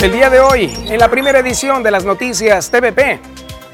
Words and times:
El 0.00 0.12
día 0.12 0.28
de 0.28 0.40
hoy, 0.40 0.72
en 0.88 0.98
la 0.98 1.10
primera 1.10 1.38
edición 1.38 1.82
de 1.82 1.90
las 1.90 2.04
noticias 2.04 2.70
TVP, 2.70 3.18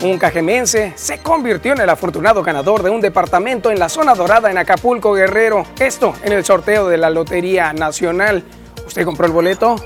un 0.02 0.18
cajemense 0.18 0.92
se 0.94 1.18
convirtió 1.18 1.72
en 1.72 1.80
el 1.80 1.90
afortunado 1.90 2.44
ganador 2.44 2.84
de 2.84 2.90
un 2.90 3.00
departamento 3.00 3.72
en 3.72 3.80
la 3.80 3.88
zona 3.88 4.14
dorada 4.14 4.48
en 4.48 4.56
Acapulco, 4.56 5.14
Guerrero. 5.14 5.66
Esto 5.80 6.14
en 6.22 6.32
el 6.32 6.44
sorteo 6.44 6.88
de 6.88 6.96
la 6.96 7.10
Lotería 7.10 7.72
Nacional. 7.72 8.44
¿Usted 8.86 9.04
compró 9.04 9.26
el 9.26 9.32
boleto? 9.32 9.76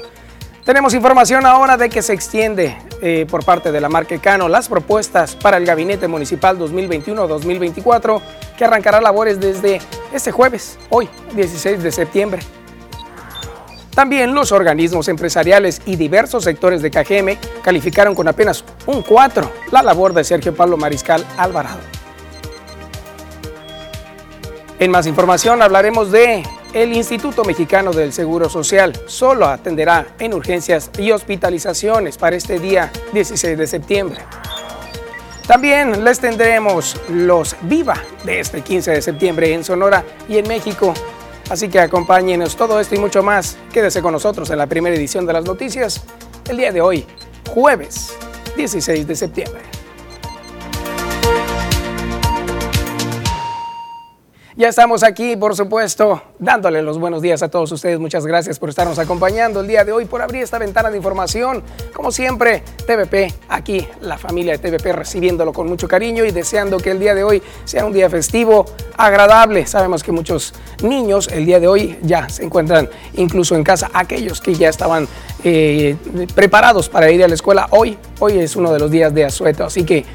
Tenemos 0.62 0.92
información 0.92 1.46
ahora 1.46 1.78
de 1.78 1.88
que 1.88 2.02
se 2.02 2.12
extiende 2.12 2.76
eh, 3.00 3.26
por 3.30 3.42
parte 3.44 3.72
de 3.72 3.80
la 3.80 3.88
marca 3.88 4.18
Cano 4.18 4.46
las 4.48 4.68
propuestas 4.68 5.34
para 5.34 5.56
el 5.56 5.64
Gabinete 5.64 6.06
Municipal 6.06 6.58
2021-2024 6.58 8.20
que 8.58 8.64
arrancará 8.64 9.00
labores 9.00 9.40
desde 9.40 9.80
este 10.12 10.32
jueves, 10.32 10.78
hoy, 10.90 11.08
16 11.34 11.82
de 11.82 11.92
septiembre. 11.92 12.42
También 13.96 14.34
los 14.34 14.52
organismos 14.52 15.08
empresariales 15.08 15.80
y 15.86 15.96
diversos 15.96 16.44
sectores 16.44 16.82
de 16.82 16.90
Cajeme 16.90 17.38
calificaron 17.62 18.14
con 18.14 18.28
apenas 18.28 18.62
un 18.84 19.00
4 19.00 19.50
la 19.72 19.82
labor 19.82 20.12
de 20.12 20.22
Sergio 20.22 20.54
Pablo 20.54 20.76
Mariscal 20.76 21.24
Alvarado. 21.38 21.80
En 24.78 24.90
más 24.90 25.06
información 25.06 25.62
hablaremos 25.62 26.12
de 26.12 26.42
el 26.74 26.92
Instituto 26.92 27.42
Mexicano 27.42 27.94
del 27.94 28.12
Seguro 28.12 28.50
Social 28.50 28.92
solo 29.06 29.46
atenderá 29.46 30.08
en 30.18 30.34
urgencias 30.34 30.90
y 30.98 31.10
hospitalizaciones 31.10 32.18
para 32.18 32.36
este 32.36 32.58
día 32.58 32.92
16 33.14 33.56
de 33.56 33.66
septiembre. 33.66 34.18
También 35.46 36.04
les 36.04 36.20
tendremos 36.20 37.00
los 37.08 37.56
Viva 37.62 37.96
de 38.24 38.40
este 38.40 38.60
15 38.60 38.90
de 38.90 39.00
septiembre 39.00 39.54
en 39.54 39.64
Sonora 39.64 40.04
y 40.28 40.36
en 40.36 40.46
México. 40.46 40.92
Así 41.48 41.68
que 41.68 41.78
acompáñenos 41.78 42.56
todo 42.56 42.80
esto 42.80 42.94
y 42.94 42.98
mucho 42.98 43.22
más. 43.22 43.56
Quédese 43.72 44.02
con 44.02 44.12
nosotros 44.12 44.50
en 44.50 44.58
la 44.58 44.66
primera 44.66 44.96
edición 44.96 45.26
de 45.26 45.32
las 45.32 45.44
noticias 45.44 46.02
el 46.48 46.56
día 46.56 46.72
de 46.72 46.80
hoy, 46.80 47.06
jueves 47.50 48.16
16 48.56 49.06
de 49.06 49.14
septiembre. 49.14 49.75
Ya 54.58 54.68
estamos 54.68 55.02
aquí, 55.02 55.36
por 55.36 55.54
supuesto, 55.54 56.22
dándole 56.38 56.80
los 56.80 56.98
buenos 56.98 57.20
días 57.20 57.42
a 57.42 57.50
todos 57.50 57.70
ustedes. 57.72 57.98
Muchas 57.98 58.24
gracias 58.24 58.58
por 58.58 58.70
estarnos 58.70 58.98
acompañando 58.98 59.60
el 59.60 59.66
día 59.66 59.84
de 59.84 59.92
hoy, 59.92 60.06
por 60.06 60.22
abrir 60.22 60.42
esta 60.42 60.58
ventana 60.58 60.90
de 60.90 60.96
información. 60.96 61.62
Como 61.92 62.10
siempre, 62.10 62.62
TVP, 62.86 63.34
aquí 63.50 63.86
la 64.00 64.16
familia 64.16 64.56
de 64.56 64.70
TVP 64.70 64.94
recibiéndolo 64.94 65.52
con 65.52 65.66
mucho 65.66 65.86
cariño 65.86 66.24
y 66.24 66.30
deseando 66.30 66.78
que 66.78 66.92
el 66.92 66.98
día 66.98 67.14
de 67.14 67.22
hoy 67.22 67.42
sea 67.66 67.84
un 67.84 67.92
día 67.92 68.08
festivo, 68.08 68.64
agradable. 68.96 69.66
Sabemos 69.66 70.02
que 70.02 70.10
muchos 70.10 70.54
niños 70.82 71.28
el 71.30 71.44
día 71.44 71.60
de 71.60 71.68
hoy 71.68 71.98
ya 72.00 72.30
se 72.30 72.42
encuentran 72.42 72.88
incluso 73.12 73.56
en 73.56 73.62
casa. 73.62 73.90
Aquellos 73.92 74.40
que 74.40 74.54
ya 74.54 74.70
estaban 74.70 75.06
eh, 75.44 75.96
preparados 76.34 76.88
para 76.88 77.10
ir 77.10 77.22
a 77.22 77.28
la 77.28 77.34
escuela, 77.34 77.66
hoy, 77.72 77.98
hoy 78.20 78.38
es 78.38 78.56
uno 78.56 78.72
de 78.72 78.78
los 78.78 78.90
días 78.90 79.12
de 79.12 79.26
asueto. 79.26 79.64
Así 79.64 79.84
que 79.84 80.06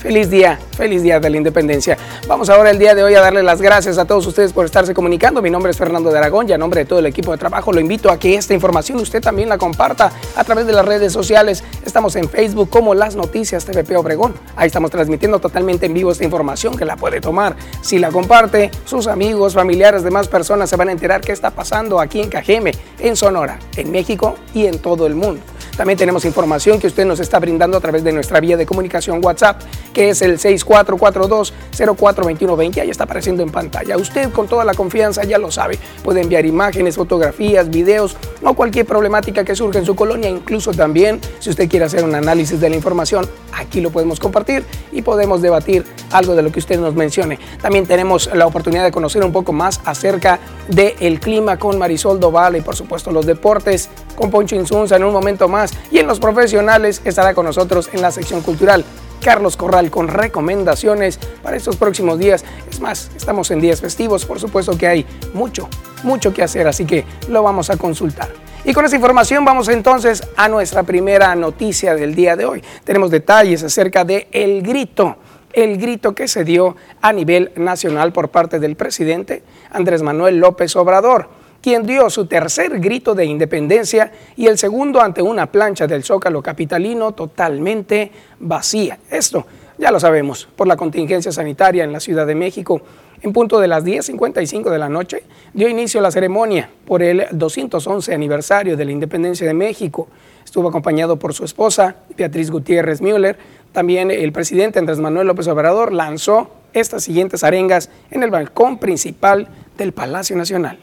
Feliz 0.00 0.30
día, 0.30 0.58
feliz 0.78 1.02
día 1.02 1.20
de 1.20 1.28
la 1.28 1.36
independencia. 1.36 1.98
Vamos 2.26 2.48
ahora 2.48 2.70
el 2.70 2.78
día 2.78 2.94
de 2.94 3.04
hoy 3.04 3.14
a 3.16 3.20
darle 3.20 3.42
las 3.42 3.60
gracias 3.60 3.98
a 3.98 4.06
todos 4.06 4.26
ustedes 4.26 4.50
por 4.50 4.64
estarse 4.64 4.94
comunicando. 4.94 5.42
Mi 5.42 5.50
nombre 5.50 5.72
es 5.72 5.76
Fernando 5.76 6.10
de 6.10 6.16
Aragón 6.16 6.48
y 6.48 6.52
a 6.52 6.58
nombre 6.58 6.80
de 6.80 6.84
todo 6.86 7.00
el 7.00 7.06
equipo 7.06 7.32
de 7.32 7.36
trabajo 7.36 7.70
lo 7.70 7.80
invito 7.80 8.10
a 8.10 8.18
que 8.18 8.34
esta 8.34 8.54
información 8.54 8.98
usted 8.98 9.20
también 9.20 9.50
la 9.50 9.58
comparta 9.58 10.10
a 10.36 10.42
través 10.42 10.66
de 10.66 10.72
las 10.72 10.86
redes 10.86 11.12
sociales. 11.12 11.62
Estamos 11.84 12.16
en 12.16 12.30
Facebook 12.30 12.70
como 12.70 12.94
Las 12.94 13.14
Noticias 13.14 13.66
TVP 13.66 13.94
Obregón. 13.94 14.32
Ahí 14.56 14.68
estamos 14.68 14.90
transmitiendo 14.90 15.38
totalmente 15.38 15.84
en 15.84 15.92
vivo 15.92 16.12
esta 16.12 16.24
información 16.24 16.78
que 16.78 16.86
la 16.86 16.96
puede 16.96 17.20
tomar. 17.20 17.54
Si 17.82 17.98
la 17.98 18.08
comparte, 18.08 18.70
sus 18.86 19.06
amigos, 19.06 19.52
familiares, 19.52 20.02
demás 20.02 20.28
personas 20.28 20.70
se 20.70 20.76
van 20.76 20.88
a 20.88 20.92
enterar 20.92 21.20
qué 21.20 21.32
está 21.32 21.50
pasando 21.50 22.00
aquí 22.00 22.22
en 22.22 22.30
Cajeme, 22.30 22.72
en 23.00 23.16
Sonora, 23.16 23.58
en 23.76 23.90
México 23.90 24.34
y 24.54 24.64
en 24.64 24.78
todo 24.78 25.06
el 25.06 25.14
mundo. 25.14 25.42
También 25.80 25.96
tenemos 25.96 26.26
información 26.26 26.78
que 26.78 26.88
usted 26.88 27.06
nos 27.06 27.20
está 27.20 27.38
brindando 27.38 27.78
a 27.78 27.80
través 27.80 28.04
de 28.04 28.12
nuestra 28.12 28.38
vía 28.38 28.58
de 28.58 28.66
comunicación 28.66 29.24
WhatsApp, 29.24 29.62
que 29.94 30.10
es 30.10 30.20
el 30.20 30.38
6442-042120. 30.38 32.82
Ahí 32.82 32.90
está 32.90 33.04
apareciendo 33.04 33.42
en 33.42 33.48
pantalla. 33.48 33.96
Usted 33.96 34.30
con 34.30 34.46
toda 34.46 34.66
la 34.66 34.74
confianza 34.74 35.24
ya 35.24 35.38
lo 35.38 35.50
sabe. 35.50 35.78
Puede 36.04 36.20
enviar 36.20 36.44
imágenes, 36.44 36.96
fotografías, 36.96 37.70
videos 37.70 38.14
o 38.42 38.52
cualquier 38.52 38.84
problemática 38.84 39.42
que 39.42 39.56
surja 39.56 39.78
en 39.78 39.86
su 39.86 39.96
colonia. 39.96 40.28
Incluso 40.28 40.72
también, 40.72 41.18
si 41.38 41.48
usted 41.48 41.66
quiere 41.66 41.86
hacer 41.86 42.04
un 42.04 42.14
análisis 42.14 42.60
de 42.60 42.68
la 42.68 42.76
información, 42.76 43.26
aquí 43.54 43.80
lo 43.80 43.88
podemos 43.88 44.20
compartir 44.20 44.66
y 44.92 45.00
podemos 45.00 45.40
debatir 45.40 45.86
algo 46.10 46.34
de 46.34 46.42
lo 46.42 46.52
que 46.52 46.58
usted 46.58 46.78
nos 46.78 46.94
mencione. 46.94 47.38
También 47.62 47.86
tenemos 47.86 48.28
la 48.34 48.46
oportunidad 48.46 48.84
de 48.84 48.92
conocer 48.92 49.24
un 49.24 49.32
poco 49.32 49.54
más 49.54 49.80
acerca 49.86 50.40
del 50.68 51.20
clima 51.20 51.58
con 51.58 51.78
Marisol 51.78 52.20
Doval 52.20 52.56
y 52.56 52.60
por 52.60 52.76
supuesto 52.76 53.10
los 53.10 53.24
deportes 53.24 53.88
con 54.14 54.30
Poncho 54.30 54.56
Insunza 54.56 54.96
en 54.96 55.04
un 55.04 55.14
momento 55.14 55.48
más 55.48 55.69
y 55.90 55.98
en 55.98 56.06
los 56.06 56.20
profesionales 56.20 57.02
estará 57.04 57.34
con 57.34 57.46
nosotros 57.46 57.90
en 57.92 58.02
la 58.02 58.10
sección 58.10 58.42
cultural 58.42 58.84
Carlos 59.20 59.56
Corral 59.56 59.90
con 59.90 60.08
recomendaciones 60.08 61.18
para 61.42 61.56
estos 61.56 61.76
próximos 61.76 62.18
días. 62.18 62.44
Es 62.70 62.80
más, 62.80 63.10
estamos 63.16 63.50
en 63.50 63.60
días 63.60 63.80
festivos, 63.80 64.24
por 64.24 64.40
supuesto 64.40 64.76
que 64.76 64.86
hay 64.86 65.06
mucho, 65.34 65.68
mucho 66.02 66.32
que 66.32 66.42
hacer, 66.42 66.66
así 66.66 66.84
que 66.84 67.04
lo 67.28 67.42
vamos 67.42 67.70
a 67.70 67.76
consultar. 67.76 68.28
Y 68.64 68.74
con 68.74 68.84
esta 68.84 68.96
información 68.96 69.44
vamos 69.44 69.68
entonces 69.68 70.22
a 70.36 70.48
nuestra 70.48 70.82
primera 70.82 71.34
noticia 71.34 71.94
del 71.94 72.14
día 72.14 72.36
de 72.36 72.44
hoy. 72.44 72.62
Tenemos 72.84 73.10
detalles 73.10 73.62
acerca 73.62 74.04
de 74.04 74.28
el 74.32 74.62
grito, 74.62 75.16
el 75.52 75.78
grito 75.78 76.14
que 76.14 76.28
se 76.28 76.44
dio 76.44 76.76
a 77.00 77.12
nivel 77.12 77.52
nacional 77.56 78.12
por 78.12 78.28
parte 78.28 78.58
del 78.58 78.76
presidente 78.76 79.42
Andrés 79.70 80.02
Manuel 80.02 80.38
López 80.38 80.76
Obrador 80.76 81.39
quien 81.60 81.86
dio 81.86 82.08
su 82.10 82.26
tercer 82.26 82.80
grito 82.80 83.14
de 83.14 83.24
independencia 83.24 84.12
y 84.36 84.46
el 84.46 84.58
segundo 84.58 85.00
ante 85.00 85.22
una 85.22 85.46
plancha 85.46 85.86
del 85.86 86.04
Zócalo 86.04 86.42
capitalino 86.42 87.12
totalmente 87.12 88.10
vacía. 88.38 88.98
Esto 89.10 89.46
ya 89.80 89.90
lo 89.90 89.98
sabemos 89.98 90.46
por 90.56 90.66
la 90.66 90.76
contingencia 90.76 91.32
sanitaria 91.32 91.84
en 91.84 91.92
la 91.92 92.00
Ciudad 92.00 92.26
de 92.26 92.34
México. 92.34 92.82
En 93.22 93.32
punto 93.32 93.60
de 93.60 93.68
las 93.68 93.84
10.55 93.84 94.70
de 94.70 94.78
la 94.78 94.88
noche 94.88 95.24
dio 95.52 95.68
inicio 95.68 96.00
la 96.00 96.10
ceremonia 96.10 96.70
por 96.86 97.02
el 97.02 97.26
211 97.30 98.14
aniversario 98.14 98.76
de 98.76 98.84
la 98.84 98.92
independencia 98.92 99.46
de 99.46 99.54
México. 99.54 100.08
Estuvo 100.44 100.68
acompañado 100.68 101.18
por 101.18 101.34
su 101.34 101.44
esposa, 101.44 101.96
Beatriz 102.16 102.50
Gutiérrez 102.50 103.00
Müller. 103.00 103.38
También 103.72 104.10
el 104.10 104.32
presidente 104.32 104.78
Andrés 104.78 104.98
Manuel 104.98 105.26
López 105.26 105.48
Obrador 105.48 105.92
lanzó 105.92 106.50
estas 106.72 107.04
siguientes 107.04 107.44
arengas 107.44 107.90
en 108.10 108.22
el 108.22 108.30
balcón 108.30 108.78
principal 108.78 109.48
del 109.78 109.92
Palacio 109.92 110.36
Nacional. 110.36 110.78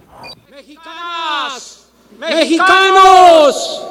Mexicanos, 2.19 3.81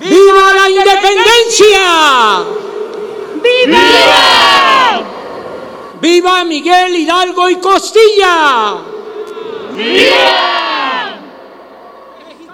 ¡viva 0.00 0.54
la 0.54 0.70
independencia! 0.70 2.44
¡Viva! 3.42 5.02
¡Viva 6.00 6.44
Miguel 6.44 6.96
Hidalgo 6.96 7.48
y 7.48 7.56
Costilla! 7.56 8.76
¡Viva! 9.72 11.18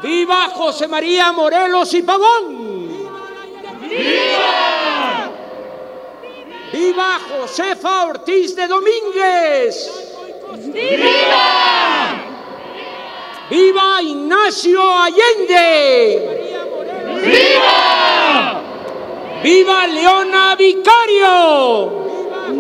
¡Viva 0.03 0.49
José 0.55 0.87
María 0.87 1.33
Morelos 1.33 1.95
y 1.95 2.03
Pavón! 2.03 3.09
¡Viva! 3.89 5.31
¡Viva 6.73 7.21
Josefa 7.29 8.05
Ortiz 8.05 8.55
de 8.55 8.67
Domínguez! 8.67 9.91
¡Viva! 10.67 12.40
¡Viva 13.51 14.01
Ignacio 14.01 14.81
Allende! 14.97 16.39
¡Viva! 17.21 18.63
¡Viva 19.43 19.87
Leona 19.89 20.55
Vicario! 20.55 21.91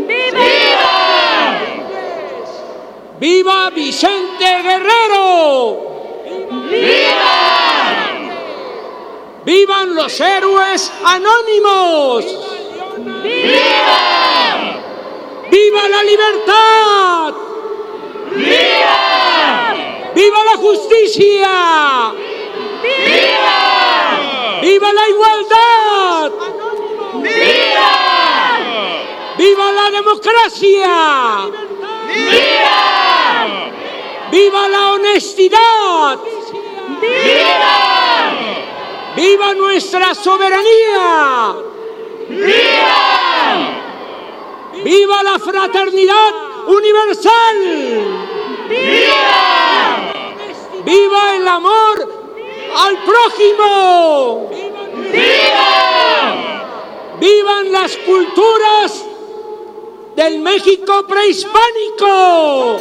¡Viva! 0.08 1.60
¡Viva 3.20 3.70
Vicente 3.70 4.44
Guerrero! 4.64 5.78
¡Viva! 6.68 7.40
¡Vivan 9.44 9.94
los 9.94 10.20
héroes 10.20 10.93
anónimos! 11.04 12.25
¡Viva! 13.22 14.02
¡Viva 15.48 15.88
la 15.88 16.02
libertad! 16.02 17.34
¡Viva! 18.34 19.59
¡Viva 20.14 20.44
la 20.44 20.56
justicia! 20.56 22.12
¡Viva! 22.82 24.60
¡Viva 24.60 24.92
la 24.92 25.08
igualdad! 25.08 26.32
¡Viva! 27.14 27.92
¡Viva 29.38 29.72
la 29.72 29.90
democracia! 29.90 31.50
¡Viva! 32.08 33.70
¡Viva 34.30 34.68
la 34.68 34.92
honestidad! 34.92 36.18
¡Viva! 37.00 37.76
¡Viva 39.16 39.54
nuestra 39.54 40.14
soberanía! 40.14 41.54
¡Viva! 42.28 43.00
¡Viva 44.84 45.22
la 45.22 45.38
fraternidad 45.38 46.34
universal! 46.66 48.30
¡Viva! 48.70 50.12
¡Viva 50.84 51.37
el 51.37 51.49
amor 51.49 51.96
al 52.76 52.99
prójimo. 53.02 54.49
¡Viva! 55.12 55.67
¡Vivan 57.19 57.72
las 57.72 57.96
culturas 57.96 59.05
del 60.14 60.38
México 60.38 61.05
prehispánico! 61.08 62.81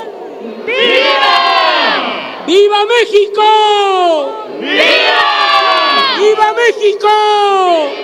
¡Viva! 0.68 2.44
¡Viva 2.46 2.86
México! 2.86 3.42
¡Viva! 4.60 5.26
¡Viva 6.20 6.54
México! 6.54 7.10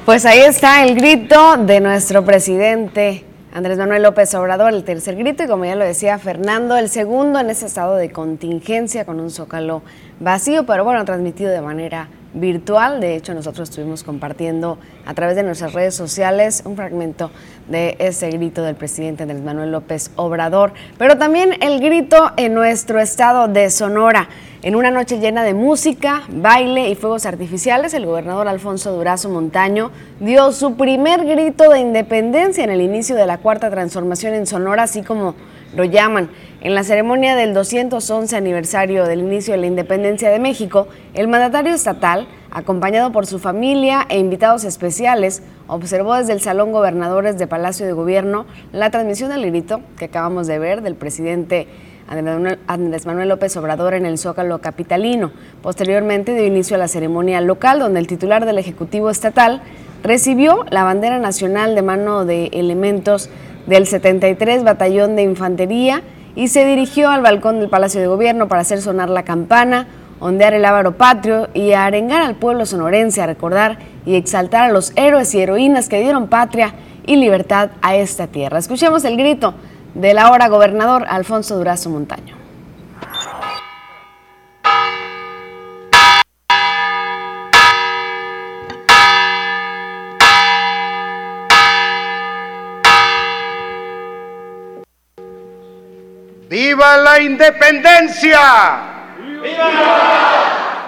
Pues 0.09 0.25
ahí 0.25 0.39
está 0.39 0.87
el 0.87 0.95
grito 0.95 1.59
de 1.59 1.81
nuestro 1.81 2.25
presidente 2.25 3.27
Andrés 3.53 3.77
Manuel 3.77 4.05
López 4.05 4.35
Obrador, 4.35 4.73
el 4.73 4.83
tercer 4.83 5.17
grito, 5.17 5.45
y 5.45 5.47
como 5.47 5.67
ya 5.67 5.75
lo 5.77 5.85
decía 5.85 6.19
Fernando, 6.19 6.79
el 6.79 6.89
segundo 6.89 7.39
en 7.39 7.51
ese 7.51 7.67
estado 7.67 7.95
de 7.95 8.11
contingencia 8.11 9.05
con 9.05 9.21
un 9.21 9.31
zócalo 9.31 9.83
vacío, 10.19 10.65
pero 10.65 10.83
bueno, 10.83 11.05
transmitido 11.05 11.51
de 11.51 11.61
manera 11.61 12.09
virtual. 12.35 13.01
De 13.01 13.17
hecho, 13.17 13.35
nosotros 13.35 13.69
estuvimos 13.71 14.03
compartiendo 14.03 14.79
a 15.07 15.15
través 15.15 15.37
de 15.37 15.43
nuestras 15.43 15.73
redes 15.73 15.95
sociales 15.95 16.63
un 16.65 16.77
fragmento 16.77 17.31
de 17.69 17.97
ese 17.99 18.31
grito 18.31 18.63
del 18.63 18.77
presidente 18.77 19.23
Andrés 19.23 19.43
Manuel 19.43 19.73
López 19.73 20.11
Obrador, 20.17 20.73
pero 20.99 21.19
también 21.19 21.55
el 21.61 21.81
grito 21.81 22.33
en 22.37 22.55
nuestro 22.55 23.01
estado 23.01 23.49
de 23.49 23.71
Sonora. 23.71 24.29
En 24.61 24.75
una 24.75 24.91
noche 24.91 25.21
llena 25.21 25.45
de 25.45 25.55
música, 25.55 26.25
baile 26.29 26.89
y 26.89 26.97
fuegos 26.97 27.27
artificiales, 27.27 27.95
el 27.95 28.07
gobernador 28.07 28.49
Alfonso 28.49 28.93
Durazo 28.93 29.29
Montaño 29.29 29.93
dio 30.19 30.51
su 30.51 30.75
primer 30.75 31.25
grito 31.25 31.71
de 31.71 31.79
independencia 31.79 32.65
en 32.65 32.71
el 32.71 32.81
inicio 32.81 33.15
de 33.15 33.27
la 33.27 33.39
cuarta 33.39 33.71
transformación 33.71 34.35
en 34.35 34.47
Sonora, 34.47 34.83
así 34.83 35.03
como 35.03 35.37
lo 35.77 35.85
llaman. 35.85 36.31
En 36.61 36.75
la 36.75 36.83
ceremonia 36.83 37.37
del 37.37 37.55
211 37.55 38.35
aniversario 38.35 39.05
del 39.05 39.21
inicio 39.21 39.55
de 39.55 39.61
la 39.61 39.69
independencia 39.69 40.29
de 40.29 40.41
México, 40.41 40.89
el 41.15 41.29
mandatario 41.29 41.73
estatal, 41.73 42.27
acompañado 42.51 43.13
por 43.13 43.27
su 43.27 43.39
familia 43.39 44.05
e 44.09 44.19
invitados 44.19 44.65
especiales, 44.65 45.45
observó 45.69 46.17
desde 46.17 46.33
el 46.33 46.41
Salón 46.41 46.73
Gobernadores 46.73 47.39
de 47.39 47.47
Palacio 47.47 47.87
de 47.87 47.93
Gobierno 47.93 48.45
la 48.73 48.91
transmisión 48.91 49.31
del 49.31 49.47
grito 49.47 49.83
que 49.97 50.07
acabamos 50.07 50.49
de 50.49 50.59
ver 50.59 50.83
del 50.83 50.97
presidente 50.97 51.69
Andrés 52.09 53.07
Manuel 53.07 53.29
López 53.29 53.57
Obrador 53.57 53.95
en 53.95 54.05
el 54.05 54.19
Zócalo 54.19 54.61
Capitalino. 54.61 55.31
Posteriormente 55.63 56.35
dio 56.35 56.45
inicio 56.45 56.75
a 56.75 56.81
la 56.81 56.89
ceremonia 56.89 57.41
local 57.41 57.79
donde 57.79 58.01
el 58.01 58.09
titular 58.09 58.47
del 58.47 58.59
Ejecutivo 58.59 59.11
Estatal 59.11 59.63
recibió 60.03 60.65
la 60.71 60.83
bandera 60.83 61.21
nacional 61.21 61.77
de 61.77 61.83
mano 61.83 62.25
de 62.25 62.47
elementos 62.47 63.31
del 63.69 63.87
73 63.87 64.65
Batallón 64.65 65.15
de 65.15 65.23
Infantería 65.23 66.03
y 66.39 66.47
se 66.47 66.65
dirigió 66.65 67.11
al 67.11 67.21
balcón 67.21 67.59
del 67.59 67.69
Palacio 67.69 68.01
de 68.01 68.07
Gobierno 68.07 68.47
para 68.47 68.61
hacer 68.61 68.81
sonar 68.81 69.11
la 69.11 69.25
campana, 69.25 69.89
ondear 70.21 70.55
el 70.55 70.65
ávaro 70.65 70.97
patrio 70.97 71.49
y 71.53 71.73
arengar 71.73 72.23
al 72.23 72.37
pueblo 72.37 72.65
sonorense 72.65 73.21
a 73.21 73.27
recordar 73.27 73.81
y 74.07 74.15
exaltar 74.15 74.63
a 74.63 74.73
los 74.73 74.93
héroes 74.95 75.35
y 75.35 75.41
heroínas 75.41 75.89
que 75.89 76.01
dieron 76.01 76.29
patria 76.29 76.75
y 77.05 77.17
libertad 77.17 77.71
a 77.83 77.97
esta 77.97 78.29
tierra. 78.29 78.61
Escuchemos 78.61 79.05
el 79.05 79.17
grito 79.17 79.55
del 79.95 80.17
ahora 80.17 80.47
gobernador 80.47 81.07
Alfonso 81.09 81.57
Durazo 81.57 81.91
Montaño. 81.91 82.38
¡Viva 96.69 96.99
la 96.99 97.19
independencia! 97.19 98.41
¡Viva! 99.43 100.87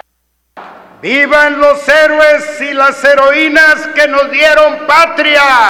¡Vivan 1.01 1.59
los 1.59 1.89
héroes 1.89 2.61
y 2.61 2.71
las 2.75 3.03
heroínas 3.03 3.87
que 3.95 4.07
nos 4.07 4.29
dieron 4.29 4.85
patria! 4.85 5.69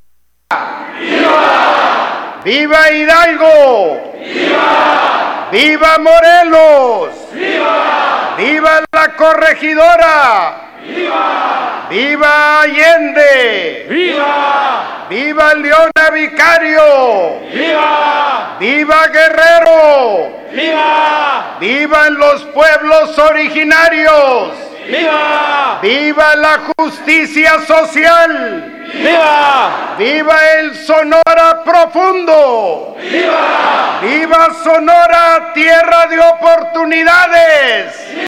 ¡Viva! 0.99 2.41
¡Viva 2.43 2.91
Hidalgo! 2.91 4.13
¡Viva! 4.19 5.47
¡Viva 5.49 5.97
Morelos! 5.99 7.11
¡Viva! 7.31 8.35
¡Viva 8.37 8.83
la 8.91 9.15
corregidora! 9.15 10.70
¡Viva! 10.87 11.87
¡Viva 11.89 12.61
Allende! 12.61 13.85
¡Viva! 13.89 15.05
¡Viva 15.09 15.53
Leona 15.55 16.09
Vicario! 16.13 17.39
¡Viva! 17.53 18.55
¡Viva 18.59 19.07
Guerrero! 19.07 20.41
¡Viva! 20.51 21.57
¡Vivan 21.59 22.15
los 22.15 22.43
pueblos 22.45 23.19
originarios! 23.19 24.53
¡Viva! 24.87 25.79
¡Viva 25.81 26.35
la 26.35 26.59
justicia 26.77 27.59
social! 27.67 28.89
¡Viva! 28.93 29.95
¡Viva 29.97 30.37
el 30.59 30.75
Sonora 30.75 31.63
profundo! 31.63 32.97
¡Viva! 32.99 33.99
¡Viva 34.01 34.49
Sonora, 34.63 35.51
tierra 35.53 36.07
de 36.07 36.19
oportunidades! 36.19 38.27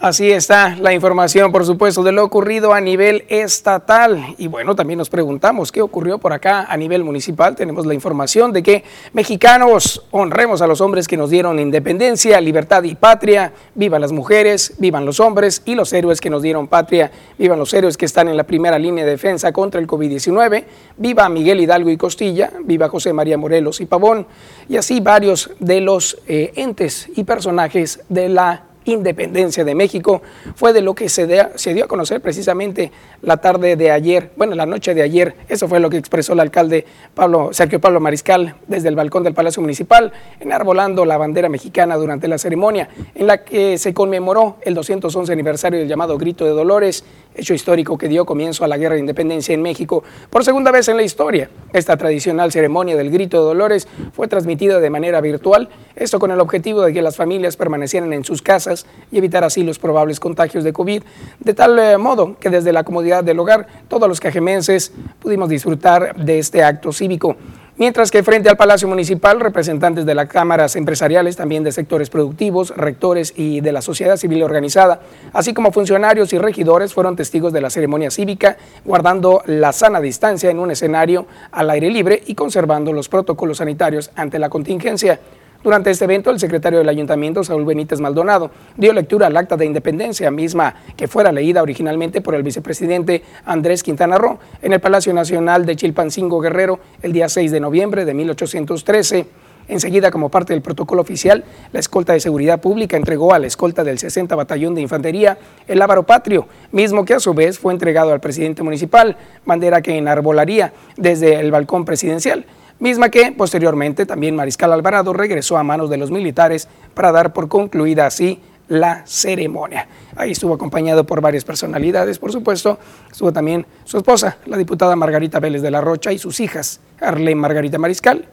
Así 0.00 0.30
está 0.30 0.76
la 0.80 0.92
información, 0.92 1.50
por 1.50 1.66
supuesto, 1.66 2.04
de 2.04 2.12
lo 2.12 2.22
ocurrido 2.22 2.72
a 2.72 2.80
nivel 2.80 3.24
estatal. 3.28 4.36
Y 4.38 4.46
bueno, 4.46 4.76
también 4.76 4.96
nos 4.96 5.10
preguntamos 5.10 5.72
qué 5.72 5.82
ocurrió 5.82 6.18
por 6.18 6.32
acá 6.32 6.66
a 6.68 6.76
nivel 6.76 7.02
municipal. 7.02 7.56
Tenemos 7.56 7.84
la 7.84 7.94
información 7.94 8.52
de 8.52 8.62
que 8.62 8.84
mexicanos 9.12 10.04
honremos 10.12 10.62
a 10.62 10.68
los 10.68 10.80
hombres 10.80 11.08
que 11.08 11.16
nos 11.16 11.30
dieron 11.30 11.58
independencia, 11.58 12.40
libertad 12.40 12.84
y 12.84 12.94
patria. 12.94 13.52
Vivan 13.74 14.00
las 14.00 14.12
mujeres, 14.12 14.74
vivan 14.78 15.04
los 15.04 15.18
hombres 15.18 15.62
y 15.64 15.74
los 15.74 15.92
héroes 15.92 16.20
que 16.20 16.30
nos 16.30 16.42
dieron 16.42 16.68
patria. 16.68 17.10
Vivan 17.36 17.58
los 17.58 17.74
héroes 17.74 17.96
que 17.96 18.06
están 18.06 18.28
en 18.28 18.36
la 18.36 18.44
primera 18.44 18.78
línea 18.78 19.04
de 19.04 19.10
defensa 19.10 19.50
contra 19.50 19.80
el 19.80 19.88
COVID-19. 19.88 20.62
Viva 20.96 21.28
Miguel 21.28 21.58
Hidalgo 21.58 21.90
y 21.90 21.96
Costilla. 21.96 22.52
Viva 22.62 22.88
José 22.88 23.12
María 23.12 23.36
Morelos 23.36 23.80
y 23.80 23.86
Pavón. 23.86 24.28
Y 24.68 24.76
así 24.76 25.00
varios 25.00 25.50
de 25.58 25.80
los 25.80 26.18
eh, 26.28 26.52
entes 26.54 27.08
y 27.16 27.24
personajes 27.24 27.98
de 28.08 28.28
la 28.28 28.67
independencia 28.92 29.64
de 29.64 29.74
México 29.74 30.22
fue 30.54 30.72
de 30.72 30.82
lo 30.82 30.94
que 30.94 31.08
se, 31.08 31.26
dio 31.26 31.84
a 31.84 31.88
conocer 31.88 32.20
precisamente 32.20 32.90
la 33.22 33.38
tarde 33.38 33.76
de 33.76 33.90
ayer, 33.90 34.30
bueno, 34.36 34.54
la 34.54 34.66
noche 34.66 34.94
de 34.94 35.02
ayer. 35.02 35.34
Eso 35.48 35.68
fue 35.68 35.80
lo 35.80 35.90
que 35.90 35.96
expresó 35.96 36.32
el 36.32 36.40
alcalde 36.40 36.84
Pablo, 37.14 37.50
Sergio 37.52 37.80
Pablo 37.80 38.00
Mariscal 38.00 38.54
desde 38.66 38.88
el 38.88 38.96
balcón 38.96 39.22
del 39.22 39.34
Palacio 39.34 39.62
Municipal, 39.62 40.12
enarbolando 40.40 41.04
la 41.04 41.16
bandera 41.16 41.48
mexicana 41.48 41.96
durante 41.96 42.28
la 42.28 42.38
ceremonia 42.38 42.88
en 43.14 43.26
la 43.26 43.44
que 43.44 43.78
se 43.78 43.94
conmemoró 43.94 44.56
el 44.62 44.74
211 44.74 45.32
aniversario 45.32 45.78
del 45.78 45.88
llamado 45.88 46.18
Grito 46.18 46.44
de 46.44 46.50
Dolores, 46.50 47.04
hecho 47.38 47.54
histórico 47.54 47.96
que 47.96 48.08
dio 48.08 48.26
comienzo 48.26 48.64
a 48.64 48.68
la 48.68 48.76
Guerra 48.76 48.94
de 48.94 49.00
Independencia 49.00 49.54
en 49.54 49.62
México 49.62 50.02
por 50.28 50.44
segunda 50.44 50.70
vez 50.70 50.88
en 50.88 50.96
la 50.96 51.02
historia. 51.02 51.48
Esta 51.72 51.96
tradicional 51.96 52.52
ceremonia 52.52 52.96
del 52.96 53.10
Grito 53.10 53.38
de 53.38 53.44
Dolores 53.44 53.88
fue 54.12 54.28
transmitida 54.28 54.80
de 54.80 54.90
manera 54.90 55.20
virtual, 55.20 55.68
esto 55.94 56.18
con 56.18 56.30
el 56.30 56.40
objetivo 56.40 56.82
de 56.82 56.92
que 56.92 57.00
las 57.00 57.16
familias 57.16 57.56
permanecieran 57.56 58.12
en 58.12 58.24
sus 58.24 58.42
casas 58.42 58.86
y 59.12 59.18
evitar 59.18 59.44
así 59.44 59.62
los 59.62 59.78
probables 59.78 60.20
contagios 60.20 60.64
de 60.64 60.72
COVID, 60.72 61.02
de 61.38 61.54
tal 61.54 61.78
eh, 61.78 61.96
modo 61.96 62.36
que 62.38 62.50
desde 62.50 62.72
la 62.72 62.84
comodidad 62.84 63.22
del 63.22 63.38
hogar 63.38 63.66
todos 63.88 64.08
los 64.08 64.20
cajemenses 64.20 64.92
pudimos 65.20 65.48
disfrutar 65.48 66.16
de 66.16 66.38
este 66.38 66.62
acto 66.64 66.92
cívico. 66.92 67.36
Mientras 67.78 68.10
que 68.10 68.24
frente 68.24 68.48
al 68.48 68.56
Palacio 68.56 68.88
Municipal, 68.88 69.38
representantes 69.38 70.04
de 70.04 70.12
las 70.12 70.28
cámaras 70.28 70.74
empresariales, 70.74 71.36
también 71.36 71.62
de 71.62 71.70
sectores 71.70 72.10
productivos, 72.10 72.76
rectores 72.76 73.32
y 73.36 73.60
de 73.60 73.70
la 73.70 73.82
sociedad 73.82 74.16
civil 74.16 74.42
organizada, 74.42 75.00
así 75.32 75.54
como 75.54 75.70
funcionarios 75.70 76.32
y 76.32 76.38
regidores, 76.38 76.92
fueron 76.92 77.14
testigos 77.14 77.52
de 77.52 77.60
la 77.60 77.70
ceremonia 77.70 78.10
cívica, 78.10 78.56
guardando 78.84 79.42
la 79.46 79.72
sana 79.72 80.00
distancia 80.00 80.50
en 80.50 80.58
un 80.58 80.72
escenario 80.72 81.28
al 81.52 81.70
aire 81.70 81.88
libre 81.88 82.20
y 82.26 82.34
conservando 82.34 82.92
los 82.92 83.08
protocolos 83.08 83.58
sanitarios 83.58 84.10
ante 84.16 84.40
la 84.40 84.48
contingencia. 84.48 85.20
Durante 85.62 85.90
este 85.90 86.04
evento, 86.04 86.30
el 86.30 86.38
secretario 86.38 86.78
del 86.78 86.88
Ayuntamiento, 86.88 87.42
Saúl 87.42 87.64
Benítez 87.64 88.00
Maldonado, 88.00 88.52
dio 88.76 88.92
lectura 88.92 89.26
al 89.26 89.36
acta 89.36 89.56
de 89.56 89.66
independencia 89.66 90.30
misma 90.30 90.76
que 90.96 91.08
fuera 91.08 91.32
leída 91.32 91.62
originalmente 91.62 92.20
por 92.20 92.36
el 92.36 92.44
vicepresidente 92.44 93.24
Andrés 93.44 93.82
Quintana 93.82 94.18
Roo 94.18 94.38
en 94.62 94.72
el 94.72 94.80
Palacio 94.80 95.12
Nacional 95.12 95.66
de 95.66 95.74
Chilpancingo 95.74 96.40
Guerrero 96.40 96.78
el 97.02 97.12
día 97.12 97.28
6 97.28 97.50
de 97.50 97.58
noviembre 97.58 98.04
de 98.04 98.14
1813. 98.14 99.26
Enseguida, 99.66 100.12
como 100.12 100.30
parte 100.30 100.52
del 100.52 100.62
protocolo 100.62 101.02
oficial, 101.02 101.44
la 101.72 101.80
escolta 101.80 102.12
de 102.12 102.20
seguridad 102.20 102.60
pública 102.60 102.96
entregó 102.96 103.34
a 103.34 103.40
la 103.40 103.48
escolta 103.48 103.82
del 103.82 103.98
60 103.98 104.36
Batallón 104.36 104.76
de 104.76 104.80
Infantería 104.80 105.38
el 105.66 105.82
Ávaro 105.82 106.04
Patrio, 106.04 106.46
mismo 106.70 107.04
que 107.04 107.14
a 107.14 107.20
su 107.20 107.34
vez 107.34 107.58
fue 107.58 107.72
entregado 107.72 108.12
al 108.12 108.20
presidente 108.20 108.62
municipal, 108.62 109.16
bandera 109.44 109.82
que 109.82 109.98
enarbolaría 109.98 110.72
desde 110.96 111.34
el 111.34 111.50
balcón 111.50 111.84
presidencial. 111.84 112.46
Misma 112.78 113.08
que 113.08 113.32
posteriormente 113.32 114.06
también 114.06 114.36
Mariscal 114.36 114.72
Alvarado 114.72 115.12
regresó 115.12 115.56
a 115.56 115.62
manos 115.62 115.90
de 115.90 115.96
los 115.96 116.10
militares 116.10 116.68
para 116.94 117.12
dar 117.12 117.32
por 117.32 117.48
concluida 117.48 118.06
así 118.06 118.40
la 118.68 119.02
ceremonia. 119.06 119.88
Ahí 120.16 120.32
estuvo 120.32 120.54
acompañado 120.54 121.04
por 121.04 121.20
varias 121.20 121.44
personalidades, 121.44 122.18
por 122.18 122.32
supuesto, 122.32 122.78
estuvo 123.10 123.32
también 123.32 123.66
su 123.84 123.96
esposa, 123.96 124.36
la 124.46 124.56
diputada 124.56 124.94
Margarita 124.94 125.40
Vélez 125.40 125.62
de 125.62 125.70
la 125.70 125.80
Rocha, 125.80 126.12
y 126.12 126.18
sus 126.18 126.38
hijas, 126.40 126.80
Arlene 127.00 127.40
Margarita 127.40 127.78
Mariscal, 127.78 128.26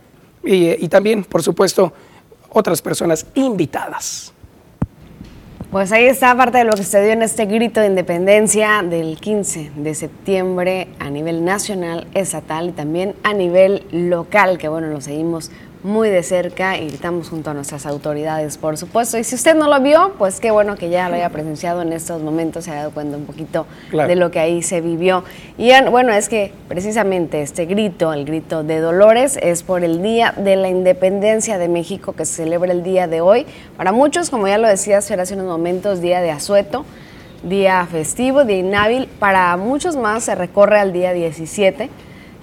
y, 0.43 0.83
y 0.83 0.89
también, 0.89 1.23
por 1.23 1.41
supuesto, 1.41 1.93
otras 2.49 2.81
personas 2.81 3.25
invitadas. 3.35 4.34
Pues 5.75 5.91
ahí 5.91 6.05
está 6.05 6.33
parte 6.37 6.59
de 6.59 6.63
lo 6.63 6.71
que 6.71 6.85
se 6.85 7.03
dio 7.03 7.11
en 7.11 7.21
este 7.21 7.47
grito 7.47 7.81
de 7.81 7.87
independencia 7.87 8.81
del 8.81 9.17
15 9.19 9.71
de 9.75 9.93
septiembre 9.93 10.87
a 10.99 11.09
nivel 11.09 11.43
nacional, 11.43 12.07
estatal 12.13 12.69
y 12.69 12.71
también 12.71 13.13
a 13.23 13.33
nivel 13.33 13.85
local, 13.91 14.57
que 14.57 14.69
bueno, 14.69 14.87
lo 14.87 15.01
seguimos 15.01 15.51
muy 15.85 16.09
de 16.09 16.23
cerca 16.23 16.77
y 16.77 16.87
gritamos 16.87 17.29
junto 17.29 17.51
a 17.51 17.53
nuestras 17.53 17.85
autoridades, 17.85 18.57
por 18.57 18.75
supuesto. 18.75 19.17
Y 19.17 19.23
si 19.23 19.35
usted 19.35 19.55
no 19.55 19.69
lo 19.69 19.79
vio, 19.79 20.15
pues 20.17 20.39
qué 20.39 20.49
bueno 20.49 20.75
que 20.75 20.89
ya 20.89 21.07
lo 21.09 21.15
haya 21.15 21.29
presenciado 21.29 21.83
en 21.83 21.93
estos 21.93 22.21
momentos, 22.23 22.65
se 22.65 22.71
ha 22.71 22.75
dado 22.75 22.91
cuenta 22.91 23.17
un 23.17 23.25
poquito 23.25 23.67
de 23.91 24.15
lo 24.15 24.31
que 24.31 24.39
ahí 24.39 24.63
se 24.63 24.81
vivió. 24.81 25.23
Y 25.57 25.71
bueno, 25.91 26.11
es 26.11 26.27
que 26.27 26.51
precisamente 26.67 27.41
este 27.41 27.65
grito, 27.65 28.11
el 28.13 28.25
grito 28.25 28.63
de 28.63 28.79
Dolores, 28.79 29.37
es 29.41 29.61
por 29.61 29.83
el 29.83 30.01
Día 30.01 30.33
de 30.35 30.55
la 30.55 30.69
Independencia 30.69 31.59
de 31.59 31.67
México 31.67 32.13
que 32.13 32.25
se 32.25 32.43
celebra 32.43 32.71
el 32.71 32.83
día 32.83 33.07
de 33.07 33.21
hoy. 33.21 33.45
Para 33.77 33.91
muchos, 33.91 34.31
como 34.31 34.47
ya 34.47 34.57
lo 34.57 34.67
decías 34.67 35.09
hace 35.11 35.35
unos 35.35 35.45
momentos, 35.45 36.01
día 36.01 36.19
de 36.21 36.31
asueto, 36.31 36.83
día 37.43 37.85
festivo, 37.85 38.43
día 38.43 38.57
inhábil. 38.57 39.07
Para 39.19 39.55
muchos 39.55 39.95
más 39.95 40.23
se 40.23 40.33
recorre 40.33 40.79
al 40.79 40.93
día 40.93 41.13
17 41.13 41.89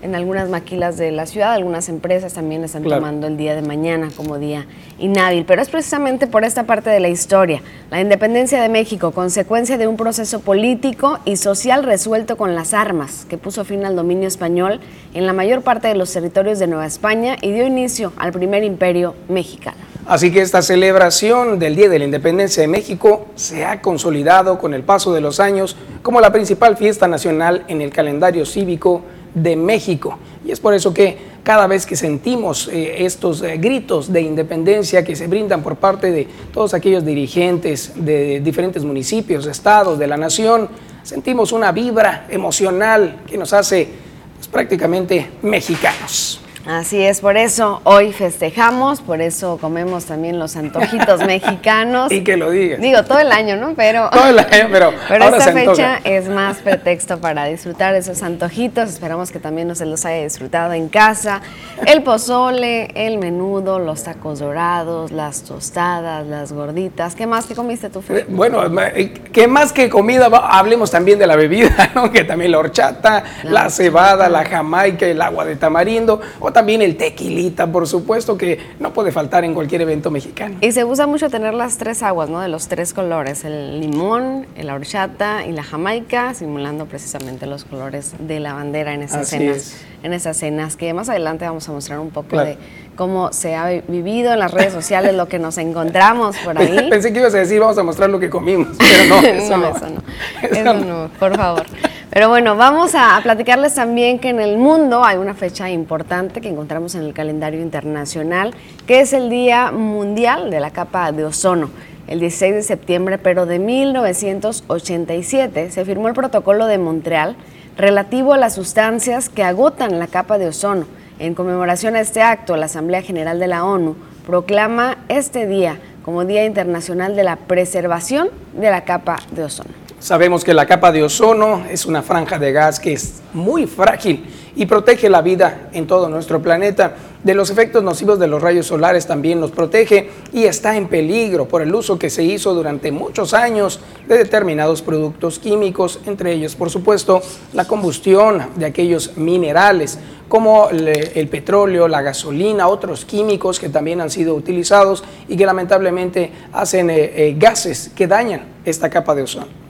en 0.03 0.17
algunas 0.17 0.49
maquilas 0.49 0.97
de 0.97 1.13
la 1.13 1.27
ciudad, 1.27 1.53
algunas 1.53 1.89
empresas 1.89 2.35
también 2.35 2.65
están 2.65 2.83
tomando 2.83 3.29
el 3.29 3.37
día 3.37 3.55
de 3.55 3.63
mañana 3.63 4.11
como 4.17 4.39
día 4.39 4.67
inhábil, 4.99 5.45
pero 5.47 5.63
es 5.63 5.69
precisamente 5.69 6.27
por 6.27 6.45
esta 6.45 6.65
parte 6.65 6.91
de 6.91 7.01
la 7.01 7.09
historia, 7.09 7.63
la 7.91 8.01
independencia 8.01 8.61
de 8.61 8.69
México, 8.69 9.13
consecuencia 9.13 9.79
de 9.79 9.87
un 9.87 9.97
proceso 9.97 10.41
político 10.41 11.21
y 11.25 11.37
social 11.37 11.85
resuelto 11.85 12.37
con 12.37 12.55
las 12.57 12.75
armas, 12.75 13.27
que 13.29 13.39
puso 13.39 13.65
fin 13.65 13.85
al 13.85 13.95
dominio 13.95 14.27
español 14.27 14.81
en 15.15 15.25
la 15.25 15.33
mayor 15.33 15.63
parte 15.63 15.89
de 15.89 15.95
los 15.95 16.13
territorios 16.13 16.59
de 16.59 16.67
Nueva 16.67 16.87
España 16.87 17.37
y 17.41 17.53
dio 17.53 17.65
inicio 17.65 18.13
al 18.17 18.33
primer 18.33 18.65
imperio 18.65 19.15
mexicano. 19.29 19.79
Así 20.05 20.33
que 20.33 20.41
esta 20.41 20.63
celebración 20.63 21.61
del 21.61 21.77
Día 21.77 21.89
de 21.89 22.01
la 22.01 22.05
Independencia 22.05 22.61
de 22.61 22.67
México 22.67 23.29
se 23.37 23.65
ha 23.65 23.81
consolidado 23.81 24.59
con 24.59 24.75
el 24.75 24.83
paso 24.83 25.15
de 25.15 25.21
los 25.21 25.39
años 25.39 25.77
como 26.03 26.21
la 26.21 26.33
principal 26.33 26.77
fiesta 26.77 27.07
nacional 27.07 27.65
en 27.69 27.81
el 27.81 27.91
calendario 27.91 28.45
cívico 28.45 29.03
de 29.35 29.57
México. 29.57 30.19
Y 30.45 30.51
es 30.51 30.61
por 30.61 30.75
eso 30.75 30.93
que 30.93 31.33
cada 31.43 31.67
vez 31.67 31.87
que 31.87 31.97
sentimos 31.97 32.69
eh, 32.69 33.05
estos 33.05 33.43
eh, 33.43 33.57
gritos 33.57 34.13
de 34.13 34.21
independencia 34.21 35.05
que 35.05 35.17
se 35.17 35.27
brindan 35.27 35.63
por 35.63 35.77
parte 35.77 36.11
de 36.11 36.29
todos 36.53 36.75
aquellos 36.75 37.05
dirigentes 37.05 37.93
de 37.97 38.41
diferentes 38.41 38.85
municipios, 38.85 39.47
estados, 39.47 39.99
de 39.99 40.07
la 40.07 40.17
nación, 40.17 40.69
sentimos 41.03 41.53
una 41.53 41.73
vibra 41.73 42.27
emocional 42.29 43.23
que 43.27 43.37
nos 43.37 43.53
hace 43.53 43.89
pues, 44.37 44.49
prácticamente 44.49 45.31
mexicanos. 45.43 46.41
Así 46.67 47.03
es, 47.03 47.21
por 47.21 47.37
eso 47.37 47.81
hoy 47.83 48.13
festejamos, 48.13 49.01
por 49.01 49.21
eso 49.21 49.59
comemos 49.61 50.05
también 50.05 50.39
los 50.39 50.55
antojitos 50.55 51.21
mexicanos. 51.27 52.13
y 52.13 52.23
que 52.23 52.37
lo 52.37 52.51
digas. 52.51 52.81
Digo, 52.81 53.03
todo 53.03 53.19
el 53.19 53.33
año, 53.33 53.57
¿no? 53.57 53.75
Pero, 53.75 54.09
todo 54.13 54.29
el 54.29 54.39
año, 54.39 54.69
pero, 54.71 54.93
pero 55.09 55.25
esta 55.25 55.53
fecha 55.53 56.01
es 56.05 56.29
más 56.29 56.59
pretexto 56.59 57.19
para 57.19 57.47
disfrutar 57.47 57.97
esos 57.97 58.23
antojitos. 58.23 58.89
Esperamos 58.91 59.33
que 59.33 59.41
también 59.41 59.67
nos 59.67 59.79
se 59.79 59.87
los 59.87 60.05
haya 60.05 60.23
disfrutado 60.23 60.73
en 60.75 60.89
casa. 60.89 61.41
El 61.85 62.05
pozole, 62.05 62.91
el 62.95 63.19
menudo, 63.19 63.81
los 63.81 64.05
tacos 64.05 64.39
dorados, 64.39 65.11
las 65.11 65.43
tostadas, 65.43 66.25
las 66.25 66.53
gorditas. 66.53 67.17
¿Qué 67.17 67.27
más 67.27 67.47
que 67.47 67.57
comiste 67.57 67.91
tú, 67.91 68.03
Fred? 68.03 68.27
Bueno, 68.29 68.63
eh, 68.95 69.13
¿qué 69.33 69.49
más 69.49 69.73
que 69.73 69.89
comida? 69.89 70.27
Hablemos 70.27 70.93
también 70.93 71.19
de 71.19 71.27
la 71.27 71.35
bebida, 71.35 71.91
¿no? 71.97 72.13
Que 72.13 72.23
también 72.23 72.53
la 72.53 72.59
horchata, 72.59 73.25
la, 73.43 73.69
cebada, 73.71 74.29
la 74.29 74.45
jamaica, 74.45 75.07
el 75.07 75.21
agua 75.21 75.45
de 75.45 75.57
tamarindo 75.57 76.21
también 76.53 76.83
el 76.83 76.97
tequilita, 76.97 77.71
por 77.71 77.87
supuesto, 77.87 78.37
que 78.37 78.59
no 78.81 78.93
puede 78.93 79.13
faltar 79.13 79.45
en 79.45 79.55
cualquier 79.55 79.83
evento 79.83 80.11
mexicano. 80.11 80.57
Y 80.61 80.73
se 80.73 80.85
usa 80.85 81.07
mucho 81.07 81.31
tener 81.31 81.55
las 81.55 81.79
tres 81.79 82.03
aguas, 82.03 82.29
¿no? 82.29 82.41
De 82.41 82.49
los 82.49 82.69
tres 82.69 82.93
colores, 82.93 83.45
el 83.45 83.81
limón, 83.81 84.47
la 84.57 84.75
horchata 84.75 85.47
y 85.47 85.53
la 85.53 85.63
jamaica, 85.63 86.35
simulando 86.35 86.87
precisamente 86.87 87.47
los 87.47 87.65
colores 87.65 88.15
de 88.19 88.41
la 88.41 88.55
bandera 88.55 88.95
en 88.95 89.03
esas 89.03 89.29
cenas. 89.29 89.77
En 90.03 90.13
esas 90.13 90.37
cenas, 90.37 90.77
que 90.77 90.93
más 90.95 91.09
adelante 91.09 91.45
vamos 91.45 91.69
a 91.69 91.73
mostrar 91.73 92.01
un 92.01 92.11
poco 92.11 92.37
de 92.39 92.57
cómo 92.97 93.33
se 93.33 93.55
ha 93.55 93.69
vivido 93.89 94.33
en 94.33 94.39
las 94.39 94.51
redes 94.51 94.73
sociales, 94.73 95.15
lo 95.15 95.29
que 95.29 95.39
nos 95.39 95.59
encontramos 95.59 96.37
por 96.39 96.59
ahí. 96.59 96.87
Pensé 96.91 97.13
que 97.13 97.21
ibas 97.21 97.35
a 97.35 97.39
decir, 97.39 97.61
vamos 97.61 97.77
a 97.79 97.83
mostrar 97.83 98.09
lo 98.11 98.21
que 98.21 98.31
comimos, 98.31 98.77
pero 98.79 99.05
no, 99.09 99.21
eso 99.27 99.57
no. 99.57 99.69
Eso 99.69 99.89
no, 99.89 100.03
eso 100.51 100.75
no, 100.75 101.09
por 101.19 101.35
favor. 101.37 101.65
Pero 102.11 102.29
bueno, 102.29 102.55
vamos 102.57 102.95
a, 102.95 103.19
platicarles 103.23 103.75
también 103.75 104.19
que 104.19 104.29
en 104.29 104.41
el 104.41 104.59
mundo 104.59 105.03
hay 105.03 105.17
una 105.17 105.33
fecha 105.33 105.71
importante 105.71 106.43
que 106.43 106.49
encontramos 106.49 106.95
en 106.95 107.05
el 107.05 107.15
calendario 107.15 107.63
internacional, 107.63 108.53
que 108.87 109.01
es 109.01 109.15
el 109.15 109.31
Día 109.31 109.73
Mundial 109.73 110.51
de 110.51 110.61
la 110.61 110.71
Capa 110.71 111.11
de 111.13 111.25
Ozono. 111.25 111.71
El 112.09 112.21
16 112.21 112.55
de 112.55 112.63
septiembre, 112.63 113.17
pero 113.17 113.47
de 113.47 113.59
1987, 113.59 115.71
se 115.71 115.85
firmó 115.87 116.09
el 116.09 116.15
Protocolo 116.15 116.67
de 116.67 116.77
Montreal 116.77 117.37
relativo 117.77 118.35
a 118.35 118.37
las 118.37 118.55
sustancias 118.55 119.29
que 119.29 119.45
agotan 119.45 119.99
la 119.99 120.07
capa 120.07 120.39
de 120.39 120.49
ozono. 120.49 120.87
En 121.23 121.35
conmemoración 121.35 121.95
a 121.95 122.01
este 122.01 122.21
acto, 122.21 122.57
la 122.57 122.67
Asamblea 122.67 123.01
General 123.01 123.39
de 123.39 123.47
la 123.47 123.65
ONU 123.65 123.95
proclama 124.27 124.99
este 125.09 125.47
día 125.47 125.79
como 126.05 126.25
Día 126.25 126.45
Internacional 126.45 127.15
de 127.15 127.23
la 127.23 127.37
Preservación 127.37 128.29
de 128.55 128.69
la 128.71 128.83
Capa 128.83 129.21
de 129.31 129.45
Ozono. 129.45 129.71
Sabemos 130.01 130.43
que 130.43 130.53
la 130.53 130.67
capa 130.67 130.91
de 130.91 131.05
ozono 131.05 131.65
es 131.71 131.87
una 131.87 132.03
franja 132.03 132.41
de 132.41 132.51
gas 132.51 132.81
que 132.81 132.95
es 132.95 133.23
muy 133.33 133.69
frágil 133.69 134.29
y 134.55 134.67
protege 134.67 135.09
la 135.09 135.23
vida 135.23 135.69
en 135.73 135.87
todo 135.87 136.09
nuestro 136.09 136.43
planeta. 136.43 136.95
De 137.23 137.35
los 137.35 137.51
efectos 137.51 137.85
nocivos 137.85 138.19
de 138.19 138.27
los 138.27 138.43
rayos 138.43 138.67
solares 138.67 139.07
también 139.07 139.41
nos 139.41 139.53
protege 139.53 140.11
y 140.33 140.45
está 140.45 140.77
en 140.77 140.89
peligro 140.89 141.47
por 141.47 141.63
el 141.63 141.73
uso 141.75 141.99
que 141.99 142.11
se 142.11 142.25
hizo 142.25 142.53
durante 142.53 142.91
muchos 142.91 143.33
años 143.33 143.81
de 144.09 144.19
determinados 144.19 144.83
productos 144.83 145.39
químicos, 145.39 146.01
entre 146.07 146.33
ellos, 146.33 146.57
por 146.57 146.71
supuesto, 146.71 147.23
la 147.53 147.67
combustión 147.67 148.43
de 148.57 148.67
aquellos 148.67 149.17
minerales 149.17 149.99
como 150.29 150.71
el, 150.71 151.29
petróleo, 151.29 151.89
la 151.89 152.01
gasolina, 152.01 152.67
otros 152.67 153.05
químicos 153.05 153.61
que 153.61 153.69
también 153.69 154.01
han 154.01 154.11
sido 154.11 154.35
utilizados 154.35 155.05
y 155.29 155.37
que 155.37 155.45
lamentablemente 155.45 156.33
hacen 156.55 156.89
eh, 156.89 157.13
eh, 157.15 157.37
gases 157.39 157.91
que 157.95 158.07
dañan 158.07 158.41
esta 158.65 158.89
capa 158.89 159.15
de 159.15 159.23
ozono. 159.23 159.62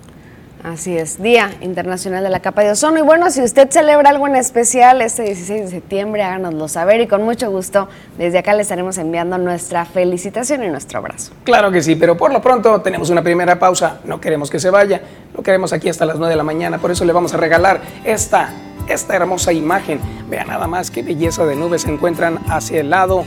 Así 0.64 0.97
es, 0.97 1.21
Día 1.21 1.50
Internacional 1.61 2.23
de 2.23 2.31
la 2.31 2.38
Capa 2.38 2.62
de 2.62 2.71
Ozono. 2.71 2.97
Y 3.00 3.02
bueno, 3.02 3.33
si 3.33 3.42
usted 3.42 3.69
celebra 3.69 4.11
algo 4.11 4.28
en 4.28 4.37
especial 4.37 5.02
este 5.02 5.25
16 5.25 5.62
de 5.62 5.69
septiembre, 5.69 6.23
háganoslo 6.23 6.69
saber 6.69 7.00
y 7.00 7.09
con 7.09 7.25
mucho 7.25 7.50
gusto 7.50 7.88
desde 8.16 8.38
acá 8.38 8.54
le 8.54 8.62
estaremos 8.62 8.97
enviando 8.99 9.38
nuestra 9.38 9.85
felicitación 9.85 10.62
y 10.62 10.69
nuestro 10.69 11.00
abrazo. 11.00 11.33
Claro 11.42 11.73
que 11.73 11.83
sí, 11.83 11.97
pero 11.97 12.16
por 12.16 12.33
lo 12.33 12.40
pronto 12.40 12.81
tenemos 12.81 13.11
una 13.11 13.23
primera 13.23 13.59
pausa. 13.59 13.99
No 14.04 14.21
queremos 14.21 14.50
que 14.50 14.61
se 14.61 14.71
vaya, 14.71 15.00
lo 15.37 15.42
queremos 15.42 15.73
aquí 15.73 15.88
hasta 15.88 16.07
las 16.07 16.19
9 16.19 16.31
de 16.31 16.37
la 16.37 16.45
mañana, 16.45 16.78
por 16.78 16.92
eso 16.92 17.04
le 17.04 17.12
vamos 17.12 17.35
a 17.35 17.38
regalar 17.38 17.81
esta, 18.04 18.50
esta 18.87 19.16
hermosa 19.16 19.52
imagen. 19.52 19.99
Vean 20.31 20.47
nada 20.47 20.69
más 20.69 20.92
qué 20.92 21.02
belleza 21.02 21.45
de 21.45 21.57
nubes 21.57 21.83
se 21.83 21.90
encuentran 21.90 22.38
hacia 22.49 22.78
el 22.78 22.90
lado 22.90 23.25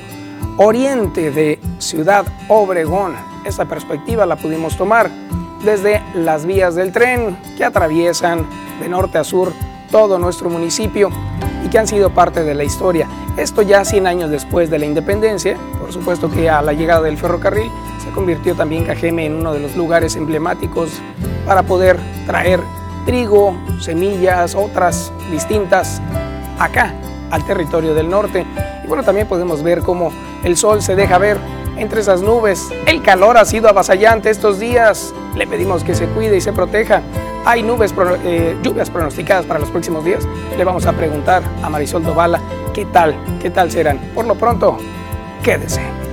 oriente 0.57 1.31
de 1.31 1.59
Ciudad 1.79 2.25
Obregón. 2.47 3.13
Esta 3.45 3.65
perspectiva 3.65 4.25
la 4.25 4.37
pudimos 4.37 4.77
tomar 4.77 5.09
desde 5.65 6.01
las 6.13 6.45
vías 6.45 6.75
del 6.75 6.91
tren 6.91 7.37
que 7.57 7.65
atraviesan 7.65 8.45
de 8.79 8.87
norte 8.87 9.17
a 9.17 9.23
sur 9.23 9.51
todo 9.91 10.19
nuestro 10.19 10.49
municipio 10.49 11.09
y 11.65 11.69
que 11.69 11.79
han 11.79 11.87
sido 11.87 12.11
parte 12.11 12.43
de 12.43 12.53
la 12.53 12.63
historia. 12.63 13.07
Esto 13.35 13.63
ya 13.63 13.83
100 13.83 14.05
años 14.05 14.29
después 14.29 14.69
de 14.69 14.77
la 14.77 14.85
independencia, 14.85 15.57
por 15.79 15.91
supuesto 15.91 16.29
que 16.29 16.49
a 16.49 16.61
la 16.61 16.73
llegada 16.73 17.01
del 17.01 17.17
ferrocarril 17.17 17.69
se 18.03 18.11
convirtió 18.11 18.55
también 18.55 18.85
Cajeme 18.85 19.25
en 19.25 19.33
uno 19.33 19.53
de 19.53 19.59
los 19.59 19.75
lugares 19.75 20.15
emblemáticos 20.15 20.91
para 21.45 21.63
poder 21.63 21.97
traer 22.27 22.59
trigo, 23.05 23.55
semillas, 23.81 24.53
otras 24.53 25.11
distintas 25.31 26.01
acá 26.59 26.93
al 27.31 27.43
territorio 27.45 27.95
del 27.95 28.09
norte. 28.09 28.45
Y 28.83 28.87
bueno, 28.87 29.03
también 29.03 29.27
podemos 29.27 29.63
ver 29.63 29.81
cómo 29.81 30.11
el 30.43 30.55
sol 30.57 30.83
se 30.83 30.95
deja 30.95 31.17
ver 31.17 31.39
entre 31.77 32.01
esas 32.01 32.21
nubes. 32.21 32.69
El 32.85 33.01
calor 33.01 33.37
ha 33.37 33.45
sido 33.45 33.69
avasallante 33.69 34.29
estos 34.29 34.59
días. 34.59 35.13
Le 35.35 35.47
pedimos 35.47 35.83
que 35.83 35.95
se 35.95 36.07
cuide 36.07 36.37
y 36.37 36.41
se 36.41 36.53
proteja. 36.53 37.01
Hay 37.45 37.61
nubes, 37.61 37.93
eh, 38.23 38.57
lluvias 38.63 38.89
pronosticadas 38.89 39.45
para 39.45 39.59
los 39.59 39.69
próximos 39.69 40.03
días. 40.03 40.27
Le 40.57 40.63
vamos 40.63 40.85
a 40.85 40.93
preguntar 40.93 41.43
a 41.61 41.69
Marisol 41.69 42.03
Dovala 42.03 42.41
qué 42.73 42.85
tal, 42.85 43.15
qué 43.41 43.49
tal 43.49 43.71
serán. 43.71 43.99
Por 44.13 44.25
lo 44.25 44.35
pronto, 44.35 44.77
quédese. 45.43 46.04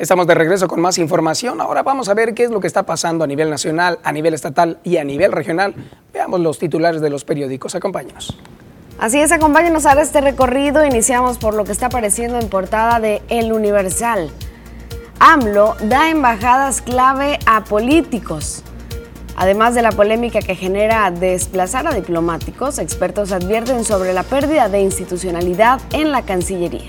Estamos 0.00 0.26
de 0.26 0.34
regreso 0.34 0.66
con 0.66 0.80
más 0.80 0.96
información. 0.96 1.60
Ahora 1.60 1.82
vamos 1.82 2.08
a 2.08 2.14
ver 2.14 2.32
qué 2.32 2.44
es 2.44 2.50
lo 2.50 2.58
que 2.58 2.66
está 2.66 2.84
pasando 2.84 3.22
a 3.22 3.26
nivel 3.26 3.50
nacional, 3.50 3.98
a 4.02 4.12
nivel 4.12 4.32
estatal 4.32 4.78
y 4.82 4.96
a 4.96 5.04
nivel 5.04 5.30
regional. 5.30 5.74
Veamos 6.10 6.40
los 6.40 6.58
titulares 6.58 7.02
de 7.02 7.10
los 7.10 7.24
periódicos. 7.24 7.74
Acompáñenos. 7.74 8.34
Así 8.98 9.20
es, 9.20 9.30
acompáñenos 9.30 9.84
a 9.84 10.00
este 10.00 10.22
recorrido. 10.22 10.86
Iniciamos 10.86 11.36
por 11.36 11.52
lo 11.52 11.64
que 11.64 11.72
está 11.72 11.86
apareciendo 11.86 12.38
en 12.38 12.48
portada 12.48 12.98
de 12.98 13.20
El 13.28 13.52
Universal. 13.52 14.30
AMLO 15.18 15.76
da 15.82 16.08
embajadas 16.08 16.80
clave 16.80 17.38
a 17.44 17.64
políticos. 17.64 18.64
Además 19.36 19.74
de 19.74 19.82
la 19.82 19.92
polémica 19.92 20.40
que 20.40 20.54
genera 20.54 21.10
desplazar 21.10 21.86
a 21.86 21.92
diplomáticos, 21.92 22.78
expertos 22.78 23.32
advierten 23.32 23.84
sobre 23.84 24.14
la 24.14 24.22
pérdida 24.22 24.70
de 24.70 24.80
institucionalidad 24.80 25.78
en 25.92 26.10
la 26.10 26.22
Cancillería. 26.22 26.88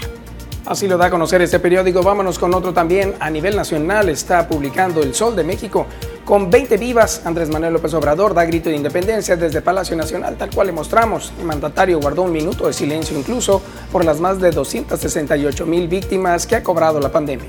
Así 0.66 0.88
lo 0.88 0.98
da 0.98 1.08
a 1.08 1.10
conocer 1.10 1.42
este 1.42 1.60
periódico. 1.60 2.04
Vámonos 2.04 2.38
con 2.38 2.54
otro 2.54 2.72
también 2.72 3.16
a 3.20 3.32
nivel 3.32 3.56
nacional. 3.56 4.10
Está 4.10 4.48
publicando 4.48 5.02
El 5.02 5.16
Sol 5.16 5.36
de 5.36 5.44
México. 5.44 5.88
Con 6.24 6.52
20 6.52 6.78
vivas, 6.78 7.24
Andrés 7.26 7.50
Manuel 7.50 7.74
López 7.74 7.94
Obrador 7.96 8.36
da 8.36 8.46
grito 8.46 8.70
de 8.70 8.76
independencia 8.76 9.36
desde 9.36 9.62
Palacio 9.62 9.96
Nacional, 9.96 10.38
tal 10.38 10.52
cual 10.52 10.68
le 10.68 10.74
mostramos. 10.74 11.34
El 11.40 11.46
mandatario 11.46 12.00
guardó 12.00 12.22
un 12.22 12.32
minuto 12.32 12.68
de 12.68 12.74
silencio 12.74 13.18
incluso 13.18 13.62
por 13.92 14.06
las 14.06 14.20
más 14.20 14.40
de 14.40 14.52
268 14.52 15.66
mil 15.66 15.88
víctimas 15.88 16.46
que 16.46 16.56
ha 16.56 16.64
cobrado 16.64 17.00
la 17.00 17.12
pandemia. 17.12 17.48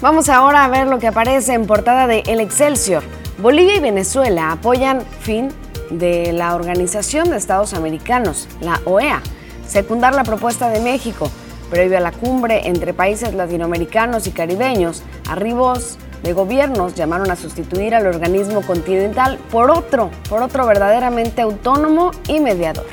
Vamos 0.00 0.28
ahora 0.28 0.64
a 0.64 0.68
ver 0.68 0.88
lo 0.88 0.98
que 0.98 1.06
aparece 1.06 1.54
en 1.54 1.66
portada 1.66 2.08
de 2.08 2.24
El 2.26 2.40
Excelsior. 2.40 3.04
Bolivia 3.38 3.76
y 3.76 3.80
Venezuela 3.80 4.50
apoyan 4.50 5.02
fin 5.20 5.50
de 5.88 6.32
la 6.32 6.56
Organización 6.56 7.30
de 7.30 7.36
Estados 7.36 7.74
Americanos, 7.74 8.48
la 8.60 8.80
OEA, 8.84 9.22
secundar 9.66 10.14
la 10.14 10.24
propuesta 10.24 10.68
de 10.68 10.80
México 10.80 11.30
Previo 11.74 11.98
a 11.98 12.00
la 12.00 12.12
cumbre 12.12 12.68
entre 12.68 12.94
países 12.94 13.34
latinoamericanos 13.34 14.28
y 14.28 14.30
caribeños, 14.30 15.02
arribos 15.28 15.98
de 16.22 16.32
gobiernos 16.32 16.94
llamaron 16.94 17.32
a 17.32 17.34
sustituir 17.34 17.96
al 17.96 18.06
organismo 18.06 18.62
continental 18.62 19.40
por 19.50 19.72
otro, 19.72 20.08
por 20.28 20.40
otro 20.40 20.68
verdaderamente 20.68 21.42
autónomo 21.42 22.12
y 22.28 22.38
mediador. 22.38 22.86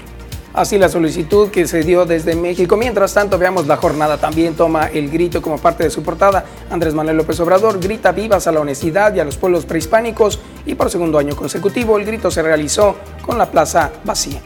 Así 0.55 0.79
la 0.79 0.89
solicitud 0.89 1.51
que 1.51 1.67
se 1.67 1.83
dio 1.83 2.07
desde 2.07 2.35
México. 2.35 2.75
Mientras 2.75 3.13
tanto, 3.13 3.37
veamos 3.37 3.67
la 3.67 3.77
jornada. 3.77 4.17
También 4.17 4.55
toma 4.55 4.87
el 4.87 5.11
grito 5.11 5.43
como 5.43 5.59
parte 5.59 5.83
de 5.83 5.91
su 5.91 6.01
portada. 6.01 6.43
Andrés 6.71 6.95
Manuel 6.95 7.17
López 7.17 7.39
Obrador 7.39 7.79
grita 7.79 8.11
vivas 8.11 8.47
a 8.47 8.51
la 8.51 8.61
honestidad 8.61 9.13
y 9.13 9.19
a 9.19 9.23
los 9.23 9.37
pueblos 9.37 9.63
prehispánicos 9.67 10.39
y 10.65 10.73
por 10.73 10.89
segundo 10.89 11.19
año 11.19 11.35
consecutivo 11.35 11.99
el 11.99 12.05
grito 12.05 12.31
se 12.31 12.41
realizó 12.41 12.95
con 13.21 13.37
la 13.37 13.45
plaza 13.45 13.91
vacía. 14.03 14.41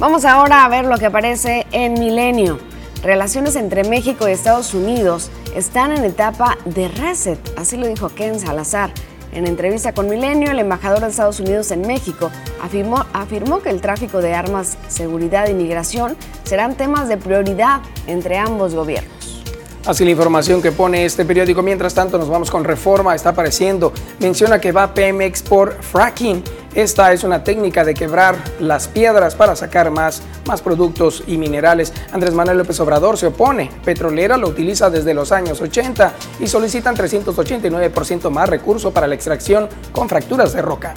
Vamos 0.00 0.24
ahora 0.24 0.64
a 0.64 0.68
ver 0.68 0.84
lo 0.84 0.98
que 0.98 1.06
aparece 1.06 1.64
en 1.70 1.94
Milenio 1.94 2.58
relaciones 3.02 3.56
entre 3.56 3.84
México 3.84 4.28
y 4.28 4.32
Estados 4.32 4.74
Unidos 4.74 5.30
están 5.54 5.92
en 5.92 6.04
etapa 6.04 6.58
de 6.64 6.88
reset, 6.88 7.38
así 7.56 7.76
lo 7.76 7.86
dijo 7.86 8.08
Ken 8.08 8.38
Salazar. 8.40 8.90
En 9.32 9.46
entrevista 9.46 9.92
con 9.92 10.08
Milenio, 10.08 10.50
el 10.50 10.58
embajador 10.58 11.00
de 11.00 11.08
Estados 11.08 11.40
Unidos 11.40 11.70
en 11.70 11.82
México 11.82 12.30
afirmó, 12.62 13.60
que 13.60 13.68
el 13.68 13.82
tráfico 13.82 14.22
de 14.22 14.32
armas, 14.32 14.78
seguridad 14.88 15.48
y 15.48 15.54
migración 15.54 16.16
serán 16.44 16.74
temas 16.74 17.08
de 17.08 17.18
prioridad 17.18 17.82
entre 18.06 18.38
ambos 18.38 18.74
gobiernos. 18.74 19.42
Así 19.84 20.04
la 20.04 20.10
información 20.10 20.62
que 20.62 20.72
pone 20.72 21.04
este 21.04 21.24
periódico. 21.24 21.62
Mientras 21.62 21.94
tanto, 21.94 22.18
nos 22.18 22.28
vamos 22.28 22.50
con 22.50 22.64
reforma. 22.64 23.14
Está 23.14 23.28
apareciendo. 23.28 23.92
Menciona 24.18 24.60
que 24.60 24.72
va 24.72 24.92
Pemex 24.92 25.42
por 25.42 25.80
fracking. 25.80 26.42
Esta 26.76 27.10
es 27.14 27.24
una 27.24 27.42
técnica 27.42 27.84
de 27.84 27.94
quebrar 27.94 28.36
las 28.60 28.86
piedras 28.86 29.34
para 29.34 29.56
sacar 29.56 29.90
más, 29.90 30.20
más 30.46 30.60
productos 30.60 31.24
y 31.26 31.38
minerales. 31.38 31.90
Andrés 32.12 32.34
Manuel 32.34 32.58
López 32.58 32.78
Obrador 32.80 33.16
se 33.16 33.28
opone. 33.28 33.70
Petrolera 33.82 34.36
lo 34.36 34.48
utiliza 34.48 34.90
desde 34.90 35.14
los 35.14 35.32
años 35.32 35.58
80 35.62 36.12
y 36.38 36.46
solicitan 36.46 36.94
389% 36.94 38.28
más 38.28 38.50
recursos 38.50 38.92
para 38.92 39.06
la 39.06 39.14
extracción 39.14 39.70
con 39.90 40.10
fracturas 40.10 40.52
de 40.52 40.60
roca. 40.60 40.92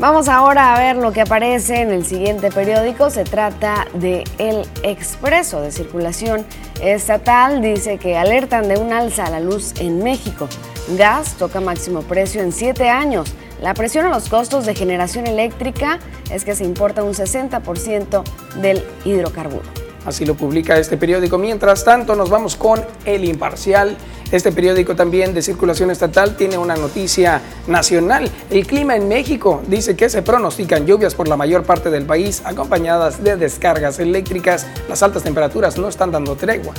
Vamos 0.00 0.28
ahora 0.28 0.74
a 0.74 0.78
ver 0.80 0.96
lo 0.96 1.12
que 1.12 1.20
aparece 1.20 1.82
en 1.82 1.92
el 1.92 2.04
siguiente 2.04 2.50
periódico. 2.50 3.08
Se 3.08 3.22
trata 3.22 3.86
de 3.94 4.24
El 4.38 4.66
Expreso 4.82 5.60
de 5.60 5.70
Circulación 5.70 6.44
Estatal. 6.82 7.62
Dice 7.62 7.98
que 7.98 8.18
alertan 8.18 8.66
de 8.66 8.76
un 8.76 8.92
alza 8.92 9.26
a 9.26 9.30
la 9.30 9.38
luz 9.38 9.72
en 9.78 10.02
México. 10.02 10.48
Gas 10.98 11.34
toca 11.38 11.60
máximo 11.60 12.02
precio 12.02 12.42
en 12.42 12.50
siete 12.50 12.88
años. 12.88 13.32
La 13.60 13.74
presión 13.74 14.06
a 14.06 14.10
los 14.10 14.28
costos 14.28 14.66
de 14.66 14.74
generación 14.74 15.26
eléctrica 15.26 15.98
es 16.30 16.44
que 16.44 16.54
se 16.54 16.64
importa 16.64 17.02
un 17.02 17.14
60% 17.14 18.22
del 18.60 18.84
hidrocarburo. 19.04 19.64
Así 20.04 20.24
lo 20.24 20.34
publica 20.34 20.78
este 20.78 20.96
periódico. 20.96 21.38
Mientras 21.38 21.84
tanto, 21.84 22.14
nos 22.14 22.30
vamos 22.30 22.54
con 22.54 22.84
El 23.04 23.24
Imparcial 23.24 23.96
este 24.32 24.50
periódico 24.50 24.96
también 24.96 25.32
de 25.34 25.40
circulación 25.40 25.92
estatal 25.92 26.36
tiene 26.36 26.58
una 26.58 26.74
noticia 26.74 27.40
nacional. 27.68 28.28
El 28.50 28.66
clima 28.66 28.96
en 28.96 29.06
México 29.06 29.62
dice 29.68 29.94
que 29.94 30.08
se 30.08 30.20
pronostican 30.20 30.84
lluvias 30.84 31.14
por 31.14 31.28
la 31.28 31.36
mayor 31.36 31.62
parte 31.62 31.90
del 31.90 32.06
país 32.06 32.42
acompañadas 32.44 33.22
de 33.22 33.36
descargas 33.36 34.00
eléctricas. 34.00 34.66
Las 34.88 35.04
altas 35.04 35.22
temperaturas 35.22 35.78
no 35.78 35.86
están 35.86 36.10
dando 36.10 36.34
tregua. 36.34 36.74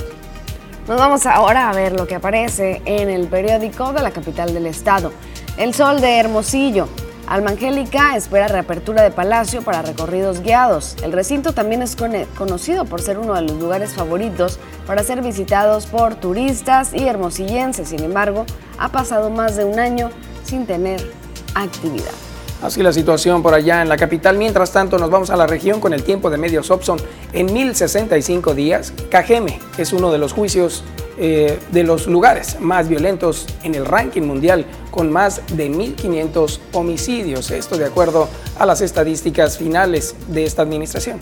Nos 0.86 0.98
vamos 0.98 1.24
ahora 1.24 1.70
a 1.70 1.72
ver 1.72 1.92
lo 1.92 2.06
que 2.06 2.16
aparece 2.16 2.82
en 2.84 3.08
el 3.08 3.28
periódico 3.28 3.94
de 3.94 4.02
la 4.02 4.10
capital 4.10 4.52
del 4.52 4.66
estado. 4.66 5.10
El 5.58 5.74
sol 5.74 6.00
de 6.00 6.20
Hermosillo. 6.20 6.86
Alma 7.26 7.50
Angélica 7.50 8.16
espera 8.16 8.46
reapertura 8.46 9.02
de 9.02 9.10
Palacio 9.10 9.60
para 9.62 9.82
recorridos 9.82 10.40
guiados. 10.40 10.94
El 11.02 11.10
recinto 11.10 11.52
también 11.52 11.82
es 11.82 11.96
conocido 11.96 12.84
por 12.84 13.02
ser 13.02 13.18
uno 13.18 13.34
de 13.34 13.42
los 13.42 13.58
lugares 13.58 13.92
favoritos 13.92 14.60
para 14.86 15.02
ser 15.02 15.20
visitados 15.20 15.86
por 15.86 16.14
turistas 16.14 16.94
y 16.94 17.08
hermosillenses. 17.08 17.88
Sin 17.88 18.04
embargo, 18.04 18.46
ha 18.78 18.90
pasado 18.90 19.30
más 19.30 19.56
de 19.56 19.64
un 19.64 19.80
año 19.80 20.10
sin 20.44 20.64
tener 20.64 21.10
actividad. 21.56 22.14
Así 22.62 22.80
la 22.80 22.92
situación 22.92 23.42
por 23.42 23.52
allá 23.52 23.82
en 23.82 23.88
la 23.88 23.96
capital. 23.96 24.38
Mientras 24.38 24.70
tanto, 24.70 24.96
nos 24.96 25.10
vamos 25.10 25.30
a 25.30 25.36
la 25.36 25.48
región 25.48 25.80
con 25.80 25.92
el 25.92 26.04
tiempo 26.04 26.30
de 26.30 26.38
medios 26.38 26.70
Opson. 26.70 27.00
En 27.32 27.52
1065 27.52 28.54
días, 28.54 28.92
Cajeme 29.10 29.58
es 29.76 29.92
uno 29.92 30.12
de 30.12 30.18
los 30.18 30.32
juicios 30.32 30.84
eh, 31.20 31.58
de 31.72 31.82
los 31.82 32.06
lugares 32.06 32.60
más 32.60 32.88
violentos 32.88 33.46
en 33.64 33.74
el 33.74 33.84
ranking 33.84 34.22
mundial, 34.22 34.64
con 34.90 35.10
más 35.10 35.42
de 35.56 35.68
1.500 35.68 36.60
homicidios. 36.72 37.50
Esto 37.50 37.76
de 37.76 37.86
acuerdo 37.86 38.28
a 38.58 38.64
las 38.66 38.80
estadísticas 38.80 39.58
finales 39.58 40.14
de 40.28 40.44
esta 40.44 40.62
administración. 40.62 41.18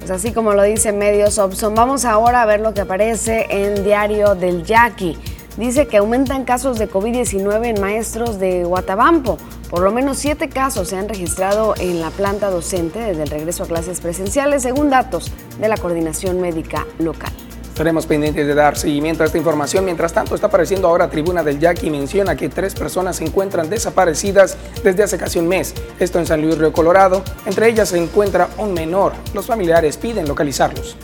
Pues 0.00 0.10
así 0.10 0.32
como 0.32 0.52
lo 0.52 0.62
dice 0.62 0.92
Medios 0.92 1.38
Opson, 1.38 1.74
vamos 1.74 2.04
ahora 2.04 2.42
a 2.42 2.46
ver 2.46 2.60
lo 2.60 2.74
que 2.74 2.80
aparece 2.80 3.46
en 3.50 3.84
Diario 3.84 4.34
del 4.34 4.64
Yaqui. 4.64 5.16
Dice 5.56 5.86
que 5.86 5.98
aumentan 5.98 6.44
casos 6.44 6.78
de 6.78 6.88
COVID-19 6.88 7.66
en 7.66 7.80
maestros 7.80 8.38
de 8.38 8.64
Guatabampo. 8.64 9.38
Por 9.70 9.80
lo 9.80 9.90
menos 9.90 10.18
siete 10.18 10.48
casos 10.48 10.88
se 10.88 10.96
han 10.96 11.08
registrado 11.08 11.74
en 11.78 12.00
la 12.00 12.10
planta 12.10 12.48
docente 12.48 12.98
desde 12.98 13.24
el 13.24 13.28
regreso 13.28 13.64
a 13.64 13.66
clases 13.66 14.00
presenciales, 14.00 14.62
según 14.62 14.88
datos 14.88 15.30
de 15.60 15.68
la 15.68 15.76
Coordinación 15.76 16.40
Médica 16.40 16.86
Local. 16.98 17.32
Estaremos 17.78 18.06
pendientes 18.06 18.44
de 18.44 18.56
dar 18.56 18.76
seguimiento 18.76 19.22
a 19.22 19.26
esta 19.26 19.38
información. 19.38 19.84
Mientras 19.84 20.12
tanto, 20.12 20.34
está 20.34 20.48
apareciendo 20.48 20.88
ahora 20.88 21.08
Tribuna 21.08 21.44
del 21.44 21.60
Yaqui 21.60 21.86
y 21.86 21.90
menciona 21.90 22.34
que 22.34 22.48
tres 22.48 22.74
personas 22.74 23.14
se 23.14 23.24
encuentran 23.24 23.70
desaparecidas 23.70 24.56
desde 24.82 25.04
hace 25.04 25.16
casi 25.16 25.38
un 25.38 25.46
mes. 25.46 25.76
Esto 26.00 26.18
en 26.18 26.26
San 26.26 26.42
Luis 26.42 26.58
Río 26.58 26.72
Colorado. 26.72 27.22
Entre 27.46 27.68
ellas 27.68 27.90
se 27.90 27.98
encuentra 27.98 28.48
un 28.58 28.74
menor. 28.74 29.12
Los 29.32 29.46
familiares 29.46 29.96
piden 29.96 30.26
localizarlos. 30.26 30.96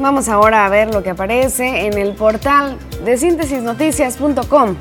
Vamos 0.00 0.28
ahora 0.28 0.66
a 0.66 0.68
ver 0.68 0.92
lo 0.92 1.04
que 1.04 1.10
aparece 1.10 1.86
en 1.86 1.96
el 1.96 2.14
portal 2.14 2.76
de 3.04 3.16
síntesisnoticias.com. 3.16 4.74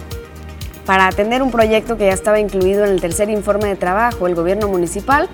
Para 0.88 1.06
atender 1.06 1.44
un 1.44 1.52
proyecto 1.52 1.96
que 1.96 2.08
ya 2.08 2.14
estaba 2.14 2.40
incluido 2.40 2.86
en 2.86 2.92
el 2.92 3.00
tercer 3.00 3.30
informe 3.30 3.68
de 3.68 3.76
trabajo, 3.76 4.26
el 4.26 4.34
gobierno 4.34 4.68
municipal 4.68 5.30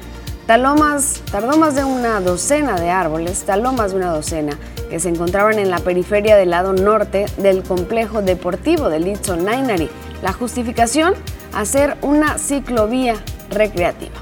tardó 0.50 0.74
más, 0.74 1.22
tardó 1.32 1.60
más 1.60 1.76
de 1.76 1.84
una 1.84 2.20
docena 2.22 2.80
de 2.80 2.90
árboles, 2.90 3.44
taló 3.44 3.72
más 3.72 3.92
de 3.92 3.98
una 3.98 4.12
docena 4.12 4.58
que 4.90 5.00
se 5.00 5.10
encontraban 5.10 5.60
en 5.60 5.70
la 5.70 5.78
periferia 5.78 6.36
del 6.38 6.50
lado 6.50 6.74
norte 6.74 7.28
del 7.38 7.62
complejo 7.62 8.24
deportivo 8.24 8.90
de 8.90 9.00
Litzo 9.00 9.36
Nainari. 9.36 9.92
La 10.24 10.34
justificación, 10.34 11.14
hacer 11.54 11.98
una 12.02 12.40
ciclovía 12.40 13.14
recreativa. 13.52 14.16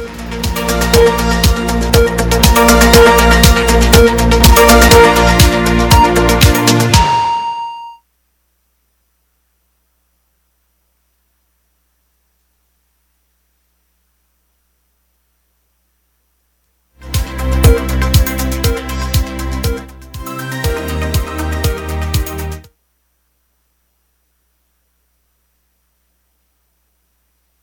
Thank 3.59 5.07
you. 5.07 5.16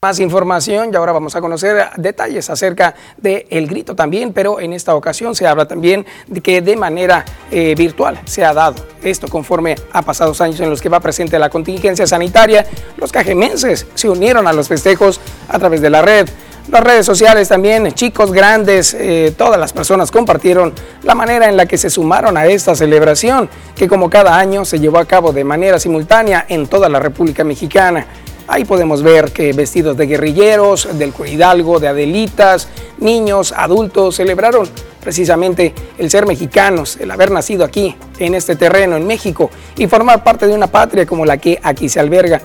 Más 0.05 0.21
información 0.21 0.91
y 0.93 0.97
ahora 0.97 1.13
vamos 1.13 1.35
a 1.35 1.41
conocer 1.41 1.89
detalles 1.97 2.51
acerca 2.51 2.95
del 3.17 3.47
el 3.49 3.67
grito 3.67 3.97
también, 3.97 4.35
pero 4.35 4.61
en 4.61 4.75
esta 4.75 4.95
ocasión 4.95 5.35
se 5.35 5.47
habla 5.47 5.67
también 5.67 6.05
de 6.27 6.43
que 6.43 6.61
de 6.61 6.77
manera 6.77 7.25
eh, 7.51 7.75
virtual 7.75 8.21
se 8.27 8.45
ha 8.45 8.53
dado 8.53 8.75
esto 9.03 9.29
conforme 9.29 9.77
a 9.93 10.03
pasados 10.03 10.43
años 10.43 10.61
en 10.61 10.69
los 10.69 10.83
que 10.83 10.91
va 10.91 11.01
presente 11.01 11.39
la 11.39 11.49
contingencia 11.49 12.07
sanitaria. 12.07 12.67
Los 12.99 13.13
cajemenses 13.13 13.87
se 13.95 14.11
unieron 14.11 14.47
a 14.47 14.53
los 14.53 14.69
festejos 14.69 15.23
a 15.49 15.59
través 15.59 15.81
de 15.81 15.89
la 15.89 16.03
red. 16.03 16.29
Las 16.71 16.85
redes 16.85 17.07
sociales 17.07 17.49
también, 17.49 17.91
chicos, 17.93 18.31
grandes, 18.31 18.93
eh, 18.93 19.33
todas 19.39 19.59
las 19.59 19.73
personas 19.73 20.11
compartieron 20.11 20.75
la 21.03 21.15
manera 21.15 21.49
en 21.49 21.57
la 21.57 21.65
que 21.65 21.79
se 21.79 21.89
sumaron 21.89 22.37
a 22.37 22.45
esta 22.45 22.75
celebración, 22.75 23.49
que 23.75 23.89
como 23.89 24.11
cada 24.11 24.39
año 24.39 24.67
se 24.67 24.79
llevó 24.81 24.99
a 24.99 25.07
cabo 25.07 25.33
de 25.33 25.45
manera 25.45 25.79
simultánea 25.79 26.45
en 26.47 26.67
toda 26.67 26.91
la 26.91 27.01
República 27.01 27.43
Mexicana. 27.43 28.07
Ahí 28.47 28.65
podemos 28.65 29.03
ver 29.03 29.33
que 29.33 29.53
vestidos 29.53 29.97
de 29.97 30.07
guerrilleros, 30.07 30.89
del 30.99 31.15
Hidalgo, 31.27 31.81
de 31.81 31.89
Adelitas, 31.89 32.69
niños, 32.99 33.55
adultos, 33.57 34.17
celebraron 34.17 34.69
precisamente 35.01 35.75
el 35.99 36.11
ser 36.11 36.27
mexicanos, 36.27 36.99
el 37.01 37.11
haber 37.11 37.31
nacido 37.31 37.65
aquí, 37.65 37.97
en 38.19 38.35
este 38.35 38.57
terreno, 38.57 38.97
en 38.97 39.07
México, 39.07 39.51
y 39.77 39.87
formar 39.87 40.23
parte 40.23 40.47
de 40.47 40.55
una 40.55 40.67
patria 40.67 41.07
como 41.07 41.25
la 41.25 41.39
que 41.39 41.59
aquí 41.63 41.89
se 41.89 42.01
alberga. 42.01 42.43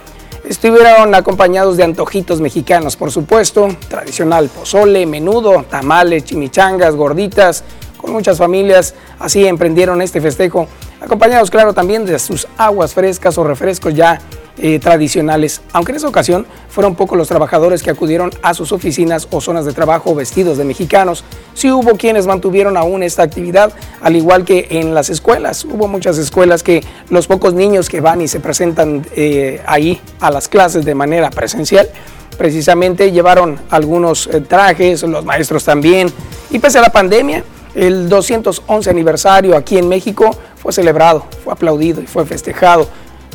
Estuvieron 0.48 1.14
acompañados 1.16 1.76
de 1.76 1.84
antojitos 1.84 2.40
mexicanos, 2.40 2.96
por 2.96 3.12
supuesto, 3.12 3.68
tradicional 3.90 4.48
pozole, 4.50 5.06
menudo, 5.06 5.66
tamales, 5.70 6.24
chimichangas, 6.24 6.96
gorditas, 6.96 7.64
con 7.98 8.14
muchas 8.14 8.38
familias 8.38 8.96
así 9.20 9.46
emprendieron 9.46 10.02
este 10.02 10.22
festejo, 10.22 10.68
acompañados 11.02 11.52
claro 11.52 11.74
también 11.74 12.06
de 12.06 12.18
sus 12.18 12.48
aguas 12.58 12.94
frescas 12.94 13.38
o 13.38 13.44
refrescos 13.44 13.94
ya 13.94 14.22
eh, 14.62 14.80
tradicionales, 14.80 15.62
aunque 15.72 15.94
en 15.94 15.98
esa 15.98 16.08
ocasión 16.08 16.46
fueron 16.70 16.96
pocos 16.96 17.18
los 17.18 17.30
trabajadores 17.30 17.82
que 17.82 17.90
acudieron 17.90 18.30
a 18.42 18.54
sus 18.54 18.72
oficinas 18.72 19.28
o 19.32 19.40
zonas 19.40 19.64
de 19.66 19.72
trabajo 19.72 20.14
vestidos 20.14 20.58
de 20.58 20.66
mexicanos. 20.66 21.24
Sí 21.54 21.72
hubo 21.72 21.96
quienes 21.96 22.28
mantuvieron 22.28 22.76
aún 22.76 23.02
esta 23.02 23.24
actividad, 23.24 23.72
al 24.02 24.16
igual 24.16 24.44
que 24.44 24.68
en 24.72 24.94
las 24.94 25.10
escuelas. 25.10 25.64
Hubo 25.64 25.88
muchas 25.88 26.18
escuelas 26.18 26.62
que 26.62 26.84
los 27.10 27.28
pocos 27.28 27.54
niños 27.54 27.88
que 27.88 28.02
van 28.02 28.22
y 28.22 28.28
se 28.28 28.40
presentan 28.40 29.06
eh, 29.16 29.62
ahí 29.66 30.02
a 30.20 30.30
las 30.30 30.50
clases 30.50 30.84
de 30.84 30.94
manera 30.94 31.30
presencial, 31.30 31.90
precisamente 32.38 33.12
llevaron 33.12 33.60
algunos 33.70 34.28
eh, 34.28 34.42
trajes, 34.42 35.04
los 35.04 35.24
maestros 35.24 35.64
también, 35.64 36.12
y 36.52 36.60
pese 36.60 36.80
a 36.80 36.82
la 36.82 36.92
pandemia, 36.92 37.44
el 37.76 38.10
211 38.10 38.90
aniversario 38.90 39.56
aquí 39.56 39.78
en 39.78 39.88
México 39.88 40.32
fue 40.58 40.74
celebrado, 40.74 41.26
fue 41.44 41.54
aplaudido 41.54 42.02
y 42.02 42.08
fue 42.08 42.26
festejado 42.26 42.88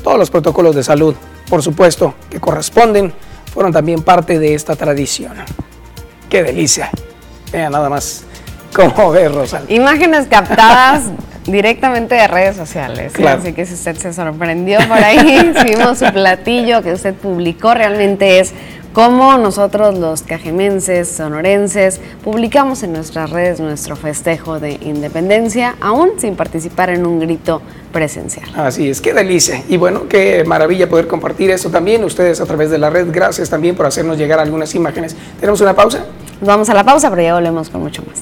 todos 0.05 0.19
los 0.19 0.31
protocolos 0.31 0.77
de 0.77 0.85
salud, 0.85 1.17
por 1.49 1.63
supuesto, 1.63 2.15
que 2.31 2.39
corresponden, 2.39 3.13
fueron 3.53 3.73
también 3.73 4.03
parte 4.03 4.39
de 4.39 4.55
esta 4.55 4.77
tradición. 4.77 5.33
¡Qué 6.29 6.43
delicia! 6.43 6.91
Vean 7.51 7.73
nada 7.73 7.89
más 7.89 8.25
cómo 8.75 9.11
ve 9.13 9.29
Rosal. 9.29 9.65
Imágenes 9.69 10.27
captadas 10.29 11.05
directamente 11.47 12.17
de 12.17 12.29
redes 12.29 12.55
sociales. 12.55 13.15
Así 13.27 13.55
que 13.55 13.65
si 13.65 13.75
usted 13.75 13.97
se 13.97 14.13
sorprendió 14.13 14.79
por 14.87 14.99
ahí, 14.99 15.55
si 15.63 15.75
vimos 15.75 15.99
su 15.99 16.13
platillo 16.13 16.83
que 16.83 16.93
usted 16.93 17.15
publicó, 17.15 17.73
realmente 17.73 18.41
es 18.41 18.53
como 18.95 19.37
nosotros 19.39 19.99
los 19.99 20.23
cajemenses, 20.23 21.09
sonorenses, 21.09 22.01
publicamos 22.23 22.85
en 22.85 22.93
nuestras 22.93 23.29
redes 23.29 23.59
nuestro 23.59 23.97
festejo 23.97 24.61
de 24.61 24.79
independencia, 24.81 25.75
aún 25.81 26.13
sin 26.17 26.37
participar 26.37 26.91
en 26.91 27.05
un 27.05 27.19
grito 27.19 27.61
presencial. 27.93 28.49
Así 28.55 28.89
es, 28.89 29.01
qué 29.01 29.13
delicia. 29.13 29.63
Y 29.69 29.77
bueno, 29.77 30.09
qué 30.09 30.45
maravilla 30.45 30.89
poder 30.89 31.09
compartir 31.09 31.51
eso 31.51 31.71
también 31.71 32.05
ustedes 32.05 32.41
a 32.41 32.47
través 32.47 32.71
de 32.71 32.79
la 32.79 32.89
red. 32.89 33.09
Gracias 33.11 33.51
también 33.51 33.75
por 33.75 33.85
hacernos 33.85 34.17
llegar 34.17 34.39
algunas 34.39 34.75
imágenes. 34.77 35.17
¿Tenemos 35.41 35.61
una 35.61 35.75
pausa? 35.75 36.07
vamos 36.41 36.69
a 36.69 36.75
la 36.75 36.85
pausa, 36.85 37.11
pero 37.11 37.23
ya 37.23 37.35
volvemos 37.35 37.71
con 37.71 37.83
mucho 37.83 38.03
más. 38.07 38.21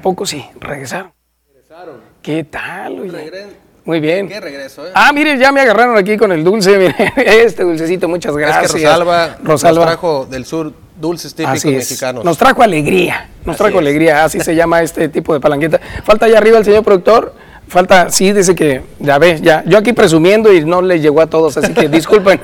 A 0.00 0.02
poco 0.02 0.24
sí? 0.24 0.42
¿Regresaron? 0.58 1.12
Regresaron. 1.46 1.96
¿Qué 2.22 2.44
tal? 2.44 2.96
Muy 3.84 4.00
bien. 4.00 4.28
¿Qué 4.28 4.40
regreso? 4.40 4.86
Eh? 4.86 4.92
Ah, 4.94 5.12
mire, 5.12 5.38
ya 5.38 5.52
me 5.52 5.60
agarraron 5.60 5.98
aquí 5.98 6.16
con 6.16 6.32
el 6.32 6.42
dulce, 6.42 6.78
mire, 6.96 7.12
este 7.44 7.64
dulcecito, 7.64 8.08
muchas 8.08 8.34
gracias. 8.34 8.64
Es 8.64 8.72
que 8.72 8.86
Rosalba, 8.86 9.36
Rosalba. 9.42 9.80
nos 9.80 9.90
trajo 9.90 10.26
del 10.26 10.46
sur 10.46 10.72
dulces 10.98 11.34
típicos 11.34 11.66
mexicanos. 11.66 12.24
Nos 12.24 12.38
trajo 12.38 12.62
alegría, 12.62 13.28
nos 13.44 13.58
trajo 13.58 13.78
alegría, 13.78 14.24
así 14.24 14.40
se 14.40 14.54
llama 14.54 14.80
este 14.80 15.10
tipo 15.10 15.34
de 15.34 15.40
palanqueta. 15.40 15.78
Falta 16.02 16.24
allá 16.24 16.38
arriba 16.38 16.56
el 16.56 16.64
señor 16.64 16.82
productor, 16.82 17.34
falta, 17.68 18.08
sí, 18.08 18.32
dice 18.32 18.54
que, 18.54 18.82
ya 19.00 19.18
ve, 19.18 19.38
ya, 19.42 19.62
yo 19.66 19.76
aquí 19.76 19.92
presumiendo 19.92 20.50
y 20.50 20.64
no 20.64 20.80
le 20.80 20.98
llegó 20.98 21.20
a 21.20 21.26
todos, 21.26 21.58
así 21.58 21.74
que 21.74 21.88
disculpen, 21.90 22.40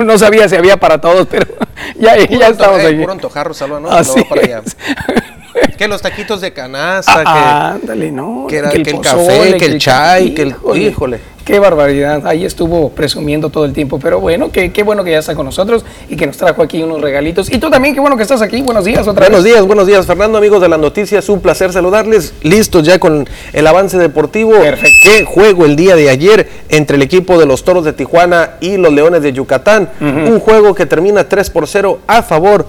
no 0.00 0.16
sabía 0.16 0.48
si 0.48 0.56
había 0.56 0.78
para 0.78 1.02
todos, 1.02 1.26
pero 1.30 1.46
ya, 1.98 2.16
ya 2.16 2.48
estamos 2.48 2.80
eh, 2.80 2.86
ahí. 2.86 2.98
Puro 2.98 3.12
antojar, 3.12 3.46
Rosalba, 3.46 3.80
¿no? 3.80 3.90
Así 3.90 4.18
no 4.18 4.28
para 4.28 4.42
allá. 4.42 4.62
que 5.78 5.88
los 5.88 6.02
taquitos 6.02 6.40
de 6.40 6.52
canasta, 6.52 7.22
ah, 7.24 7.76
que, 7.78 7.84
ándale, 7.84 8.12
no, 8.12 8.46
que, 8.48 8.56
era, 8.56 8.70
que 8.70 8.78
el, 8.78 9.00
café, 9.00 9.56
que 9.56 9.66
el 9.66 9.78
chai, 9.78 10.34
que 10.34 10.42
el 10.42 10.54
híjole. 10.76 11.34
Qué 11.44 11.58
barbaridad, 11.58 12.26
ahí 12.26 12.46
estuvo 12.46 12.88
presumiendo 12.88 13.50
todo 13.50 13.66
el 13.66 13.74
tiempo, 13.74 13.98
pero 13.98 14.18
bueno, 14.18 14.50
qué, 14.50 14.72
qué 14.72 14.82
bueno 14.82 15.04
que 15.04 15.10
ya 15.10 15.18
está 15.18 15.34
con 15.34 15.44
nosotros 15.44 15.84
y 16.08 16.16
que 16.16 16.26
nos 16.26 16.38
trajo 16.38 16.62
aquí 16.62 16.82
unos 16.82 17.02
regalitos. 17.02 17.52
Y 17.52 17.58
tú 17.58 17.68
también, 17.68 17.92
qué 17.92 18.00
bueno 18.00 18.16
que 18.16 18.22
estás 18.22 18.40
aquí, 18.40 18.62
buenos 18.62 18.86
días 18.86 19.06
otra 19.06 19.26
buenos 19.26 19.44
días, 19.44 19.62
buenos 19.66 19.86
días, 19.86 20.06
Fernando, 20.06 20.38
amigos 20.38 20.62
de 20.62 20.70
las 20.70 20.78
noticias, 20.78 21.28
un 21.28 21.40
placer 21.40 21.70
saludarles, 21.70 22.32
listos 22.42 22.86
ya 22.86 22.98
con 22.98 23.28
el 23.52 23.66
avance 23.66 23.98
deportivo. 23.98 24.52
Perfecto. 24.52 24.88
Qué 25.02 25.26
juego 25.26 25.66
el 25.66 25.76
día 25.76 25.96
de 25.96 26.08
ayer 26.08 26.48
entre 26.70 26.96
el 26.96 27.02
equipo 27.02 27.38
de 27.38 27.44
los 27.44 27.62
Toros 27.62 27.84
de 27.84 27.92
Tijuana 27.92 28.52
y 28.62 28.78
los 28.78 28.90
Leones 28.90 29.20
de 29.20 29.34
Yucatán, 29.34 29.90
un 30.00 30.40
juego 30.40 30.74
que 30.74 30.86
termina 30.86 31.28
3 31.28 31.50
por 31.50 31.63
0 31.66 32.00
a 32.06 32.22
favor 32.22 32.66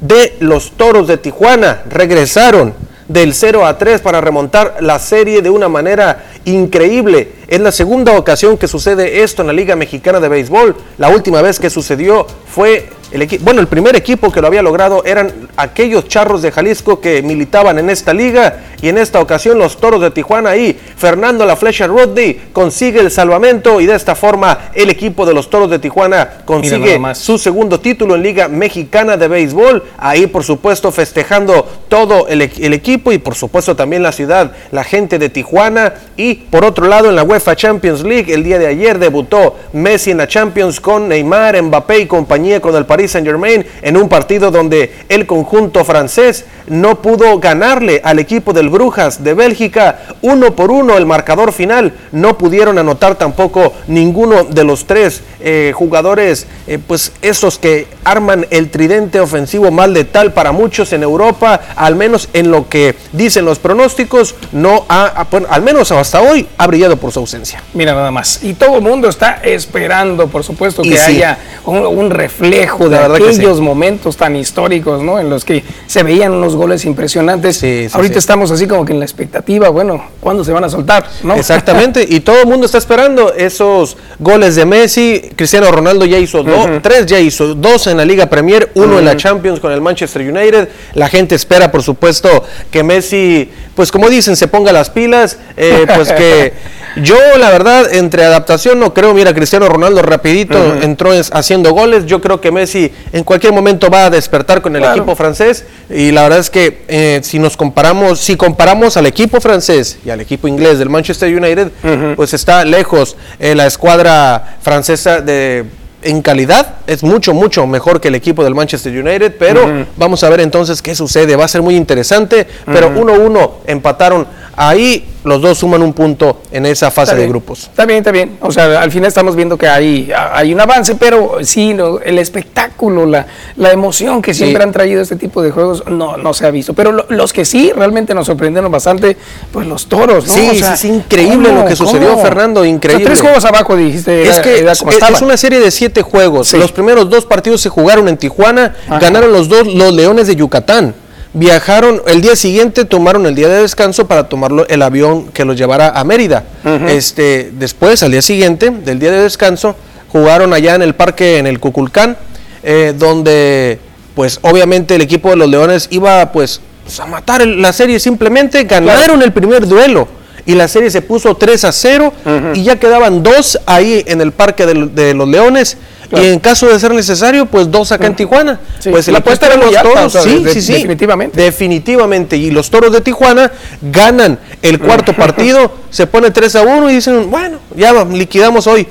de 0.00 0.36
los 0.40 0.72
Toros 0.72 1.08
de 1.08 1.16
Tijuana. 1.16 1.82
Regresaron 1.88 2.74
del 3.08 3.34
0 3.34 3.66
a 3.66 3.78
3 3.78 4.00
para 4.00 4.20
remontar 4.20 4.78
la 4.80 4.98
serie 4.98 5.42
de 5.42 5.50
una 5.50 5.68
manera 5.68 6.24
increíble. 6.44 7.32
Es 7.48 7.60
la 7.60 7.72
segunda 7.72 8.18
ocasión 8.18 8.58
que 8.58 8.68
sucede 8.68 9.22
esto 9.22 9.42
en 9.42 9.48
la 9.48 9.52
Liga 9.52 9.76
Mexicana 9.76 10.20
de 10.20 10.28
Béisbol. 10.28 10.76
La 10.98 11.08
última 11.08 11.42
vez 11.42 11.60
que 11.60 11.70
sucedió 11.70 12.26
fue 12.48 12.88
el 13.10 13.26
bueno, 13.40 13.60
el 13.60 13.68
primer 13.68 13.96
equipo 13.96 14.32
que 14.32 14.40
lo 14.40 14.46
había 14.46 14.62
logrado 14.62 15.04
eran 15.04 15.32
aquellos 15.56 16.08
charros 16.08 16.42
de 16.42 16.52
Jalisco 16.52 17.00
que 17.00 17.22
militaban 17.22 17.78
en 17.78 17.90
esta 17.90 18.12
liga 18.12 18.60
y 18.82 18.88
en 18.88 18.98
esta 18.98 19.20
ocasión 19.20 19.58
los 19.58 19.78
toros 19.78 20.00
de 20.00 20.10
Tijuana 20.10 20.56
y 20.56 20.74
Fernando 20.96 21.46
La 21.46 21.56
Flecha 21.56 21.86
Rodney 21.86 22.48
consigue 22.52 23.00
el 23.00 23.10
salvamento 23.10 23.80
y 23.80 23.86
de 23.86 23.94
esta 23.94 24.14
forma 24.14 24.70
el 24.74 24.90
equipo 24.90 25.24
de 25.24 25.34
los 25.34 25.50
toros 25.50 25.70
de 25.70 25.78
Tijuana 25.78 26.28
consigue 26.44 27.00
su 27.14 27.38
segundo 27.38 27.80
título 27.80 28.14
en 28.14 28.22
Liga 28.22 28.48
Mexicana 28.48 29.16
de 29.16 29.28
Béisbol. 29.28 29.82
Ahí, 29.98 30.26
por 30.26 30.44
supuesto, 30.44 30.92
festejando 30.92 31.66
todo 31.88 32.28
el, 32.28 32.42
el 32.42 32.72
equipo 32.72 33.12
y, 33.12 33.18
por 33.18 33.34
supuesto, 33.34 33.76
también 33.76 34.02
la 34.02 34.12
ciudad, 34.12 34.52
la 34.72 34.84
gente 34.84 35.18
de 35.18 35.28
Tijuana. 35.28 35.94
Y 36.16 36.34
por 36.34 36.64
otro 36.64 36.86
lado, 36.86 37.08
en 37.08 37.16
la 37.16 37.22
UEFA 37.22 37.56
Champions 37.56 38.02
League, 38.02 38.32
el 38.32 38.44
día 38.44 38.58
de 38.58 38.66
ayer 38.66 38.98
debutó 38.98 39.56
Messi 39.72 40.10
en 40.10 40.18
la 40.18 40.28
Champions 40.28 40.80
con 40.80 41.08
Neymar, 41.08 41.60
Mbappé 41.62 42.00
y 42.00 42.06
compañía 42.06 42.60
con 42.60 42.74
el 42.74 42.86
Paris 42.96 43.10
Saint 43.10 43.26
Germain 43.26 43.66
en 43.82 43.94
un 43.98 44.08
partido 44.08 44.50
donde 44.50 44.90
el 45.10 45.26
conjunto 45.26 45.84
francés 45.84 46.46
no 46.66 47.02
pudo 47.02 47.38
ganarle 47.38 48.00
al 48.02 48.18
equipo 48.18 48.54
del 48.54 48.70
Brujas 48.70 49.22
de 49.22 49.34
Bélgica 49.34 49.98
uno 50.22 50.56
por 50.56 50.70
uno 50.70 50.96
el 50.96 51.04
marcador 51.04 51.52
final. 51.52 51.92
No 52.12 52.38
pudieron 52.38 52.78
anotar 52.78 53.16
tampoco 53.16 53.74
ninguno 53.86 54.44
de 54.44 54.64
los 54.64 54.86
tres 54.86 55.20
eh, 55.40 55.72
jugadores, 55.74 56.46
eh, 56.66 56.78
pues 56.84 57.12
esos 57.20 57.58
que 57.58 57.86
arman 58.04 58.46
el 58.50 58.70
tridente 58.70 59.20
ofensivo 59.20 59.70
más 59.70 59.90
letal 59.90 60.32
para 60.32 60.52
muchos 60.52 60.94
en 60.94 61.02
Europa, 61.02 61.60
al 61.76 61.96
menos 61.96 62.30
en 62.32 62.50
lo 62.50 62.68
que 62.68 62.96
dicen 63.12 63.44
los 63.44 63.58
pronósticos, 63.58 64.34
no 64.52 64.86
ha, 64.88 65.26
al 65.50 65.62
menos 65.62 65.92
hasta 65.92 66.22
hoy, 66.22 66.46
ha 66.56 66.66
brillado 66.66 66.96
por 66.96 67.12
su 67.12 67.20
ausencia. 67.20 67.62
Mira 67.74 67.92
nada 67.94 68.10
más. 68.10 68.42
Y 68.42 68.54
todo 68.54 68.76
el 68.76 68.82
mundo 68.82 69.08
está 69.08 69.40
esperando, 69.44 70.28
por 70.28 70.42
supuesto, 70.42 70.82
que 70.82 70.98
haya 70.98 71.38
un, 71.64 72.10
reflejo 72.10 72.85
de 72.88 72.98
aquellos 72.98 73.60
momentos 73.60 74.16
tan 74.16 74.36
históricos, 74.36 75.02
¿no? 75.02 75.18
En 75.18 75.30
los 75.30 75.44
que 75.44 75.64
se 75.86 76.02
veían 76.02 76.32
unos 76.32 76.56
goles 76.56 76.84
impresionantes. 76.84 77.64
Ahorita 77.94 78.18
estamos 78.18 78.50
así 78.50 78.66
como 78.66 78.84
que 78.84 78.92
en 78.92 78.98
la 78.98 79.04
expectativa, 79.04 79.68
bueno, 79.68 80.04
¿cuándo 80.20 80.44
se 80.44 80.52
van 80.52 80.64
a 80.64 80.68
soltar? 80.68 81.06
¿no? 81.22 81.34
Exactamente, 81.34 82.06
y 82.08 82.20
todo 82.20 82.40
el 82.40 82.46
mundo 82.46 82.66
está 82.66 82.78
esperando 82.78 83.32
esos 83.34 83.96
goles 84.18 84.56
de 84.56 84.64
Messi. 84.64 85.30
Cristiano 85.36 85.70
Ronaldo 85.70 86.04
ya 86.04 86.18
hizo 86.18 86.42
dos, 86.42 86.66
tres 86.82 87.06
ya 87.06 87.18
hizo, 87.18 87.54
dos 87.54 87.86
en 87.86 87.96
la 87.96 88.04
Liga 88.04 88.26
Premier, 88.26 88.70
uno 88.74 88.98
en 88.98 89.04
la 89.04 89.16
Champions 89.16 89.60
con 89.60 89.72
el 89.72 89.80
Manchester 89.80 90.22
United. 90.22 90.68
La 90.94 91.08
gente 91.08 91.34
espera, 91.34 91.70
por 91.70 91.82
supuesto, 91.82 92.44
que 92.70 92.82
Messi, 92.82 93.50
pues 93.74 93.90
como 93.92 94.08
dicen, 94.08 94.36
se 94.36 94.48
ponga 94.48 94.72
las 94.72 94.90
pilas, 94.90 95.38
eh, 95.56 95.86
pues 95.94 96.12
que 96.12 96.52
yo, 97.02 97.16
la 97.38 97.50
verdad, 97.50 97.92
entre 97.92 98.24
adaptación 98.24 98.80
no 98.80 98.94
creo, 98.94 99.14
mira, 99.14 99.34
Cristiano 99.34 99.68
Ronaldo 99.68 100.02
rapidito 100.02 100.56
entró 100.82 101.10
haciendo 101.32 101.72
goles, 101.72 102.06
yo 102.06 102.20
creo 102.20 102.40
que 102.40 102.50
Messi 102.50 102.75
en 103.12 103.24
cualquier 103.24 103.52
momento 103.52 103.90
va 103.90 104.06
a 104.06 104.10
despertar 104.10 104.60
con 104.62 104.74
el 104.76 104.84
equipo 104.84 105.14
francés. 105.14 105.64
Y 105.90 106.10
la 106.10 106.22
verdad 106.22 106.38
es 106.40 106.50
que 106.50 106.84
eh, 106.88 107.20
si 107.22 107.38
nos 107.38 107.56
comparamos, 107.56 108.20
si 108.20 108.36
comparamos 108.36 108.96
al 108.96 109.06
equipo 109.06 109.40
francés 109.40 109.98
y 110.04 110.10
al 110.10 110.20
equipo 110.20 110.48
inglés 110.48 110.78
del 110.78 110.88
Manchester 110.88 111.34
United, 111.34 111.70
pues 112.16 112.34
está 112.34 112.64
lejos 112.64 113.16
eh, 113.38 113.54
la 113.54 113.66
escuadra 113.66 114.58
francesa 114.60 115.20
de 115.20 115.64
en 116.02 116.22
calidad 116.22 116.76
es 116.86 117.02
mucho, 117.02 117.34
mucho 117.34 117.66
mejor 117.66 118.00
que 118.00 118.08
el 118.08 118.14
equipo 118.14 118.44
del 118.44 118.54
Manchester 118.54 118.92
United, 118.92 119.34
pero 119.38 119.86
vamos 119.96 120.22
a 120.22 120.30
ver 120.30 120.40
entonces 120.40 120.80
qué 120.80 120.94
sucede. 120.94 121.34
Va 121.34 121.46
a 121.46 121.48
ser 121.48 121.62
muy 121.62 121.74
interesante, 121.74 122.46
pero 122.64 122.94
1-1 122.94 123.50
empataron 123.66 124.26
ahí 124.56 125.06
los 125.24 125.42
dos 125.42 125.58
suman 125.58 125.82
un 125.82 125.92
punto 125.92 126.40
en 126.52 126.66
esa 126.66 126.90
fase 126.90 127.14
de 127.14 127.26
grupos. 127.28 127.64
Está 127.64 127.84
bien, 127.84 127.98
está 127.98 128.12
bien. 128.12 128.38
O 128.40 128.52
sea, 128.52 128.80
al 128.80 128.90
final 128.90 129.08
estamos 129.08 129.34
viendo 129.34 129.58
que 129.58 129.68
hay, 129.68 130.10
hay 130.32 130.54
un 130.54 130.60
avance, 130.60 130.94
pero 130.94 131.38
sí, 131.42 131.76
el 132.04 132.18
espectáculo, 132.18 133.06
la, 133.06 133.26
la 133.56 133.72
emoción 133.72 134.22
que 134.22 134.32
siempre 134.34 134.62
han 134.62 134.72
traído 134.72 135.02
este 135.02 135.16
tipo 135.16 135.42
de 135.42 135.50
juegos 135.50 135.84
no, 135.88 136.16
no 136.16 136.32
se 136.32 136.46
ha 136.46 136.50
visto. 136.50 136.74
Pero 136.74 136.92
los 136.92 137.32
que 137.32 137.44
sí 137.44 137.72
realmente 137.74 138.14
nos 138.14 138.26
sorprendieron 138.26 138.70
bastante, 138.70 139.16
pues 139.52 139.66
los 139.66 139.86
toros, 139.88 140.26
¿no? 140.26 140.32
Sí, 140.32 140.62
es 140.62 140.84
increíble 140.84 141.52
lo 141.52 141.64
que 141.64 141.76
sucedió, 141.76 142.16
Fernando, 142.18 142.64
increíble. 142.64 143.04
tres 143.04 143.20
juegos 143.20 143.44
abajo 143.44 143.76
dijiste. 143.76 144.28
Es 144.28 144.38
que 144.40 144.58
es, 144.58 144.82
una 145.20 145.36
serie 145.36 145.58
de 145.60 145.70
siete 145.70 146.02
juegos. 146.02 146.52
Los 146.54 146.72
primeros 146.72 147.10
dos 147.10 147.26
partidos 147.26 147.60
se 147.60 147.68
jugaron 147.68 148.08
en 148.08 148.16
Tijuana, 148.16 148.74
ganaron 149.00 149.32
los 149.32 149.48
dos 149.48 149.66
los 149.66 149.92
Leones 149.92 150.26
de 150.28 150.36
Yucatán 150.36 150.94
viajaron 151.36 152.00
el 152.06 152.22
día 152.22 152.34
siguiente, 152.34 152.86
tomaron 152.86 153.26
el 153.26 153.34
día 153.34 153.48
de 153.48 153.60
descanso 153.60 154.08
para 154.08 154.28
tomarlo 154.28 154.66
el 154.68 154.82
avión 154.82 155.28
que 155.28 155.44
los 155.44 155.56
llevara 155.56 155.90
a 155.90 156.02
Mérida. 156.02 156.44
Este, 156.88 157.50
después, 157.52 158.02
al 158.02 158.10
día 158.10 158.22
siguiente 158.22 158.70
del 158.70 158.98
día 158.98 159.12
de 159.12 159.22
descanso, 159.22 159.76
jugaron 160.08 160.54
allá 160.54 160.74
en 160.74 160.82
el 160.82 160.94
parque 160.94 161.38
en 161.38 161.46
el 161.46 161.60
Cuculcán, 161.60 162.16
eh, 162.62 162.94
donde 162.98 163.78
pues 164.14 164.38
obviamente 164.42 164.94
el 164.94 165.02
equipo 165.02 165.28
de 165.28 165.36
los 165.36 165.48
Leones 165.48 165.88
iba 165.90 166.32
pues 166.32 166.62
a 166.98 167.04
matar 167.04 167.46
la 167.46 167.72
serie, 167.74 168.00
simplemente 168.00 168.64
ganaron 168.64 169.22
el 169.22 169.32
primer 169.32 169.66
duelo 169.66 170.08
y 170.46 170.54
la 170.54 170.68
serie 170.68 170.90
se 170.90 171.02
puso 171.02 171.34
3 171.34 171.64
a 171.64 171.72
0 171.72 172.12
y 172.54 172.62
ya 172.62 172.76
quedaban 172.76 173.22
dos 173.22 173.58
ahí 173.66 174.02
en 174.06 174.20
el 174.22 174.32
Parque 174.32 174.64
de, 174.64 175.12
los 175.12 175.28
Leones. 175.28 175.76
Y 176.12 176.26
en 176.26 176.38
caso 176.38 176.68
de 176.68 176.78
ser 176.78 176.92
necesario, 176.94 177.46
pues 177.46 177.70
dos 177.70 177.92
acá 177.92 178.06
en 178.06 178.14
Tijuana. 178.14 178.60
Pues 178.90 179.08
la 179.08 179.18
apuesta 179.18 179.46
eran 179.46 179.60
los 179.60 179.72
toros, 179.72 180.12
sí, 180.12 180.44
sí, 180.52 180.62
sí. 180.62 180.72
Definitivamente. 180.74 181.40
Definitivamente. 181.40 182.36
Y 182.36 182.50
los 182.50 182.70
toros 182.70 182.92
de 182.92 183.00
Tijuana 183.00 183.50
ganan 183.80 184.38
el 184.62 184.78
cuarto 184.78 185.12
partido, 185.12 185.72
se 185.90 186.06
pone 186.06 186.30
3 186.30 186.56
a 186.56 186.62
1 186.62 186.90
y 186.90 186.94
dicen, 186.94 187.30
bueno, 187.30 187.58
ya 187.74 188.04
liquidamos 188.04 188.66
hoy. 188.66 188.86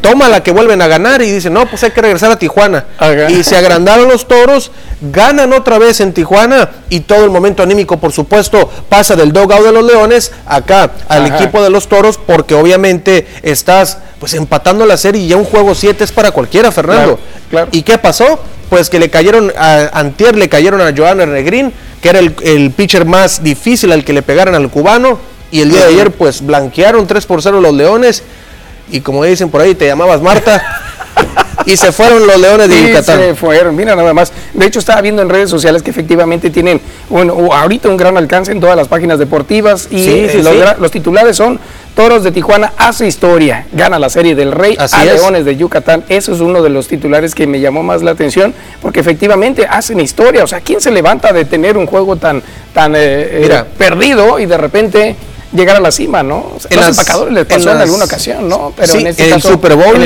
Toma 0.00 0.28
la 0.28 0.42
que 0.42 0.50
vuelven 0.50 0.82
a 0.82 0.86
ganar 0.86 1.22
y 1.22 1.30
dicen, 1.30 1.54
no, 1.54 1.66
pues 1.66 1.82
hay 1.84 1.90
que 1.90 2.02
regresar 2.02 2.30
a 2.30 2.38
Tijuana. 2.38 2.84
Y 3.30 3.42
se 3.42 3.56
agrandaron 3.56 4.08
los 4.08 4.28
toros, 4.28 4.70
ganan 5.00 5.52
otra 5.52 5.78
vez 5.78 6.00
en 6.00 6.12
Tijuana 6.12 6.70
y 6.90 7.00
todo 7.00 7.24
el 7.24 7.30
momento 7.30 7.62
anímico, 7.62 7.98
por 7.98 8.12
supuesto, 8.12 8.70
pasa 8.88 9.16
del 9.16 9.32
dogout 9.32 9.64
de 9.64 9.72
los 9.72 9.84
leones 9.84 10.32
acá 10.46 10.90
al 11.08 11.26
equipo 11.26 11.62
de 11.62 11.70
los 11.70 11.88
toros, 11.88 12.18
porque 12.18 12.54
obviamente 12.54 13.26
estás 13.42 13.98
pues 14.18 14.34
empatando 14.34 14.86
la 14.86 14.96
serie 14.96 15.22
y 15.22 15.28
ya 15.28 15.36
un 15.36 15.44
juego 15.44 15.74
7 15.74 16.04
es 16.04 16.12
para 16.12 16.30
cualquiera, 16.32 16.70
Fernando. 16.70 17.18
¿Y 17.72 17.82
qué 17.82 17.98
pasó? 17.98 18.38
Pues 18.68 18.90
que 18.90 18.98
le 18.98 19.08
cayeron 19.08 19.52
a 19.56 19.90
Antier, 19.98 20.36
le 20.36 20.48
cayeron 20.48 20.80
a 20.80 20.92
Joan 20.96 21.18
Negrín, 21.32 21.72
que 22.02 22.08
era 22.10 22.18
el, 22.18 22.34
el 22.42 22.70
pitcher 22.72 23.04
más 23.04 23.42
difícil 23.42 23.92
al 23.92 24.04
que 24.04 24.12
le 24.12 24.22
pegaran 24.22 24.54
al 24.54 24.68
cubano. 24.68 25.18
Y 25.50 25.60
el 25.60 25.70
día 25.70 25.86
de 25.86 25.94
ayer, 25.94 26.10
pues 26.10 26.44
blanquearon 26.44 27.06
3 27.06 27.26
por 27.26 27.40
0 27.40 27.60
los 27.60 27.72
Leones 27.72 28.24
y 28.90 29.00
como 29.00 29.24
dicen 29.24 29.50
por 29.50 29.60
ahí, 29.60 29.74
te 29.74 29.86
llamabas 29.86 30.20
Marta. 30.20 30.62
y 31.66 31.76
se 31.76 31.92
fueron 31.92 32.26
los 32.26 32.38
leones 32.38 32.68
de 32.68 32.88
Yucatán. 32.88 33.18
Se 33.18 33.34
fueron, 33.34 33.74
mira 33.74 33.96
nada 33.96 34.12
más. 34.12 34.32
De 34.52 34.66
hecho, 34.66 34.78
estaba 34.78 35.00
viendo 35.00 35.22
en 35.22 35.28
redes 35.28 35.50
sociales 35.50 35.82
que 35.82 35.90
efectivamente 35.90 36.50
tienen 36.50 36.80
bueno, 37.08 37.34
ahorita 37.52 37.88
un 37.88 37.96
gran 37.96 38.16
alcance 38.16 38.52
en 38.52 38.60
todas 38.60 38.76
las 38.76 38.88
páginas 38.88 39.18
deportivas 39.18 39.88
y 39.90 40.28
los, 40.78 40.90
titulares 40.90 41.36
son 41.36 41.58
Toros 41.94 42.24
de 42.24 42.32
Tijuana 42.32 42.72
hace 42.76 43.06
historia, 43.06 43.66
gana 43.72 43.98
la 43.98 44.10
serie 44.10 44.34
del 44.34 44.52
Rey 44.52 44.76
a 44.78 45.04
Leones 45.04 45.44
de 45.44 45.56
Yucatán. 45.56 46.04
Eso 46.08 46.32
es 46.34 46.40
uno 46.40 46.62
de 46.62 46.68
los 46.68 46.88
titulares 46.88 47.34
que 47.34 47.46
me 47.46 47.60
llamó 47.60 47.82
más 47.82 48.02
la 48.02 48.10
atención 48.10 48.52
porque 48.82 49.00
efectivamente 49.00 49.66
hacen 49.68 50.00
historia. 50.00 50.44
O 50.44 50.46
sea, 50.46 50.60
¿quién 50.60 50.80
se 50.80 50.90
levanta 50.90 51.32
de 51.32 51.44
tener 51.44 51.76
un 51.76 51.86
juego 51.86 52.16
tan, 52.16 52.42
tan 52.72 52.94
eh, 52.94 52.98
eh, 52.98 53.64
perdido 53.78 54.38
y 54.38 54.46
de 54.46 54.58
repente 54.58 55.16
llegar 55.54 55.76
a 55.76 55.80
la 55.80 55.92
cima, 55.92 56.22
¿no? 56.22 56.56
en 56.68 56.76
los 56.76 56.88
empacadores 56.88 57.32
les 57.32 57.46
pasó 57.46 57.70
en, 57.70 57.78
alguna 57.78 58.04
ocasión, 58.04 58.48
¿no? 58.48 58.72
Pero 58.76 58.94
en 58.94 59.06
este 59.06 59.32
el 59.32 59.40
Super 59.40 59.76
Bowl, 59.76 60.04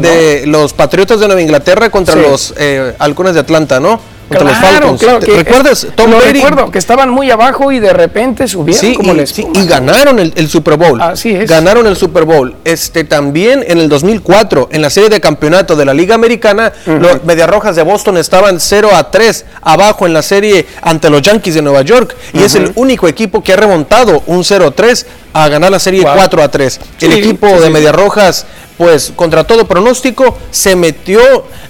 de, 0.00 0.44
los 0.46 0.72
Patriotas 0.72 1.20
de 1.20 1.26
Nueva 1.26 1.40
Inglaterra 1.40 1.90
contra 1.90 2.16
los 2.16 2.54
eh, 2.58 2.94
Halcones 2.98 3.34
de 3.34 3.40
Atlanta, 3.40 3.80
¿no? 3.80 4.00
Contra 4.28 4.48
los 4.48 4.58
Falcons. 4.58 5.00
Claro, 5.00 5.20
¿Recuerdas? 5.20 5.86
Tom 5.94 6.10
Brady? 6.10 6.40
recuerdo, 6.40 6.70
que 6.70 6.78
estaban 6.78 7.10
muy 7.10 7.30
abajo 7.30 7.72
y 7.72 7.80
de 7.80 7.92
repente 7.92 8.46
subieron 8.46 8.80
sí, 8.80 8.94
como 8.94 9.14
y, 9.14 9.26
sí, 9.26 9.46
y 9.54 9.66
ganaron 9.66 10.18
el, 10.18 10.48
Super 10.48 10.76
Bowl. 10.76 11.00
Así 11.00 11.34
es. 11.34 11.48
Ganaron 11.48 11.86
el 11.86 11.96
Super 11.96 12.24
Bowl. 12.24 12.54
Este, 12.64 13.04
también 13.04 13.64
en 13.66 13.78
el 13.78 13.88
2004, 13.88 14.68
en 14.72 14.82
la 14.82 14.90
serie 14.90 15.08
de 15.08 15.20
campeonato 15.20 15.76
de 15.76 15.84
la 15.84 15.94
Liga 15.94 16.14
Americana, 16.14 16.72
los 16.86 17.24
Mediarrojas 17.24 17.76
de 17.76 17.82
Boston 17.82 18.18
estaban 18.18 18.60
0 18.60 18.90
a 18.94 19.10
3 19.10 19.44
abajo 19.62 20.06
en 20.06 20.12
la 20.12 20.22
serie 20.22 20.66
ante 20.82 21.10
los 21.10 21.22
Yankees 21.22 21.54
de 21.54 21.62
Nueva 21.62 21.82
York. 21.82 22.14
Y 22.32 22.42
es 22.42 22.54
el 22.54 22.72
único 22.74 23.08
equipo 23.08 23.42
que 23.42 23.52
ha 23.52 23.56
remontado 23.56 24.22
un 24.26 24.44
0 24.44 24.66
a 24.66 24.70
3 24.70 25.06
a 25.32 25.48
ganar 25.48 25.70
la 25.70 25.78
serie 25.78 26.02
4 26.02 26.42
a 26.42 26.50
3. 26.50 26.80
el 27.00 27.12
equipo 27.12 27.46
de 27.60 27.70
Mediarrojas 27.70 28.46
pues 28.78 29.12
contra 29.14 29.44
todo 29.44 29.66
pronóstico, 29.66 30.38
se 30.50 30.76
metió 30.76 31.20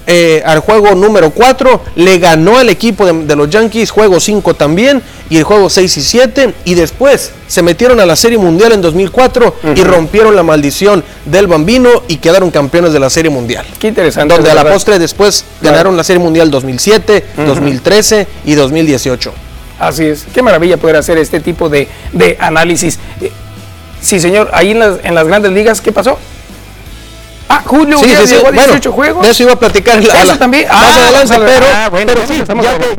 eh, 0.07 0.43
al 0.45 0.61
juego 0.61 0.95
número 0.95 1.31
4, 1.31 1.81
le 1.97 2.19
ganó 2.19 2.59
al 2.59 2.69
equipo 2.69 3.07
de, 3.07 3.35
los 3.35 3.51
Yankees, 3.51 3.91
juego 3.91 4.21
5 4.21 4.55
también, 4.55 5.03
y 5.31 5.39
el 5.39 5.45
juego 5.45 5.69
6 5.71 5.97
y 5.97 6.03
7, 6.03 6.55
y 6.65 6.75
después 6.75 7.33
se 7.47 7.63
metieron 7.63 7.99
a 7.99 8.07
la 8.07 8.15
Serie 8.15 8.39
Mundial 8.39 8.73
en 8.73 8.83
2004 8.83 9.55
y 9.75 9.83
rompieron 9.83 10.37
la 10.37 10.43
maldición 10.43 11.03
del 11.25 11.47
bambino 11.47 12.03
y 12.09 12.19
quedaron 12.19 12.51
campeones 12.51 12.93
de 12.93 13.01
la 13.01 13.11
Serie 13.11 13.31
Mundial. 13.31 13.67
Qué 13.79 13.89
interesante. 13.89 14.35
Donde 14.35 14.51
a 14.51 14.55
la 14.55 14.71
postre 14.71 14.99
después 14.99 15.45
ganaron 15.63 15.97
la 15.97 16.05
Serie 16.05 16.23
Mundial 16.23 16.51
2007, 16.51 17.25
2013 17.47 18.27
y 18.45 18.55
2018. 18.55 19.33
Así 19.81 20.05
es, 20.05 20.27
qué 20.35 20.43
maravilla 20.43 20.77
poder 20.77 20.97
hacer 20.97 21.19
este 21.19 21.41
tipo 21.41 21.69
de, 21.69 21.89
de 22.13 22.37
análisis. 22.41 22.99
Eh, 23.21 23.31
Sí, 24.01 24.21
señor, 24.21 24.51
ahí 24.53 24.71
en 24.71 24.79
las, 24.79 24.99
en 25.03 25.15
las 25.15 25.27
grandes 25.27 25.53
ligas, 25.53 25.81
¿qué 25.81 25.93
pasó? 25.93 26.19
Ah, 27.49 27.63
Julio 27.65 27.99
Sí, 27.99 28.05
Urias 28.05 28.21
sí, 28.21 28.27
sí. 28.29 28.35
llegó 28.35 28.49
a 28.49 28.53
18 28.53 28.93
Bueno, 28.93 28.93
juegos. 28.93 29.23
De 29.25 29.31
eso 29.31 29.43
iba 29.43 29.53
a 29.53 29.59
platicar 29.59 29.97
la- 29.97 30.03
Eso 30.03 30.19
a 30.19 30.25
la- 30.25 30.39
también. 30.39 30.69
más 30.69 30.77
Ah, 30.77 30.85
adelante, 30.87 31.13
vamos 31.15 31.31
a 31.31 31.39
ver. 31.39 31.49
pero, 31.61 31.67
Ah, 31.75 31.89
bueno, 31.89 32.13
pero 32.15 32.27
sí, 32.27 32.41
estamos 32.41 32.65
ya 32.65 32.73
hablando. 32.73 32.97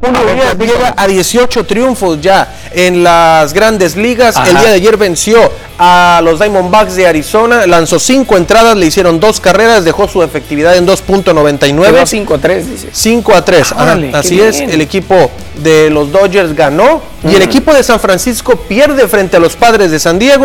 Julio 0.00 0.20
Urias 0.32 0.58
llega 0.58 0.94
a 0.96 1.06
18 1.06 1.64
triunfos 1.64 2.20
ya 2.20 2.46
en 2.74 3.02
las 3.02 3.52
grandes 3.52 3.96
ligas. 3.96 4.36
Ajá. 4.36 4.48
El 4.50 4.58
día 4.58 4.68
de 4.68 4.74
ayer 4.74 4.96
venció 4.96 5.38
a 5.78 6.20
los 6.22 6.38
Diamondbacks 6.38 6.94
de 6.94 7.06
Arizona, 7.06 7.66
lanzó 7.66 7.98
cinco 7.98 8.36
entradas, 8.36 8.76
le 8.76 8.86
hicieron 8.86 9.18
dos 9.18 9.40
carreras, 9.40 9.84
dejó 9.84 10.08
su 10.08 10.22
efectividad 10.22 10.76
en 10.76 10.86
2.99. 10.86 11.58
Quedó 11.58 12.02
5-3, 12.02 12.62
dice. 12.62 12.88
5 12.92 13.34
a 13.34 13.44
3. 13.44 13.72
Ajá, 13.72 13.82
Órale, 13.82 14.10
qué 14.10 14.16
así 14.16 14.40
es, 14.40 14.58
bien. 14.58 14.70
el 14.70 14.80
equipo 14.80 15.30
de 15.62 15.90
los 15.90 16.10
Dodgers 16.10 16.54
ganó 16.54 17.00
y 17.28 17.34
el 17.34 17.42
equipo 17.42 17.72
de 17.72 17.82
San 17.82 18.00
Francisco 18.00 18.56
pierde 18.56 19.08
frente 19.08 19.36
a 19.36 19.40
los 19.40 19.56
Padres 19.56 19.90
de 19.90 19.98
San 19.98 20.18
Diego 20.18 20.44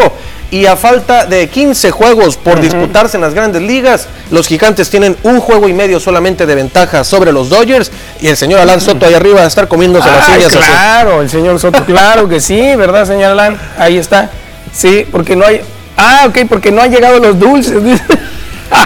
y 0.51 0.65
a 0.65 0.77
falta 0.77 1.25
de 1.25 1.47
15 1.49 1.91
juegos 1.91 2.37
por 2.37 2.61
disputarse 2.61 3.17
en 3.17 3.21
las 3.21 3.33
grandes 3.33 3.61
ligas, 3.61 4.07
los 4.31 4.47
gigantes 4.47 4.89
tienen 4.89 5.17
un 5.23 5.39
juego 5.39 5.67
y 5.67 5.73
medio 5.73 5.99
solamente 5.99 6.45
de 6.45 6.55
ventaja 6.55 7.03
sobre 7.03 7.31
los 7.31 7.49
Dodgers 7.49 7.91
y 8.21 8.27
el 8.27 8.37
señor 8.37 8.59
Alan 8.59 8.79
Soto 8.79 9.05
ahí 9.05 9.13
arriba 9.13 9.37
va 9.39 9.43
a 9.43 9.47
estar 9.47 9.67
comiéndose 9.67 10.09
las 10.09 10.29
así. 10.29 10.57
claro, 10.57 11.21
el 11.21 11.29
señor 11.29 11.59
Soto, 11.59 11.83
claro 11.85 12.18
que 12.27 12.39
sí, 12.41 12.75
¿verdad, 12.75 13.05
señor 13.05 13.31
Alan? 13.31 13.57
Ahí 13.77 13.97
está. 13.97 14.29
Sí, 14.73 15.05
porque 15.11 15.35
no 15.35 15.45
hay. 15.45 15.61
Ah, 15.95 16.25
ok, 16.27 16.39
porque 16.49 16.71
no 16.71 16.81
han 16.81 16.91
llegado 16.91 17.19
los 17.19 17.39
dulces. 17.39 17.81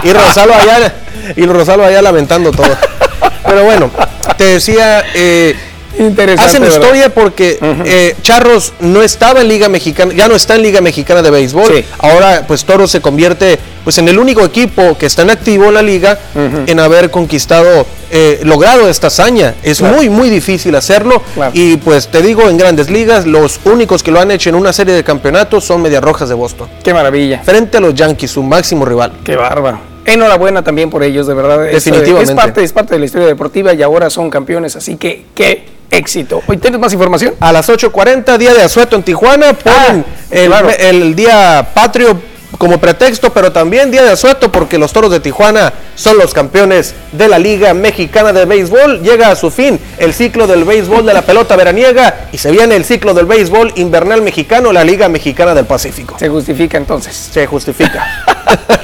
Y 0.02 0.12
Rosalo 0.12 0.54
allá, 0.54 0.94
y 1.36 1.46
Rosalo 1.46 1.84
allá 1.84 2.02
lamentando 2.02 2.50
todo. 2.50 2.76
Pero 3.46 3.64
bueno, 3.64 3.90
te 4.36 4.44
decía, 4.44 5.04
eh, 5.14 5.54
Interesante. 5.98 6.42
Hacen 6.50 6.62
¿verdad? 6.62 6.76
historia 6.80 7.08
porque 7.14 7.58
eh, 7.84 8.16
Charros 8.22 8.72
no 8.80 9.02
estaba 9.02 9.40
en 9.40 9.48
Liga 9.48 9.68
Mexicana, 9.68 10.12
ya 10.14 10.28
no 10.28 10.34
está 10.34 10.56
en 10.56 10.62
Liga 10.62 10.80
Mexicana 10.80 11.22
de 11.22 11.30
Béisbol. 11.30 11.72
Sí. 11.72 11.84
Ahora, 11.98 12.44
pues 12.46 12.64
Toros 12.64 12.90
se 12.90 13.00
convierte 13.00 13.58
pues 13.84 13.98
en 13.98 14.08
el 14.08 14.18
único 14.18 14.42
equipo 14.44 14.96
que 14.96 15.06
está 15.06 15.22
en 15.22 15.30
activo 15.30 15.66
en 15.66 15.74
la 15.74 15.82
liga 15.82 16.18
en 16.34 16.80
haber 16.80 17.10
conquistado, 17.10 17.86
eh, 18.10 18.40
logrado 18.42 18.88
esta 18.88 19.08
hazaña. 19.08 19.54
Es 19.62 19.78
Claro. 19.78 19.96
muy, 19.96 20.08
muy 20.08 20.30
difícil 20.30 20.74
hacerlo. 20.74 21.22
Claro. 21.34 21.50
Y 21.54 21.76
pues 21.76 22.08
te 22.08 22.22
digo, 22.22 22.48
en 22.48 22.56
grandes 22.56 22.90
ligas, 22.90 23.26
los 23.26 23.60
únicos 23.64 24.02
que 24.02 24.10
lo 24.10 24.20
han 24.20 24.30
hecho 24.30 24.48
en 24.48 24.54
una 24.54 24.72
serie 24.72 24.94
de 24.94 25.04
campeonatos 25.04 25.64
son 25.64 25.82
Medias 25.82 26.02
Rojas 26.02 26.28
de 26.30 26.34
Boston. 26.34 26.68
Qué 26.82 26.94
maravilla. 26.94 27.42
Frente 27.44 27.76
a 27.76 27.80
los 27.80 27.94
Yankees, 27.94 28.30
su 28.30 28.42
máximo 28.42 28.84
rival. 28.86 29.12
Qué 29.22 29.36
bárbaro. 29.36 29.78
Enhorabuena 30.06 30.62
también 30.62 30.90
por 30.90 31.02
ellos, 31.02 31.26
de 31.26 31.34
verdad. 31.34 31.60
Definitivamente. 31.64 32.32
Es 32.32 32.36
parte, 32.36 32.62
es 32.64 32.72
parte 32.72 32.94
de 32.94 33.00
la 33.00 33.06
historia 33.06 33.26
deportiva 33.26 33.72
y 33.74 33.82
ahora 33.82 34.08
son 34.10 34.30
campeones, 34.30 34.76
así 34.76 34.96
que 34.96 35.24
qué 35.34 35.73
éxito. 35.90 36.42
Hoy 36.46 36.56
tienes 36.56 36.80
más 36.80 36.92
información. 36.92 37.34
A 37.40 37.52
las 37.52 37.68
8.40, 37.68 38.36
día 38.38 38.54
de 38.54 38.62
asueto 38.62 38.96
en 38.96 39.02
Tijuana, 39.02 39.52
ponen 39.54 39.76
Ah, 39.76 39.94
el, 40.30 40.46
claro. 40.48 40.68
el 40.78 41.14
día 41.14 41.68
patrio 41.74 42.18
como 42.58 42.78
pretexto, 42.78 43.32
pero 43.32 43.50
también 43.50 43.90
día 43.90 44.04
de 44.04 44.12
asueto 44.12 44.52
porque 44.52 44.78
los 44.78 44.92
Toros 44.92 45.10
de 45.10 45.18
Tijuana 45.18 45.72
son 45.96 46.16
los 46.18 46.32
campeones 46.32 46.94
de 47.10 47.26
la 47.26 47.38
Liga 47.38 47.74
Mexicana 47.74 48.32
de 48.32 48.44
Béisbol. 48.44 49.02
Llega 49.02 49.30
a 49.30 49.36
su 49.36 49.50
fin 49.50 49.78
el 49.98 50.14
ciclo 50.14 50.46
del 50.46 50.62
béisbol 50.64 51.04
de 51.04 51.12
la 51.14 51.22
pelota 51.22 51.56
veraniega 51.56 52.28
y 52.30 52.38
se 52.38 52.52
viene 52.52 52.76
el 52.76 52.84
ciclo 52.84 53.12
del 53.12 53.26
béisbol 53.26 53.72
invernal 53.74 54.22
mexicano, 54.22 54.72
la 54.72 54.84
Liga 54.84 55.08
Mexicana 55.08 55.52
del 55.52 55.66
Pacífico. 55.66 56.16
Se 56.16 56.28
justifica 56.28 56.76
entonces. 56.78 57.14
Se 57.32 57.44
justifica. 57.46 58.24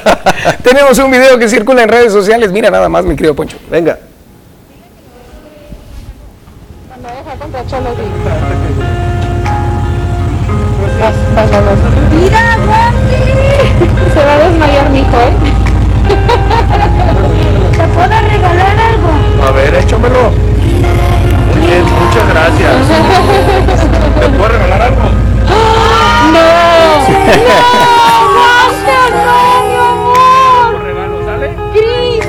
Tenemos 0.64 0.98
un 0.98 1.10
video 1.10 1.38
que 1.38 1.48
circula 1.48 1.84
en 1.84 1.88
redes 1.90 2.12
sociales. 2.12 2.50
Mira 2.50 2.70
nada 2.70 2.88
más, 2.88 3.04
mi 3.04 3.14
querido 3.14 3.34
Poncho. 3.36 3.56
Venga. 3.70 3.98
Mira, 12.10 12.44
Wendy. 12.68 13.24
Se 14.12 14.20
va 14.24 14.32
a 14.34 14.38
desmayar 14.38 14.90
mi 14.90 14.98
hijo, 15.00 15.16
¿eh? 15.16 15.32
¿Te 17.72 17.84
puedo 17.88 18.20
regalar 18.28 18.76
algo? 18.78 19.08
A 19.46 19.50
ver, 19.52 19.74
échamelo. 19.74 20.30
Muy 21.48 21.60
bien, 21.66 21.84
muchas 21.84 22.28
gracias. 22.28 22.74
¿Te 24.20 24.28
puedo 24.28 24.48
regalar 24.48 24.82
algo? 24.82 25.02
¡No! 26.32 26.46
¡Gracias, 28.84 29.10
no, 29.24 29.40
mi 29.66 29.76
amor! 29.76 30.82
regalo, 30.84 31.16
¿sale? 31.24 31.48
¡Cris! 31.72 32.22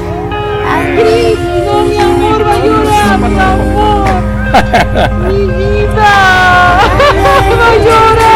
¡Cris! 0.96 1.38
¡No, 1.66 1.74
mi 1.84 1.98
amor! 2.00 2.40
¡Va 2.48 2.54
a 2.54 2.56
llorar, 2.58 3.20
mi 3.20 3.40
amor! 3.40 3.81
¡Mi 5.28 5.46
vida! 5.46 6.12
¡Va 7.60 7.68
a 7.68 7.76
llorar! 7.78 8.32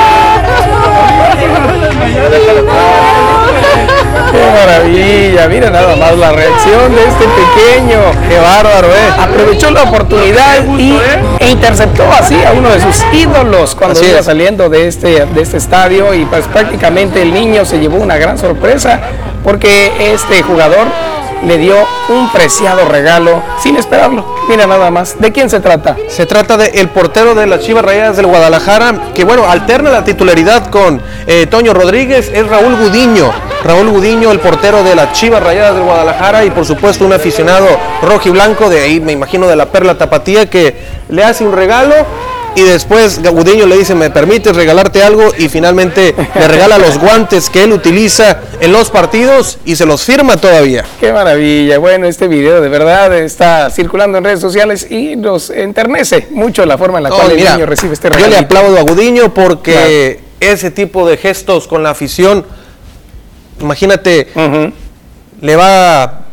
Qué 4.32 4.52
maravilla. 4.54 5.48
Mira 5.48 5.70
nada 5.70 5.96
más 5.96 6.18
la 6.18 6.32
reacción 6.32 6.94
de 6.96 7.04
este 7.08 7.26
pequeño. 7.26 8.00
Qué 8.30 8.38
bárbaro, 8.40 8.88
¿eh? 8.88 9.14
Aprovechó 9.18 9.72
la 9.72 9.84
oportunidad 9.84 10.66
y, 10.78 10.98
e 11.40 11.50
interceptó 11.50 12.04
así 12.12 12.36
a 12.44 12.52
uno 12.54 12.70
de 12.70 12.82
sus 12.82 13.04
ídolos 13.14 13.76
cuando 13.76 14.00
Así 14.00 14.10
iba 14.10 14.20
es. 14.20 14.26
saliendo 14.26 14.70
de 14.70 14.88
este, 14.88 15.26
de 15.26 15.42
este 15.42 15.58
estadio 15.58 16.14
y 16.14 16.26
pues 16.26 16.46
prácticamente 16.48 17.22
el 17.22 17.34
niño 17.34 17.66
se 17.66 17.80
llevó 17.80 17.98
una 17.98 18.18
gran 18.18 18.38
sorpresa 18.38 19.00
porque 19.44 19.92
este 20.14 20.42
jugador 20.44 20.88
le 21.44 21.58
dio 21.58 21.76
un 22.10 22.32
preciado 22.32 22.86
regalo 22.86 23.42
sin 23.62 23.76
esperarlo. 23.78 24.26
Mira 24.48 24.68
nada 24.68 24.92
más. 24.92 25.20
¿De 25.20 25.32
quién 25.32 25.50
se 25.50 25.60
trata? 25.60 25.96
Se 26.08 26.26
trata 26.26 26.58
del 26.58 26.76
el 26.76 26.90
portero 26.90 27.36
de 27.36 27.48
las 27.48 27.62
Chivas 27.62 27.84
Rayadas 27.84 28.18
del 28.18 28.28
Guadalajara, 28.28 29.12
que 29.14 29.24
bueno, 29.24 29.50
alterna 29.50 29.90
la 29.90 30.04
titularidad 30.04 30.70
con 30.70 31.02
eh, 31.28 31.48
Toño 31.48 31.74
Rodríguez, 31.74 32.32
es 32.34 32.48
Raúl 32.48 32.76
Gudiño. 32.76 33.32
Raúl 33.64 33.90
Gudiño, 33.90 34.32
el 34.32 34.40
portero 34.40 34.84
de 34.84 34.96
las 34.96 35.14
Chivas 35.14 35.42
Rayadas 35.42 35.74
del 35.76 35.84
Guadalajara 35.84 36.46
y 36.46 36.52
por 36.52 36.66
supuesto 36.66 37.06
un 37.06 37.14
aficionado 37.14 37.68
rojo 38.04 38.30
y 38.30 38.32
blanco 38.32 38.70
de 38.70 38.82
ahí, 38.82 39.00
me 39.00 39.12
imagino 39.12 39.48
de 39.48 39.56
la 39.56 39.66
Perla 39.68 39.98
Tapatía, 39.98 40.50
que 40.50 40.76
le 41.10 41.24
hace 41.24 41.44
un 41.44 41.54
regalo 41.54 41.96
y 42.56 42.62
después 42.62 43.22
Gudiño 43.22 43.66
le 43.66 43.78
dice, 43.78 43.96
¿me 43.96 44.10
permites 44.10 44.56
regalarte 44.56 45.04
algo? 45.04 45.32
Y 45.38 45.50
finalmente 45.50 46.16
le 46.36 46.48
regala 46.48 46.78
los 46.78 46.98
guantes 46.98 47.50
que 47.50 47.64
él 47.64 47.74
utiliza 47.74 48.40
en 48.60 48.72
los 48.72 48.90
partidos 48.90 49.58
y 49.66 49.76
se 49.76 49.86
los 49.86 50.04
firma 50.04 50.38
todavía. 50.38 50.86
Qué 51.00 51.12
maravilla. 51.12 51.78
Bueno, 51.78 52.08
este 52.08 52.28
video 52.28 52.62
de 52.62 52.70
verdad 52.70 53.16
está 53.18 53.70
circulando 53.70 54.18
en 54.18 54.24
redes 54.24 54.40
sociales 54.40 54.90
y 54.90 55.16
nos 55.16 55.50
enternece 55.50 56.28
mucho 56.32 56.66
la 56.66 56.78
forma 56.78 56.98
en 57.00 57.04
la 57.04 57.10
No, 57.10 57.16
cual 57.18 57.32
el 57.32 57.38
niño 57.38 57.66
recibe 57.66 57.94
este 57.94 58.08
Yo 58.10 58.16
regalo. 58.16 58.32
le 58.32 58.38
aplaudo 58.40 58.78
a 58.78 58.82
Gudiño 58.82 59.34
porque 59.34 60.20
ese 60.40 60.72
tipo 60.72 61.08
de 61.08 61.18
gestos 61.18 61.68
con 61.68 61.84
la 61.84 61.92
afición, 61.92 62.46
imagínate, 63.60 64.28
le 65.42 65.56
va, 65.56 66.25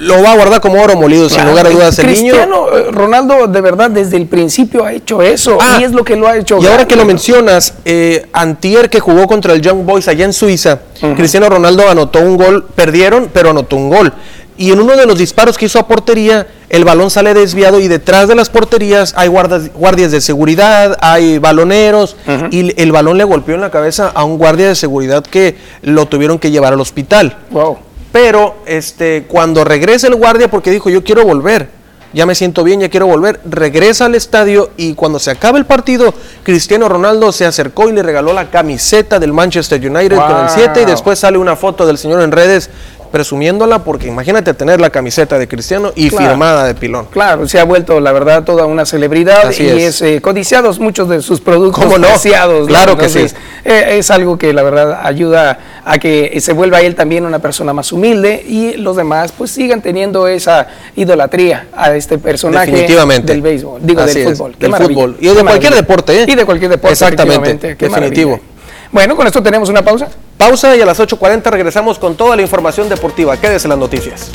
lo 0.00 0.22
va 0.22 0.32
a 0.32 0.34
guardar 0.36 0.60
como 0.60 0.82
oro 0.82 0.96
molido, 0.96 1.28
sin 1.28 1.44
lugar 1.46 1.66
a 1.66 1.70
dudas, 1.70 1.98
el 1.98 2.06
niño. 2.06 2.32
Cristiano 2.32 2.66
eh, 2.76 2.90
Ronaldo 2.90 3.46
de 3.46 3.60
verdad 3.60 3.90
desde 3.90 4.16
el 4.16 4.26
principio 4.26 4.84
ha 4.84 4.92
hecho 4.92 5.22
eso 5.22 5.58
Ah, 5.60 5.78
y 5.80 5.84
es 5.84 5.92
lo 5.92 6.04
que 6.04 6.16
lo 6.16 6.26
ha 6.26 6.36
hecho. 6.36 6.58
Y 6.60 6.66
ahora 6.66 6.86
que 6.88 6.96
lo 6.96 7.04
mencionas, 7.04 7.74
eh, 7.84 8.26
Antier 8.32 8.88
que 8.90 8.98
jugó 9.00 9.26
contra 9.26 9.52
el 9.52 9.60
Young 9.60 9.84
Boys 9.84 10.08
allá 10.08 10.24
en 10.24 10.32
Suiza, 10.32 10.80
Cristiano 11.16 11.48
Ronaldo 11.48 11.88
anotó 11.88 12.18
un 12.20 12.36
gol, 12.36 12.66
perdieron, 12.74 13.28
pero 13.32 13.50
anotó 13.50 13.76
un 13.76 13.88
gol. 13.90 14.12
Y 14.56 14.72
en 14.72 14.80
uno 14.80 14.94
de 14.94 15.06
los 15.06 15.16
disparos 15.18 15.56
que 15.56 15.64
hizo 15.66 15.78
a 15.78 15.86
portería, 15.88 16.46
el 16.68 16.84
balón 16.84 17.10
sale 17.10 17.32
desviado 17.32 17.80
y 17.80 17.88
detrás 17.88 18.28
de 18.28 18.34
las 18.34 18.50
porterías 18.50 19.14
hay 19.16 19.28
guardas- 19.28 19.70
guardias 19.74 20.12
de 20.12 20.20
seguridad, 20.20 20.98
hay 21.00 21.38
baloneros, 21.38 22.16
y 22.50 22.78
el 22.80 22.92
balón 22.92 23.16
le 23.16 23.24
golpeó 23.24 23.54
en 23.54 23.62
la 23.62 23.70
cabeza 23.70 24.10
a 24.14 24.24
un 24.24 24.36
guardia 24.36 24.68
de 24.68 24.74
seguridad 24.74 25.22
que 25.24 25.56
lo 25.82 26.04
tuvieron 26.06 26.38
que 26.38 26.50
llevar 26.50 26.74
al 26.74 26.80
hospital. 26.80 27.36
Wow. 27.50 27.78
Pero 28.12 28.56
este, 28.66 29.24
cuando 29.28 29.64
regresa 29.64 30.08
el 30.08 30.16
guardia, 30.16 30.50
porque 30.50 30.70
dijo, 30.70 30.90
yo 30.90 31.04
quiero 31.04 31.24
volver, 31.24 31.68
ya 32.12 32.26
me 32.26 32.34
siento 32.34 32.64
bien, 32.64 32.80
ya 32.80 32.88
quiero 32.88 33.06
volver, 33.06 33.40
regresa 33.48 34.06
al 34.06 34.16
estadio 34.16 34.70
y 34.76 34.94
cuando 34.94 35.20
se 35.20 35.30
acaba 35.30 35.58
el 35.58 35.64
partido, 35.66 36.12
Cristiano 36.42 36.88
Ronaldo 36.88 37.30
se 37.30 37.46
acercó 37.46 37.88
y 37.88 37.92
le 37.92 38.02
regaló 38.02 38.32
la 38.32 38.50
camiseta 38.50 39.20
del 39.20 39.32
Manchester 39.32 39.78
United 39.78 40.16
con 40.16 40.30
el 40.30 40.46
Wow. 40.46 40.54
7 40.54 40.82
y 40.82 40.84
después 40.86 41.20
sale 41.20 41.38
una 41.38 41.54
foto 41.54 41.86
del 41.86 41.98
señor 41.98 42.20
en 42.22 42.32
redes 42.32 42.68
presumiéndola, 43.10 43.84
porque 43.84 44.08
imagínate 44.08 44.54
tener 44.54 44.80
la 44.80 44.90
camiseta 44.90 45.38
de 45.38 45.48
Cristiano 45.48 45.92
y 45.94 46.10
Claro. 46.10 46.28
firmada 46.28 46.66
de 46.66 46.74
pilón. 46.74 47.06
Claro, 47.10 47.46
se 47.48 47.58
ha 47.60 47.64
vuelto 47.64 48.00
la 48.00 48.12
verdad 48.12 48.44
toda 48.44 48.66
una 48.66 48.86
celebridad 48.86 49.48
Así 49.48 49.64
y 49.64 49.68
es. 49.68 50.00
es, 50.00 50.02
eh, 50.02 50.20
codiciados 50.20 50.78
muchos 50.78 51.08
de 51.08 51.20
sus 51.22 51.40
productos 51.40 51.82
¿Cómo 51.84 51.98
no? 51.98 52.08
¿no? 52.08 52.66
Claro 52.66 52.96
que 52.96 53.08
sí. 53.08 53.26
eh, 53.64 53.96
es 53.98 54.10
algo 54.10 54.38
que 54.38 54.52
la 54.52 54.62
verdad 54.62 55.00
ayuda 55.04 55.58
a 55.84 55.98
que 55.98 56.38
se 56.40 56.52
vuelva 56.52 56.80
él 56.80 56.94
también 56.94 57.24
una 57.26 57.38
persona 57.38 57.72
más 57.72 57.92
humilde 57.92 58.44
y 58.46 58.74
los 58.74 58.96
demás 58.96 59.32
pues 59.36 59.50
sigan 59.50 59.82
teniendo 59.82 60.28
esa 60.28 60.66
idolatría 60.96 61.66
a 61.74 61.94
este 61.94 62.18
personaje 62.18 62.70
Definitivamente. 62.70 63.32
del 63.32 63.42
béisbol, 63.42 63.80
digo 63.84 64.00
Así 64.02 64.20
del 64.20 64.34
fútbol. 64.36 64.56
Del 64.58 64.74
fútbol. 64.74 65.16
Y 65.20 65.28
de 65.28 65.42
cualquier 65.42 65.74
deporte, 65.74 66.22
¿eh? 66.22 66.26
Y 66.28 66.34
de 66.34 66.44
cualquier 66.44 66.70
deporte. 66.70 66.92
Exactamente, 66.92 67.74
definitivo. 67.74 68.30
maravilla. 68.30 68.40
Bueno, 68.92 69.16
con 69.16 69.26
esto 69.26 69.42
tenemos 69.42 69.68
una 69.68 69.82
pausa. 69.82 70.08
Pausa 70.40 70.74
y 70.74 70.80
a 70.80 70.86
las 70.86 70.98
8.40 70.98 71.50
regresamos 71.50 71.98
con 71.98 72.16
toda 72.16 72.34
la 72.34 72.40
información 72.40 72.88
deportiva. 72.88 73.36
Quédese 73.36 73.66
en 73.66 73.68
las 73.68 73.78
noticias. 73.78 74.30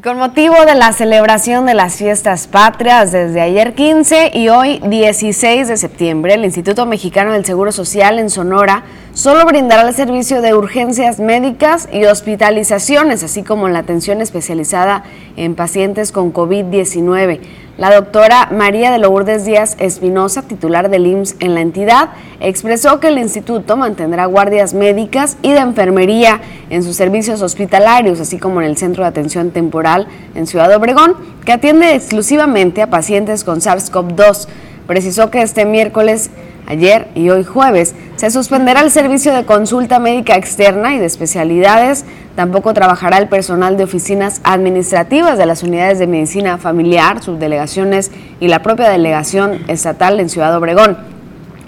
Y 0.00 0.02
con 0.02 0.16
motivo 0.16 0.54
de 0.64 0.74
la 0.74 0.94
celebración 0.94 1.66
de 1.66 1.74
las 1.74 1.96
fiestas 1.96 2.46
patrias 2.46 3.12
desde 3.12 3.42
ayer 3.42 3.74
15 3.74 4.30
y 4.32 4.48
hoy 4.48 4.80
16 4.82 5.68
de 5.68 5.76
septiembre, 5.76 6.32
el 6.32 6.44
Instituto 6.46 6.86
Mexicano 6.86 7.32
del 7.32 7.44
Seguro 7.44 7.70
Social 7.70 8.18
en 8.18 8.30
Sonora 8.30 8.84
solo 9.12 9.44
brindará 9.44 9.86
el 9.86 9.94
servicio 9.94 10.40
de 10.40 10.54
urgencias 10.54 11.20
médicas 11.20 11.86
y 11.92 12.06
hospitalizaciones, 12.06 13.22
así 13.22 13.42
como 13.42 13.68
la 13.68 13.80
atención 13.80 14.22
especializada 14.22 15.04
en 15.36 15.54
pacientes 15.54 16.12
con 16.12 16.32
COVID-19. 16.32 17.40
La 17.80 17.90
doctora 17.94 18.48
María 18.52 18.90
de 18.90 18.98
Lourdes 18.98 19.46
Díaz 19.46 19.74
Espinosa, 19.78 20.42
titular 20.42 20.90
del 20.90 21.06
IMSS 21.06 21.36
en 21.40 21.54
la 21.54 21.62
entidad, 21.62 22.10
expresó 22.38 23.00
que 23.00 23.08
el 23.08 23.16
instituto 23.16 23.74
mantendrá 23.78 24.26
guardias 24.26 24.74
médicas 24.74 25.38
y 25.40 25.52
de 25.52 25.60
enfermería 25.60 26.42
en 26.68 26.82
sus 26.82 26.96
servicios 26.96 27.40
hospitalarios, 27.40 28.20
así 28.20 28.36
como 28.36 28.60
en 28.60 28.66
el 28.66 28.76
Centro 28.76 29.04
de 29.04 29.08
Atención 29.08 29.50
Temporal 29.50 30.08
en 30.34 30.46
Ciudad 30.46 30.70
Obregón, 30.76 31.16
que 31.46 31.52
atiende 31.52 31.94
exclusivamente 31.94 32.82
a 32.82 32.90
pacientes 32.90 33.44
con 33.44 33.60
SARS-CoV-2. 33.60 34.46
Precisó 34.86 35.30
que 35.30 35.40
este 35.40 35.64
miércoles 35.64 36.30
Ayer 36.70 37.08
y 37.16 37.30
hoy 37.30 37.42
jueves 37.42 37.96
se 38.14 38.30
suspenderá 38.30 38.82
el 38.82 38.92
servicio 38.92 39.34
de 39.34 39.44
consulta 39.44 39.98
médica 39.98 40.36
externa 40.36 40.94
y 40.94 41.00
de 41.00 41.06
especialidades. 41.06 42.04
Tampoco 42.36 42.72
trabajará 42.74 43.18
el 43.18 43.26
personal 43.26 43.76
de 43.76 43.82
oficinas 43.82 44.40
administrativas 44.44 45.36
de 45.36 45.46
las 45.46 45.64
unidades 45.64 45.98
de 45.98 46.06
medicina 46.06 46.58
familiar, 46.58 47.24
subdelegaciones 47.24 48.12
y 48.38 48.46
la 48.46 48.62
propia 48.62 48.88
delegación 48.88 49.58
estatal 49.66 50.20
en 50.20 50.28
Ciudad 50.28 50.56
Obregón. 50.56 50.96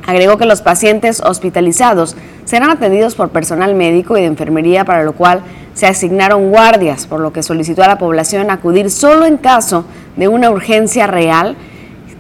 Agregó 0.07 0.39
que 0.39 0.47
los 0.47 0.63
pacientes 0.63 1.21
hospitalizados 1.21 2.15
serán 2.45 2.71
atendidos 2.71 3.17
por 3.17 3.31
personal 3.31 3.75
médico 3.75 4.17
y 4.17 4.21
de 4.21 4.29
enfermería, 4.29 4.85
para 4.85 5.03
lo 5.03 5.15
cual 5.15 5.41
se 5.75 5.89
asignaron 5.89 6.51
guardias, 6.51 7.09
por 7.09 7.19
lo 7.19 7.33
que 7.33 7.43
solicitó 7.43 7.83
a 7.83 7.89
la 7.89 7.99
población 7.99 8.53
acudir 8.53 8.89
solo 8.89 9.27
en 9.27 9.37
caso 9.37 9.85
de 10.17 10.29
una 10.29 10.49
urgencia 10.49 11.09
real 11.09 11.57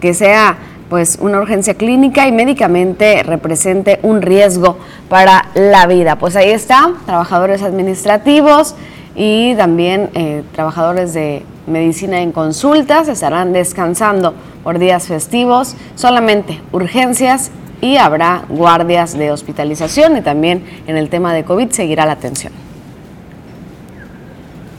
que 0.00 0.14
sea 0.14 0.58
pues 0.92 1.16
una 1.22 1.38
urgencia 1.38 1.72
clínica 1.72 2.28
y 2.28 2.32
médicamente 2.32 3.22
represente 3.22 3.98
un 4.02 4.20
riesgo 4.20 4.76
para 5.08 5.46
la 5.54 5.86
vida. 5.86 6.18
Pues 6.18 6.36
ahí 6.36 6.50
está, 6.50 6.92
trabajadores 7.06 7.62
administrativos 7.62 8.74
y 9.16 9.54
también 9.54 10.10
eh, 10.12 10.42
trabajadores 10.52 11.14
de 11.14 11.44
medicina 11.66 12.20
en 12.20 12.30
consultas 12.30 13.08
estarán 13.08 13.54
descansando 13.54 14.34
por 14.62 14.78
días 14.78 15.06
festivos, 15.06 15.76
solamente 15.94 16.60
urgencias 16.72 17.50
y 17.80 17.96
habrá 17.96 18.44
guardias 18.50 19.16
de 19.16 19.32
hospitalización 19.32 20.18
y 20.18 20.20
también 20.20 20.62
en 20.86 20.98
el 20.98 21.08
tema 21.08 21.32
de 21.32 21.44
COVID 21.44 21.70
seguirá 21.70 22.04
la 22.04 22.12
atención. 22.12 22.52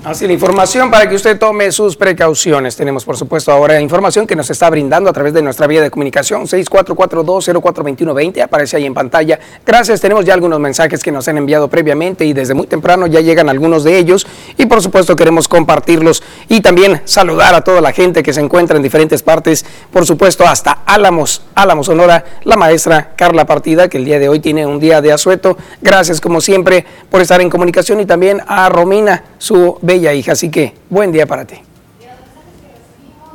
Así 0.05 0.27
la 0.27 0.33
información 0.33 0.91
para 0.91 1.07
que 1.07 1.15
usted 1.15 1.39
tome 1.39 1.71
sus 1.71 1.95
precauciones. 1.95 2.75
Tenemos, 2.75 3.05
por 3.05 3.15
supuesto, 3.15 3.53
ahora 3.53 3.79
información 3.79 4.27
que 4.27 4.35
nos 4.35 4.49
está 4.49 4.69
brindando 4.69 5.09
a 5.09 5.13
través 5.13 5.33
de 5.33 5.41
nuestra 5.41 5.65
vía 5.65 5.81
de 5.81 5.89
comunicación 5.89 6.43
6442042120. 6.43 8.41
Aparece 8.41 8.75
ahí 8.75 8.85
en 8.85 8.93
pantalla. 8.93 9.39
Gracias. 9.65 10.01
Tenemos 10.01 10.25
ya 10.25 10.33
algunos 10.33 10.59
mensajes 10.59 11.01
que 11.01 11.09
nos 11.09 11.29
han 11.29 11.37
enviado 11.37 11.69
previamente 11.69 12.25
y 12.25 12.33
desde 12.33 12.53
muy 12.53 12.67
temprano 12.67 13.07
ya 13.07 13.21
llegan 13.21 13.47
algunos 13.47 13.85
de 13.85 13.97
ellos. 13.97 14.27
Y 14.57 14.65
por 14.65 14.81
supuesto 14.81 15.15
queremos 15.15 15.47
compartirlos 15.47 16.21
y 16.49 16.59
también 16.59 17.01
saludar 17.05 17.55
a 17.55 17.61
toda 17.61 17.79
la 17.79 17.93
gente 17.93 18.23
que 18.23 18.33
se 18.33 18.41
encuentra 18.41 18.75
en 18.75 18.83
diferentes 18.83 19.23
partes. 19.23 19.65
Por 19.89 20.05
supuesto, 20.05 20.45
hasta 20.45 20.79
Álamos, 20.85 21.43
Álamos 21.55 21.85
Sonora, 21.85 22.25
la 22.43 22.57
maestra 22.57 23.11
Carla 23.15 23.45
Partida, 23.45 23.87
que 23.87 23.99
el 23.99 24.03
día 24.03 24.19
de 24.19 24.27
hoy 24.27 24.41
tiene 24.41 24.65
un 24.65 24.81
día 24.81 24.99
de 24.99 25.13
asueto. 25.13 25.57
Gracias, 25.81 26.19
como 26.19 26.41
siempre, 26.41 26.85
por 27.09 27.21
estar 27.21 27.39
en 27.39 27.49
comunicación 27.49 28.01
y 28.01 28.05
también 28.05 28.41
a 28.45 28.67
Romina, 28.67 29.23
su 29.37 29.77
bella 29.93 30.13
hija. 30.13 30.31
Así 30.33 30.49
que 30.49 30.73
buen 30.89 31.11
día 31.11 31.25
para 31.25 31.45
ti. 31.45 31.55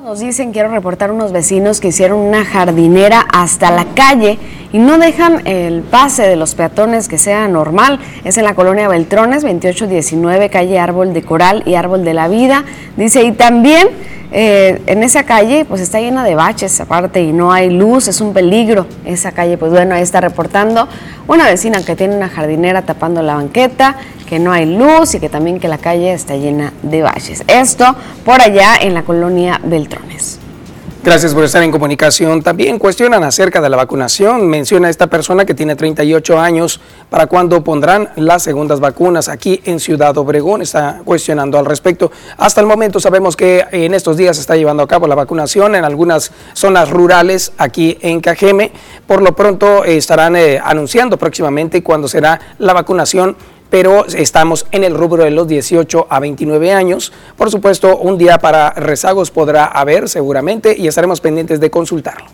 Nos 0.02 0.20
dicen, 0.20 0.52
quiero 0.52 0.70
reportar 0.70 1.10
unos 1.12 1.32
vecinos 1.32 1.80
que 1.80 1.88
hicieron 1.88 2.18
una 2.18 2.42
jardinera 2.42 3.26
hasta 3.30 3.70
la 3.70 3.84
calle 3.94 4.38
y 4.72 4.78
no 4.78 4.96
dejan 4.96 5.46
el 5.46 5.82
pase 5.82 6.22
de 6.22 6.34
los 6.34 6.54
peatones 6.54 7.08
que 7.08 7.18
sea 7.18 7.46
normal. 7.46 8.00
Es 8.24 8.38
en 8.38 8.44
la 8.44 8.54
colonia 8.54 8.88
Beltrones, 8.88 9.42
2819, 9.42 10.48
calle 10.48 10.78
Árbol 10.78 11.12
de 11.12 11.22
Coral 11.22 11.62
y 11.66 11.74
Árbol 11.74 12.04
de 12.04 12.14
la 12.14 12.28
Vida. 12.28 12.64
Dice, 12.96 13.22
y 13.22 13.32
también 13.32 13.88
eh, 14.30 14.82
en 14.86 15.02
esa 15.02 15.24
calle 15.24 15.64
pues 15.64 15.80
está 15.80 16.00
llena 16.00 16.24
de 16.24 16.34
baches 16.34 16.80
aparte 16.80 17.22
y 17.22 17.32
no 17.32 17.52
hay 17.52 17.70
luz, 17.70 18.08
es 18.08 18.20
un 18.20 18.32
peligro 18.32 18.86
esa 19.04 19.32
calle. 19.32 19.56
Pues 19.56 19.72
bueno, 19.72 19.94
ahí 19.94 20.02
está 20.02 20.20
reportando 20.20 20.88
una 21.26 21.44
vecina 21.44 21.82
que 21.82 21.96
tiene 21.96 22.16
una 22.16 22.28
jardinera 22.28 22.82
tapando 22.82 23.22
la 23.22 23.34
banqueta, 23.34 23.96
que 24.28 24.38
no 24.38 24.52
hay 24.52 24.66
luz 24.66 25.14
y 25.14 25.20
que 25.20 25.28
también 25.28 25.58
que 25.58 25.68
la 25.68 25.78
calle 25.78 26.12
está 26.12 26.36
llena 26.36 26.72
de 26.82 27.02
baches. 27.02 27.44
Esto 27.46 27.96
por 28.24 28.40
allá 28.40 28.76
en 28.80 28.94
la 28.94 29.02
colonia 29.02 29.60
Beltrones. 29.64 30.40
Gracias 31.08 31.32
por 31.32 31.42
estar 31.42 31.62
en 31.62 31.70
comunicación. 31.70 32.42
También 32.42 32.78
cuestionan 32.78 33.24
acerca 33.24 33.62
de 33.62 33.70
la 33.70 33.78
vacunación. 33.78 34.46
Menciona 34.46 34.90
esta 34.90 35.06
persona 35.06 35.46
que 35.46 35.54
tiene 35.54 35.74
38 35.74 36.38
años 36.38 36.82
para 37.08 37.26
cuándo 37.26 37.64
pondrán 37.64 38.10
las 38.16 38.42
segundas 38.42 38.78
vacunas 38.78 39.30
aquí 39.30 39.62
en 39.64 39.80
Ciudad 39.80 40.18
Obregón. 40.18 40.60
Está 40.60 41.00
cuestionando 41.06 41.58
al 41.58 41.64
respecto. 41.64 42.12
Hasta 42.36 42.60
el 42.60 42.66
momento 42.66 43.00
sabemos 43.00 43.36
que 43.36 43.64
en 43.72 43.94
estos 43.94 44.18
días 44.18 44.36
se 44.36 44.42
está 44.42 44.54
llevando 44.54 44.82
a 44.82 44.86
cabo 44.86 45.06
la 45.06 45.14
vacunación 45.14 45.76
en 45.76 45.86
algunas 45.86 46.30
zonas 46.52 46.90
rurales 46.90 47.52
aquí 47.56 47.96
en 48.02 48.20
Cajeme. 48.20 48.70
Por 49.06 49.22
lo 49.22 49.34
pronto 49.34 49.84
estarán 49.84 50.36
eh, 50.36 50.60
anunciando 50.62 51.16
próximamente 51.16 51.82
cuándo 51.82 52.06
será 52.06 52.38
la 52.58 52.74
vacunación 52.74 53.34
pero 53.70 54.06
estamos 54.06 54.66
en 54.72 54.84
el 54.84 54.94
rubro 54.94 55.24
de 55.24 55.30
los 55.30 55.48
18 55.48 56.06
a 56.08 56.20
29 56.20 56.72
años. 56.72 57.12
Por 57.36 57.50
supuesto, 57.50 57.96
un 57.98 58.18
día 58.18 58.38
para 58.38 58.70
rezagos 58.70 59.30
podrá 59.30 59.66
haber 59.66 60.08
seguramente 60.08 60.76
y 60.76 60.88
estaremos 60.88 61.20
pendientes 61.20 61.60
de 61.60 61.70
consultarlo. 61.70 62.26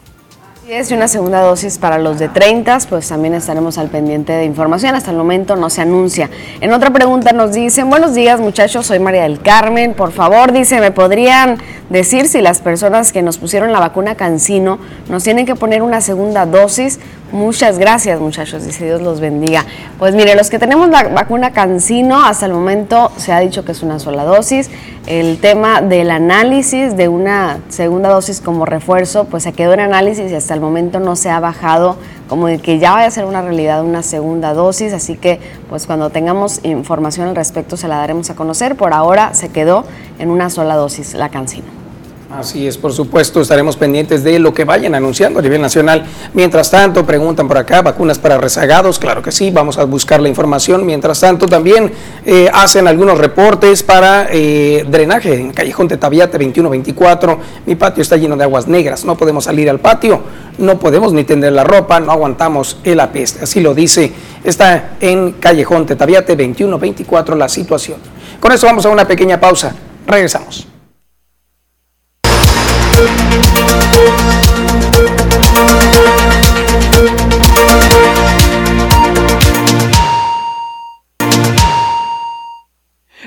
Si 0.64 0.72
es 0.72 0.90
una 0.92 1.08
segunda 1.08 1.42
dosis 1.42 1.76
para 1.76 1.98
los 1.98 2.18
de 2.18 2.30
30, 2.30 2.78
pues 2.88 3.06
también 3.06 3.34
estaremos 3.34 3.76
al 3.76 3.90
pendiente 3.90 4.32
de 4.32 4.46
información. 4.46 4.94
Hasta 4.94 5.10
el 5.10 5.16
momento 5.18 5.56
no 5.56 5.68
se 5.68 5.82
anuncia. 5.82 6.30
En 6.62 6.72
otra 6.72 6.90
pregunta 6.90 7.32
nos 7.32 7.52
dicen, 7.52 7.90
buenos 7.90 8.14
días 8.14 8.40
muchachos, 8.40 8.86
soy 8.86 8.98
María 8.98 9.24
del 9.24 9.42
Carmen. 9.42 9.92
Por 9.92 10.10
favor, 10.10 10.52
dice, 10.52 10.80
¿me 10.80 10.90
podrían 10.90 11.58
decir 11.90 12.28
si 12.28 12.40
las 12.40 12.60
personas 12.62 13.12
que 13.12 13.20
nos 13.20 13.36
pusieron 13.36 13.72
la 13.72 13.78
vacuna 13.78 14.14
Cancino 14.14 14.78
nos 15.10 15.22
tienen 15.22 15.44
que 15.44 15.54
poner 15.54 15.82
una 15.82 16.00
segunda 16.00 16.46
dosis? 16.46 16.98
Muchas 17.34 17.80
gracias 17.80 18.20
muchachos, 18.20 18.64
dice 18.64 18.84
Dios 18.84 19.00
los 19.02 19.18
bendiga. 19.18 19.64
Pues 19.98 20.14
mire, 20.14 20.36
los 20.36 20.50
que 20.50 20.60
tenemos 20.60 20.88
la 20.88 21.08
vacuna 21.08 21.50
Cancino, 21.50 22.24
hasta 22.24 22.46
el 22.46 22.52
momento 22.52 23.10
se 23.16 23.32
ha 23.32 23.40
dicho 23.40 23.64
que 23.64 23.72
es 23.72 23.82
una 23.82 23.98
sola 23.98 24.22
dosis. 24.22 24.70
El 25.08 25.38
tema 25.40 25.80
del 25.80 26.12
análisis 26.12 26.96
de 26.96 27.08
una 27.08 27.58
segunda 27.70 28.08
dosis 28.08 28.40
como 28.40 28.66
refuerzo, 28.66 29.24
pues 29.24 29.42
se 29.42 29.52
quedó 29.52 29.72
en 29.72 29.80
análisis 29.80 30.30
y 30.30 30.34
hasta 30.36 30.54
el 30.54 30.60
momento 30.60 31.00
no 31.00 31.16
se 31.16 31.28
ha 31.28 31.40
bajado 31.40 31.96
como 32.28 32.46
de 32.46 32.58
que 32.58 32.78
ya 32.78 32.92
vaya 32.92 33.08
a 33.08 33.10
ser 33.10 33.24
una 33.24 33.42
realidad 33.42 33.82
una 33.82 34.04
segunda 34.04 34.54
dosis, 34.54 34.92
así 34.92 35.16
que 35.16 35.40
pues 35.68 35.86
cuando 35.88 36.10
tengamos 36.10 36.60
información 36.62 37.26
al 37.26 37.34
respecto 37.34 37.76
se 37.76 37.88
la 37.88 37.96
daremos 37.96 38.30
a 38.30 38.36
conocer. 38.36 38.76
Por 38.76 38.92
ahora 38.92 39.34
se 39.34 39.48
quedó 39.48 39.84
en 40.20 40.30
una 40.30 40.50
sola 40.50 40.76
dosis 40.76 41.14
la 41.14 41.30
Cancino. 41.30 41.83
Así 42.38 42.66
es, 42.66 42.76
por 42.76 42.92
supuesto, 42.92 43.40
estaremos 43.40 43.76
pendientes 43.76 44.24
de 44.24 44.40
lo 44.40 44.52
que 44.52 44.64
vayan 44.64 44.94
anunciando 44.96 45.38
a 45.38 45.42
nivel 45.42 45.60
nacional. 45.60 46.04
Mientras 46.32 46.68
tanto, 46.68 47.06
preguntan 47.06 47.46
por 47.46 47.56
acá, 47.56 47.80
vacunas 47.80 48.18
para 48.18 48.38
rezagados, 48.38 48.98
claro 48.98 49.22
que 49.22 49.30
sí, 49.30 49.52
vamos 49.52 49.78
a 49.78 49.84
buscar 49.84 50.20
la 50.20 50.28
información. 50.28 50.84
Mientras 50.84 51.20
tanto, 51.20 51.46
también 51.46 51.92
eh, 52.26 52.50
hacen 52.52 52.88
algunos 52.88 53.18
reportes 53.18 53.84
para 53.84 54.26
eh, 54.32 54.84
drenaje 54.88 55.34
en 55.34 55.52
Callejón 55.52 55.86
Tetaviate 55.86 56.32
2124. 56.32 57.38
Mi 57.66 57.76
patio 57.76 58.02
está 58.02 58.16
lleno 58.16 58.36
de 58.36 58.42
aguas 58.42 58.66
negras, 58.66 59.04
no 59.04 59.16
podemos 59.16 59.44
salir 59.44 59.70
al 59.70 59.78
patio, 59.78 60.20
no 60.58 60.80
podemos 60.80 61.12
ni 61.12 61.22
tender 61.22 61.52
la 61.52 61.62
ropa, 61.62 62.00
no 62.00 62.10
aguantamos 62.10 62.78
el 62.82 62.98
apeste. 62.98 63.44
Así 63.44 63.60
lo 63.60 63.74
dice, 63.74 64.12
está 64.42 64.96
en 65.00 65.32
Callejón 65.32 65.86
Tetaviate 65.86 66.34
2124 66.34 67.36
la 67.36 67.48
situación. 67.48 67.98
Con 68.40 68.50
eso 68.50 68.66
vamos 68.66 68.84
a 68.86 68.88
una 68.88 69.06
pequeña 69.06 69.38
pausa, 69.38 69.72
regresamos. 70.04 70.73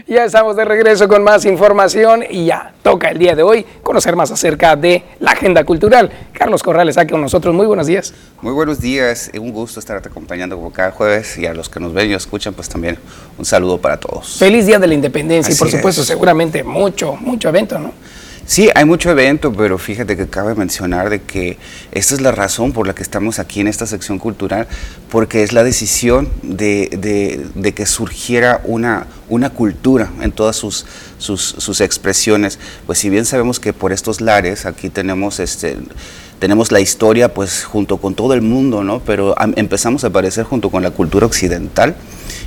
Ya 0.10 0.24
estamos 0.24 0.56
de 0.56 0.64
regreso 0.64 1.08
con 1.10 1.22
más 1.22 1.44
información 1.44 2.24
y 2.30 2.46
ya 2.46 2.74
toca 2.82 3.10
el 3.10 3.18
día 3.18 3.36
de 3.36 3.44
hoy 3.44 3.66
conocer 3.84 4.16
más 4.16 4.32
acerca 4.32 4.78
de 4.78 5.04
la 5.20 5.32
agenda 5.32 5.66
cultural. 5.66 6.10
Carlos 6.32 6.64
Corrales 6.64 6.98
aquí 6.98 7.12
con 7.12 7.20
nosotros. 7.20 7.54
Muy 7.54 7.68
buenos 7.68 7.88
días. 7.88 8.14
Muy 8.42 8.54
buenos 8.54 8.80
días. 8.80 9.30
Un 9.38 9.52
gusto 9.52 9.82
estarte 9.82 10.08
acompañando 10.08 10.56
como 10.56 10.72
cada 10.72 10.92
jueves 10.92 11.38
y 11.38 11.46
a 11.46 11.54
los 11.54 11.68
que 11.68 11.82
nos 11.82 11.94
ven 11.94 12.10
y 12.10 12.14
escuchan, 12.14 12.54
pues 12.54 12.70
también 12.70 12.98
un 13.38 13.44
saludo 13.44 13.80
para 13.80 14.00
todos. 14.00 14.38
Feliz 14.38 14.66
Día 14.66 14.80
de 14.80 14.88
la 14.88 14.94
Independencia 14.94 15.54
y 15.54 15.58
por 15.58 15.70
supuesto 15.70 16.04
seguramente 16.04 16.64
mucho, 16.64 17.16
mucho 17.18 17.50
evento, 17.50 17.78
¿no? 17.78 17.92
Sí, 18.48 18.70
hay 18.76 18.86
mucho 18.86 19.12
evento, 19.12 19.52
pero 19.52 19.78
fíjate 19.78 20.16
que 20.16 20.28
cabe 20.28 20.56
mencionar 20.56 21.10
de 21.10 21.22
que 21.22 21.58
esta 21.92 22.16
es 22.16 22.22
la 22.22 22.32
razón 22.32 22.72
por 22.72 22.88
la 22.88 22.96
que 22.96 23.04
estamos 23.04 23.40
aquí 23.40 23.60
en 23.60 23.68
esta 23.68 23.86
sección 23.86 24.20
cultural, 24.20 24.70
porque 25.12 25.44
es 25.44 25.52
la 25.52 25.66
decisión 25.66 26.30
de, 26.44 27.44
de, 27.54 27.74
que 27.74 27.86
surgiera 27.86 28.62
una, 28.64 29.06
una 29.28 29.50
cultura 29.50 30.14
en 30.22 30.32
todas 30.32 30.56
sus, 30.56 30.86
sus, 31.18 31.42
sus, 31.58 31.82
expresiones. 31.82 32.58
Pues 32.86 33.00
si 33.00 33.10
bien 33.10 33.26
sabemos 33.26 33.60
que 33.60 33.74
por 33.74 33.92
estos 33.92 34.22
lares 34.22 34.66
aquí 34.66 34.90
tenemos 34.90 35.42
este 35.42 35.76
tenemos 36.40 36.72
la 36.72 36.80
historia 36.80 37.34
pues 37.34 37.64
junto 37.64 37.98
con 37.98 38.14
todo 38.14 38.34
el 38.34 38.42
mundo, 38.42 38.84
¿no? 38.84 39.00
Pero 39.00 39.36
empezamos 39.56 40.04
a 40.04 40.08
aparecer 40.08 40.46
junto 40.46 40.70
con 40.70 40.84
la 40.84 40.92
cultura 40.92 41.26
occidental 41.26 41.96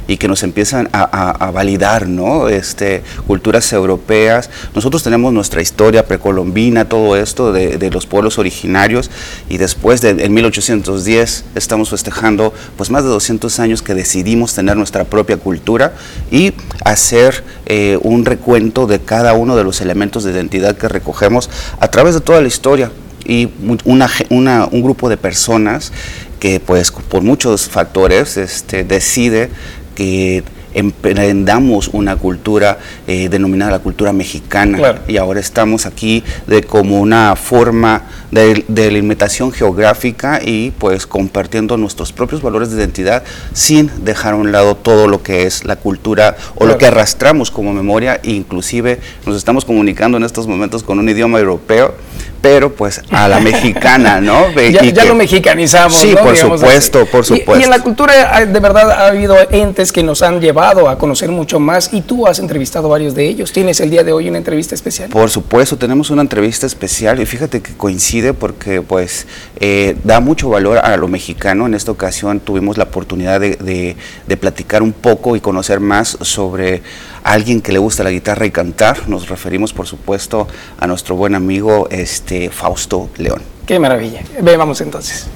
y 0.07 0.17
que 0.17 0.29
nos 0.29 0.43
empiezan 0.43 0.89
a, 0.93 1.51
validar, 1.53 2.09
¿no? 2.09 2.49
Este, 2.49 3.03
culturas 3.27 3.73
europeas. 3.73 4.51
Nosotros 4.75 5.03
tenemos 5.03 5.33
nuestra 5.33 5.63
historia 5.63 6.07
precolombina, 6.07 6.89
todo 6.89 7.17
esto 7.17 7.53
de, 7.53 7.91
los 7.91 8.07
pueblos 8.07 8.39
originarios 8.39 9.11
y 9.49 9.59
después 9.59 10.01
de 10.01 10.11
en 10.11 10.33
1810 10.33 11.45
estamos 11.55 11.91
festejando 11.91 12.53
pues 12.77 12.91
más 12.91 13.03
de 13.03 13.11
200 13.11 13.59
años 13.59 13.83
que 13.83 13.95
decidimos 13.95 14.55
tener 14.55 14.77
nuestra 14.77 15.05
propia 15.05 15.37
cultura 15.37 15.95
y 16.31 16.53
hacer 16.85 17.43
eh, 17.67 17.99
un 18.03 18.25
recuento 18.25 18.87
de 18.87 19.01
cada 19.01 19.33
uno 19.35 19.57
de 19.57 19.65
los 19.65 19.81
elementos 19.81 20.23
de 20.23 20.33
identidad 20.33 20.77
que 20.77 20.89
recogemos 20.89 21.51
a 21.81 21.89
través 21.89 22.15
de 22.15 22.21
toda 22.21 22.41
la 22.41 22.49
historia 22.49 22.91
y 23.25 23.49
un 23.85 24.83
grupo 24.83 25.09
de 25.09 25.17
personas 25.17 25.93
que 26.39 26.61
pues 26.61 26.91
por 26.91 27.23
muchos 27.23 27.69
factores 27.69 28.37
este, 28.37 28.85
decide 28.85 29.51
que 29.95 30.43
emprendamos 30.75 31.89
una 31.89 32.17
cultura 32.17 32.79
eh, 33.07 33.29
denominada 33.29 33.73
la 33.73 33.79
cultura 33.81 34.13
mexicana 34.13 35.01
y 35.09 35.17
ahora 35.17 35.41
estamos 35.41 35.87
aquí 35.87 36.25
de 36.47 36.63
como 36.63 37.01
una 37.01 37.37
forma 37.37 38.03
de, 38.31 38.65
de, 38.69 38.91
limitación 38.91 39.53
geográfica 39.53 40.41
y 40.43 40.71
pues 40.73 41.07
compartiendo 41.07 41.77
nuestros 41.77 42.13
propios 42.13 42.43
valores 42.43 42.71
de 42.71 42.77
identidad 42.79 43.25
sin 43.53 43.91
dejar 44.05 44.35
a 44.35 44.37
un 44.37 44.53
lado 44.53 44.77
todo 44.77 45.09
lo 45.09 45.23
que 45.23 45.45
es 45.45 45.65
la 45.65 45.77
cultura 45.77 46.37
o 46.55 46.67
lo 46.67 46.79
que 46.79 46.87
arrastramos 46.87 47.51
como 47.51 47.73
memoria 47.73 48.21
inclusive 48.23 49.01
nos 49.27 49.37
estamos 49.37 49.65
comunicando 49.65 50.17
en 50.17 50.25
estos 50.25 50.47
momentos 50.47 50.83
con 50.83 50.99
un 50.99 51.09
idioma 51.09 51.39
europeo 51.39 51.95
pero 52.41 52.73
pues 52.73 53.03
a 53.11 53.29
la 53.29 53.41
mexicana, 53.41 54.21
¿no? 54.21 54.47
ya, 54.71 55.05
lo 55.05 55.15
mexicanizamos. 55.15 55.99
Sí, 55.99 56.15
por 56.17 56.37
supuesto, 56.37 57.07
por 57.07 57.25
supuesto. 57.25 57.61
Y, 57.61 57.65
en 57.65 57.71
la 57.71 57.81
cultura 57.81 58.45
de 58.47 58.61
verdad 58.61 58.91
ha 58.91 59.09
habido 59.09 59.37
entes 59.51 59.93
que 59.93 60.03
nos 60.03 60.23
han 60.23 60.41
llevado 60.41 60.60
a 60.61 60.99
conocer 60.99 61.31
mucho 61.31 61.59
más 61.59 61.93
y 61.93 62.03
tú 62.03 62.27
has 62.27 62.39
entrevistado 62.39 62.87
a 62.87 62.91
varios 62.91 63.15
de 63.15 63.27
ellos. 63.27 63.53
¿Tienes 63.53 63.81
el 63.81 63.91
día 63.91 64.05
de 64.05 64.13
hoy 64.13 64.29
una 64.29 64.39
entrevista 64.39 64.75
especial? 64.75 65.09
Por 65.09 65.31
supuesto, 65.31 65.77
tenemos 65.77 66.11
una 66.11 66.23
entrevista 66.23 66.67
especial 66.67 67.21
y 67.21 67.27
fíjate 67.27 67.61
que 67.61 67.73
coincide 67.75 68.35
porque 68.35 68.83
pues 68.83 69.27
eh, 69.59 69.97
da 70.05 70.21
mucho 70.21 70.51
valor 70.51 70.79
a 70.79 70.97
lo 70.97 71.09
mexicano. 71.09 71.67
En 71.67 71.75
esta 71.75 71.93
ocasión 71.93 72.41
tuvimos 72.41 72.77
la 72.77 72.85
oportunidad 72.85 73.41
de, 73.41 73.97
de 74.27 74.37
platicar 74.37 74.83
un 74.83 74.93
poco 74.93 75.37
y 75.37 75.41
conocer 75.41 75.81
más 75.81 76.19
sobre 76.21 76.83
alguien 77.23 77.61
que 77.61 77.73
le 77.73 77.79
gusta 77.79 78.05
la 78.05 78.11
guitarra 78.11 78.47
y 78.47 78.51
cantar. 78.51 79.09
Nos 79.09 79.29
referimos, 79.29 79.73
por 79.73 79.87
supuesto, 79.87 80.47
a 80.79 80.87
nuestro 80.87 81.17
buen 81.17 81.35
amigo 81.35 81.89
este, 81.91 82.51
Fausto 82.51 83.11
León. 83.17 83.43
Qué 83.67 83.79
maravilla. 83.79 84.23
Ve, 84.43 84.57
vamos 84.57 84.81
entonces. 84.81 85.27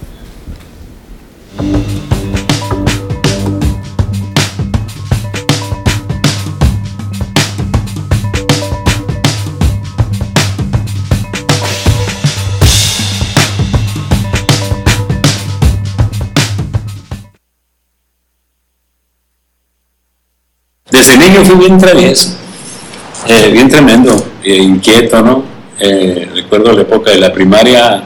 Desde 20.95 21.19
niño 21.19 21.45
fui 21.45 21.57
bien 21.57 21.77
travieso, 21.77 22.37
eh, 23.27 23.51
bien 23.51 23.69
tremendo, 23.69 24.15
e 24.45 24.63
inquieto, 24.63 25.21
¿no? 25.23 25.43
Eh, 25.81 26.29
recuerdo 26.33 26.73
la 26.73 26.83
época 26.83 27.11
de 27.11 27.19
la 27.19 27.33
primaria 27.33 28.05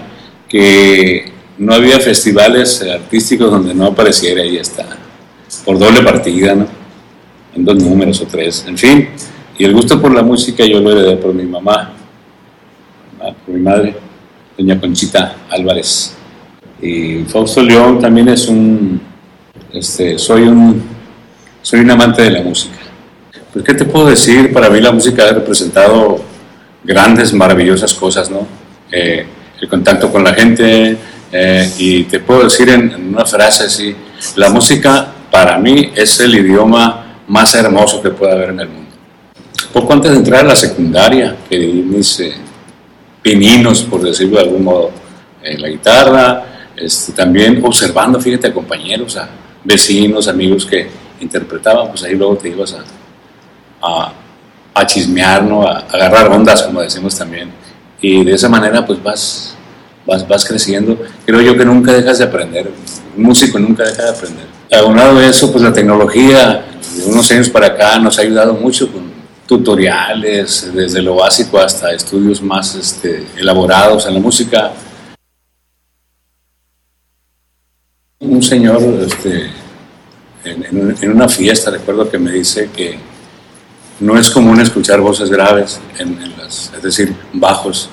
que 0.49 1.31
no 1.59 1.75
había 1.75 2.01
festivales 2.01 2.83
artísticos 2.83 3.51
donde 3.51 3.75
no 3.75 3.89
apareciera 3.89 4.43
y 4.43 4.57
está, 4.57 4.87
por 5.67 5.79
doble 5.79 6.01
partida, 6.01 6.55
¿no? 6.55 6.67
En 7.55 7.63
dos 7.63 7.77
números 7.77 8.23
o 8.23 8.27
tres, 8.27 8.65
en 8.67 8.79
fin. 8.79 9.11
Y 9.59 9.65
el 9.65 9.75
gusto 9.75 10.01
por 10.01 10.15
la 10.15 10.23
música 10.23 10.65
yo 10.65 10.81
lo 10.81 10.91
heredé 10.91 11.17
por 11.17 11.35
mi 11.35 11.45
mamá, 11.45 11.93
por 13.19 13.55
mi 13.55 13.61
madre, 13.61 13.97
doña 14.57 14.81
Conchita 14.81 15.37
Álvarez. 15.51 16.15
Y 16.81 17.25
Fausto 17.25 17.63
León 17.63 17.99
también 17.99 18.31
es 18.31 18.49
un, 18.49 18.99
este, 19.75 20.19
soy 20.19 20.45
un 20.45 20.98
soy 21.69 21.81
un 21.81 21.91
amante 21.91 22.23
de 22.23 22.31
la 22.31 22.41
música. 22.41 22.79
Pues, 23.53 23.63
¿qué 23.63 23.75
te 23.75 23.85
puedo 23.85 24.07
decir? 24.07 24.55
Para 24.55 24.71
mí 24.71 24.81
la 24.81 24.91
música 24.91 25.29
ha 25.29 25.33
representado 25.35 26.19
grandes, 26.83 27.35
maravillosas 27.35 27.93
cosas, 27.93 28.31
¿no? 28.31 28.47
Eh, 28.91 29.27
el 29.61 29.69
contacto 29.69 30.11
con 30.11 30.25
la 30.25 30.33
gente, 30.33 30.97
eh, 31.31 31.71
y 31.77 32.05
te 32.05 32.21
puedo 32.21 32.45
decir 32.45 32.71
en, 32.71 33.11
una 33.11 33.27
frase 33.27 33.65
así, 33.65 33.95
la 34.37 34.49
música 34.49 35.09
para 35.31 35.59
mí 35.59 35.93
es 35.95 36.19
el 36.21 36.37
idioma 36.37 37.19
más 37.29 37.55
hermoso 37.55 38.01
que 38.01 38.13
puede 38.13 38.33
haber 38.33 38.49
en 38.49 38.61
el 38.61 38.69
mundo. 38.69 38.91
Poco 39.71 39.93
antes 39.93 40.13
de 40.13 40.17
entrar 40.17 40.47
a 40.47 40.49
la 40.49 40.57
secundaria, 40.57 41.37
que 41.51 41.59
mis 41.59 42.19
eh, 42.21 42.33
pininos, 43.21 43.83
por 43.83 44.01
decirlo 44.01 44.39
de 44.39 44.45
algún 44.45 44.65
modo, 44.65 44.91
en 45.43 45.61
la 45.61 45.69
guitarra, 45.69 46.45
este, 46.75 47.13
también 47.13 47.63
observando, 47.63 48.19
fíjate, 48.19 48.47
a 48.47 48.55
compañeros, 48.55 49.19
a 49.19 49.29
vecinos, 49.65 50.29
amigos 50.29 50.65
que 50.65 51.08
interpretaban, 51.21 51.89
pues 51.89 52.03
ahí 52.05 52.15
luego 52.15 52.37
te 52.37 52.49
ibas 52.49 52.77
a, 53.83 54.13
a, 54.75 54.87
chismear, 54.87 55.43
¿no? 55.43 55.67
a, 55.67 55.79
agarrar 55.79 56.29
ondas, 56.31 56.63
como 56.63 56.81
decimos 56.81 57.17
también. 57.17 57.51
Y 58.01 58.25
de 58.25 58.33
esa 58.33 58.49
manera 58.49 58.85
pues 58.87 59.03
vas, 59.03 59.57
vas, 60.07 60.27
vas 60.27 60.45
creciendo. 60.45 60.99
Creo 61.27 61.41
yo 61.41 61.57
que 61.57 61.65
nunca 61.65 61.93
dejas 61.93 62.19
de 62.19 62.25
aprender, 62.25 62.71
un 63.17 63.23
músico 63.23 63.59
nunca 63.59 63.85
deja 63.85 64.05
de 64.05 64.11
aprender. 64.11 64.47
Aunado 64.71 65.17
de 65.19 65.29
eso, 65.29 65.51
pues 65.51 65.65
la 65.65 65.73
tecnología 65.73 66.65
de 66.97 67.05
unos 67.07 67.31
años 67.31 67.49
para 67.49 67.69
acá 67.69 67.99
nos 67.99 68.19
ha 68.19 68.23
ayudado 68.23 68.55
mucho 68.55 68.93
con 68.93 69.19
tutoriales, 69.49 70.71
desde 70.75 71.01
lo 71.01 71.17
básico 71.17 71.59
hasta 71.59 71.91
estudios 71.93 72.43
más 72.43 72.75
este, 72.75 73.27
elaborados 73.35 74.07
en 74.07 74.15
la 74.15 74.21
música. 74.21 74.73
Un 78.21 78.43
señor 78.43 78.83
este, 79.07 79.51
en, 80.45 81.11
una 81.11 81.29
fiesta, 81.29 81.71
recuerdo 81.71 82.09
que 82.11 82.19
me 82.19 82.33
dice 82.33 82.71
que 82.75 82.99
no 84.01 84.19
es 84.19 84.31
común 84.31 84.61
escuchar 84.61 85.01
voces 85.01 85.31
graves, 85.31 85.81
en, 85.99 86.19
las, 86.39 86.73
es 86.77 86.83
decir, 86.83 87.15
bajos, 87.33 87.91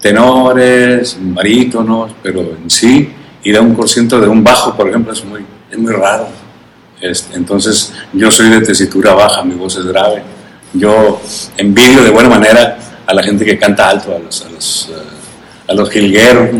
tenores, 0.00 1.16
barítonos, 1.20 2.12
pero 2.22 2.40
en 2.40 2.70
sí 2.70 3.10
ir 3.42 3.56
a 3.56 3.60
un 3.60 3.74
concierto 3.74 4.20
de 4.20 4.28
un 4.28 4.44
bajo, 4.44 4.76
por 4.76 4.88
ejemplo, 4.88 5.12
es 5.12 5.24
muy, 5.24 5.44
es 5.70 5.78
muy 5.78 5.92
raro. 5.92 6.28
Este, 7.00 7.36
entonces, 7.36 7.92
yo 8.12 8.30
soy 8.30 8.50
de 8.50 8.60
tesitura 8.60 9.14
baja, 9.14 9.42
mi 9.42 9.54
voz 9.54 9.76
es 9.76 9.86
grave. 9.86 10.22
Yo 10.74 11.20
envidio 11.56 12.04
de 12.04 12.10
buena 12.10 12.28
manera 12.28 12.78
a 13.06 13.14
la 13.14 13.22
gente 13.22 13.44
que 13.44 13.58
canta 13.58 13.88
alto, 13.88 14.14
a 14.14 14.18
los, 14.18 14.44
a 14.44 14.50
los, 14.50 14.90
eh, 14.90 15.68
a 15.68 15.74
los 15.74 15.90
jilgueros, 15.90 16.50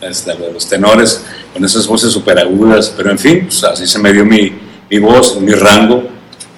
este, 0.00 0.32
a 0.32 0.36
los 0.36 0.66
tenores, 0.68 1.24
con 1.52 1.64
esas 1.64 1.86
voces 1.86 2.10
súper 2.10 2.38
agudas, 2.38 2.92
pero 2.96 3.10
en 3.10 3.18
fin, 3.18 3.40
pues, 3.44 3.62
así 3.64 3.86
se 3.86 3.98
me 3.98 4.12
dio 4.12 4.24
mi, 4.24 4.52
mi 4.90 4.98
voz, 4.98 5.40
mi 5.40 5.52
rango, 5.52 6.02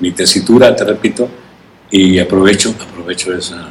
mi 0.01 0.11
tesitura, 0.13 0.75
te 0.75 0.85
repito, 0.85 1.29
y 1.91 2.19
aprovecho, 2.19 2.75
aprovecho 2.81 3.37
esa, 3.37 3.69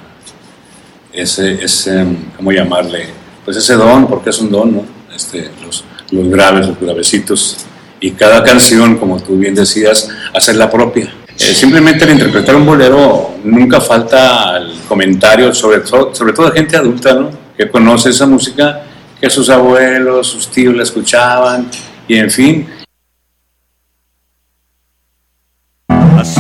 ese, 1.11 1.63
ese, 1.63 2.05
¿cómo 2.37 2.51
llamarle? 2.51 3.07
Pues 3.43 3.57
ese 3.57 3.73
don, 3.73 4.07
porque 4.07 4.29
es 4.29 4.39
un 4.39 4.51
don, 4.51 4.75
¿no? 4.75 4.85
Este, 5.13 5.49
los, 5.65 5.83
graves, 6.29 6.67
los 6.67 6.79
gravecitos, 6.79 7.57
y 7.99 8.11
cada 8.11 8.43
canción, 8.43 8.97
como 8.97 9.19
tú 9.19 9.37
bien 9.37 9.55
decías, 9.55 10.09
hacerla 10.33 10.69
propia. 10.69 11.11
Eh, 11.39 11.55
simplemente 11.55 12.03
al 12.03 12.11
interpretar 12.11 12.55
un 12.55 12.65
bolero 12.65 13.35
nunca 13.43 13.81
falta 13.81 14.57
el 14.57 14.73
comentario, 14.87 15.53
sobre 15.55 15.79
todo, 15.79 16.13
sobre 16.13 16.33
todo 16.33 16.51
gente 16.51 16.77
adulta, 16.77 17.13
¿no? 17.15 17.31
Que 17.57 17.67
conoce 17.69 18.09
esa 18.09 18.27
música, 18.27 18.83
que 19.19 19.29
sus 19.29 19.49
abuelos, 19.49 20.27
sus 20.27 20.49
tíos 20.49 20.75
la 20.75 20.83
escuchaban, 20.83 21.67
y 22.07 22.15
en 22.17 22.29
fin, 22.29 22.67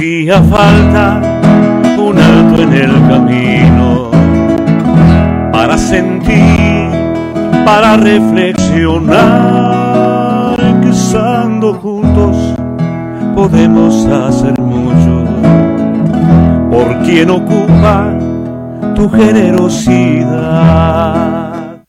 Hacía 0.01 0.41
falta 0.41 1.21
un 1.95 2.17
alto 2.17 2.63
en 2.63 2.73
el 2.73 2.91
camino 3.07 4.09
para 5.51 5.77
sentir, 5.77 6.89
para 7.63 7.97
reflexionar, 7.97 10.57
que 10.81 10.89
estando 10.89 11.75
juntos 11.75 12.35
podemos 13.35 14.07
hacer 14.07 14.59
mucho 14.59 15.23
por 16.71 16.97
quien 17.03 17.29
ocupa 17.29 18.17
tu 18.95 19.07
generosidad. 19.07 21.83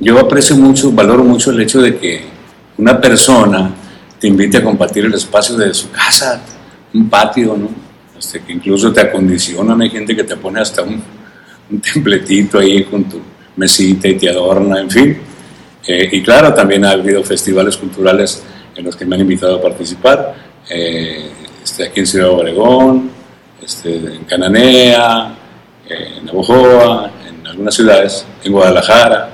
Yo 0.00 0.18
aprecio 0.18 0.56
mucho, 0.56 0.90
valoro 0.92 1.24
mucho 1.24 1.50
el 1.50 1.60
hecho 1.60 1.82
de 1.82 1.98
que 1.98 2.24
una 2.78 2.98
persona 2.98 3.70
te 4.18 4.28
invite 4.28 4.58
a 4.58 4.62
compartir 4.62 5.04
el 5.04 5.14
espacio 5.14 5.56
de 5.56 5.72
su 5.74 5.90
casa, 5.90 6.40
un 6.92 7.08
patio, 7.08 7.56
¿no? 7.56 7.68
Este, 8.18 8.40
que 8.40 8.52
incluso 8.52 8.92
te 8.92 9.00
acondicionan, 9.00 9.80
hay 9.82 9.90
gente 9.90 10.14
que 10.14 10.24
te 10.24 10.36
pone 10.36 10.60
hasta 10.60 10.82
un, 10.82 11.02
un 11.70 11.80
templetito 11.80 12.58
ahí 12.58 12.84
con 12.84 13.04
tu 13.04 13.20
mesita 13.56 14.08
y 14.08 14.14
te 14.14 14.28
adorna, 14.28 14.80
en 14.80 14.90
fin. 14.90 15.18
Eh, 15.86 16.08
y 16.12 16.22
claro, 16.22 16.54
también 16.54 16.84
ha 16.84 16.92
habido 16.92 17.22
festivales 17.22 17.76
culturales 17.76 18.42
en 18.74 18.84
los 18.84 18.96
que 18.96 19.04
me 19.04 19.16
han 19.16 19.22
invitado 19.22 19.56
a 19.56 19.62
participar, 19.62 20.34
eh, 20.68 21.30
este, 21.62 21.84
aquí 21.84 22.00
en 22.00 22.06
Ciudad 22.06 22.30
Obregón, 22.30 23.10
este, 23.62 23.94
en 23.94 24.24
Cananea, 24.24 25.34
en 25.88 26.24
Navojoa, 26.24 27.10
en 27.28 27.46
algunas 27.46 27.74
ciudades, 27.74 28.26
en 28.42 28.52
Guadalajara 28.52 29.30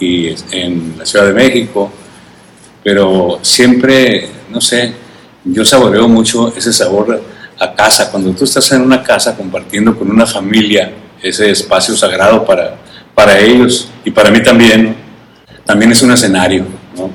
y 0.00 0.34
en 0.50 0.94
la 0.98 1.06
Ciudad 1.06 1.26
de 1.26 1.32
México, 1.34 1.92
pero 2.84 3.40
siempre, 3.42 4.28
no 4.50 4.60
sé, 4.60 4.92
yo 5.44 5.64
saboreo 5.64 6.06
mucho 6.06 6.52
ese 6.56 6.72
sabor 6.72 7.20
a 7.58 7.74
casa, 7.74 8.10
cuando 8.10 8.30
tú 8.32 8.44
estás 8.44 8.70
en 8.72 8.82
una 8.82 9.02
casa 9.02 9.36
compartiendo 9.36 9.96
con 9.96 10.10
una 10.10 10.26
familia 10.26 10.92
ese 11.22 11.50
espacio 11.50 11.96
sagrado 11.96 12.44
para, 12.44 12.76
para 13.14 13.38
ellos 13.40 13.88
y 14.04 14.10
para 14.10 14.30
mí 14.30 14.42
también, 14.42 14.94
también 15.64 15.92
es 15.92 16.02
un 16.02 16.12
escenario 16.12 16.66
¿no? 16.96 17.10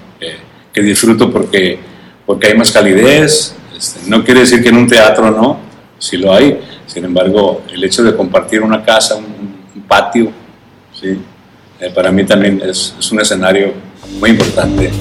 que 0.73 0.81
disfruto 0.81 1.31
porque, 1.31 1.79
porque 2.25 2.47
hay 2.47 2.57
más 2.57 2.71
calidez, 2.71 3.53
este, 3.77 4.09
no 4.09 4.23
quiere 4.23 4.41
decir 4.41 4.61
que 4.61 4.69
en 4.69 4.77
un 4.77 4.87
teatro 4.87 5.31
no, 5.31 5.59
si 5.97 6.17
lo 6.17 6.33
hay, 6.33 6.59
sin 6.87 7.05
embargo, 7.05 7.63
el 7.71 7.83
hecho 7.83 8.03
de 8.03 8.15
compartir 8.15 8.61
una 8.61 8.83
casa, 8.83 9.15
un, 9.15 9.25
un 9.75 9.81
patio, 9.83 10.31
¿sí? 10.99 11.19
Eh, 11.79 11.91
para 11.93 12.11
mí 12.11 12.25
también 12.25 12.61
es, 12.63 12.95
es 12.97 13.11
un 13.11 13.21
escenario 13.21 13.73
muy 14.19 14.31
importante. 14.31 14.91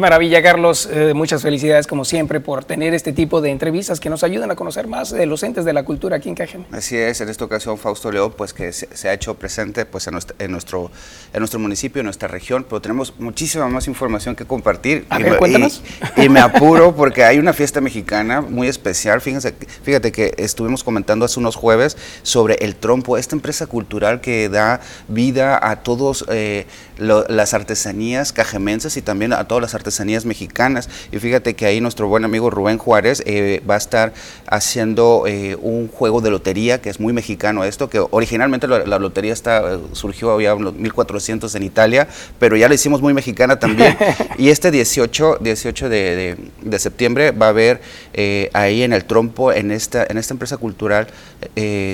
Qué 0.00 0.02
maravilla, 0.02 0.42
Carlos. 0.42 0.88
Eh, 0.90 1.12
muchas 1.12 1.42
felicidades, 1.42 1.86
como 1.86 2.06
siempre, 2.06 2.40
por 2.40 2.64
tener 2.64 2.94
este 2.94 3.12
tipo 3.12 3.42
de 3.42 3.50
entrevistas 3.50 4.00
que 4.00 4.08
nos 4.08 4.24
ayudan 4.24 4.50
a 4.50 4.56
conocer 4.56 4.86
más 4.86 5.10
de 5.10 5.26
los 5.26 5.42
entes 5.42 5.66
de 5.66 5.74
la 5.74 5.82
cultura 5.82 6.16
aquí 6.16 6.30
en 6.30 6.36
Cajeme. 6.36 6.64
Así 6.72 6.96
es, 6.96 7.20
en 7.20 7.28
esta 7.28 7.44
ocasión 7.44 7.76
Fausto 7.76 8.10
León, 8.10 8.32
pues 8.34 8.54
que 8.54 8.72
se, 8.72 8.88
se 8.96 9.10
ha 9.10 9.12
hecho 9.12 9.34
presente 9.34 9.84
pues, 9.84 10.06
en, 10.06 10.14
nuestro, 10.14 10.34
en, 10.38 10.52
nuestro, 10.52 10.90
en 11.34 11.40
nuestro 11.40 11.60
municipio, 11.60 12.00
en 12.00 12.06
nuestra 12.06 12.28
región, 12.28 12.64
pero 12.66 12.80
tenemos 12.80 13.12
muchísima 13.18 13.68
más 13.68 13.88
información 13.88 14.34
que 14.34 14.46
compartir. 14.46 15.04
A 15.10 15.20
y, 15.20 15.22
ver, 15.22 15.36
cuéntanos. 15.36 15.82
y, 16.16 16.22
y 16.22 16.28
me 16.30 16.40
apuro 16.40 16.96
porque 16.96 17.24
hay 17.24 17.38
una 17.38 17.52
fiesta 17.52 17.82
mexicana 17.82 18.40
muy 18.40 18.68
especial. 18.68 19.20
Fíjense, 19.20 19.54
fíjate 19.82 20.12
que 20.12 20.32
estuvimos 20.38 20.82
comentando 20.82 21.26
hace 21.26 21.38
unos 21.38 21.56
jueves 21.56 21.98
sobre 22.22 22.54
el 22.64 22.74
trompo, 22.74 23.18
esta 23.18 23.36
empresa 23.36 23.66
cultural 23.66 24.22
que 24.22 24.48
da 24.48 24.80
vida 25.08 25.60
a 25.62 25.82
todas 25.82 26.24
eh, 26.30 26.64
las 27.00 27.54
artesanías 27.54 28.32
cajemenses 28.32 28.96
y 28.96 29.02
también 29.02 29.32
a 29.32 29.48
todas 29.48 29.62
las 29.62 29.74
artesanías 29.74 30.24
mexicanas. 30.24 30.88
Y 31.12 31.18
fíjate 31.18 31.54
que 31.54 31.66
ahí 31.66 31.80
nuestro 31.80 32.08
buen 32.08 32.24
amigo 32.24 32.50
Rubén 32.50 32.78
Juárez 32.78 33.22
eh, 33.26 33.62
va 33.68 33.74
a 33.74 33.78
estar 33.78 34.12
haciendo 34.46 35.24
eh, 35.26 35.56
un 35.60 35.88
juego 35.88 36.20
de 36.20 36.30
lotería 36.30 36.80
que 36.80 36.90
es 36.90 37.00
muy 37.00 37.12
mexicano 37.12 37.64
esto, 37.64 37.88
que 37.88 38.00
originalmente 38.10 38.66
la, 38.66 38.80
la 38.80 38.98
lotería 38.98 39.32
está, 39.32 39.74
eh, 39.74 39.78
surgió 39.92 40.30
había 40.30 40.54
unos 40.54 40.74
1400 40.74 41.54
en 41.54 41.62
Italia, 41.62 42.08
pero 42.38 42.56
ya 42.56 42.68
la 42.68 42.74
hicimos 42.74 43.00
muy 43.00 43.14
mexicana 43.14 43.58
también. 43.58 43.96
y 44.38 44.50
este 44.50 44.70
18, 44.70 45.38
18 45.40 45.88
de, 45.88 45.98
de, 45.98 46.36
de 46.62 46.78
septiembre 46.78 47.30
va 47.30 47.46
a 47.46 47.48
haber 47.50 47.80
eh, 48.12 48.50
ahí 48.52 48.82
en 48.82 48.92
el 48.92 49.04
trompo, 49.04 49.52
en 49.52 49.70
esta, 49.70 50.04
en 50.04 50.18
esta 50.18 50.34
empresa 50.34 50.56
cultural, 50.56 51.08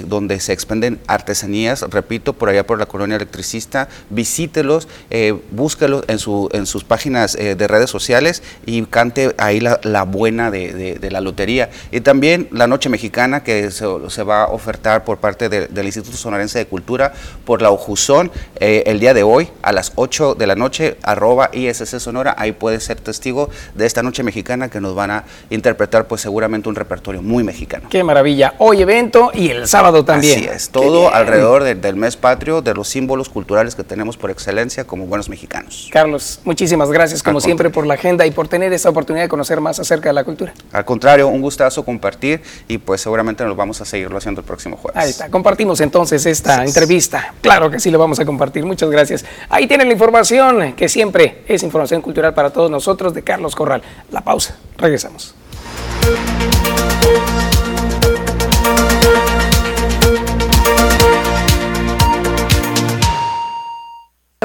donde 0.07 0.41
se 0.41 0.53
expenden 0.53 0.99
artesanías, 1.07 1.83
repito, 1.83 2.33
por 2.33 2.49
allá 2.49 2.67
por 2.67 2.79
la 2.79 2.87
colonia 2.87 3.17
electricista, 3.17 3.89
visítelos, 4.11 4.89
eh, 5.11 5.35
búscalos 5.51 6.05
en, 6.09 6.19
su, 6.19 6.49
en 6.53 6.67
sus 6.67 6.85
páginas 6.85 7.35
eh, 7.35 7.55
de 7.55 7.67
redes 7.67 7.91
sociales 7.91 8.43
y 8.65 8.83
cante 8.85 9.35
ahí 9.39 9.61
la, 9.61 9.81
la 9.83 10.05
buena 10.05 10.51
de, 10.51 10.73
de, 10.73 10.95
de, 10.99 11.11
la 11.11 11.21
lotería. 11.21 11.71
Y 11.91 12.01
también 12.01 12.49
la 12.51 12.67
Noche 12.67 12.89
Mexicana 12.89 13.43
que 13.43 13.71
se, 13.71 13.87
se 14.09 14.23
va 14.23 14.45
a 14.45 14.47
ofertar 14.49 15.05
por 15.05 15.19
parte 15.19 15.49
de, 15.49 15.67
del 15.69 15.87
Instituto 15.87 16.17
Sonorense 16.17 16.59
de 16.59 16.67
Cultura 16.67 17.13
por 17.45 17.63
la 17.63 17.71
Ojuzón 17.71 18.31
eh, 18.61 18.85
el 18.87 19.01
día 19.01 19.15
de 19.15 19.23
hoy 19.23 19.49
a 19.63 19.73
las 19.73 19.93
8 19.97 20.35
de 20.35 20.47
la 20.47 20.55
noche, 20.55 20.97
arroba 21.03 21.51
ISC 21.53 21.99
Sonora, 21.99 22.35
ahí 22.39 22.53
puedes 22.53 22.85
ser 22.85 23.01
testigo 23.01 23.51
de 23.75 23.87
esta 23.87 24.03
Noche 24.03 24.23
Mexicana 24.23 24.69
que 24.69 24.81
nos 24.81 24.95
van 24.95 25.11
a 25.11 25.25
interpretar 25.51 26.07
pues 26.07 26.21
seguramente 26.21 26.69
un 26.69 26.75
repertorio 26.75 27.23
muy 27.23 27.45
mexicano. 27.45 27.89
Qué 27.91 28.03
maravilla. 28.03 28.55
Hoy 28.59 28.83
evento 28.83 29.31
y 29.35 29.51
el 29.51 29.69
sábado 29.69 30.05
también. 30.05 30.39
Así 30.39 30.49
es, 30.49 30.71
todo 30.71 31.13
alrededor 31.13 31.65
de, 31.65 31.75
del 31.75 31.97
mes 31.97 32.17
patrio, 32.17 32.63
de 32.63 32.75
los 32.75 32.89
símbolos 32.89 33.29
culturales 33.29 33.75
que 33.75 33.85
tenemos 33.85 34.17
por 34.17 34.31
excelencia 34.31 34.85
como 34.87 35.07
buenos 35.07 35.29
mexicanos. 35.29 35.89
Carlos, 35.93 36.41
muchísimas 36.45 36.91
gracias 36.91 37.23
como 37.23 37.41
siempre 37.41 37.71
por 37.71 37.87
la 37.87 37.95
agenda 37.95 38.27
y 38.27 38.31
por 38.31 38.49
tener 38.49 38.73
esta 38.73 38.89
oportunidad 38.89 39.25
de 39.25 39.29
conocer 39.29 39.61
más 39.61 39.79
acerca 39.79 40.09
de 40.09 40.13
la 40.13 40.25
cultura. 40.25 40.53
Al 40.73 40.85
contrario, 40.85 41.29
un 41.29 41.41
gustazo 41.41 41.85
compartir 41.85 42.43
y 42.69 42.79
pues 42.79 43.01
seguramente 43.01 43.45
nos 43.45 43.57
vamos 43.57 43.81
a 43.81 43.85
seguirlo 43.85 44.19
haciendo 44.19 44.41
el 44.41 44.47
próximo 44.47 44.77
jueves. 44.77 45.03
Ahí 45.03 45.11
está, 45.11 45.29
compartimos 45.29 45.81
entonces 45.81 46.25
esta 46.27 46.65
entrevista. 46.65 47.35
Claro 47.41 47.71
que 47.71 47.81
sí 47.81 47.91
lo 47.91 47.99
vamos 47.99 48.21
a 48.21 48.25
compartir, 48.25 48.65
muchas 48.65 48.91
gracias. 48.91 49.25
Ahí 49.49 49.67
tienen 49.67 49.89
la 49.89 49.93
información 49.93 50.75
que 50.75 50.89
siempre 50.89 51.43
es 51.49 51.63
información 51.63 52.03
cultural 52.03 52.35
para 52.35 52.51
todos 52.51 52.71
nosotros 52.71 53.15
de 53.15 53.23
Carlos 53.23 53.55
Corral. 53.55 53.83
La 54.11 54.23
pausa, 54.23 54.57
regresamos. 54.79 55.35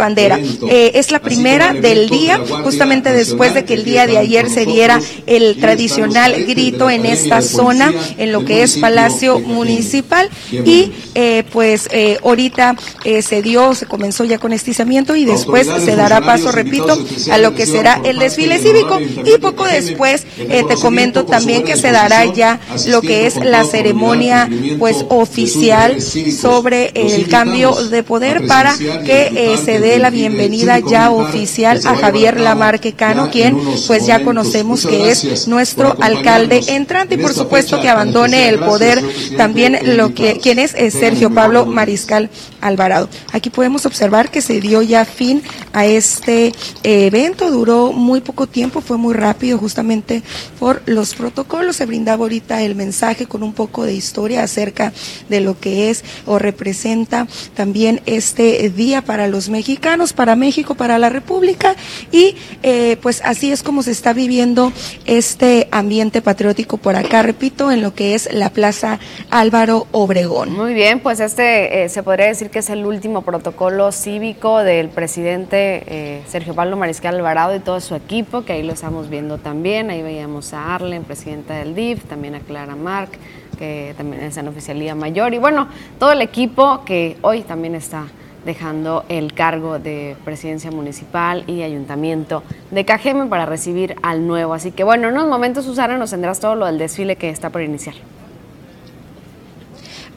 Bandera. 0.02 0.40
Eh, 0.68 0.92
es 0.96 1.12
la 1.12 1.20
primera 1.20 1.74
del 1.74 2.10
día, 2.10 2.40
justamente 2.64 3.14
después 3.14 3.54
de 3.54 3.66
que 3.66 3.76
el 3.76 3.86
día 3.86 4.08
de 4.08 4.18
ayer 4.18 4.50
se 4.50 4.66
diera 4.66 5.00
el 5.28 5.58
tradicional 5.60 6.44
grito 6.46 6.90
en 6.90 7.06
esta 7.06 7.42
zona, 7.44 7.94
en 8.18 8.32
lo 8.32 8.44
que 8.44 8.64
es 8.64 8.78
Palacio 8.78 9.40
Municipal. 9.40 10.28
Y 10.52 10.92
eh, 11.14 11.44
pues 11.52 11.88
eh, 11.92 12.18
ahorita 12.24 12.76
se 13.22 13.42
dio, 13.44 13.76
se 13.76 13.86
comenzó 13.86 14.24
ya 14.24 14.40
con 14.40 14.54
estizamiento 14.54 15.16
y 15.16 15.26
después 15.26 15.68
se 15.68 15.96
dará 15.96 16.22
paso, 16.22 16.52
repito, 16.52 16.98
a 17.32 17.38
lo 17.38 17.54
que 17.54 17.66
será 17.68 18.02
el 18.04 18.18
desfile 18.18 18.58
cívico. 18.58 19.00
Y 19.00 19.38
poco 19.38 19.66
después 19.66 20.26
te 20.36 20.76
comento 20.82 21.26
también 21.26 21.64
que 21.64 21.78
se 21.78 21.92
dará 21.92 22.26
ya 22.26 22.60
lo 22.88 23.02
que 23.02 23.28
es 23.28 23.36
la 23.36 23.64
ceremonia 23.66 24.50
pues 24.80 25.06
oficial 25.10 26.02
sobre 26.02 26.92
el 26.96 27.28
cambio 27.28 27.76
de 27.92 28.02
poder 28.02 28.48
para 28.48 28.76
que 28.78 29.60
se 29.64 29.80
dé 29.80 29.91
la 30.00 30.10
bienvenida 30.10 30.80
ya 30.80 31.12
oficial 31.12 31.82
a 31.86 31.96
Javier 31.96 32.40
Lamarque 32.40 32.94
Cano, 32.94 33.30
quien 33.32 33.58
pues 33.88 34.06
ya 34.06 34.24
conocemos 34.24 34.86
que 34.86 35.12
es 35.12 35.48
nuestro 35.48 35.96
alcalde 36.02 36.62
entrante 36.68 37.16
y 37.16 37.18
por 37.18 37.34
supuesto 37.34 37.82
que 37.82 37.90
abandone 37.90 38.50
el 38.50 38.60
poder 38.60 39.02
también 39.38 39.98
lo 39.98 40.14
que 40.14 40.40
quien 40.40 40.60
es, 40.60 40.74
es 40.76 40.94
Sergio 40.94 41.34
Pablo 41.34 41.66
Mariscal 41.66 42.30
Alvarado. 42.62 43.10
Aquí 43.34 43.50
podemos 43.50 43.86
observar 43.86 44.32
que 44.32 44.42
se 44.42 44.62
dio 44.62 44.82
ya 44.82 45.06
fin 45.06 45.42
a 45.74 45.86
este 45.86 46.54
evento, 46.84 47.52
duró 47.52 47.92
muy 47.92 48.22
poco 48.22 48.48
tiempo, 48.48 48.82
fue 48.82 48.98
muy 48.98 49.14
rápido 49.14 49.58
justamente 49.58 50.24
por 50.60 50.82
los 50.86 51.16
protocolos, 51.16 51.78
se 51.78 51.86
brindaba 51.86 52.24
ahorita 52.24 52.62
el 52.62 52.76
mensaje 52.76 53.26
con 53.26 53.44
un 53.44 53.54
poco 53.54 53.84
de 53.84 53.94
historia 53.94 54.44
acerca 54.44 54.94
de 55.30 55.42
lo 55.42 55.60
que 55.60 55.90
es 55.90 56.04
o 56.26 56.40
representa 56.40 57.28
también 57.56 58.02
este 58.06 58.70
día 58.70 59.02
para 59.02 59.28
los 59.28 59.50
mexicanos, 59.50 60.14
para 60.14 60.36
México, 60.36 60.76
para 60.76 61.00
la 61.00 61.10
República 61.10 61.76
y 62.12 62.36
eh, 62.64 62.98
pues 63.02 63.22
así 63.24 63.52
es 63.52 63.64
como 63.64 63.84
se 63.84 63.92
está 63.92 64.14
viviendo 64.14 64.72
este 65.06 65.68
ambiente 65.72 66.22
patriótico 66.22 66.78
por 66.78 66.96
acá, 66.96 67.24
repito, 67.24 67.72
en 67.72 67.82
lo 67.82 67.96
que 67.96 68.16
es 68.16 68.32
la 68.32 68.52
Plaza 68.52 69.00
Álvaro 69.30 69.88
Obregón. 69.92 70.54
Muy 70.54 70.74
bien, 70.74 71.00
pues 71.00 71.20
este 71.20 71.84
eh, 71.84 71.90
se 71.90 72.04
podría 72.04 72.28
decir 72.28 72.50
que 72.52 72.60
es 72.60 72.70
el 72.70 72.86
último 72.86 73.22
protocolo 73.22 73.92
cívico 73.92 74.60
del 74.60 74.90
presidente 74.90 75.84
eh, 75.88 76.22
Sergio 76.28 76.54
Pablo 76.54 76.76
Mariscal 76.76 77.16
Alvarado 77.16 77.56
y 77.56 77.60
todo 77.60 77.80
su 77.80 77.96
equipo, 77.96 78.44
que 78.44 78.54
ahí 78.54 78.64
lo 78.64 78.74
estamos 78.74 79.10
viendo 79.10 79.38
también. 79.38 79.90
Ahí 79.90 80.02
veíamos 80.02 80.54
a 80.54 80.76
Arlen, 80.76 81.04
presidenta 81.04 81.56
del 81.56 81.74
DIF, 81.74 82.04
también 82.04 82.36
a 82.36 82.42
Clara 82.42 82.76
Marc, 82.76 83.18
que 83.58 83.94
también 83.98 84.24
es 84.24 84.36
en 84.36 84.50
oficialía 84.50 84.94
mayor, 84.96 85.34
y 85.34 85.38
bueno, 85.38 85.70
todo 85.98 86.12
el 86.12 86.22
equipo 86.22 86.84
que 86.84 87.18
hoy 87.22 87.42
también 87.42 87.74
está 87.74 88.08
dejando 88.46 89.06
el 89.08 89.34
cargo 89.34 89.80
de 89.80 90.18
presidencia 90.26 90.72
municipal 90.72 91.44
y 91.48 91.62
ayuntamiento 91.62 92.44
de 92.72 92.84
Cajeme 92.86 93.28
para 93.28 93.46
recibir 93.46 93.96
al 94.02 94.28
nuevo. 94.28 94.54
Así 94.54 94.72
que 94.72 94.84
bueno, 94.84 95.08
en 95.08 95.14
unos 95.14 95.30
momentos, 95.30 95.66
Susana, 95.66 95.98
nos 95.98 96.10
tendrás 96.10 96.40
todo 96.40 96.56
lo 96.56 96.66
del 96.66 96.78
desfile 96.78 97.16
que 97.16 97.30
está 97.30 97.50
por 97.50 97.62
iniciar. 97.62 97.96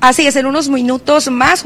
Así 0.01 0.27
es, 0.27 0.37
en 0.37 0.45
unos 0.45 0.69
minutos 0.69 1.31
más, 1.31 1.63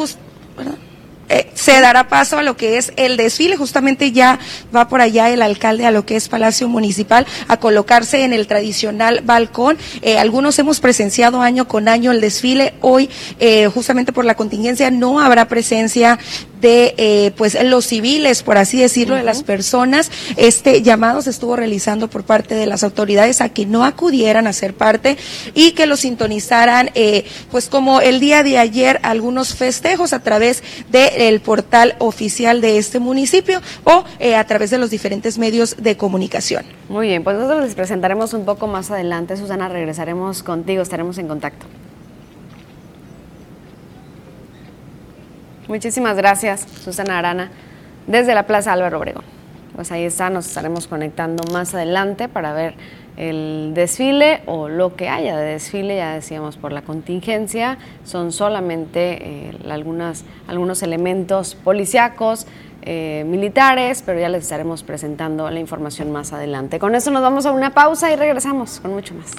eh, 1.28 1.50
se 1.54 1.80
dará 1.80 2.08
paso 2.08 2.38
a 2.38 2.42
lo 2.42 2.56
que 2.56 2.78
es 2.78 2.92
el 2.96 3.16
desfile. 3.16 3.56
Justamente 3.56 4.12
ya 4.12 4.38
va 4.74 4.88
por 4.88 5.00
allá 5.00 5.30
el 5.30 5.42
alcalde 5.42 5.86
a 5.86 5.90
lo 5.90 6.06
que 6.06 6.16
es 6.16 6.28
Palacio 6.28 6.68
Municipal 6.68 7.26
a 7.48 7.58
colocarse 7.58 8.24
en 8.24 8.32
el 8.32 8.46
tradicional 8.46 9.20
balcón. 9.24 9.76
Eh, 10.02 10.18
algunos 10.18 10.58
hemos 10.58 10.80
presenciado 10.80 11.42
año 11.42 11.68
con 11.68 11.88
año 11.88 12.12
el 12.12 12.20
desfile. 12.20 12.74
Hoy, 12.80 13.10
eh, 13.38 13.66
justamente 13.66 14.12
por 14.12 14.24
la 14.24 14.34
contingencia, 14.34 14.90
no 14.90 15.20
habrá 15.20 15.48
presencia 15.48 16.18
de 16.60 16.94
eh, 16.96 17.32
pues 17.36 17.56
los 17.62 17.86
civiles, 17.86 18.42
por 18.42 18.58
así 18.58 18.78
decirlo, 18.78 19.16
de 19.16 19.22
las 19.22 19.42
personas. 19.42 20.10
Este 20.36 20.82
llamado 20.82 21.22
se 21.22 21.30
estuvo 21.30 21.56
realizando 21.56 22.08
por 22.08 22.24
parte 22.24 22.54
de 22.54 22.66
las 22.66 22.84
autoridades 22.84 23.40
a 23.40 23.48
que 23.48 23.66
no 23.66 23.84
acudieran 23.84 24.46
a 24.46 24.52
ser 24.52 24.74
parte 24.74 25.16
y 25.54 25.72
que 25.72 25.86
lo 25.86 25.96
sintonizaran, 25.96 26.90
eh, 26.94 27.24
pues 27.50 27.68
como 27.68 28.00
el 28.00 28.20
día 28.20 28.42
de 28.42 28.58
ayer, 28.58 29.00
algunos 29.02 29.54
festejos 29.54 30.12
a 30.12 30.20
través 30.20 30.62
del 30.90 31.40
portal 31.40 31.96
oficial 31.98 32.60
de 32.60 32.78
este 32.78 32.98
municipio 32.98 33.60
o 33.84 34.04
eh, 34.18 34.36
a 34.36 34.44
través 34.44 34.70
de 34.70 34.78
los 34.78 34.90
diferentes 34.90 35.38
medios 35.38 35.76
de 35.78 35.96
comunicación. 35.96 36.64
Muy 36.88 37.08
bien, 37.08 37.24
pues 37.24 37.36
nosotros 37.36 37.64
les 37.64 37.74
presentaremos 37.74 38.32
un 38.32 38.44
poco 38.44 38.66
más 38.66 38.90
adelante. 38.90 39.36
Susana, 39.36 39.68
regresaremos 39.68 40.42
contigo, 40.42 40.82
estaremos 40.82 41.18
en 41.18 41.28
contacto. 41.28 41.66
Muchísimas 45.68 46.16
gracias, 46.16 46.62
Susana 46.82 47.18
Arana, 47.18 47.50
desde 48.06 48.34
la 48.34 48.46
Plaza 48.46 48.72
Álvaro 48.72 48.96
Obregón. 48.96 49.24
Pues 49.76 49.92
ahí 49.92 50.04
está, 50.04 50.30
nos 50.30 50.46
estaremos 50.46 50.86
conectando 50.86 51.44
más 51.52 51.74
adelante 51.74 52.26
para 52.26 52.54
ver 52.54 52.74
el 53.18 53.72
desfile 53.74 54.40
o 54.46 54.68
lo 54.68 54.96
que 54.96 55.10
haya 55.10 55.36
de 55.36 55.52
desfile, 55.52 55.96
ya 55.96 56.14
decíamos 56.14 56.56
por 56.56 56.72
la 56.72 56.80
contingencia, 56.80 57.76
son 58.04 58.32
solamente 58.32 59.18
eh, 59.20 59.58
algunas, 59.68 60.24
algunos 60.46 60.82
elementos 60.82 61.54
policíacos, 61.54 62.46
eh, 62.82 63.24
militares, 63.26 64.02
pero 64.06 64.18
ya 64.18 64.30
les 64.30 64.44
estaremos 64.44 64.82
presentando 64.82 65.50
la 65.50 65.60
información 65.60 66.10
más 66.10 66.32
adelante. 66.32 66.78
Con 66.78 66.94
eso 66.94 67.10
nos 67.10 67.20
vamos 67.20 67.44
a 67.44 67.52
una 67.52 67.74
pausa 67.74 68.10
y 68.10 68.16
regresamos 68.16 68.80
con 68.80 68.94
mucho 68.94 69.14
más. 69.14 69.32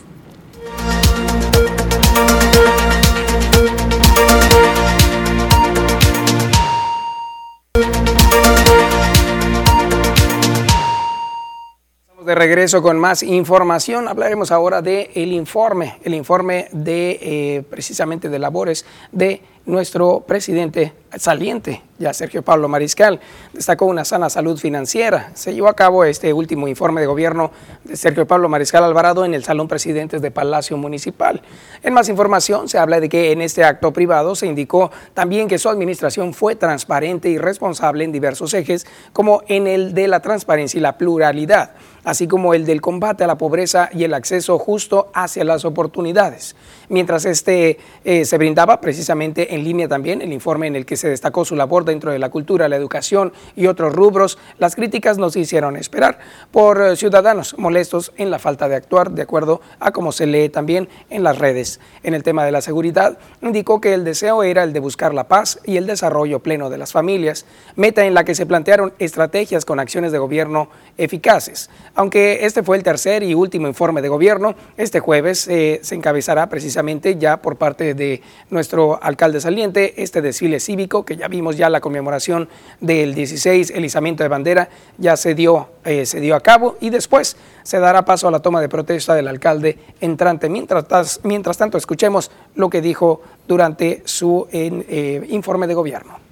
De 12.30 12.36
regreso 12.36 12.84
con 12.84 13.00
más 13.00 13.24
información. 13.24 14.08
Hablaremos 14.08 14.52
ahora 14.52 14.84
del 14.84 15.10
el 15.16 15.34
informe, 15.34 15.98
el 16.04 16.14
informe 16.14 16.68
de 16.72 17.18
eh, 17.22 17.64
precisamente 17.68 18.30
de 18.30 18.38
labores 18.38 18.86
de 19.12 19.42
nuestro 19.70 20.22
presidente 20.22 20.94
saliente, 21.18 21.82
ya 21.98 22.14
Sergio 22.14 22.44
Pablo 22.44 22.68
Mariscal. 22.68 23.20
Destacó 23.54 23.86
una 23.86 24.04
sana 24.04 24.30
salud 24.30 24.58
financiera. 24.58 25.32
Se 25.36 25.54
llevó 25.54 25.68
a 25.68 25.76
cabo 25.76 26.04
este 26.04 26.34
último 26.34 26.68
informe 26.68 27.02
de 27.02 27.08
gobierno 27.08 27.52
de 27.84 27.96
Sergio 27.96 28.28
Pablo 28.28 28.50
Mariscal 28.50 28.84
Alvarado 28.84 29.26
en 29.26 29.34
el 29.34 29.44
Salón 29.44 29.68
Presidentes 29.68 30.22
de 30.22 30.32
Palacio 30.32 30.78
Municipal. 30.78 31.42
En 31.84 31.94
más 31.94 32.10
información 32.10 32.68
se 32.68 32.78
habla 32.78 33.00
de 33.00 33.10
que 33.10 33.32
en 33.32 33.42
este 33.42 33.64
acto 33.64 33.94
privado 33.94 34.36
se 34.36 34.48
indicó 34.48 34.92
también 35.14 35.48
que 35.48 35.60
su 35.60 35.70
administración 35.70 36.34
fue 36.34 36.56
transparente 36.56 37.30
y 37.30 37.38
responsable 37.38 38.04
en 38.04 38.12
diversos 38.12 38.54
ejes, 38.54 38.88
como 39.14 39.44
en 39.48 39.68
el 39.68 39.94
de 39.94 40.08
la 40.08 40.22
transparencia 40.22 40.78
y 40.78 40.82
la 40.82 40.98
pluralidad 40.98 41.72
así 42.04 42.28
como 42.28 42.54
el 42.54 42.66
del 42.66 42.82
combate 42.82 43.24
a 43.24 43.28
la 43.28 43.38
pobreza 43.38 43.90
y 43.94 44.04
el 44.04 44.14
acceso 44.14 44.58
justo 44.58 45.12
hacia 45.14 45.44
las 45.44 45.66
oportunidades. 45.66 46.56
Mientras 46.90 47.26
este 47.26 47.78
eh, 48.04 48.26
se 48.26 48.38
brindaba 48.40 48.82
precisamente 48.82 49.54
en 49.54 49.64
línea 49.64 49.88
también 49.88 50.24
el 50.24 50.34
informe 50.34 50.66
en 50.66 50.76
el 50.76 50.88
que 50.88 50.98
se 50.98 51.08
destacó 51.08 51.46
su 51.46 51.56
labor 51.56 51.86
dentro 51.86 52.12
de 52.12 52.18
la 52.18 52.30
cultura, 52.30 52.68
la 52.68 52.78
educación 52.78 53.32
y 53.56 53.68
otros 53.68 53.94
rubros, 53.94 54.40
las 54.58 54.76
críticas 54.76 55.20
no 55.20 55.30
se 55.30 55.40
hicieron 55.40 55.78
esperar 55.78 56.18
por 56.50 56.82
eh, 56.82 56.96
ciudadanos 56.96 57.56
molestos 57.60 58.12
en 58.18 58.32
la 58.32 58.40
falta 58.40 58.68
de 58.68 58.76
actuar 58.76 59.12
de 59.12 59.22
acuerdo 59.22 59.62
a 59.80 59.92
como 59.92 60.12
se 60.12 60.26
lee 60.26 60.50
también 60.50 60.90
en 61.12 61.24
las 61.24 61.38
redes. 61.38 61.80
En 62.02 62.16
el 62.16 62.24
tema 62.24 62.44
de 62.44 62.52
la 62.52 62.62
seguridad, 62.62 63.20
indicó 63.44 63.80
que 63.80 63.94
el 63.94 64.04
deseo 64.04 64.42
era 64.42 64.64
el 64.64 64.74
de 64.74 64.80
buscar 64.80 65.14
la 65.14 65.28
paz 65.28 65.60
y 65.66 65.78
el 65.78 65.86
desarrollo 65.86 66.40
pleno 66.40 66.72
de 66.72 66.80
las 66.80 66.92
familias, 66.92 67.46
meta 67.76 68.04
en 68.08 68.16
la 68.16 68.24
que 68.24 68.34
se 68.34 68.48
plantearon 68.48 68.94
estrategias 68.98 69.64
con 69.64 69.80
acciones 69.80 70.12
de 70.12 70.18
gobierno 70.18 70.70
eficaces. 70.98 71.70
Aunque 71.94 72.48
este 72.48 72.64
fue 72.64 72.78
el 72.78 72.84
tercer 72.84 73.22
y 73.22 73.36
último 73.36 73.68
informe 73.68 74.02
de 74.02 74.10
gobierno, 74.10 74.56
este 74.76 75.00
jueves 75.00 75.48
eh, 75.48 75.82
se 75.84 75.94
encabezará 75.94 76.50
precisamente 76.50 76.79
ya 77.18 77.42
por 77.42 77.58
parte 77.58 77.94
de 77.94 78.22
nuestro 78.50 79.02
alcalde 79.02 79.42
saliente 79.42 80.02
este 80.02 80.22
desfile 80.22 80.60
cívico 80.60 81.04
que 81.04 81.18
ya 81.18 81.28
vimos 81.28 81.58
ya 81.58 81.70
la 81.70 81.82
conmemoración 81.82 82.50
del 82.80 83.14
16, 83.14 83.72
el 83.72 83.86
izamiento 83.86 84.24
de 84.24 84.30
bandera 84.30 84.70
ya 84.98 85.18
se 85.18 85.36
dio, 85.36 85.70
eh, 85.86 86.06
se 86.06 86.20
dio 86.20 86.36
a 86.36 86.42
cabo 86.42 86.78
y 86.80 86.90
después 86.90 87.38
se 87.64 87.80
dará 87.80 88.06
paso 88.06 88.28
a 88.28 88.32
la 88.32 88.40
toma 88.40 88.62
de 88.62 88.70
protesta 88.70 89.14
del 89.14 89.28
alcalde 89.28 89.78
entrante. 90.00 90.50
Mientras, 90.50 91.20
mientras 91.24 91.58
tanto, 91.58 91.78
escuchemos 91.78 92.32
lo 92.56 92.70
que 92.70 92.82
dijo 92.82 93.22
durante 93.48 94.02
su 94.06 94.48
eh, 94.52 95.26
informe 95.30 95.68
de 95.68 95.74
gobierno. 95.74 96.30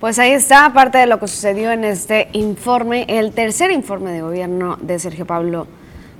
Pues 0.00 0.18
ahí 0.18 0.30
está 0.30 0.72
parte 0.72 0.96
de 0.96 1.06
lo 1.06 1.20
que 1.20 1.28
sucedió 1.28 1.72
en 1.72 1.84
este 1.84 2.30
informe, 2.32 3.04
el 3.06 3.32
tercer 3.32 3.70
informe 3.70 4.12
de 4.12 4.22
gobierno 4.22 4.78
de 4.80 4.98
Sergio 4.98 5.26
Pablo 5.26 5.66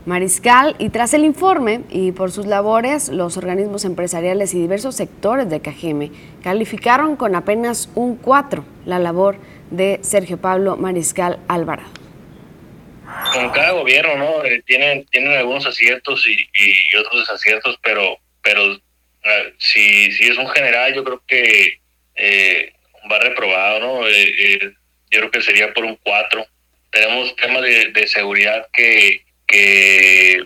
Mariscal. 0.06 0.76
Y 0.78 0.88
tras 0.90 1.14
el 1.14 1.24
informe 1.24 1.82
y 1.90 2.12
por 2.12 2.32
sus 2.32 2.46
labores, 2.46 3.08
los 3.08 3.36
organismos 3.36 3.84
empresariales 3.84 4.54
y 4.54 4.60
diversos 4.60 4.96
sectores 4.96 5.50
de 5.50 5.60
Cajeme 5.60 6.10
calificaron 6.42 7.16
con 7.16 7.34
apenas 7.34 7.90
un 7.94 8.16
4 8.16 8.64
la 8.86 8.98
labor 8.98 9.38
de 9.70 10.00
Sergio 10.02 10.38
Pablo 10.38 10.76
Mariscal 10.76 11.38
Alvarado. 11.48 11.90
Como 13.32 13.52
cada 13.52 13.72
gobierno, 13.72 14.16
¿no? 14.16 14.44
Eh, 14.44 14.62
tienen, 14.64 15.04
tienen 15.06 15.32
algunos 15.32 15.66
aciertos 15.66 16.26
y, 16.26 16.96
otros 16.96 17.20
desaciertos, 17.20 17.78
pero, 17.82 18.18
pero 18.42 18.72
eh, 18.72 19.54
si, 19.58 20.10
si 20.12 20.24
es 20.24 20.38
un 20.38 20.48
general, 20.48 20.94
yo 20.94 21.04
creo 21.04 21.22
que 21.26 21.80
eh, 22.14 22.72
va 23.10 23.18
reprobado, 23.18 23.80
¿no? 23.80 24.08
Yo 24.08 25.18
creo 25.18 25.30
que 25.30 25.42
sería 25.42 25.72
por 25.74 25.84
un 25.84 25.96
4. 25.96 26.46
Tenemos 26.90 27.36
temas 27.36 27.62
de 27.62 28.06
seguridad 28.06 28.66
que, 28.72 29.24
que 29.50 30.44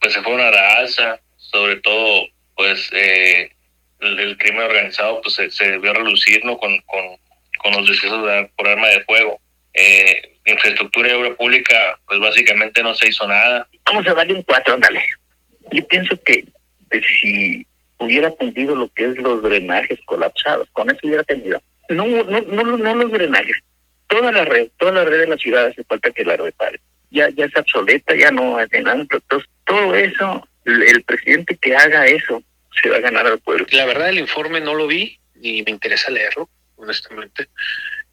pues 0.00 0.12
se 0.12 0.22
fueron 0.22 0.40
a 0.40 0.50
la 0.50 0.74
alza, 0.78 1.20
sobre 1.36 1.76
todo 1.80 2.26
pues 2.54 2.88
eh, 2.92 3.50
el, 4.00 4.36
crimen 4.38 4.62
organizado 4.62 5.20
pues 5.20 5.34
se, 5.34 5.50
se 5.50 5.78
vio 5.78 5.92
relucir 5.92 6.44
¿no? 6.44 6.56
con, 6.56 6.78
con, 6.82 7.04
con 7.58 7.72
los 7.72 7.88
decesos 7.88 8.24
de- 8.26 8.50
por 8.56 8.68
arma 8.68 8.88
de 8.88 9.02
fuego. 9.04 9.40
Eh, 9.74 10.36
infraestructura 10.46 11.10
y 11.10 11.12
obra 11.12 11.34
pública 11.34 11.98
pues 12.06 12.20
básicamente 12.20 12.82
no 12.82 12.94
se 12.94 13.08
hizo 13.08 13.26
nada. 13.26 13.68
Vamos 13.84 14.06
a 14.06 14.14
darle 14.14 14.34
un 14.34 14.42
4, 14.42 14.74
ándale. 14.74 15.02
Yo 15.72 15.86
pienso 15.88 16.20
que, 16.22 16.44
que 16.90 17.00
si 17.02 17.66
hubiera 17.98 18.28
atendido 18.28 18.74
lo 18.76 18.88
que 18.90 19.04
es 19.06 19.16
los 19.18 19.42
drenajes 19.42 19.98
colapsados, 20.06 20.68
con 20.72 20.88
eso 20.90 21.00
hubiera 21.02 21.22
atendido. 21.22 21.60
No, 21.90 22.06
no, 22.06 22.40
no, 22.40 22.76
no 22.76 22.94
los 22.94 23.10
drenajes, 23.12 23.56
toda 24.06 24.30
la 24.30 24.44
red, 24.44 24.68
toda 24.78 24.92
la 24.92 25.04
red 25.04 25.20
de 25.20 25.26
la 25.26 25.36
ciudad 25.36 25.66
hace 25.66 25.82
falta 25.84 26.10
que 26.10 26.24
la 26.24 26.36
repare. 26.36 26.80
Ya, 27.10 27.28
ya 27.30 27.46
es 27.46 27.56
obsoleta, 27.56 28.14
ya 28.14 28.30
no 28.30 28.58
hace 28.58 28.82
nada. 28.82 29.00
Entonces, 29.00 29.48
todo 29.64 29.94
eso, 29.94 30.46
el, 30.64 31.02
presidente 31.04 31.56
que 31.56 31.74
haga 31.74 32.06
eso, 32.06 32.42
se 32.82 32.90
va 32.90 32.96
a 32.96 33.00
ganar 33.00 33.26
al 33.26 33.40
pueblo. 33.40 33.66
La 33.70 33.86
verdad, 33.86 34.10
el 34.10 34.18
informe 34.18 34.60
no 34.60 34.74
lo 34.74 34.86
vi 34.86 35.18
y 35.40 35.62
me 35.62 35.70
interesa 35.70 36.10
leerlo, 36.10 36.48
honestamente. 36.76 37.48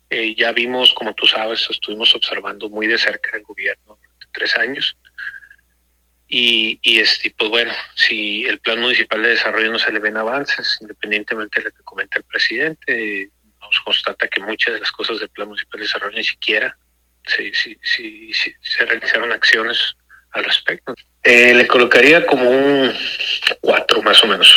Eh, 0.09 0.35
ya 0.35 0.51
vimos, 0.51 0.93
como 0.93 1.13
tú 1.13 1.25
sabes, 1.25 1.67
estuvimos 1.69 2.13
observando 2.15 2.69
muy 2.69 2.87
de 2.87 2.97
cerca 2.97 3.35
el 3.35 3.43
gobierno 3.43 3.97
durante 4.01 4.27
tres 4.31 4.57
años. 4.57 4.97
Y, 6.27 6.79
y 6.81 6.99
este, 6.99 7.33
pues 7.37 7.49
bueno, 7.49 7.73
si 7.95 8.45
el 8.45 8.59
plan 8.59 8.79
municipal 8.79 9.21
de 9.21 9.29
desarrollo 9.29 9.71
no 9.71 9.79
se 9.79 9.91
le 9.91 9.99
ven 9.99 10.17
avances, 10.17 10.77
independientemente 10.81 11.59
de 11.59 11.69
lo 11.69 11.75
que 11.75 11.83
comenta 11.83 12.17
el 12.17 12.23
presidente, 12.23 13.29
nos 13.61 13.79
constata 13.81 14.27
que 14.27 14.41
muchas 14.41 14.73
de 14.73 14.79
las 14.79 14.91
cosas 14.91 15.19
del 15.19 15.29
plan 15.29 15.47
municipal 15.47 15.79
de 15.79 15.85
desarrollo 15.85 16.17
ni 16.17 16.23
siquiera 16.23 16.77
se, 17.27 17.53
se, 17.53 17.77
se, 17.81 18.33
se- 18.33 18.55
se 18.61 18.85
realizaron 18.85 19.31
acciones 19.31 19.95
al 20.31 20.43
respecto. 20.43 20.93
Eh, 21.23 21.53
le 21.53 21.65
colocaría 21.67 22.25
como 22.25 22.49
un 22.49 22.91
cuatro 23.61 24.01
más 24.03 24.23
o 24.23 24.27
menos. 24.27 24.53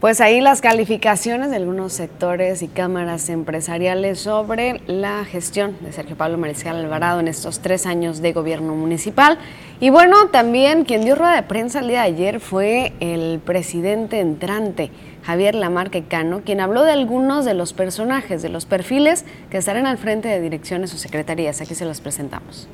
Pues 0.00 0.20
ahí 0.20 0.40
las 0.40 0.60
calificaciones 0.60 1.50
de 1.50 1.56
algunos 1.56 1.92
sectores 1.92 2.62
y 2.62 2.68
cámaras 2.68 3.28
empresariales 3.30 4.20
sobre 4.20 4.80
la 4.86 5.24
gestión 5.24 5.76
de 5.80 5.90
Sergio 5.92 6.14
Pablo 6.16 6.38
Mariscal 6.38 6.76
Alvarado 6.76 7.18
en 7.18 7.26
estos 7.26 7.58
tres 7.58 7.84
años 7.84 8.22
de 8.22 8.32
gobierno 8.32 8.76
municipal. 8.76 9.38
Y 9.80 9.90
bueno, 9.90 10.28
también 10.28 10.84
quien 10.84 11.04
dio 11.04 11.16
rueda 11.16 11.34
de 11.34 11.42
prensa 11.42 11.80
el 11.80 11.88
día 11.88 12.02
de 12.02 12.06
ayer 12.08 12.38
fue 12.38 12.92
el 13.00 13.40
presidente 13.44 14.20
entrante 14.20 14.92
Javier 15.24 15.54
Lamarque 15.54 16.04
Cano, 16.04 16.42
quien 16.44 16.60
habló 16.60 16.84
de 16.84 16.92
algunos 16.92 17.44
de 17.44 17.54
los 17.54 17.72
personajes, 17.72 18.42
de 18.42 18.48
los 18.48 18.66
perfiles 18.66 19.24
que 19.50 19.58
estarán 19.58 19.86
al 19.86 19.98
frente 19.98 20.28
de 20.28 20.40
direcciones 20.40 20.94
o 20.94 20.98
secretarías. 20.98 21.60
Aquí 21.60 21.74
se 21.74 21.84
los 21.84 22.00
presentamos 22.00 22.68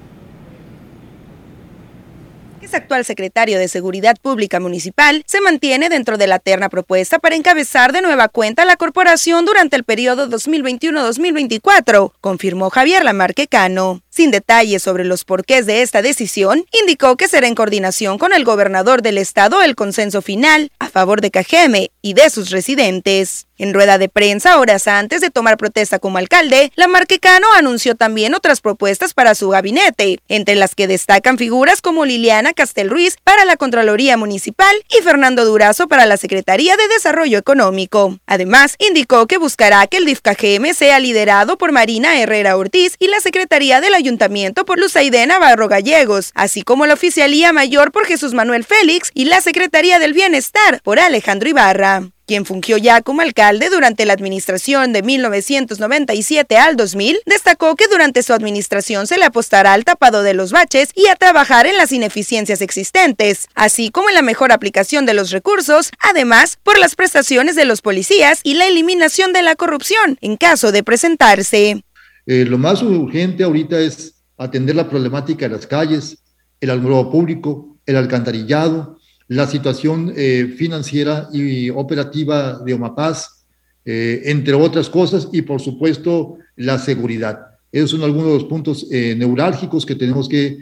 actual 2.74 3.05
secretario 3.05 3.59
de 3.59 3.68
Seguridad 3.68 4.16
Pública 4.20 4.61
Municipal, 4.61 5.22
se 5.26 5.40
mantiene 5.40 5.88
dentro 5.88 6.18
de 6.18 6.26
la 6.26 6.38
terna 6.38 6.68
propuesta 6.68 7.18
para 7.18 7.36
encabezar 7.36 7.92
de 7.92 8.03
nueva 8.03 8.28
cuenta 8.28 8.64
la 8.64 8.76
corporación 8.76 9.45
durante 9.45 9.76
el 9.76 9.84
periodo 9.84 10.28
2021-2024, 10.28 12.12
confirmó 12.20 12.70
Javier 12.70 13.05
Lamarque 13.05 13.47
Cano. 13.47 14.03
Sin 14.14 14.30
detalles 14.30 14.80
sobre 14.80 15.02
los 15.02 15.24
porqués 15.24 15.66
de 15.66 15.82
esta 15.82 16.00
decisión, 16.00 16.64
indicó 16.70 17.16
que 17.16 17.26
será 17.26 17.48
en 17.48 17.56
coordinación 17.56 18.16
con 18.16 18.32
el 18.32 18.44
gobernador 18.44 19.02
del 19.02 19.18
estado 19.18 19.60
el 19.60 19.74
consenso 19.74 20.22
final 20.22 20.70
a 20.78 20.88
favor 20.88 21.20
de 21.20 21.32
Cajeme 21.32 21.90
y 22.00 22.14
de 22.14 22.30
sus 22.30 22.50
residentes. 22.50 23.48
En 23.56 23.72
rueda 23.72 23.98
de 23.98 24.08
prensa, 24.08 24.58
horas 24.58 24.88
antes 24.88 25.20
de 25.20 25.30
tomar 25.30 25.56
protesta 25.56 26.00
como 26.00 26.18
alcalde, 26.18 26.72
la 26.74 26.88
Marquecano 26.88 27.46
anunció 27.56 27.94
también 27.94 28.34
otras 28.34 28.60
propuestas 28.60 29.14
para 29.14 29.36
su 29.36 29.48
gabinete, 29.48 30.18
entre 30.28 30.56
las 30.56 30.74
que 30.74 30.88
destacan 30.88 31.38
figuras 31.38 31.80
como 31.80 32.04
Liliana 32.04 32.52
Castel 32.52 32.90
Ruiz 32.90 33.16
para 33.22 33.44
la 33.44 33.56
Contraloría 33.56 34.16
Municipal 34.16 34.74
y 34.90 35.02
Fernando 35.02 35.44
Durazo 35.44 35.86
para 35.86 36.04
la 36.04 36.16
Secretaría 36.16 36.76
de 36.76 36.88
Desarrollo 36.88 37.38
Económico. 37.38 38.18
Además, 38.26 38.74
indicó 38.80 39.28
que 39.28 39.38
buscará 39.38 39.86
que 39.86 39.98
el 39.98 40.06
DIFCAGM 40.06 40.74
sea 40.74 40.98
liderado 40.98 41.56
por 41.56 41.70
Marina 41.70 42.20
Herrera 42.20 42.56
Ortiz 42.56 42.96
y 42.98 43.06
la 43.06 43.20
Secretaría 43.20 43.80
del 43.80 43.94
Ayuntamiento 44.05 44.66
por 44.66 44.78
Luzaide 44.78 45.26
Navarro 45.26 45.66
Gallegos, 45.66 46.30
así 46.34 46.61
como 46.61 46.84
la 46.84 46.92
Oficialía 46.92 47.55
Mayor 47.55 47.90
por 47.90 48.05
Jesús 48.05 48.34
Manuel 48.34 48.62
Félix 48.62 49.11
y 49.14 49.24
la 49.24 49.40
Secretaría 49.40 49.98
del 49.98 50.12
Bienestar 50.12 50.82
por 50.82 50.98
Alejandro 50.98 51.48
Ibarra 51.48 52.02
quien 52.26 52.46
fungió 52.46 52.78
ya 52.78 53.02
como 53.02 53.20
alcalde 53.20 53.68
durante 53.68 54.07
la 54.07 54.14
administración 54.14 54.92
de 54.92 55.02
1997 55.02 56.57
al 56.57 56.76
2000, 56.76 57.20
destacó 57.26 57.76
que 57.76 57.86
durante 57.86 58.22
su 58.22 58.32
administración 58.32 59.07
se 59.07 59.18
le 59.18 59.26
apostará 59.26 59.74
al 59.74 59.84
tapado 59.84 60.22
de 60.22 60.32
los 60.32 60.50
baches 60.50 60.88
y 60.94 61.09
a 61.09 61.16
trabajar 61.16 61.66
en 61.66 61.76
las 61.76 61.92
ineficiencias 61.92 62.62
existentes, 62.62 63.48
así 63.55 63.90
como 63.90 64.09
en 64.09 64.14
la 64.14 64.22
mejor 64.22 64.52
aplicación 64.52 65.05
de 65.07 65.14
los 65.14 65.32
recursos, 65.32 65.90
además 65.98 66.59
por 66.62 66.78
las 66.78 66.94
prestaciones 66.94 67.57
de 67.57 67.66
los 67.66 67.82
policías 67.82 68.40
y 68.42 68.55
la 68.55 68.66
eliminación 68.66 69.32
de 69.32 69.42
la 69.42 69.55
corrupción 69.55 70.16
en 70.22 70.36
caso 70.36 70.72
de 70.72 70.82
presentarse. 70.82 71.84
Eh, 72.26 72.44
lo 72.44 72.58
más 72.58 72.82
urgente 72.82 73.44
ahorita 73.44 73.78
es 73.80 74.24
atender 74.36 74.76
la 74.76 74.88
problemática 74.88 75.48
de 75.48 75.54
las 75.54 75.66
calles, 75.66 76.18
el 76.60 76.70
alumbrado 76.70 77.10
público, 77.10 77.76
el 77.86 77.96
alcantarillado, 77.96 78.98
la 79.28 79.46
situación 79.46 80.12
eh, 80.16 80.54
financiera 80.56 81.28
y 81.32 81.70
operativa 81.70 82.58
de 82.64 82.74
Omapaz, 82.74 83.46
eh, 83.84 84.22
entre 84.26 84.54
otras 84.54 84.88
cosas, 84.88 85.28
y 85.32 85.42
por 85.42 85.60
supuesto 85.60 86.38
la 86.56 86.78
seguridad. 86.78 87.40
Esos 87.72 87.90
son 87.90 88.02
algunos 88.02 88.28
de 88.28 88.34
los 88.34 88.44
puntos 88.44 88.86
eh, 88.90 89.14
neurálgicos 89.16 89.84
que 89.84 89.96
tenemos 89.96 90.28
que 90.28 90.58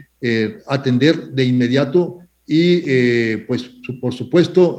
atender 0.67 1.31
de 1.31 1.43
inmediato 1.43 2.19
y, 2.47 3.35
pues, 3.45 3.69
por 3.99 4.13
supuesto, 4.13 4.77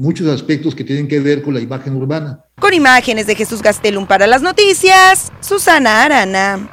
muchos 0.00 0.26
aspectos 0.28 0.74
que 0.74 0.82
tienen 0.82 1.06
que 1.06 1.20
ver 1.20 1.42
con 1.42 1.52
la 1.52 1.60
imagen 1.60 1.94
urbana. 1.94 2.42
Con 2.58 2.72
imágenes 2.72 3.26
de 3.26 3.34
Jesús 3.34 3.60
Gastelum 3.60 4.06
para 4.06 4.26
las 4.26 4.40
noticias, 4.40 5.30
Susana 5.40 6.02
Arana. 6.02 6.70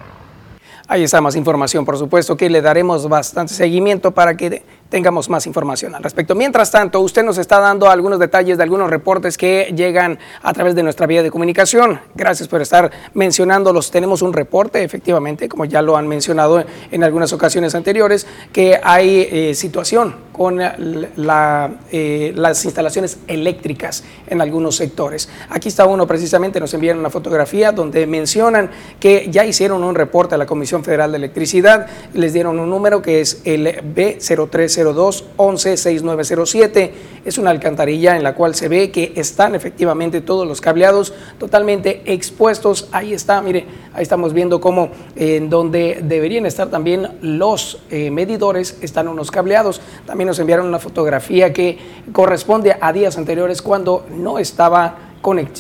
Ahí 0.88 1.04
está 1.04 1.20
más 1.20 1.36
información, 1.36 1.84
por 1.84 1.98
supuesto, 1.98 2.38
que 2.38 2.50
le 2.50 2.62
daremos 2.62 3.10
bastante 3.10 3.54
seguimiento 3.54 4.12
para 4.12 4.38
que 4.38 4.64
tengamos 4.90 5.30
más 5.30 5.46
información 5.48 5.96
al 5.96 6.04
respecto. 6.04 6.36
Mientras 6.36 6.72
tanto, 6.72 7.02
usted 7.02 7.24
nos 7.24 7.38
está 7.38 7.60
dando 7.60 7.90
algunos 7.90 8.20
detalles 8.20 8.58
de 8.58 8.64
algunos 8.64 8.90
reportes 8.90 9.38
que 9.38 9.74
llegan 9.76 10.18
a 10.42 10.54
través 10.54 10.76
de 10.76 10.84
nuestra 10.84 11.08
vía 11.08 11.24
de 11.24 11.32
comunicación. 11.32 12.00
Gracias 12.16 12.48
por 12.48 12.62
estar 12.62 12.92
mencionándolos. 13.14 13.92
Tenemos 13.92 14.22
un 14.22 14.34
reporte, 14.34 14.84
efectivamente, 14.84 15.50
como 15.50 15.66
ya 15.66 15.82
lo 15.82 15.98
han 15.98 16.08
mencionado 16.08 16.64
en 16.92 17.04
algunas 17.04 17.34
ocasiones 17.34 17.76
anteriores, 17.76 18.28
que 18.52 18.80
hay 18.82 19.28
eh, 19.30 19.54
situación 19.54 20.28
con 20.38 20.60
eh, 20.62 22.34
las 22.36 22.66
instalaciones 22.66 23.18
eléctricas 23.28 24.04
en 24.28 24.40
algunos 24.40 24.76
sectores. 24.76 25.30
Aquí 25.50 25.70
está 25.70 25.86
uno 25.86 26.06
precisamente, 26.06 26.60
nos 26.60 26.74
envían 26.74 27.00
una 27.00 27.10
fotografía 27.10 27.72
donde 27.72 28.06
mencionan 28.06 28.70
que 29.00 29.28
ya 29.32 29.46
hicieron 29.46 29.84
un 29.84 29.96
reporte 29.96 30.36
a 30.36 30.38
la 30.38 30.46
Comisión 30.46 30.84
Federal 30.84 31.12
de 31.12 31.18
Electricidad, 31.18 31.88
les 32.14 32.34
dieron 32.34 32.60
un 32.60 32.70
número 32.70 33.02
que 33.02 33.22
es 33.22 33.42
el 33.46 33.66
B03 33.96 34.77
02 34.84 35.26
11 35.38 35.78
6907. 35.78 36.94
Es 37.26 37.38
una 37.38 37.50
alcantarilla 37.50 38.16
en 38.16 38.24
la 38.24 38.36
cual 38.36 38.56
se 38.56 38.68
ve 38.68 38.92
que 38.92 39.14
están 39.16 39.56
efectivamente 39.56 40.22
todos 40.22 40.48
los 40.48 40.62
cableados 40.62 41.14
totalmente 41.38 42.02
expuestos. 42.06 42.88
Ahí 42.92 43.14
está, 43.14 43.42
mire, 43.42 43.66
ahí 43.94 44.04
estamos 44.04 44.34
viendo 44.34 44.62
cómo 44.62 44.90
en 45.16 45.50
donde 45.50 46.00
deberían 46.04 46.46
estar 46.46 46.70
también 46.70 47.18
los 47.22 47.80
eh, 47.90 48.12
medidores 48.12 48.78
están 48.82 49.08
unos 49.08 49.32
cableados. 49.32 49.82
También 50.06 50.28
nos 50.28 50.40
enviaron 50.40 50.68
una 50.68 50.80
fotografía 50.80 51.52
que 51.54 51.78
corresponde 52.12 52.76
a 52.80 52.94
días 52.94 53.18
anteriores 53.18 53.62
cuando 53.62 54.06
no 54.10 54.40
estaba 54.40 55.07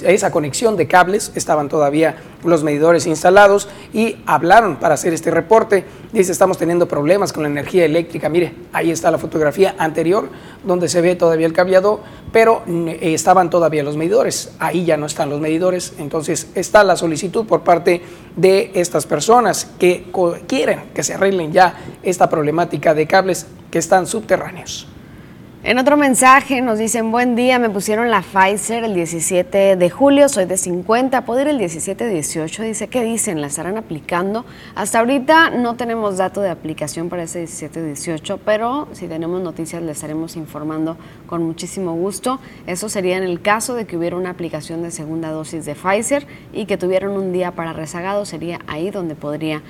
esa 0.03 0.31
conexión 0.31 0.77
de 0.77 0.87
cables, 0.87 1.31
estaban 1.35 1.67
todavía 1.67 2.15
los 2.43 2.63
medidores 2.63 3.05
instalados 3.05 3.67
y 3.93 4.17
hablaron 4.25 4.77
para 4.77 4.93
hacer 4.93 5.13
este 5.13 5.31
reporte. 5.31 5.83
Dice, 6.13 6.31
estamos 6.31 6.57
teniendo 6.57 6.87
problemas 6.87 7.33
con 7.33 7.43
la 7.43 7.49
energía 7.49 7.83
eléctrica. 7.85 8.29
Mire, 8.29 8.53
ahí 8.71 8.91
está 8.91 9.11
la 9.11 9.17
fotografía 9.17 9.75
anterior 9.77 10.29
donde 10.63 10.87
se 10.87 11.01
ve 11.01 11.15
todavía 11.15 11.45
el 11.45 11.53
cableado, 11.53 12.01
pero 12.31 12.63
eh, 12.67 13.13
estaban 13.13 13.49
todavía 13.49 13.83
los 13.83 13.97
medidores. 13.97 14.53
Ahí 14.59 14.85
ya 14.85 14.97
no 14.97 15.05
están 15.05 15.29
los 15.29 15.41
medidores. 15.41 15.93
Entonces 15.97 16.47
está 16.55 16.83
la 16.83 16.95
solicitud 16.95 17.45
por 17.45 17.61
parte 17.61 18.01
de 18.35 18.71
estas 18.75 19.05
personas 19.05 19.67
que 19.79 20.05
quieren 20.47 20.83
que 20.93 21.03
se 21.03 21.13
arreglen 21.13 21.51
ya 21.51 21.75
esta 22.03 22.29
problemática 22.29 22.93
de 22.93 23.07
cables 23.07 23.47
que 23.69 23.79
están 23.79 24.07
subterráneos. 24.07 24.87
En 25.67 25.79
otro 25.79 25.97
mensaje 25.97 26.61
nos 26.61 26.79
dicen, 26.79 27.11
buen 27.11 27.35
día, 27.35 27.59
me 27.59 27.69
pusieron 27.69 28.09
la 28.09 28.21
Pfizer 28.21 28.85
el 28.85 28.93
17 28.93 29.75
de 29.75 29.89
julio, 29.89 30.29
soy 30.29 30.45
de 30.45 30.55
50, 30.55 31.25
puedo 31.25 31.41
ir 31.41 31.49
el 31.49 31.59
17-18, 31.59 32.63
dice, 32.63 32.87
¿qué 32.87 33.03
dicen? 33.03 33.41
¿La 33.41 33.47
estarán 33.47 33.75
aplicando? 33.75 34.45
Hasta 34.75 34.99
ahorita 34.99 35.49
no 35.49 35.75
tenemos 35.75 36.15
dato 36.15 36.39
de 36.39 36.51
aplicación 36.51 37.09
para 37.09 37.23
ese 37.23 37.43
17-18, 37.43 38.39
pero 38.45 38.87
si 38.93 39.09
tenemos 39.09 39.41
noticias 39.41 39.81
le 39.83 39.91
estaremos 39.91 40.37
informando 40.37 40.95
con 41.25 41.43
muchísimo 41.43 41.93
gusto. 41.95 42.39
Eso 42.65 42.87
sería 42.87 43.17
en 43.17 43.23
el 43.23 43.41
caso 43.41 43.75
de 43.75 43.85
que 43.85 43.97
hubiera 43.97 44.15
una 44.15 44.29
aplicación 44.29 44.83
de 44.83 44.91
segunda 44.91 45.31
dosis 45.31 45.65
de 45.65 45.75
Pfizer 45.75 46.25
y 46.53 46.65
que 46.65 46.77
tuvieran 46.77 47.11
un 47.11 47.33
día 47.33 47.51
para 47.51 47.73
rezagado, 47.73 48.25
sería 48.25 48.61
ahí 48.67 48.89
donde 48.89 49.15
podría 49.15 49.61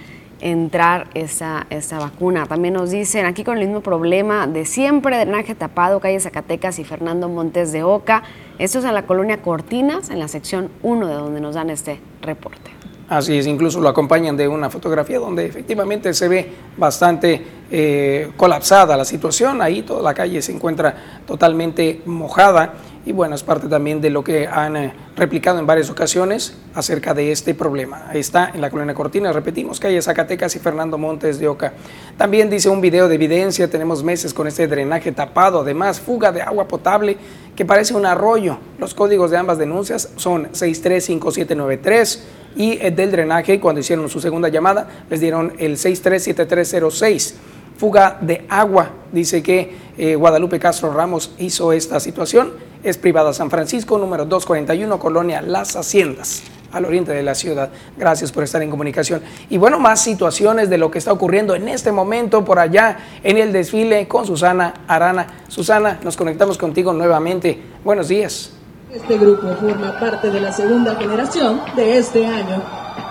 entrar 0.41 1.07
esa, 1.13 1.67
esa 1.69 1.99
vacuna. 1.99 2.45
También 2.45 2.73
nos 2.73 2.91
dicen 2.91 3.25
aquí 3.25 3.43
con 3.43 3.57
el 3.57 3.65
mismo 3.65 3.81
problema 3.81 4.47
de 4.47 4.65
siempre, 4.65 5.17
drenaje 5.17 5.55
tapado, 5.55 5.99
calle 5.99 6.19
Zacatecas 6.19 6.79
y 6.79 6.83
Fernando 6.83 7.29
Montes 7.29 7.71
de 7.71 7.83
Oca. 7.83 8.23
Esto 8.59 8.79
es 8.79 8.85
en 8.85 8.93
la 8.93 9.05
colonia 9.05 9.41
Cortinas, 9.41 10.09
en 10.09 10.19
la 10.19 10.27
sección 10.27 10.69
1 10.83 11.07
de 11.07 11.13
donde 11.13 11.41
nos 11.41 11.55
dan 11.55 11.69
este 11.69 11.99
reporte. 12.21 12.71
Así 13.09 13.37
es, 13.37 13.47
incluso 13.47 13.79
lo 13.79 13.87
acompañan 13.87 14.35
de 14.35 14.49
una 14.49 14.69
fotografía 14.69 15.17
donde 15.17 15.45
efectivamente 15.45 16.13
se 16.13 16.27
ve 16.27 16.51
bastante 16.75 17.41
eh, 17.71 18.31
colapsada 18.35 18.97
la 18.97 19.05
situación. 19.05 19.61
Ahí 19.61 19.83
toda 19.83 20.01
la 20.01 20.13
calle 20.13 20.41
se 20.41 20.51
encuentra 20.51 21.21
totalmente 21.25 22.01
mojada 22.05 22.73
y 23.07 23.13
bueno, 23.13 23.35
es 23.35 23.43
parte 23.43 23.69
también 23.69 24.01
de 24.01 24.09
lo 24.09 24.21
que 24.21 24.47
han 24.47 24.75
eh, 24.75 24.93
replicado 25.15 25.59
en 25.59 25.65
varias 25.65 25.89
ocasiones 25.89 26.57
acerca 26.75 27.13
de 27.13 27.31
este 27.31 27.53
problema. 27.53 28.05
Ahí 28.09 28.19
está 28.19 28.51
en 28.53 28.59
la 28.59 28.69
colonia 28.69 28.93
Cortina, 28.93 29.31
repetimos, 29.31 29.79
calle 29.79 30.01
Zacatecas 30.01 30.53
y 30.57 30.59
Fernando 30.59 30.97
Montes 30.97 31.39
de 31.39 31.47
Oca. 31.47 31.71
También 32.17 32.49
dice 32.49 32.67
un 32.67 32.81
video 32.81 33.07
de 33.07 33.15
evidencia, 33.15 33.69
tenemos 33.69 34.03
meses 34.03 34.33
con 34.33 34.45
este 34.45 34.67
drenaje 34.67 35.13
tapado, 35.13 35.61
además 35.61 36.01
fuga 36.01 36.33
de 36.33 36.41
agua 36.41 36.67
potable 36.67 37.15
que 37.55 37.63
parece 37.63 37.93
un 37.93 38.05
arroyo. 38.05 38.57
Los 38.77 38.93
códigos 38.93 39.31
de 39.31 39.37
ambas 39.37 39.57
denuncias 39.57 40.09
son 40.17 40.49
635793 40.51 42.23
y 42.57 42.73
eh, 42.73 42.91
del 42.91 43.11
drenaje, 43.11 43.61
cuando 43.61 43.79
hicieron 43.79 44.09
su 44.09 44.19
segunda 44.19 44.49
llamada, 44.49 45.05
les 45.09 45.21
dieron 45.21 45.53
el 45.59 45.77
637306 45.77 47.35
fuga 47.77 48.17
de 48.19 48.43
agua. 48.49 48.89
Dice 49.13 49.41
que 49.41 49.71
eh, 49.97 50.15
Guadalupe 50.15 50.59
Castro 50.59 50.91
Ramos 50.91 51.31
hizo 51.37 51.71
esta 51.71 52.01
situación 52.01 52.66
es 52.89 52.97
privada 52.97 53.33
San 53.33 53.49
Francisco, 53.49 53.97
número 53.97 54.25
241, 54.25 54.99
Colonia 54.99 55.41
Las 55.41 55.75
Haciendas 55.75 56.43
al 56.71 56.85
oriente 56.85 57.11
de 57.13 57.23
la 57.23 57.35
ciudad. 57.35 57.69
Gracias 57.97 58.31
por 58.31 58.43
estar 58.43 58.61
en 58.61 58.69
comunicación. 58.69 59.21
Y 59.49 59.57
bueno, 59.57 59.79
más 59.79 60.01
situaciones 60.01 60.69
de 60.69 60.77
lo 60.77 60.91
que 60.91 60.97
está 60.97 61.11
ocurriendo 61.11 61.55
en 61.55 61.67
este 61.67 61.91
momento 61.91 62.43
por 62.43 62.59
allá 62.59 62.97
en 63.23 63.37
el 63.37 63.53
desfile 63.53 64.07
con 64.07 64.25
Susana 64.25 64.73
Arana. 64.87 65.27
Susana, 65.47 65.99
nos 66.03 66.17
conectamos 66.17 66.57
contigo 66.57 66.93
nuevamente. 66.93 67.61
Buenos 67.83 68.07
días. 68.07 68.51
Este 68.93 69.17
grupo 69.17 69.47
forma 69.59 69.99
parte 69.99 70.29
de 70.29 70.39
la 70.39 70.51
segunda 70.51 70.95
generación 70.95 71.61
de 71.75 71.97
este 71.97 72.25
año. 72.25 72.61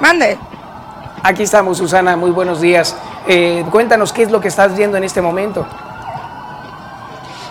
Mande. 0.01 0.39
Aquí 1.22 1.43
estamos, 1.43 1.79
Susana. 1.79 2.16
Muy 2.16 2.31
buenos 2.31 2.61
días. 2.61 2.97
Eh, 3.27 3.64
cuéntanos 3.70 4.12
qué 4.12 4.22
es 4.22 4.31
lo 4.31 4.41
que 4.41 4.49
estás 4.49 4.77
viendo 4.77 4.97
en 4.97 5.05
este 5.05 5.20
momento. 5.20 5.66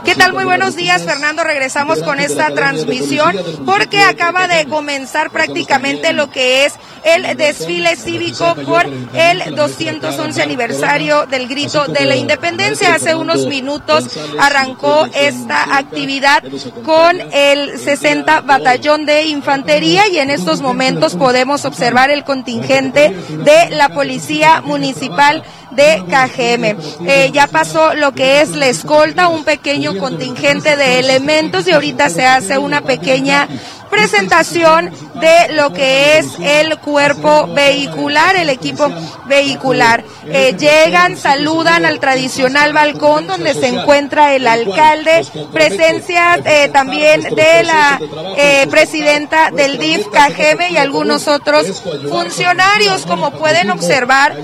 ¿Qué 0.06 0.16
¿Qué 0.16 0.22
tal? 0.22 0.34
Muy 0.34 0.46
buenos 0.46 0.78
días, 0.78 1.04
Fernando. 1.04 1.44
Regresamos 1.44 2.02
con 2.02 2.22
esta 2.22 2.50
transmisión 2.52 3.36
porque 3.66 4.02
acaba 4.02 4.48
de 4.48 4.66
comenzar 4.66 5.30
prácticamente 5.30 6.14
lo 6.14 6.30
que 6.30 6.64
es 6.64 6.76
el 7.04 7.36
desfile 7.36 7.98
cívico 7.98 8.56
por 8.66 8.86
el 8.86 9.56
211 9.56 10.42
aniversario 10.42 11.26
del 11.26 11.50
grito 11.50 11.86
de 11.88 12.06
la 12.06 12.16
independencia. 12.16 12.96
Hace 12.96 13.14
unos 13.14 13.46
minutos 13.48 14.06
arrancó 14.40 15.06
esta 15.14 15.78
actividad 15.78 16.44
con 16.86 17.20
el 17.34 17.78
60 17.78 18.42
Batallón 18.42 19.06
de 19.06 19.26
Infantería 19.26 20.08
y 20.08 20.20
en 20.20 20.30
estos 20.30 20.62
momentos 20.62 21.16
podemos 21.16 21.66
observar 21.66 22.10
el 22.10 22.24
contingente 22.24 23.10
de 23.10 23.70
la 23.72 23.90
Policía 23.90 24.62
Municipal 24.62 25.44
de 25.76 26.04
KGM. 26.08 27.08
Eh, 27.08 27.32
ya 27.34 27.48
pasó 27.48 27.94
lo 27.94 28.14
que 28.14 28.42
es 28.42 28.50
la 28.52 28.68
escolta, 28.68 29.28
un 29.28 29.44
pequeño 29.44 29.98
contingente 29.98 30.76
de 30.76 31.00
elementos 31.00 31.68
y 31.68 31.72
ahorita 31.72 32.10
se 32.10 32.26
hace 32.26 32.58
una 32.58 32.82
pequeña 32.82 33.48
presentación 33.96 34.92
de 35.16 35.54
lo 35.54 35.72
que 35.72 36.18
es 36.18 36.28
el 36.40 36.78
cuerpo 36.80 37.48
vehicular, 37.48 38.36
el 38.36 38.50
equipo 38.50 38.90
vehicular. 39.26 40.04
Eh, 40.26 40.56
llegan, 40.58 41.16
saludan 41.18 41.86
al 41.86 42.00
tradicional 42.00 42.74
balcón 42.74 43.28
donde 43.28 43.54
se 43.54 43.68
encuentra 43.68 44.36
el 44.36 44.48
alcalde, 44.48 45.26
presencia 45.54 46.40
eh, 46.44 46.70
también 46.70 47.22
de 47.22 47.64
la 47.64 48.00
eh, 48.38 48.68
presidenta 48.70 49.52
del 49.52 49.78
DIF 49.78 50.08
KGM 50.08 50.72
y 50.72 50.78
algunos 50.78 51.28
otros 51.28 51.82
funcionarios. 52.10 53.06
Como 53.06 53.32
pueden 53.32 53.72
observar, 53.72 54.36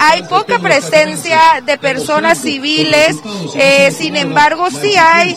hay 0.00 0.22
poca 0.22 0.58
presencia 0.58 1.40
de 1.64 1.78
personas 1.78 2.38
civiles, 2.38 3.16
sin 3.96 4.16
embargo 4.16 4.68
sí 4.70 4.94
hay 4.96 5.36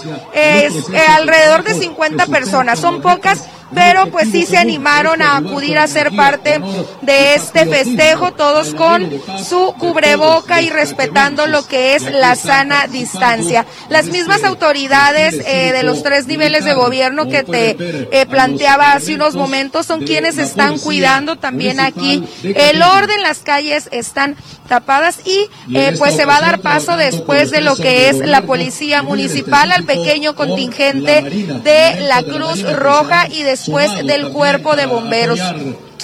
alrededor 1.10 1.64
de 1.64 1.74
50 1.76 2.26
personas, 2.28 2.80
son 2.80 3.02
pocas 3.02 3.44
pero 3.74 4.08
pues 4.08 4.30
sí 4.32 4.46
se 4.46 4.58
animaron 4.58 5.22
a 5.22 5.38
acudir 5.38 5.78
a 5.78 5.88
ser 5.88 6.16
parte 6.16 6.62
de 7.02 7.36
este 7.36 7.66
festejo, 7.66 8.34
todos 8.34 8.74
con 8.74 9.10
su 9.48 9.74
cubreboca 9.78 10.62
y 10.62 10.70
respetando 10.70 11.48
lo 11.48 11.66
que 11.68 11.96
es 11.96 12.04
la 12.04 12.36
sana 12.36 12.88
distancia. 12.88 13.66
Las 13.90 14.06
mismas 14.06 14.44
autoridades 14.44 15.36
eh, 15.46 15.72
de 15.72 15.84
los 15.84 16.04
tres 16.04 16.28
niveles 16.28 16.66
de 16.66 16.74
gobierno 16.74 17.28
que 17.28 17.44
te 17.44 17.76
eh, 17.80 18.26
planteaba 18.26 18.94
hace 18.94 19.16
unos 19.16 19.36
momentos 19.36 19.86
son 19.86 20.06
quienes 20.06 20.38
están 20.38 20.80
cuidando 20.80 21.38
también 21.38 21.80
aquí 21.80 22.24
el 22.44 22.82
orden, 22.82 23.22
las 23.22 23.40
calles 23.40 23.90
están 23.92 24.36
tapadas 24.70 25.20
y 25.26 25.50
eh, 25.76 25.96
pues 25.98 26.16
se 26.16 26.26
va 26.26 26.38
a 26.38 26.42
dar 26.42 26.62
paso 26.62 26.96
después 26.96 27.52
de 27.52 27.62
lo 27.62 27.76
que 27.76 28.08
es 28.10 28.20
la 28.20 28.44
policía 28.44 29.02
municipal 29.02 29.72
al 29.72 29.84
pequeño 29.84 30.36
contingente 30.36 31.22
de 31.22 32.02
la 32.02 32.24
Cruz 32.24 32.62
Roja 32.74 33.28
y 33.28 33.44
después 33.60 34.06
del 34.06 34.30
cuerpo 34.30 34.76
de 34.76 34.86
bomberos. 34.86 35.40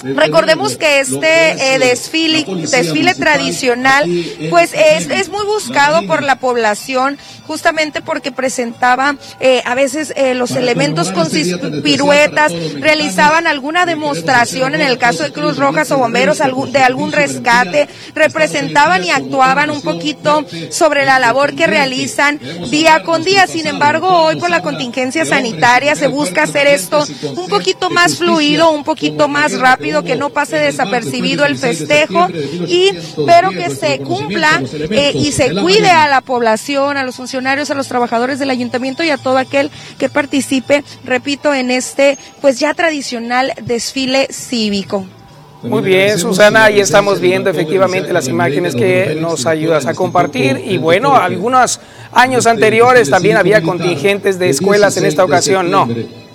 Recordemos 0.02 0.76
que 0.76 1.00
este 1.00 1.74
eh, 1.74 1.78
desfile, 1.78 2.44
desfile 2.70 3.14
tradicional, 3.14 4.04
pues 4.50 4.72
es, 4.74 5.08
es, 5.08 5.28
muy 5.28 5.44
buscado 5.46 6.06
por 6.06 6.22
la 6.22 6.36
población, 6.36 7.18
justamente 7.46 8.02
porque 8.02 8.30
presentaba 8.30 9.16
eh, 9.40 9.62
a 9.64 9.74
veces 9.74 10.12
eh, 10.16 10.34
los 10.34 10.50
elementos 10.52 11.12
con 11.12 11.28
piruetas, 11.82 12.52
realizaban 12.74 13.46
alguna 13.46 13.86
demostración 13.86 14.74
en 14.74 14.82
el 14.82 14.98
caso 14.98 15.22
de 15.22 15.32
Cruz 15.32 15.56
Rojas 15.56 15.90
o 15.90 15.98
bomberos 15.98 16.38
de 16.38 16.78
algún 16.80 17.12
rescate, 17.12 17.88
representaban 18.14 19.02
y 19.04 19.10
actuaban 19.10 19.70
un 19.70 19.80
poquito 19.80 20.44
sobre 20.70 21.06
la 21.06 21.18
labor 21.18 21.54
que 21.54 21.66
realizan 21.66 22.38
día 22.70 23.02
con 23.02 23.24
día. 23.24 23.46
Sin 23.46 23.66
embargo, 23.66 24.08
hoy 24.08 24.36
por 24.36 24.50
la 24.50 24.62
contingencia 24.62 25.24
sanitaria 25.24 25.94
se 25.96 26.06
busca 26.06 26.42
hacer 26.42 26.66
esto 26.66 27.04
un 27.36 27.48
poquito 27.48 27.90
más 27.90 28.16
fluido, 28.16 28.70
un 28.70 28.84
poquito 28.84 29.28
más 29.28 29.58
rápido 29.58 29.85
que 30.04 30.16
no 30.16 30.30
pase 30.30 30.56
desapercibido 30.56 31.44
el 31.44 31.56
festejo 31.56 32.28
y 32.66 32.90
pero 33.26 33.50
que 33.50 33.70
se 33.70 33.98
cumpla 33.98 34.62
eh, 34.90 35.12
y 35.14 35.32
se 35.32 35.54
cuide 35.54 35.90
a 35.90 36.08
la 36.08 36.20
población, 36.20 36.96
a 36.96 37.04
los 37.04 37.16
funcionarios, 37.16 37.70
a 37.70 37.74
los 37.74 37.88
trabajadores 37.88 38.38
del 38.38 38.50
ayuntamiento 38.50 39.02
y 39.02 39.10
a 39.10 39.18
todo 39.18 39.38
aquel 39.38 39.70
que 39.98 40.08
participe, 40.08 40.84
repito, 41.04 41.54
en 41.54 41.70
este 41.70 42.18
pues 42.40 42.58
ya 42.58 42.74
tradicional 42.74 43.52
desfile 43.62 44.28
cívico. 44.30 45.06
Muy 45.62 45.82
bien, 45.82 46.18
Susana, 46.18 46.64
ahí 46.64 46.80
estamos 46.80 47.18
viendo 47.18 47.50
efectivamente 47.50 48.12
las 48.12 48.28
imágenes 48.28 48.74
que 48.74 49.16
nos 49.20 49.46
ayudas 49.46 49.86
a 49.86 49.94
compartir 49.94 50.62
y 50.64 50.76
bueno, 50.78 51.16
algunos 51.16 51.80
años 52.12 52.46
anteriores 52.46 53.10
también 53.10 53.36
había 53.36 53.62
contingentes 53.62 54.38
de 54.38 54.50
escuelas 54.50 54.96
en 54.96 55.06
esta 55.06 55.24
ocasión, 55.24 55.70
¿no? 55.70 55.88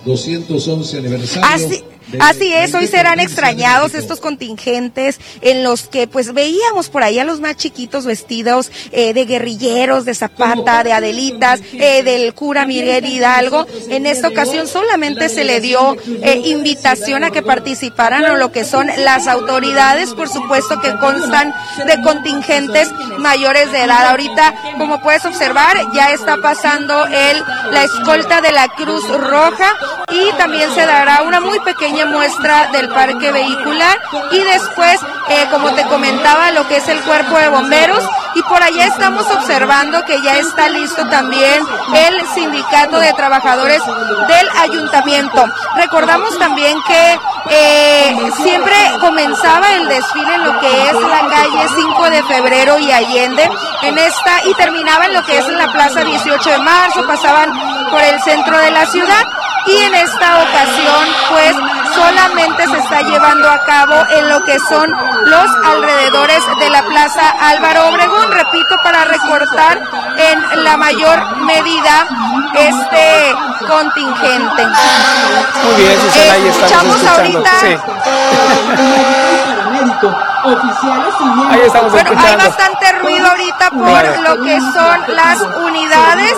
211 0.05 0.97
aniversario. 0.97 1.47
Así 1.49 1.83
es, 2.13 2.73
hoy 2.73 2.87
serán 2.87 3.19
extrañados 3.19 3.93
estos 3.93 4.19
contingentes 4.19 5.19
en 5.41 5.63
los 5.63 5.83
que 5.87 6.07
pues 6.07 6.33
veíamos 6.33 6.89
por 6.89 7.03
ahí 7.03 7.19
a 7.19 7.23
los 7.23 7.39
más 7.39 7.55
chiquitos 7.55 8.05
vestidos 8.05 8.71
eh, 8.91 9.13
de 9.13 9.25
guerrilleros, 9.25 10.05
de 10.05 10.15
Zapata, 10.15 10.83
de 10.83 10.93
Adelitas, 10.93 11.61
eh, 11.73 12.03
del 12.03 12.33
cura 12.33 12.65
Miguel 12.65 13.05
Hidalgo. 13.05 13.65
En 13.89 14.05
esta 14.05 14.27
ocasión 14.27 14.67
solamente 14.67 15.29
se 15.29 15.43
le 15.43 15.61
dio 15.61 15.97
eh, 16.05 16.41
invitación 16.45 17.23
a 17.23 17.31
que 17.31 17.41
participaran 17.41 18.25
en 18.25 18.39
lo 18.39 18.51
que 18.51 18.65
son 18.65 18.87
las 18.97 19.27
autoridades, 19.27 20.13
por 20.13 20.29
supuesto 20.29 20.79
que 20.81 20.95
constan 20.97 21.53
de 21.85 22.01
contingentes 22.01 22.89
mayores 23.17 23.71
de 23.71 23.83
edad. 23.83 24.09
Ahorita, 24.09 24.53
como 24.77 25.01
puedes 25.01 25.25
observar, 25.25 25.77
ya 25.93 26.11
está 26.11 26.37
pasando 26.37 27.05
el, 27.05 27.43
la 27.71 27.83
escolta 27.83 28.41
de 28.41 28.51
la 28.51 28.67
Cruz 28.69 29.07
Roja 29.07 29.73
y 30.11 30.31
también 30.37 30.73
se 30.73 30.85
dará 30.85 31.23
una 31.23 31.39
muy 31.39 31.59
pequeña 31.59 32.00
muestra 32.05 32.67
del 32.71 32.89
parque 32.89 33.31
vehicular 33.31 33.99
y 34.31 34.39
después, 34.39 34.99
eh, 35.29 35.47
como 35.51 35.73
te 35.73 35.83
comentaba, 35.85 36.51
lo 36.51 36.67
que 36.67 36.77
es 36.77 36.87
el 36.87 37.01
cuerpo 37.01 37.37
de 37.37 37.49
bomberos. 37.49 38.03
Y 38.33 38.41
por 38.43 38.63
allá 38.63 38.85
estamos 38.85 39.25
observando 39.29 40.03
que 40.05 40.21
ya 40.21 40.37
está 40.37 40.69
listo 40.69 41.05
también 41.07 41.63
el 41.93 42.27
sindicato 42.29 42.99
de 42.99 43.11
trabajadores 43.13 43.81
del 44.27 44.49
ayuntamiento. 44.59 45.45
Recordamos 45.75 46.37
también 46.39 46.77
que 46.87 47.19
eh, 47.49 48.31
siempre 48.37 48.75
comenzaba 48.99 49.73
el 49.73 49.87
desfile 49.89 50.35
en 50.35 50.45
lo 50.45 50.59
que 50.59 50.89
es 50.89 50.93
la 50.93 51.27
calle 51.27 51.67
5 51.75 52.09
de 52.09 52.23
febrero 52.23 52.79
y 52.79 52.91
Allende, 52.91 53.49
en 53.81 53.97
esta, 53.97 54.45
y 54.45 54.53
terminaba 54.53 55.05
en 55.05 55.13
lo 55.13 55.23
que 55.23 55.37
es 55.37 55.47
la 55.47 55.71
plaza 55.71 56.03
18 56.03 56.49
de 56.49 56.59
marzo, 56.59 57.05
pasaban 57.05 57.51
por 57.89 58.01
el 58.01 58.21
centro 58.21 58.57
de 58.57 58.71
la 58.71 58.85
ciudad 58.85 59.27
y 59.67 59.77
en 59.77 59.95
esta 59.95 60.43
ocasión 60.43 61.07
pues 61.29 61.55
solamente 61.95 62.67
se 62.67 62.77
está 62.77 63.01
llevando 63.01 63.49
a 63.49 63.63
cabo 63.65 63.95
en 64.11 64.29
lo 64.29 64.43
que 64.43 64.59
son 64.59 64.91
los 65.25 65.49
alrededores 65.65 66.43
de 66.59 66.69
la 66.69 66.83
Plaza 66.83 67.31
Álvaro 67.39 67.89
Obregón, 67.89 68.31
repito, 68.31 68.75
para 68.83 69.05
recortar 69.05 69.81
en 70.17 70.63
la 70.63 70.77
mayor 70.77 71.37
medida 71.45 72.05
este 72.55 73.35
contingente. 73.67 74.67
Muy 75.63 75.75
bien, 75.75 75.99
Susana, 76.01 76.33
ahí 76.33 76.47
estamos 76.47 77.05
ahorita 77.05 77.51
Ahí 81.49 81.61
estamos 81.65 81.91
bueno, 81.91 82.11
hay 82.17 82.35
bastante 82.35 82.91
ruido 82.93 83.27
ahorita 83.27 83.69
por 83.69 84.19
lo 84.19 84.43
que 84.43 84.59
son 84.59 85.15
las 85.15 85.39
unidades, 85.63 86.33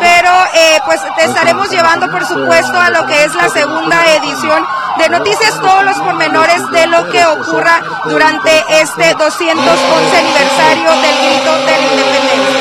pero 0.00 0.30
eh, 0.54 0.80
pues 0.84 1.00
te 1.16 1.24
estaremos 1.24 1.70
llevando, 1.70 2.10
por 2.10 2.24
supuesto, 2.24 2.80
a 2.80 2.90
lo 2.90 3.06
que 3.06 3.24
es 3.24 3.34
la 3.34 3.48
segunda 3.48 4.06
edición 4.16 4.66
de 4.98 5.08
noticias, 5.08 5.60
todos 5.60 5.84
los 5.84 5.96
pormenores 5.98 6.70
de 6.70 6.86
lo 6.86 7.08
que 7.10 7.24
ocurra 7.26 7.80
durante 8.04 8.64
este 8.80 9.14
211 9.14 10.18
aniversario 10.18 10.90
del 10.90 11.16
grito 11.18 11.56
de 11.58 11.66
la 11.66 11.86
independencia. 11.92 12.53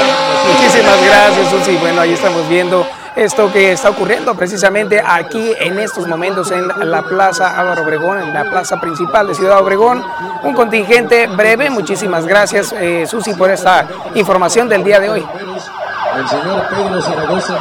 Muchísimas 0.48 1.06
gracias, 1.06 1.50
Susi. 1.50 1.78
Bueno, 1.78 2.02
ahí 2.02 2.14
estamos 2.14 2.48
viendo 2.50 2.86
esto 3.16 3.52
que 3.52 3.72
está 3.72 3.92
ocurriendo 3.92 4.34
precisamente 4.36 5.02
aquí 5.06 5.54
en 5.60 5.80
estos 5.80 6.08
momentos 6.08 6.52
en 6.52 6.68
la 6.68 7.04
Plaza 7.04 7.60
Álvaro 7.60 7.84
Obregón, 7.84 8.20
en 8.22 8.34
la 8.34 8.46
plaza 8.46 8.80
principal 8.82 9.28
de 9.28 9.36
Ciudad 9.36 9.60
Obregón. 9.60 10.04
Un 10.44 10.54
contingente 10.54 11.28
breve. 11.28 11.70
Muchísimas 11.70 12.26
gracias, 12.26 12.74
eh, 12.74 13.06
Susi, 13.06 13.34
por 13.34 13.52
esta 13.52 13.88
información 14.16 14.68
del 14.68 14.84
día 14.84 15.00
de 15.00 15.10
hoy. 15.10 15.26
El 16.18 16.28
señor 16.28 16.68
Pedro 16.70 17.02
Zaragoza 17.02 17.58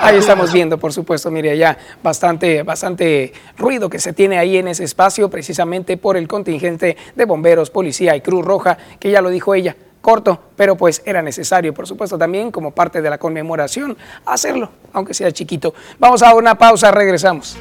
Ahí 0.00 0.16
estamos 0.16 0.52
viendo, 0.52 0.76
por 0.76 0.92
supuesto, 0.92 1.30
mire, 1.30 1.56
ya 1.56 1.78
bastante, 2.02 2.64
bastante 2.64 3.32
ruido 3.56 3.88
que 3.88 4.00
se 4.00 4.12
tiene 4.12 4.38
ahí 4.38 4.56
en 4.56 4.66
ese 4.66 4.82
espacio, 4.82 5.30
precisamente 5.30 5.96
por 5.96 6.16
el 6.16 6.26
contingente 6.26 6.96
de 7.14 7.24
bomberos, 7.24 7.70
policía 7.70 8.16
y 8.16 8.22
Cruz 8.22 8.44
Roja, 8.44 8.76
que 8.98 9.10
ya 9.10 9.20
lo 9.20 9.30
dijo 9.30 9.54
ella, 9.54 9.76
corto, 10.06 10.38
pero 10.54 10.76
pues 10.76 11.02
era 11.04 11.20
necesario, 11.20 11.74
por 11.74 11.84
supuesto, 11.84 12.16
también 12.16 12.52
como 12.52 12.70
parte 12.70 13.02
de 13.02 13.10
la 13.10 13.18
conmemoración, 13.18 13.96
hacerlo, 14.24 14.70
aunque 14.92 15.14
sea 15.14 15.32
chiquito. 15.32 15.74
Vamos 15.98 16.22
a 16.22 16.32
una 16.32 16.54
pausa, 16.54 16.92
regresamos. 16.92 17.56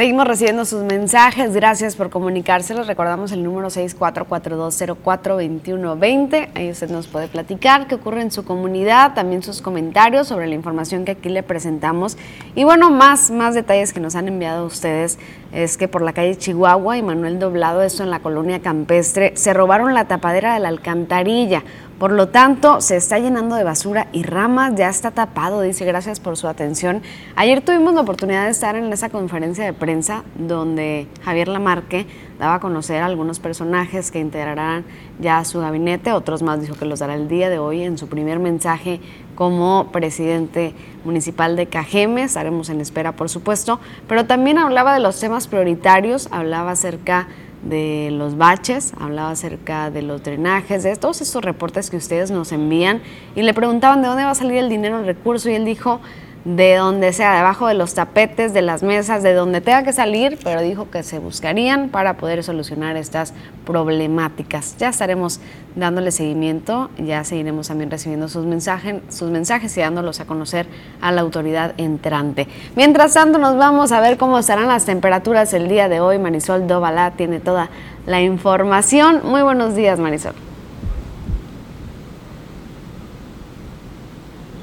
Seguimos 0.00 0.26
recibiendo 0.26 0.64
sus 0.64 0.82
mensajes, 0.82 1.52
gracias 1.52 1.94
por 1.94 2.08
comunicárselos. 2.08 2.86
Recordamos 2.86 3.32
el 3.32 3.42
número 3.42 3.68
6442042120. 3.68 6.48
Ahí 6.54 6.70
usted 6.70 6.88
nos 6.88 7.06
puede 7.06 7.28
platicar 7.28 7.86
qué 7.86 7.96
ocurre 7.96 8.22
en 8.22 8.30
su 8.30 8.42
comunidad, 8.42 9.12
también 9.12 9.42
sus 9.42 9.60
comentarios 9.60 10.26
sobre 10.26 10.46
la 10.46 10.54
información 10.54 11.04
que 11.04 11.10
aquí 11.10 11.28
le 11.28 11.42
presentamos. 11.42 12.16
Y 12.54 12.64
bueno, 12.64 12.88
más, 12.88 13.30
más 13.30 13.54
detalles 13.54 13.92
que 13.92 14.00
nos 14.00 14.14
han 14.14 14.28
enviado 14.28 14.64
ustedes 14.64 15.18
es 15.52 15.76
que 15.76 15.88
por 15.88 16.02
la 16.02 16.12
calle 16.12 16.36
Chihuahua 16.36 16.96
y 16.96 17.02
Manuel 17.02 17.38
Doblado, 17.38 17.82
esto 17.82 18.02
en 18.02 18.10
la 18.10 18.20
colonia 18.20 18.60
campestre, 18.60 19.32
se 19.36 19.52
robaron 19.52 19.94
la 19.94 20.06
tapadera 20.06 20.54
de 20.54 20.60
la 20.60 20.68
alcantarilla. 20.68 21.62
Por 21.98 22.12
lo 22.12 22.28
tanto, 22.28 22.80
se 22.80 22.96
está 22.96 23.18
llenando 23.18 23.56
de 23.56 23.64
basura 23.64 24.06
y 24.12 24.22
ramas, 24.22 24.74
ya 24.74 24.88
está 24.88 25.10
tapado, 25.10 25.60
dice, 25.60 25.84
gracias 25.84 26.18
por 26.18 26.36
su 26.36 26.48
atención. 26.48 27.02
Ayer 27.36 27.60
tuvimos 27.60 27.92
la 27.92 28.00
oportunidad 28.00 28.44
de 28.44 28.50
estar 28.50 28.74
en 28.74 28.90
esa 28.92 29.10
conferencia 29.10 29.64
de 29.64 29.74
prensa 29.74 30.24
donde 30.34 31.08
Javier 31.22 31.48
Lamarque 31.48 32.06
daba 32.40 32.54
a 32.54 32.60
conocer 32.60 33.02
a 33.02 33.06
algunos 33.06 33.38
personajes 33.38 34.10
que 34.10 34.18
integrarán 34.18 34.84
ya 35.20 35.44
su 35.44 35.60
gabinete, 35.60 36.12
otros 36.12 36.42
más 36.42 36.60
dijo 36.60 36.74
que 36.74 36.86
los 36.86 36.98
dará 36.98 37.14
el 37.14 37.28
día 37.28 37.50
de 37.50 37.58
hoy 37.58 37.82
en 37.82 37.98
su 37.98 38.08
primer 38.08 38.38
mensaje 38.38 38.98
como 39.34 39.88
presidente 39.92 40.74
municipal 41.04 41.54
de 41.54 41.66
Cajeme, 41.66 42.22
estaremos 42.22 42.70
en 42.70 42.80
espera 42.80 43.12
por 43.12 43.28
supuesto, 43.28 43.78
pero 44.08 44.24
también 44.24 44.56
hablaba 44.56 44.94
de 44.94 45.00
los 45.00 45.20
temas 45.20 45.48
prioritarios, 45.48 46.28
hablaba 46.32 46.70
acerca 46.70 47.28
de 47.62 48.08
los 48.10 48.38
baches, 48.38 48.94
hablaba 48.98 49.32
acerca 49.32 49.90
de 49.90 50.00
los 50.00 50.22
drenajes, 50.22 50.82
de 50.82 50.96
todos 50.96 51.20
estos 51.20 51.44
reportes 51.44 51.90
que 51.90 51.98
ustedes 51.98 52.30
nos 52.30 52.52
envían 52.52 53.02
y 53.36 53.42
le 53.42 53.52
preguntaban 53.52 54.00
de 54.00 54.08
dónde 54.08 54.24
va 54.24 54.30
a 54.30 54.34
salir 54.34 54.56
el 54.56 54.70
dinero, 54.70 54.98
el 54.98 55.04
recurso 55.04 55.50
y 55.50 55.54
él 55.54 55.66
dijo 55.66 56.00
de 56.44 56.76
donde 56.76 57.12
sea, 57.12 57.36
debajo 57.36 57.66
de 57.66 57.74
los 57.74 57.92
tapetes, 57.92 58.54
de 58.54 58.62
las 58.62 58.82
mesas, 58.82 59.22
de 59.22 59.34
donde 59.34 59.60
tenga 59.60 59.82
que 59.82 59.92
salir, 59.92 60.38
pero 60.42 60.62
dijo 60.62 60.90
que 60.90 61.02
se 61.02 61.18
buscarían 61.18 61.90
para 61.90 62.16
poder 62.16 62.42
solucionar 62.42 62.96
estas 62.96 63.34
problemáticas. 63.66 64.76
Ya 64.78 64.88
estaremos 64.88 65.40
dándole 65.76 66.10
seguimiento, 66.10 66.90
ya 66.96 67.24
seguiremos 67.24 67.68
también 67.68 67.90
recibiendo 67.90 68.28
sus 68.28 68.46
mensajes, 68.46 68.96
sus 69.10 69.30
mensajes 69.30 69.76
y 69.76 69.80
dándolos 69.80 70.20
a 70.20 70.24
conocer 70.24 70.66
a 71.02 71.12
la 71.12 71.20
autoridad 71.20 71.74
entrante. 71.76 72.48
Mientras 72.74 73.12
tanto, 73.12 73.38
nos 73.38 73.58
vamos 73.58 73.92
a 73.92 74.00
ver 74.00 74.16
cómo 74.16 74.38
estarán 74.38 74.68
las 74.68 74.86
temperaturas 74.86 75.52
el 75.52 75.68
día 75.68 75.90
de 75.90 76.00
hoy. 76.00 76.18
Marisol 76.18 76.66
Dobalá 76.66 77.10
tiene 77.12 77.40
toda 77.40 77.68
la 78.06 78.22
información. 78.22 79.20
Muy 79.24 79.42
buenos 79.42 79.74
días, 79.74 79.98
Marisol. 79.98 80.34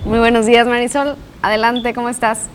Muy 0.06 0.20
buenos 0.20 0.46
días, 0.46 0.66
Marisol. 0.66 1.18
Adelante, 1.42 1.94
¿cómo 1.94 2.10
estás? 2.10 2.48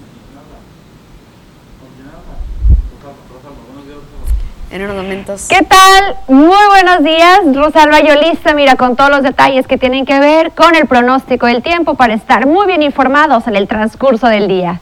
En 4.70 4.82
unos 4.82 4.96
momentos. 4.96 5.48
¿Qué 5.48 5.62
tal? 5.62 6.16
Muy 6.28 6.66
buenos 6.70 7.04
días, 7.04 7.40
Rosalba 7.54 8.00
Yolista. 8.00 8.54
Mira, 8.54 8.76
con 8.76 8.96
todos 8.96 9.10
los 9.10 9.22
detalles 9.22 9.66
que 9.66 9.76
tienen 9.76 10.06
que 10.06 10.18
ver 10.18 10.52
con 10.52 10.74
el 10.74 10.86
pronóstico 10.86 11.46
del 11.46 11.62
tiempo 11.62 11.94
para 11.94 12.14
estar 12.14 12.46
muy 12.46 12.66
bien 12.66 12.82
informados 12.82 13.46
en 13.46 13.56
el 13.56 13.68
transcurso 13.68 14.28
del 14.28 14.48
día. 14.48 14.80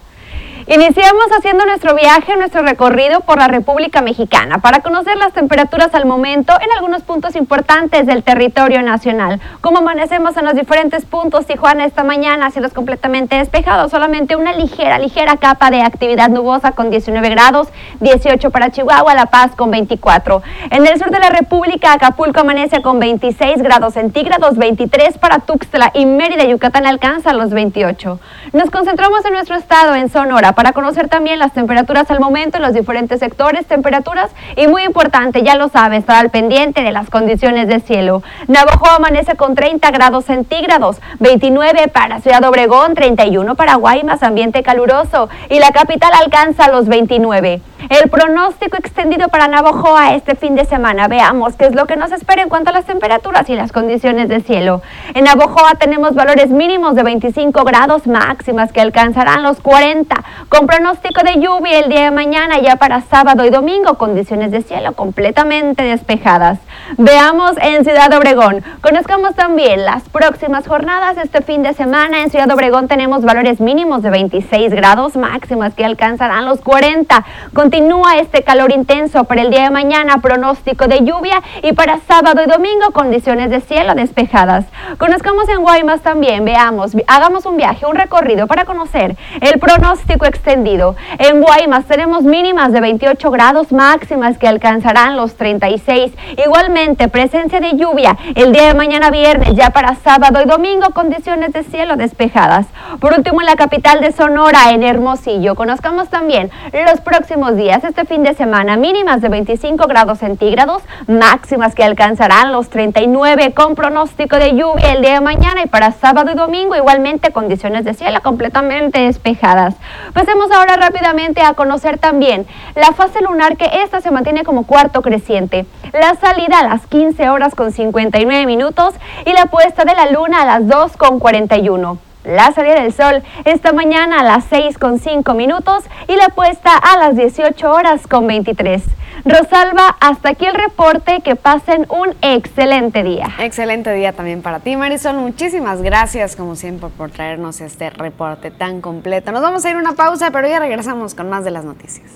Iniciamos 0.67 1.25
haciendo 1.39 1.65
nuestro 1.65 1.95
viaje, 1.95 2.37
nuestro 2.37 2.61
recorrido 2.61 3.21
por 3.21 3.39
la 3.39 3.49
República 3.49 4.03
Mexicana 4.03 4.59
para 4.59 4.81
conocer 4.81 5.17
las 5.17 5.33
temperaturas 5.33 5.95
al 5.95 6.05
momento 6.05 6.53
en 6.61 6.71
algunos 6.77 7.03
puntos 7.03 7.35
importantes 7.35 8.07
del 8.07 8.23
territorio 8.23 8.83
nacional. 8.83 9.41
Como 9.63 9.79
amanecemos 9.79 10.37
en 10.37 10.45
los 10.45 10.55
diferentes 10.55 11.07
puntos, 11.07 11.47
Tijuana 11.47 11.87
esta 11.87 12.05
mañana, 12.05 12.51
cielos 12.51 12.75
completamente 12.75 13.37
despejados, 13.37 13.91
solamente 13.91 14.37
una 14.37 14.53
ligera, 14.53 14.99
ligera 14.99 15.39
capa 15.39 15.71
de 15.71 15.81
actividad 15.81 16.29
nubosa 16.29 16.73
con 16.73 16.91
19 16.91 17.31
grados, 17.31 17.69
18 18.01 18.51
para 18.51 18.71
Chihuahua, 18.71 19.15
La 19.15 19.27
Paz 19.27 19.53
con 19.57 19.71
24. 19.71 20.43
En 20.71 20.87
el 20.87 20.99
sur 20.99 21.11
de 21.11 21.21
la 21.21 21.31
República, 21.31 21.95
Acapulco 21.95 22.41
amanece 22.41 22.83
con 22.83 22.99
26 22.99 23.63
grados 23.63 23.95
centígrados, 23.95 24.59
23 24.59 25.17
para 25.17 25.39
Tuxtla 25.39 25.91
y 25.95 26.05
Mérida, 26.05 26.45
Yucatán 26.45 26.87
alcanza 26.87 27.33
los 27.33 27.51
28. 27.51 28.21
Nos 28.53 28.71
concentramos 28.71 29.25
en 29.25 29.33
nuestro 29.33 29.57
estado, 29.57 29.95
en 29.95 30.11
Sonora, 30.11 30.51
para 30.61 30.75
conocer 30.75 31.09
también 31.09 31.39
las 31.39 31.55
temperaturas 31.55 32.11
al 32.11 32.21
momento 32.21 32.59
en 32.59 32.63
los 32.63 32.75
diferentes 32.75 33.19
sectores, 33.19 33.65
temperaturas 33.65 34.31
y 34.57 34.67
muy 34.67 34.83
importante, 34.83 35.43
ya 35.43 35.55
lo 35.55 35.71
sabe, 35.71 35.97
estar 35.97 36.17
al 36.17 36.29
pendiente 36.29 36.83
de 36.83 36.93
las 36.93 37.09
condiciones 37.09 37.67
de 37.67 37.81
cielo. 37.81 38.23
Navajo 38.47 38.87
amanece 38.91 39.37
con 39.37 39.55
30 39.55 39.91
grados 39.91 40.27
centígrados, 40.27 40.99
29 41.19 41.89
para 41.89 42.21
Ciudad 42.21 42.45
Obregón, 42.45 42.93
31 42.93 43.55
para 43.55 43.77
Guaymas, 43.77 44.23
ambiente 44.23 44.63
caluroso 44.63 45.31
y 45.49 45.61
la 45.61 45.71
capital 45.71 46.13
alcanza 46.13 46.69
los 46.69 46.89
29. 46.89 47.63
El 47.89 48.11
pronóstico 48.11 48.77
extendido 48.77 49.29
para 49.29 49.49
Navojoa 49.49 50.15
este 50.15 50.35
fin 50.35 50.55
de 50.55 50.67
semana. 50.67 51.09
Veamos 51.09 51.57
qué 51.57 51.65
es 51.65 51.75
lo 51.75 51.87
que 51.87 51.97
nos 51.97 52.13
espera 52.13 52.43
en 52.43 52.51
cuanto 52.51 52.69
a 52.69 52.73
las 52.75 52.85
temperaturas 52.85 53.49
y 53.49 53.55
las 53.55 53.73
condiciones 53.73 54.29
de 54.29 54.41
cielo. 54.41 54.83
En 55.15 55.25
Navojoa 55.25 55.77
tenemos 55.79 56.15
valores 56.15 56.51
mínimos 56.51 56.95
de 56.95 57.03
25 57.03 57.65
grados 57.65 58.07
máximas 58.07 58.71
que 58.71 58.83
alcanzarán 58.83 59.43
los 59.43 59.61
40, 59.61 60.15
con 60.49 60.67
pronóstico 60.67 61.23
de 61.23 61.41
lluvia 61.41 61.81
el 61.81 61.89
día 61.89 62.05
de 62.05 62.11
mañana 62.11 62.59
ya 62.59 62.77
para 62.77 63.03
sábado 63.03 63.45
y 63.45 63.51
domingo, 63.51 63.99
condiciones 63.99 64.51
de 64.51 64.63
cielo 64.63 64.93
completamente 64.95 65.83
despejadas. 65.83 66.59
Veamos 66.97 67.53
en 67.61 67.85
Ciudad 67.85 68.13
Obregón. 68.13 68.65
Conozcamos 68.81 69.35
también 69.35 69.85
las 69.85 70.09
próximas 70.09 70.67
jornadas 70.67 71.19
este 71.19 71.43
fin 71.43 71.63
de 71.63 71.75
semana. 71.75 72.23
En 72.23 72.31
Ciudad 72.31 72.51
Obregón 72.51 72.89
tenemos 72.89 73.23
valores 73.23 73.61
mínimos 73.61 74.03
de 74.03 74.11
26 74.11 74.73
grados 74.73 75.17
máximas 75.17 75.75
que 75.75 75.85
alcanzarán 75.85 76.47
los 76.47 76.61
40. 76.61 77.25
Continúa 77.55 78.17
este 78.17 78.43
calor 78.43 78.73
intenso 78.73 79.25
para 79.25 79.43
el 79.43 79.51
día 79.51 79.65
de 79.65 79.71
mañana, 79.71 80.19
pronóstico 80.19 80.89
de 80.89 81.05
lluvia 81.05 81.43
y 81.63 81.73
para 81.75 81.99
sábado 82.09 82.43
y 82.43 82.47
domingo 82.47 82.91
condiciones 82.93 83.51
de 83.51 83.61
cielo 83.61 83.95
despejadas. 83.95 84.65
Conozcamos 84.99 85.49
en 85.49 85.63
Guaymas 85.63 86.01
también, 86.01 86.45
veamos, 86.45 86.93
hagamos 87.07 87.47
un 87.47 87.57
viaje, 87.57 87.87
un 87.87 87.95
recorrido 87.95 88.47
para 88.47 88.65
conocer 88.65 89.17
el 89.41 89.61
pronóstico 89.61 90.27
extendido. 90.31 90.97
En 91.19 91.43
Guaymas 91.43 91.85
tenemos 91.85 92.23
mínimas 92.23 92.73
de 92.73 92.81
28 92.81 93.31
grados 93.31 93.73
máximas 93.73 94.39
que 94.39 94.49
alcanzarán 94.49 95.17
los 95.17 95.35
36. 95.35 96.13
Igualmente, 96.45 97.09
presencia 97.09 97.61
de 97.61 97.77
lluvia 97.77 98.17
el 98.35 98.53
día 98.53 98.69
de 98.69 98.75
mañana 98.75 99.11
viernes, 99.11 99.55
ya 99.55 99.71
para 99.71 99.97
sábado 99.97 100.41
y 100.43 100.49
domingo 100.49 100.91
condiciones 100.95 101.53
de 101.53 101.63
cielo 101.65 101.97
despejadas. 101.97 102.67
Por 103.01 103.13
último, 103.13 103.41
en 103.41 103.47
la 103.47 103.57
capital 103.57 104.01
de 104.01 104.13
Sonora, 104.13 104.71
en 104.71 104.83
Hermosillo, 104.83 105.55
conozcamos 105.55 106.09
también 106.09 106.51
los 106.73 107.01
próximos 107.01 107.57
días, 107.57 107.85
este 107.85 108.05
fin 108.05 108.23
de 108.23 108.35
semana, 108.35 108.77
mínimas 108.77 109.21
de 109.21 109.29
25 109.29 109.87
grados 109.87 110.19
centígrados, 110.19 110.83
máximas 111.07 111.75
que 111.75 111.85
alcanzarán 111.85 112.53
los 112.53 112.71
39 112.71 113.53
con 113.55 113.75
pronóstico 113.75 114.37
de 114.37 114.57
lluvia 114.57 114.93
el 114.93 115.03
día 115.03 115.15
de 115.15 115.21
mañana 115.21 115.63
y 115.65 115.69
para 115.69 115.93
sábado 115.93 116.33
y 116.33 116.35
domingo 116.35 116.77
igualmente 116.77 117.33
condiciones 117.33 117.85
de 117.85 117.95
cielo 117.95 118.21
completamente 118.23 119.01
despejadas. 119.01 119.75
Pasemos 120.21 120.51
ahora 120.51 120.77
rápidamente 120.77 121.41
a 121.41 121.55
conocer 121.55 121.97
también 121.97 122.47
la 122.75 122.93
fase 122.93 123.23
lunar 123.23 123.57
que 123.57 123.83
esta 123.83 124.03
se 124.03 124.11
mantiene 124.11 124.45
como 124.45 124.67
cuarto 124.67 125.01
creciente, 125.01 125.65
la 125.95 126.15
salida 126.15 126.59
a 126.59 126.69
las 126.69 126.87
15 126.89 127.31
horas 127.31 127.55
con 127.55 127.73
59 127.73 128.45
minutos 128.45 128.93
y 129.25 129.33
la 129.33 129.47
puesta 129.47 129.87
de 129.87 129.95
la 129.95 130.11
luna 130.11 130.43
a 130.43 130.45
las 130.45 130.69
2 130.69 130.99
con 130.99 131.21
41 131.21 132.10
la 132.25 132.53
salida 132.53 132.83
del 132.83 132.93
sol 132.93 133.23
esta 133.45 133.73
mañana 133.73 134.21
a 134.21 134.25
las 134.25 134.45
6 134.51 134.79
con 134.79 134.99
5 134.99 135.35
minutos 135.35 135.85
y 136.09 136.17
la 136.17 136.29
puesta 136.29 136.77
a 136.77 136.97
las 136.99 137.17
18 137.17 137.71
horas 137.71 138.07
con 138.07 138.27
23. 138.27 138.83
Rosalba, 139.25 139.97
hasta 140.01 140.31
aquí 140.31 140.47
el 140.47 140.55
reporte, 140.55 141.21
que 141.23 141.37
pasen 141.37 141.87
un 141.91 142.15
excelente 142.23 143.03
día. 143.03 143.29
Excelente 143.39 143.93
día 143.93 144.13
también 144.13 144.41
para 144.41 144.61
ti, 144.61 144.77
Marisol. 144.77 145.17
Muchísimas 145.17 145.83
gracias, 145.83 146.37
como 146.37 146.57
siempre, 146.57 146.89
por 146.89 147.11
traernos 147.11 147.61
este 147.61 147.91
reporte 147.91 148.51
tan 148.51 148.81
completo. 148.81 149.31
Nos 149.31 149.43
vamos 149.43 149.65
a 149.65 149.71
ir 149.71 149.77
a 149.77 149.79
una 149.79 149.93
pausa, 149.93 150.31
pero 150.31 150.49
ya 150.49 150.59
regresamos 150.59 151.15
con 151.15 151.29
más 151.29 151.45
de 151.45 151.51
las 151.51 151.65
noticias. 151.65 152.11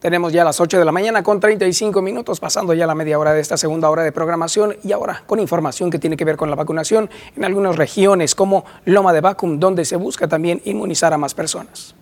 Tenemos 0.00 0.32
ya 0.32 0.44
las 0.44 0.60
8 0.60 0.78
de 0.78 0.84
la 0.84 0.92
mañana 0.92 1.24
con 1.24 1.40
35 1.40 2.00
minutos, 2.02 2.38
pasando 2.38 2.72
ya 2.72 2.86
la 2.86 2.94
media 2.94 3.18
hora 3.18 3.32
de 3.32 3.40
esta 3.40 3.56
segunda 3.56 3.90
hora 3.90 4.04
de 4.04 4.12
programación 4.12 4.76
y 4.84 4.92
ahora 4.92 5.24
con 5.26 5.40
información 5.40 5.90
que 5.90 5.98
tiene 5.98 6.16
que 6.16 6.24
ver 6.24 6.36
con 6.36 6.50
la 6.50 6.56
vacunación 6.56 7.10
en 7.34 7.44
algunas 7.44 7.74
regiones 7.74 8.36
como 8.36 8.64
Loma 8.84 9.12
de 9.12 9.20
Vacum, 9.20 9.58
donde 9.58 9.84
se 9.84 9.96
busca 9.96 10.28
también 10.28 10.62
inmunizar 10.64 11.12
a 11.12 11.18
más 11.18 11.34
personas. 11.34 11.97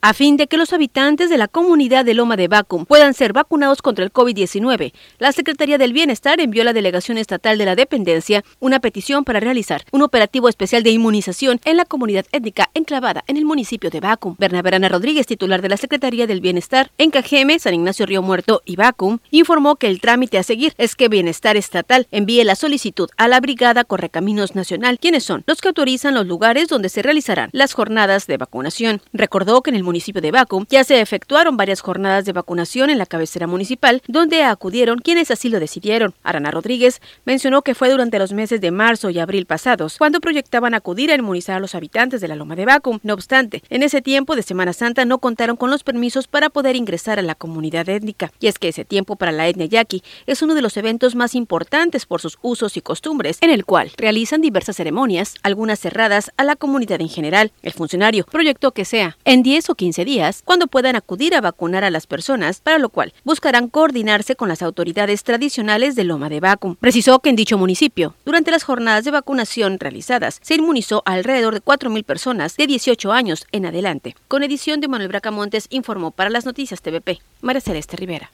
A 0.00 0.14
fin 0.14 0.36
de 0.36 0.46
que 0.46 0.56
los 0.56 0.72
habitantes 0.72 1.28
de 1.28 1.38
la 1.38 1.48
comunidad 1.48 2.04
de 2.04 2.14
Loma 2.14 2.36
de 2.36 2.46
Vacum 2.46 2.86
puedan 2.86 3.14
ser 3.14 3.32
vacunados 3.32 3.82
contra 3.82 4.04
el 4.04 4.12
COVID-19, 4.12 4.92
la 5.18 5.32
Secretaría 5.32 5.76
del 5.76 5.92
Bienestar 5.92 6.38
envió 6.38 6.62
a 6.62 6.66
la 6.66 6.72
Delegación 6.72 7.18
Estatal 7.18 7.58
de 7.58 7.64
la 7.64 7.74
Dependencia 7.74 8.44
una 8.60 8.78
petición 8.78 9.24
para 9.24 9.40
realizar 9.40 9.82
un 9.90 10.02
operativo 10.02 10.48
especial 10.48 10.84
de 10.84 10.92
inmunización 10.92 11.60
en 11.64 11.76
la 11.76 11.84
comunidad 11.84 12.26
étnica 12.30 12.70
enclavada 12.74 13.24
en 13.26 13.38
el 13.38 13.44
municipio 13.44 13.90
de 13.90 13.98
Vacum. 13.98 14.36
Bernabé 14.38 14.70
Rodríguez, 14.88 15.26
titular 15.26 15.62
de 15.62 15.68
la 15.68 15.76
Secretaría 15.76 16.28
del 16.28 16.40
Bienestar 16.40 16.92
en 16.96 17.10
Cajeme, 17.10 17.58
San 17.58 17.74
Ignacio 17.74 18.06
Río 18.06 18.22
Muerto 18.22 18.62
y 18.64 18.76
Vacum, 18.76 19.18
informó 19.32 19.74
que 19.74 19.88
el 19.88 20.00
trámite 20.00 20.38
a 20.38 20.44
seguir 20.44 20.74
es 20.78 20.94
que 20.94 21.08
Bienestar 21.08 21.56
Estatal 21.56 22.06
envíe 22.12 22.44
la 22.44 22.54
solicitud 22.54 23.10
a 23.16 23.26
la 23.26 23.40
Brigada 23.40 23.82
Correcaminos 23.82 24.54
Nacional, 24.54 25.00
quienes 25.00 25.24
son 25.24 25.42
los 25.48 25.60
que 25.60 25.66
autorizan 25.66 26.14
los 26.14 26.28
lugares 26.28 26.68
donde 26.68 26.88
se 26.88 27.02
realizarán 27.02 27.50
las 27.52 27.72
jornadas 27.72 28.28
de 28.28 28.36
vacunación. 28.36 29.02
Recordó 29.12 29.60
que 29.60 29.70
en 29.70 29.76
el 29.76 29.87
municipio 29.88 30.20
de 30.20 30.30
Baco 30.30 30.66
ya 30.68 30.84
se 30.84 31.00
efectuaron 31.00 31.56
varias 31.56 31.80
jornadas 31.80 32.26
de 32.26 32.32
vacunación 32.32 32.90
en 32.90 32.98
la 32.98 33.06
cabecera 33.06 33.46
municipal, 33.46 34.02
donde 34.06 34.42
acudieron 34.42 34.98
quienes 34.98 35.30
así 35.30 35.48
lo 35.48 35.60
decidieron. 35.60 36.14
Arana 36.22 36.50
Rodríguez 36.50 37.00
mencionó 37.24 37.62
que 37.62 37.74
fue 37.74 37.88
durante 37.88 38.18
los 38.18 38.32
meses 38.34 38.60
de 38.60 38.70
marzo 38.70 39.08
y 39.08 39.18
abril 39.18 39.46
pasados 39.46 39.96
cuando 39.96 40.20
proyectaban 40.20 40.74
acudir 40.74 41.10
a 41.10 41.14
inmunizar 41.14 41.56
a 41.56 41.60
los 41.60 41.74
habitantes 41.74 42.20
de 42.20 42.28
la 42.28 42.36
Loma 42.36 42.54
de 42.54 42.66
Baco. 42.66 43.00
No 43.02 43.14
obstante, 43.14 43.62
en 43.70 43.82
ese 43.82 44.02
tiempo 44.02 44.36
de 44.36 44.42
Semana 44.42 44.74
Santa 44.74 45.06
no 45.06 45.18
contaron 45.18 45.56
con 45.56 45.70
los 45.70 45.84
permisos 45.84 46.28
para 46.28 46.50
poder 46.50 46.76
ingresar 46.76 47.18
a 47.18 47.22
la 47.22 47.34
comunidad 47.34 47.88
étnica. 47.88 48.30
Y 48.40 48.48
es 48.48 48.58
que 48.58 48.68
ese 48.68 48.84
tiempo 48.84 49.16
para 49.16 49.32
la 49.32 49.48
etnia 49.48 49.66
yaqui 49.66 50.02
es 50.26 50.42
uno 50.42 50.54
de 50.54 50.62
los 50.62 50.76
eventos 50.76 51.14
más 51.14 51.34
importantes 51.34 52.04
por 52.04 52.20
sus 52.20 52.38
usos 52.42 52.76
y 52.76 52.82
costumbres, 52.82 53.38
en 53.40 53.48
el 53.48 53.64
cual 53.64 53.90
realizan 53.96 54.42
diversas 54.42 54.76
ceremonias, 54.76 55.36
algunas 55.42 55.80
cerradas 55.80 56.30
a 56.36 56.44
la 56.44 56.56
comunidad 56.56 57.00
en 57.00 57.08
general. 57.08 57.52
El 57.62 57.72
funcionario 57.72 58.26
proyectó 58.30 58.72
que 58.72 58.84
sea 58.84 59.16
en 59.24 59.42
10 59.42 59.70
o 59.70 59.74
15 59.78 60.04
días 60.04 60.42
cuando 60.44 60.66
puedan 60.66 60.96
acudir 60.96 61.34
a 61.34 61.40
vacunar 61.40 61.84
a 61.84 61.90
las 61.90 62.06
personas, 62.06 62.60
para 62.60 62.78
lo 62.78 62.90
cual 62.90 63.14
buscarán 63.24 63.68
coordinarse 63.68 64.36
con 64.36 64.50
las 64.50 64.60
autoridades 64.60 65.22
tradicionales 65.22 65.94
de 65.94 66.04
Loma 66.04 66.28
de 66.28 66.40
Vacum. 66.40 66.74
Precisó 66.74 67.20
que 67.20 67.30
en 67.30 67.36
dicho 67.36 67.56
municipio, 67.56 68.14
durante 68.26 68.50
las 68.50 68.64
jornadas 68.64 69.04
de 69.04 69.12
vacunación 69.12 69.78
realizadas, 69.78 70.40
se 70.42 70.56
inmunizó 70.56 71.02
alrededor 71.06 71.54
de 71.54 71.62
4.000 71.62 72.04
personas 72.04 72.56
de 72.56 72.66
18 72.66 73.12
años 73.12 73.46
en 73.52 73.66
adelante. 73.66 74.16
Con 74.26 74.42
edición 74.42 74.80
de 74.80 74.88
Manuel 74.88 75.08
Bracamontes 75.08 75.68
informó 75.70 76.10
para 76.10 76.28
las 76.28 76.44
noticias 76.44 76.82
TVP, 76.82 77.20
María 77.40 77.60
Celeste 77.60 77.96
Rivera. 77.96 78.32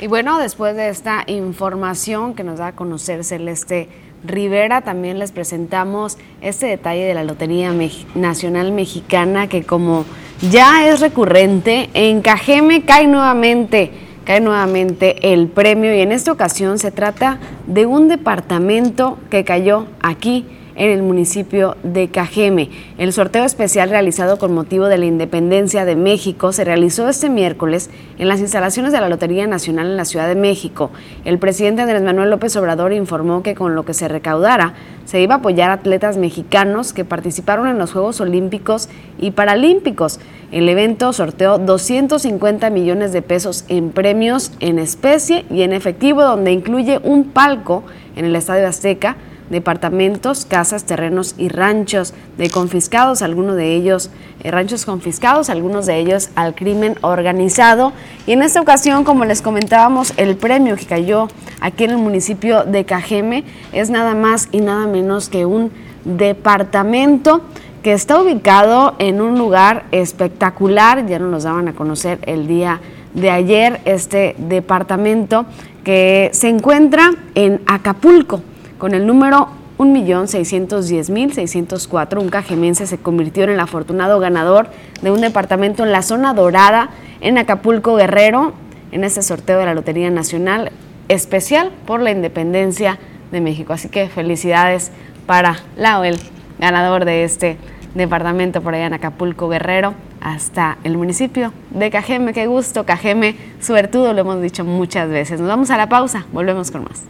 Y 0.00 0.06
bueno, 0.06 0.38
después 0.38 0.74
de 0.74 0.88
esta 0.88 1.24
información 1.26 2.34
que 2.34 2.42
nos 2.42 2.58
da 2.58 2.68
a 2.68 2.74
conocer 2.74 3.22
Celeste 3.22 3.90
Rivera, 4.24 4.82
también 4.82 5.18
les 5.18 5.32
presentamos 5.32 6.18
este 6.40 6.66
detalle 6.66 7.04
de 7.04 7.14
la 7.14 7.24
Lotería 7.24 7.72
Nacional 8.14 8.72
Mexicana 8.72 9.46
que 9.48 9.62
como 9.64 10.04
ya 10.50 10.88
es 10.88 11.00
recurrente, 11.00 11.90
en 11.92 12.22
Cajeme 12.22 12.82
cae 12.82 13.06
nuevamente, 13.06 13.90
cae 14.24 14.40
nuevamente 14.40 15.32
el 15.32 15.48
premio. 15.48 15.94
Y 15.94 16.00
en 16.00 16.12
esta 16.12 16.32
ocasión 16.32 16.78
se 16.78 16.90
trata 16.90 17.38
de 17.66 17.86
un 17.86 18.08
departamento 18.08 19.18
que 19.30 19.44
cayó 19.44 19.86
aquí 20.00 20.46
en 20.80 20.90
el 20.90 21.02
municipio 21.02 21.76
de 21.82 22.08
Cajeme. 22.08 22.70
El 22.96 23.12
sorteo 23.12 23.44
especial 23.44 23.90
realizado 23.90 24.38
con 24.38 24.54
motivo 24.54 24.86
de 24.86 24.96
la 24.96 25.04
independencia 25.04 25.84
de 25.84 25.94
México 25.94 26.54
se 26.54 26.64
realizó 26.64 27.06
este 27.06 27.28
miércoles 27.28 27.90
en 28.18 28.28
las 28.28 28.40
instalaciones 28.40 28.90
de 28.90 29.00
la 29.02 29.10
Lotería 29.10 29.46
Nacional 29.46 29.88
en 29.88 29.98
la 29.98 30.06
Ciudad 30.06 30.26
de 30.26 30.36
México. 30.36 30.90
El 31.26 31.38
presidente 31.38 31.82
Andrés 31.82 32.02
Manuel 32.02 32.30
López 32.30 32.56
Obrador 32.56 32.94
informó 32.94 33.42
que 33.42 33.54
con 33.54 33.74
lo 33.74 33.84
que 33.84 33.92
se 33.92 34.08
recaudara 34.08 34.72
se 35.04 35.20
iba 35.20 35.34
a 35.34 35.38
apoyar 35.38 35.68
a 35.68 35.74
atletas 35.74 36.16
mexicanos 36.16 36.94
que 36.94 37.04
participaron 37.04 37.68
en 37.68 37.76
los 37.76 37.92
Juegos 37.92 38.22
Olímpicos 38.22 38.88
y 39.18 39.32
Paralímpicos. 39.32 40.18
El 40.50 40.66
evento 40.66 41.12
sorteó 41.12 41.58
250 41.58 42.70
millones 42.70 43.12
de 43.12 43.20
pesos 43.20 43.66
en 43.68 43.90
premios 43.90 44.52
en 44.60 44.78
especie 44.78 45.44
y 45.50 45.60
en 45.60 45.74
efectivo, 45.74 46.22
donde 46.22 46.52
incluye 46.52 47.00
un 47.04 47.24
palco 47.24 47.82
en 48.16 48.24
el 48.24 48.34
Estadio 48.34 48.66
Azteca, 48.66 49.18
departamentos, 49.50 50.46
casas, 50.46 50.84
terrenos 50.84 51.34
y 51.36 51.48
ranchos 51.48 52.14
de 52.38 52.48
confiscados, 52.50 53.20
algunos 53.20 53.56
de 53.56 53.74
ellos 53.74 54.10
eh, 54.42 54.50
ranchos 54.50 54.86
confiscados, 54.86 55.50
algunos 55.50 55.86
de 55.86 55.98
ellos 55.98 56.30
al 56.36 56.54
crimen 56.54 56.96
organizado. 57.02 57.92
Y 58.26 58.32
en 58.32 58.42
esta 58.42 58.60
ocasión, 58.60 59.04
como 59.04 59.24
les 59.24 59.42
comentábamos, 59.42 60.14
el 60.16 60.36
premio 60.36 60.76
que 60.76 60.86
cayó 60.86 61.28
aquí 61.60 61.84
en 61.84 61.90
el 61.90 61.98
municipio 61.98 62.64
de 62.64 62.84
Cajeme 62.84 63.44
es 63.72 63.90
nada 63.90 64.14
más 64.14 64.48
y 64.52 64.60
nada 64.60 64.86
menos 64.86 65.28
que 65.28 65.44
un 65.44 65.72
departamento 66.04 67.42
que 67.82 67.92
está 67.92 68.20
ubicado 68.20 68.94
en 68.98 69.20
un 69.20 69.38
lugar 69.38 69.84
espectacular, 69.90 71.06
ya 71.06 71.18
nos 71.18 71.44
daban 71.44 71.68
a 71.68 71.72
conocer 71.72 72.18
el 72.22 72.46
día 72.46 72.80
de 73.14 73.30
ayer, 73.30 73.80
este 73.84 74.36
departamento 74.38 75.46
que 75.82 76.30
se 76.32 76.48
encuentra 76.48 77.10
en 77.34 77.60
Acapulco 77.66 78.42
con 78.80 78.94
el 78.94 79.06
número 79.06 79.46
1.610.604, 79.78 82.20
un 82.20 82.30
cajemense 82.30 82.88
se 82.88 82.98
convirtió 82.98 83.44
en 83.44 83.50
el 83.50 83.60
afortunado 83.60 84.18
ganador 84.18 84.66
de 85.02 85.12
un 85.12 85.20
departamento 85.20 85.84
en 85.84 85.92
la 85.92 86.02
zona 86.02 86.34
dorada 86.34 86.90
en 87.20 87.38
Acapulco 87.38 87.94
Guerrero, 87.94 88.54
en 88.90 89.04
este 89.04 89.22
sorteo 89.22 89.60
de 89.60 89.66
la 89.66 89.74
Lotería 89.74 90.10
Nacional 90.10 90.72
especial 91.08 91.70
por 91.86 92.00
la 92.00 92.10
independencia 92.10 92.98
de 93.30 93.40
México. 93.40 93.72
Así 93.72 93.88
que 93.88 94.08
felicidades 94.08 94.90
para 95.26 95.58
Lauel, 95.76 96.18
ganador 96.58 97.04
de 97.04 97.22
este 97.24 97.56
departamento 97.94 98.62
por 98.62 98.74
allá 98.74 98.86
en 98.86 98.94
Acapulco 98.94 99.48
Guerrero, 99.48 99.94
hasta 100.20 100.78
el 100.84 100.96
municipio 100.96 101.52
de 101.70 101.90
Cajeme. 101.90 102.32
Qué 102.32 102.46
gusto, 102.46 102.86
Cajeme, 102.86 103.36
suertudo, 103.60 104.14
lo 104.14 104.22
hemos 104.22 104.40
dicho 104.40 104.64
muchas 104.64 105.08
veces. 105.08 105.38
Nos 105.38 105.48
vamos 105.48 105.70
a 105.70 105.76
la 105.76 105.88
pausa, 105.88 106.26
volvemos 106.32 106.70
con 106.70 106.84
más. 106.84 107.04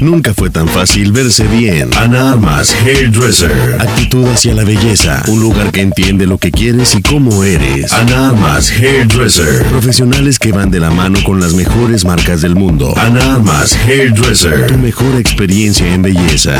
Nunca 0.00 0.32
fue 0.32 0.48
tan 0.48 0.68
fácil 0.68 1.10
verse 1.12 1.44
bien. 1.44 1.90
Ana 1.96 2.32
Armas 2.32 2.74
Hairdresser. 2.84 3.76
Actitud 3.80 4.26
hacia 4.26 4.54
la 4.54 4.62
belleza. 4.62 5.22
Un 5.26 5.40
lugar 5.40 5.72
que 5.72 5.80
entiende 5.80 6.26
lo 6.26 6.38
que 6.38 6.52
quieres 6.52 6.94
y 6.94 7.02
cómo 7.02 7.42
eres. 7.42 7.92
Ana 7.92 8.28
Armas 8.28 8.70
Hairdresser. 8.70 9.64
Profesionales 9.64 10.38
que 10.38 10.52
van 10.52 10.70
de 10.70 10.78
la 10.78 10.90
mano 10.90 11.18
con 11.24 11.40
las 11.40 11.54
mejores 11.54 12.04
marcas 12.04 12.42
del 12.42 12.54
mundo. 12.54 12.94
Ana 12.96 13.34
Armas 13.34 13.76
Hairdresser. 13.86 14.68
Tu 14.68 14.78
mejor 14.78 15.16
experiencia 15.16 15.92
en 15.92 16.02
belleza. 16.02 16.54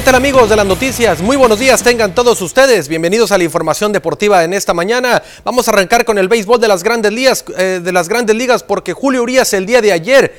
¿Qué 0.00 0.06
tal 0.06 0.14
amigos 0.14 0.48
de 0.48 0.56
las 0.56 0.64
noticias? 0.64 1.20
Muy 1.20 1.36
buenos 1.36 1.58
días 1.58 1.82
tengan 1.82 2.14
todos 2.14 2.40
ustedes. 2.40 2.88
Bienvenidos 2.88 3.32
a 3.32 3.36
la 3.36 3.44
información 3.44 3.92
deportiva 3.92 4.42
en 4.44 4.54
esta 4.54 4.72
mañana. 4.72 5.22
Vamos 5.44 5.68
a 5.68 5.72
arrancar 5.72 6.06
con 6.06 6.16
el 6.16 6.26
béisbol 6.26 6.58
de 6.58 6.68
las 6.68 6.82
grandes 6.82 7.12
ligas, 7.12 7.44
eh, 7.58 7.82
de 7.84 7.92
las 7.92 8.08
grandes 8.08 8.34
ligas 8.34 8.62
porque 8.62 8.94
Julio 8.94 9.22
Urias 9.22 9.52
el 9.52 9.66
día 9.66 9.82
de 9.82 9.92
ayer 9.92 10.34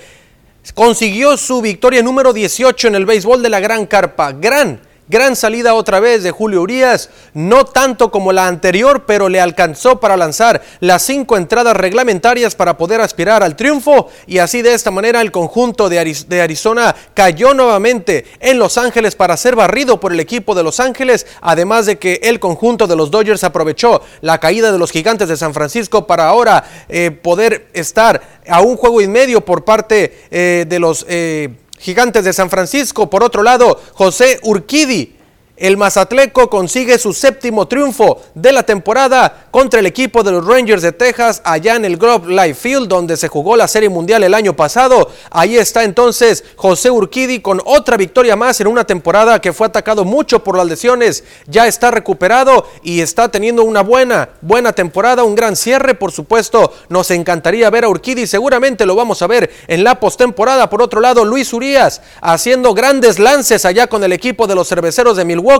consiguió 0.74 1.38
su 1.38 1.62
victoria 1.62 2.02
número 2.02 2.34
18 2.34 2.88
en 2.88 2.96
el 2.96 3.06
béisbol 3.06 3.44
de 3.44 3.50
la 3.50 3.60
Gran 3.60 3.86
Carpa. 3.86 4.32
Gran 4.32 4.82
Gran 5.12 5.36
salida 5.36 5.74
otra 5.74 6.00
vez 6.00 6.24
de 6.24 6.32
Julio 6.32 6.62
Urias, 6.62 7.10
no 7.34 7.66
tanto 7.66 8.12
como 8.12 8.32
la 8.32 8.48
anterior, 8.48 9.04
pero 9.06 9.28
le 9.28 9.42
alcanzó 9.42 10.00
para 10.00 10.16
lanzar 10.16 10.62
las 10.80 11.02
cinco 11.02 11.36
entradas 11.36 11.76
reglamentarias 11.76 12.56
para 12.56 12.78
poder 12.78 13.02
aspirar 13.02 13.44
al 13.44 13.58
triunfo. 13.58 14.08
Y 14.26 14.38
así 14.38 14.62
de 14.62 14.74
esta 14.74 14.90
manera 14.90 15.20
el 15.20 15.34
conjunto 15.34 15.90
de, 15.90 16.00
Arizona 16.40 16.96
cayó 17.14 17.54
nuevamente 17.54 18.26
en 18.40 18.58
Los 18.58 18.78
Ángeles 18.78 19.16
para 19.18 19.36
ser 19.36 19.58
barrido 19.58 20.00
por 20.00 20.14
el 20.14 20.20
equipo 20.22 20.56
de 20.56 20.64
Los 20.64 20.80
Ángeles, 20.80 21.28
además 21.42 21.88
de 21.88 22.00
que 22.00 22.22
el 22.24 22.40
conjunto 22.40 22.88
de 22.88 22.96
los 22.96 23.12
Dodgers 23.12 23.44
aprovechó 23.44 24.02
la 24.22 24.38
caída 24.38 24.72
de 24.72 24.80
los 24.80 24.92
gigantes 24.92 25.28
de 25.28 25.36
San 25.36 25.54
Francisco 25.54 26.08
para 26.08 26.30
ahora 26.30 26.64
eh, 26.88 27.12
poder 27.12 27.68
estar 27.74 28.22
a 28.48 28.62
un 28.62 28.78
juego 28.78 29.02
y 29.02 29.10
medio 29.10 29.42
por 29.42 29.66
parte 29.66 30.26
eh, 30.32 30.66
de 30.70 30.80
los... 30.80 31.06
Eh, 31.10 31.50
Gigantes 31.82 32.24
de 32.24 32.34
San 32.34 32.50
Francisco. 32.50 33.10
Por 33.10 33.24
otro 33.24 33.44
lado, 33.44 33.82
José 33.94 34.40
Urquidi 34.44 35.16
el 35.62 35.78
Mazatleco 35.78 36.50
consigue 36.50 36.98
su 36.98 37.14
séptimo 37.14 37.68
triunfo 37.68 38.20
de 38.34 38.52
la 38.52 38.64
temporada 38.64 39.46
contra 39.52 39.80
el 39.80 39.86
equipo 39.86 40.24
de 40.24 40.32
los 40.32 40.44
Rangers 40.44 40.82
de 40.82 40.92
Texas 40.92 41.40
allá 41.46 41.76
en 41.76 41.86
el 41.86 41.98
Grove 41.98 42.34
Life 42.34 42.56
Field 42.56 42.88
donde 42.88 43.16
se 43.16 43.28
jugó 43.28 43.56
la 43.56 43.68
Serie 43.68 43.88
Mundial 43.88 44.24
el 44.24 44.34
año 44.34 44.56
pasado. 44.56 45.12
Ahí 45.30 45.58
está 45.58 45.84
entonces 45.84 46.44
José 46.56 46.90
Urquidi 46.90 47.42
con 47.42 47.62
otra 47.64 47.96
victoria 47.96 48.36
más 48.36 48.60
en 48.60 48.66
una 48.66 48.86
temporada 48.86 49.40
que 49.40 49.54
fue 49.54 49.68
atacado 49.68 50.04
mucho 50.04 50.44
por 50.44 50.58
las 50.58 50.66
lesiones. 50.66 51.24
Ya 51.46 51.68
está 51.68 51.92
recuperado 51.92 52.66
y 52.82 53.02
está 53.02 53.30
teniendo 53.30 53.64
una 53.64 53.82
buena, 53.82 54.30
buena 54.42 54.74
temporada, 54.74 55.24
un 55.24 55.36
gran 55.36 55.56
cierre. 55.56 55.94
Por 55.94 56.12
supuesto, 56.12 56.74
nos 56.90 57.12
encantaría 57.12 57.70
ver 57.70 57.86
a 57.86 57.90
Urquidi, 57.90 58.26
seguramente 58.26 58.88
lo 58.88 58.96
vamos 58.96 59.22
a 59.22 59.28
ver 59.28 59.52
en 59.68 59.84
la 59.84 60.00
postemporada. 60.00 60.72
Por 60.72 60.82
otro 60.82 61.02
lado, 61.02 61.24
Luis 61.24 61.54
Urias 61.54 62.02
haciendo 62.20 62.74
grandes 62.74 63.20
lances 63.20 63.64
allá 63.66 63.86
con 63.86 64.04
el 64.04 64.12
equipo 64.12 64.48
de 64.48 64.56
los 64.56 64.68
cerveceros 64.68 65.18
de 65.18 65.26
Milwaukee, 65.26 65.51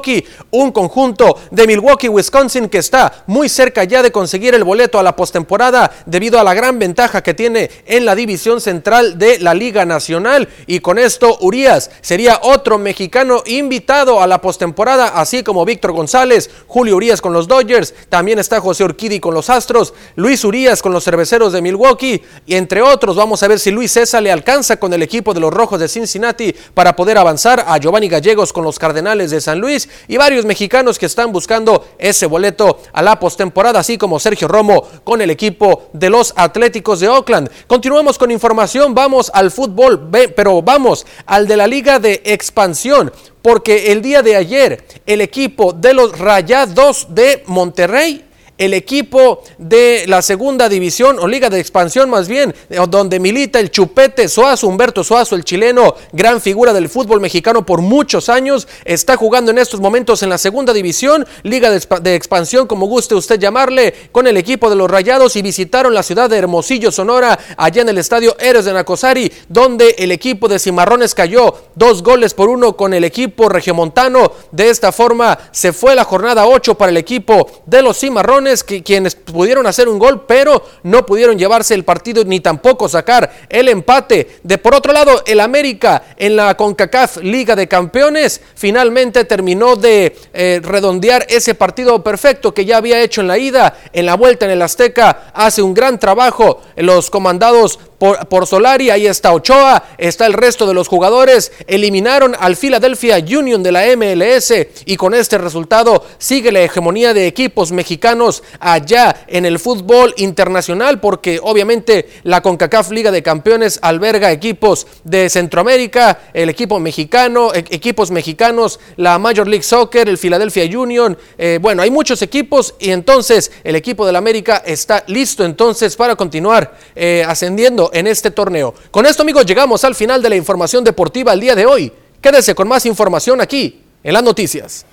un 0.52 0.72
conjunto 0.72 1.38
de 1.52 1.68
Milwaukee, 1.68 2.10
Wisconsin 2.10 2.70
que 2.70 2.78
está 2.78 3.24
muy 3.28 3.50
cerca 3.50 3.84
ya 3.84 4.02
de 4.02 4.12
conseguir 4.12 4.56
el 4.56 4.64
boleto 4.64 5.00
a 5.00 5.04
la 5.04 5.16
postemporada 5.16 5.92
debido 6.06 6.40
a 6.40 6.44
la 6.44 6.54
gran 6.54 6.80
ventaja 6.80 7.22
que 7.24 7.34
tiene 7.34 7.70
en 7.86 8.06
la 8.06 8.16
división 8.16 8.62
central 8.62 9.18
de 9.18 9.40
la 9.40 9.54
Liga 9.54 9.86
Nacional. 9.86 10.48
Y 10.68 10.80
con 10.80 10.98
esto 10.98 11.38
Urias 11.42 11.92
sería 12.02 12.40
otro 12.44 12.78
mexicano 12.78 13.44
invitado 13.46 14.22
a 14.22 14.28
la 14.28 14.42
postemporada, 14.42 15.10
así 15.20 15.44
como 15.44 15.66
Víctor 15.66 15.92
González, 15.92 16.50
Julio 16.68 16.96
Urias 16.96 17.22
con 17.22 17.34
los 17.34 17.48
Dodgers, 17.48 17.94
también 18.10 18.40
está 18.40 18.62
José 18.62 18.84
Urquidi 18.84 19.20
con 19.20 19.34
los 19.34 19.50
Astros, 19.50 19.94
Luis 20.16 20.44
Urias 20.44 20.82
con 20.82 20.94
los 20.94 21.04
cerveceros 21.04 21.54
de 21.54 21.62
Milwaukee 21.62 22.22
y 22.46 22.56
entre 22.56 22.82
otros 22.82 23.16
vamos 23.16 23.44
a 23.44 23.48
ver 23.48 23.60
si 23.60 23.72
Luis 23.72 23.92
César 23.92 24.24
le 24.24 24.32
alcanza 24.32 24.78
con 24.78 24.94
el 24.94 25.04
equipo 25.04 25.34
de 25.34 25.40
los 25.40 25.54
Rojos 25.54 25.80
de 25.80 25.88
Cincinnati 25.88 26.54
para 26.74 26.96
poder 26.96 27.18
avanzar 27.18 27.64
a 27.68 27.78
Giovanni 27.78 28.08
Gallegos 28.08 28.54
con 28.54 28.64
los 28.64 28.80
Cardenales 28.80 29.32
de 29.32 29.42
San 29.42 29.60
Luis 29.60 29.71
y 30.08 30.18
varios 30.18 30.46
mexicanos 30.46 31.00
que 31.00 31.06
están 31.06 31.32
buscando 31.32 31.86
ese 31.98 32.26
boleto 32.26 32.80
a 32.92 33.02
la 33.02 33.20
postemporada, 33.20 33.80
así 33.80 33.98
como 33.98 34.20
Sergio 34.20 34.48
Romo 34.48 34.84
con 35.04 35.22
el 35.22 35.30
equipo 35.30 35.90
de 35.94 36.10
los 36.10 36.34
Atléticos 36.36 37.00
de 37.00 37.08
Oakland. 37.08 37.50
Continuamos 37.68 38.18
con 38.18 38.32
información, 38.32 38.94
vamos 38.94 39.32
al 39.34 39.52
fútbol, 39.52 40.10
pero 40.36 40.62
vamos 40.62 41.06
al 41.26 41.48
de 41.48 41.58
la 41.58 41.68
Liga 41.68 42.00
de 42.00 42.22
Expansión, 42.26 43.12
porque 43.42 43.92
el 43.92 44.02
día 44.02 44.22
de 44.22 44.36
ayer 44.36 44.84
el 45.06 45.22
equipo 45.22 45.74
de 45.74 45.94
los 45.94 46.18
Rayados 46.18 47.08
de 47.10 47.44
Monterrey 47.48 48.26
el 48.62 48.76
equipo 48.76 49.42
de 49.58 50.04
la 50.06 50.22
segunda 50.22 50.70
división 50.70 51.18
o 51.18 51.28
liga 51.28 51.50
de 51.50 51.60
expansión 51.60 52.12
más 52.12 52.28
bien, 52.28 52.54
donde 52.90 53.20
milita 53.20 53.60
el 53.60 53.72
Chupete 53.72 54.28
Suazo, 54.28 54.68
Humberto 54.68 55.04
Suazo, 55.04 55.36
el 55.36 55.44
chileno, 55.44 55.96
gran 56.12 56.40
figura 56.40 56.72
del 56.72 56.88
fútbol 56.88 57.22
mexicano 57.22 57.66
por 57.66 57.82
muchos 57.82 58.30
años, 58.30 58.68
está 58.86 59.18
jugando 59.18 59.50
en 59.50 59.58
estos 59.58 59.82
momentos 59.82 60.22
en 60.22 60.30
la 60.30 60.38
segunda 60.38 60.74
división, 60.74 61.26
liga 61.42 61.72
de, 61.72 62.16
expansión 62.16 62.68
como 62.68 62.86
guste 62.86 63.16
usted 63.16 63.40
llamarle, 63.40 63.96
con 64.12 64.28
el 64.28 64.38
equipo 64.38 64.70
de 64.70 64.76
los 64.76 64.92
Rayados 64.92 65.36
y 65.38 65.42
visitaron 65.42 65.96
la 65.96 66.04
ciudad 66.04 66.30
de 66.30 66.38
Hermosillo, 66.38 66.92
Sonora, 66.92 67.40
allá 67.58 67.82
en 67.82 67.90
el 67.90 67.98
estadio 67.98 68.38
Eres 68.40 68.66
de 68.66 68.74
Nacosari, 68.74 69.32
donde 69.50 69.96
el 69.98 70.12
equipo 70.12 70.48
de 70.48 70.60
Cimarrones 70.60 71.16
cayó 71.16 71.56
dos 71.74 72.04
goles 72.04 72.36
por 72.36 72.48
uno 72.48 72.78
con 72.78 72.94
el 72.94 73.06
equipo 73.06 73.50
regiomontano. 73.50 74.34
De 74.52 74.70
esta 74.70 74.92
forma 74.92 75.40
se 75.52 75.74
fue 75.74 75.96
la 75.96 76.04
jornada 76.04 76.46
8 76.46 76.76
para 76.76 76.92
el 76.92 76.98
equipo 76.98 77.50
de 77.66 77.82
los 77.82 77.98
Cimarrones 77.98 78.51
que, 78.64 78.84
quienes 78.84 79.16
pudieron 79.16 79.66
hacer 79.66 79.88
un 79.88 79.98
gol, 79.98 80.26
pero 80.28 80.64
no 80.84 81.06
pudieron 81.06 81.38
llevarse 81.38 81.74
el 81.74 81.84
partido 81.84 82.24
ni 82.26 82.40
tampoco 82.40 82.90
sacar 82.90 83.32
el 83.50 83.70
empate. 83.70 84.40
De 84.44 84.58
por 84.58 84.76
otro 84.76 84.94
lado, 84.94 85.24
el 85.26 85.40
América 85.40 86.04
en 86.18 86.36
la 86.36 86.56
CONCACAF 86.56 87.18
Liga 87.18 87.56
de 87.56 87.68
Campeones 87.68 88.42
finalmente 88.56 89.26
terminó 89.26 89.76
de 89.76 90.16
eh, 90.34 90.60
redondear 90.64 91.26
ese 91.30 91.56
partido 91.56 92.04
perfecto 92.04 92.54
que 92.54 92.66
ya 92.66 92.78
había 92.78 93.02
hecho 93.02 93.22
en 93.22 93.28
la 93.28 93.38
ida, 93.38 93.78
en 93.94 94.06
la 94.06 94.16
vuelta 94.16 94.46
en 94.46 94.52
el 94.52 94.62
Azteca. 94.62 95.32
Hace 95.34 95.62
un 95.62 95.74
gran 95.74 96.00
trabajo 96.00 96.62
los 96.76 97.10
comandados 97.10 97.80
por, 98.02 98.28
por, 98.30 98.48
Solari, 98.48 98.90
ahí 98.90 99.06
está 99.06 99.32
Ochoa, 99.32 99.84
está 100.00 100.26
el 100.26 100.34
resto 100.34 100.66
de 100.66 100.74
los 100.74 100.88
jugadores, 100.88 101.52
eliminaron 101.68 102.36
al 102.40 102.56
Philadelphia 102.56 103.18
Union 103.20 103.62
de 103.62 103.72
la 103.72 103.84
MLS 103.96 104.52
y 104.86 104.98
con 104.98 105.14
este 105.14 105.38
resultado 105.38 106.04
sigue 106.18 106.52
la 106.52 106.62
hegemonía 106.62 107.14
de 107.14 107.28
equipos 107.28 107.72
mexicanos 107.72 108.42
allá 108.60 109.28
en 109.28 109.46
el 109.46 109.60
fútbol 109.60 110.16
internacional 110.18 111.00
porque 111.00 111.40
obviamente 111.44 112.10
la 112.24 112.42
CONCACAF 112.42 112.90
Liga 112.90 113.12
de 113.12 113.22
Campeones 113.22 113.78
alberga 113.84 114.32
equipos 114.32 114.88
de 115.04 115.30
Centroamérica, 115.30 116.22
el 116.34 116.50
equipo 116.50 116.80
mexicano, 116.80 117.54
e, 117.54 117.60
equipos 117.70 118.10
mexicanos, 118.10 118.80
la 118.98 119.20
Major 119.20 119.48
League 119.48 119.62
Soccer, 119.62 120.10
el 120.10 120.18
Philadelphia 120.18 120.66
Union, 120.76 121.16
eh, 121.38 121.60
bueno, 121.62 121.84
hay 121.84 121.92
muchos 121.92 122.24
equipos 122.24 122.74
y 122.80 122.90
entonces 122.90 123.52
el 123.64 123.76
equipo 123.76 124.08
del 124.08 124.16
América 124.16 124.64
está 124.66 125.04
listo 125.06 125.46
entonces 125.46 125.96
para 125.96 126.16
continuar 126.16 126.76
eh, 126.96 127.24
ascendiendo 127.28 127.91
en 127.92 128.08
este 128.08 128.32
torneo. 128.32 128.74
Con 128.92 129.06
esto 129.06 129.24
amigos 129.24 129.46
llegamos 129.46 129.84
al 129.84 129.96
final 129.96 130.22
de 130.22 130.30
la 130.30 130.36
información 130.36 130.84
deportiva 130.84 131.34
el 131.34 131.40
día 131.40 131.56
de 131.56 131.66
hoy. 131.66 131.92
Quédese 132.22 132.56
con 132.56 132.68
más 132.68 132.86
información 132.86 133.42
aquí 133.42 133.82
en 134.04 134.14
las 134.14 134.24
noticias. 134.24 134.86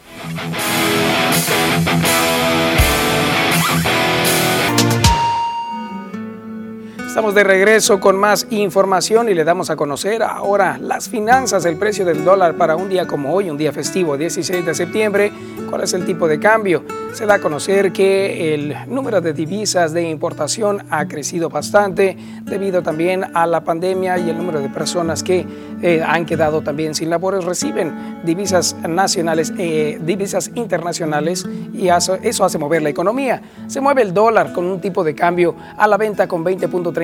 Estamos 7.19 7.35
de 7.35 7.43
regreso 7.43 7.99
con 7.99 8.17
más 8.17 8.47
información 8.51 9.29
y 9.29 9.35
le 9.35 9.43
damos 9.43 9.71
a 9.71 9.75
conocer 9.75 10.23
ahora 10.23 10.79
las 10.81 11.09
finanzas, 11.09 11.65
el 11.65 11.77
precio 11.77 12.05
del 12.05 12.25
dólar 12.25 12.55
para 12.55 12.77
un 12.77 12.89
día 12.89 13.09
como 13.09 13.35
hoy, 13.35 13.51
un 13.51 13.59
día 13.59 13.73
festivo, 13.73 14.17
16 14.17 14.65
de 14.65 14.73
septiembre. 14.73 15.33
¿Cuál 15.69 15.83
es 15.83 15.93
el 15.95 16.07
tipo 16.07 16.29
de 16.29 16.39
cambio? 16.39 16.85
Se 17.13 17.27
da 17.27 17.35
a 17.35 17.39
conocer 17.41 17.93
que 17.93 18.55
el 18.55 18.77
número 18.87 19.21
de 19.21 19.33
divisas 19.33 19.93
de 19.93 20.09
importación 20.09 20.87
ha 20.91 21.09
crecido 21.09 21.49
bastante 21.49 22.17
debido 22.45 22.85
también 22.85 23.25
a 23.35 23.49
la 23.49 23.65
pandemia 23.65 24.17
y 24.19 24.31
el 24.31 24.39
número 24.39 24.61
de 24.61 24.69
personas 24.69 25.25
que 25.25 25.45
eh, 25.83 26.03
han 26.07 26.25
quedado 26.25 26.63
también 26.63 26.95
sin 26.95 27.11
labores 27.11 27.45
reciben 27.45 28.21
divisas 28.25 28.77
nacionales, 28.89 29.53
eh, 29.59 29.99
divisas 30.03 30.53
internacionales 30.55 31.47
y 31.75 31.89
eso, 31.89 32.17
eso 32.23 32.45
hace 32.45 32.59
mover 32.59 32.83
la 32.83 32.91
economía. 32.91 33.43
Se 33.67 33.81
mueve 33.81 34.03
el 34.03 34.15
dólar 34.15 34.53
con 34.53 34.67
un 34.67 34.81
tipo 34.81 35.03
de 35.03 35.17
cambio 35.17 35.57
a 35.77 35.89
la 35.89 35.97
venta 35.97 36.29
con 36.29 36.45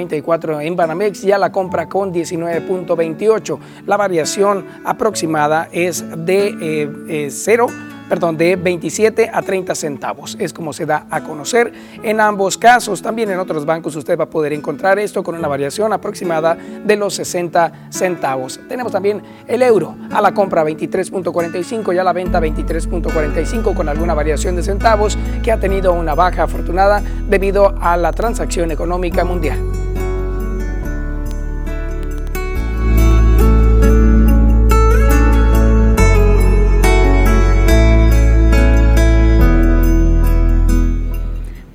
20.34 0.09 0.63
en 0.63 0.77
Banamex 0.77 1.25
y 1.25 1.33
a 1.33 1.39
la 1.39 1.51
compra 1.53 1.89
con 1.89 2.13
19.28. 2.13 3.59
La 3.87 3.97
variación 3.97 4.67
aproximada 4.85 5.69
es 5.73 6.05
de 6.17 7.29
0 7.31 7.67
eh, 7.69 7.94
perdón, 8.09 8.37
de 8.37 8.57
27 8.57 9.31
a 9.33 9.43
30 9.43 9.75
centavos. 9.75 10.37
Es 10.39 10.53
como 10.53 10.73
se 10.73 10.87
da 10.87 11.07
a 11.11 11.23
conocer 11.23 11.73
en 12.03 12.21
ambos 12.21 12.59
casos. 12.59 13.03
También 13.03 13.31
en 13.31 13.39
otros 13.39 13.65
bancos 13.65 13.97
usted 13.97 14.19
va 14.19 14.25
a 14.25 14.31
poder 14.31 14.53
encontrar 14.53 14.99
esto 14.99 15.23
con 15.23 15.35
una 15.35 15.49
variación 15.49 15.93
aproximada 15.93 16.55
de 16.55 16.97
los 16.97 17.15
60 17.15 17.89
centavos. 17.91 18.61
Tenemos 18.69 18.93
también 18.93 19.23
el 19.47 19.63
euro 19.63 19.97
a 20.11 20.21
la 20.21 20.33
compra 20.33 20.65
23.45 20.65 21.95
y 21.95 21.99
a 21.99 22.05
la 22.05 22.13
venta 22.13 22.41
23.45 22.41 23.75
con 23.75 23.89
alguna 23.89 24.15
variación 24.15 24.57
de 24.57 24.63
centavos 24.63 25.19
que 25.43 25.53
ha 25.53 25.59
tenido 25.59 25.93
una 25.93 26.15
baja 26.15 26.45
afortunada 26.45 27.03
debido 27.29 27.75
a 27.81 27.97
la 27.97 28.13
transacción 28.13 28.71
económica 28.71 29.25
mundial. 29.25 29.59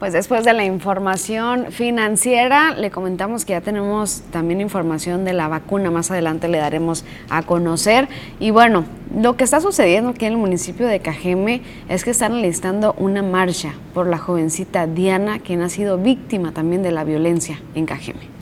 Pues 0.10 0.26
después 0.26 0.44
de 0.44 0.54
la 0.54 0.66
información 0.66 1.68
financiera, 1.70 2.74
le 2.74 2.90
comentamos 2.90 3.46
que 3.46 3.52
ya 3.54 3.62
tenemos 3.62 4.24
también 4.32 4.60
información 4.60 5.24
de 5.24 5.34
la 5.34 5.48
vacuna. 5.48 5.92
Más 5.92 6.10
adelante 6.10 6.48
le 6.48 6.58
daremos 6.58 7.06
a 7.30 7.44
conocer. 7.44 8.08
Y 8.40 8.50
bueno, 8.50 8.86
lo 9.16 9.38
que 9.38 9.44
está 9.44 9.62
sucediendo 9.62 10.10
aquí 10.10 10.26
en 10.26 10.32
el 10.32 10.40
municipio 10.40 10.88
de 10.88 11.00
Cajeme 11.00 11.62
es 11.90 12.04
que 12.04 12.10
están 12.10 12.42
listando 12.42 12.96
una 12.98 13.22
marcha 13.22 13.76
por 13.94 14.08
la 14.08 14.18
jovencita 14.18 14.88
Diana, 14.88 15.38
quien 15.38 15.62
ha 15.62 15.70
sido 15.70 16.00
víctima 16.00 16.54
también 16.54 16.82
de 16.82 16.90
la 16.90 17.04
violencia 17.04 17.62
en 17.76 17.86
Cajeme 17.86 18.39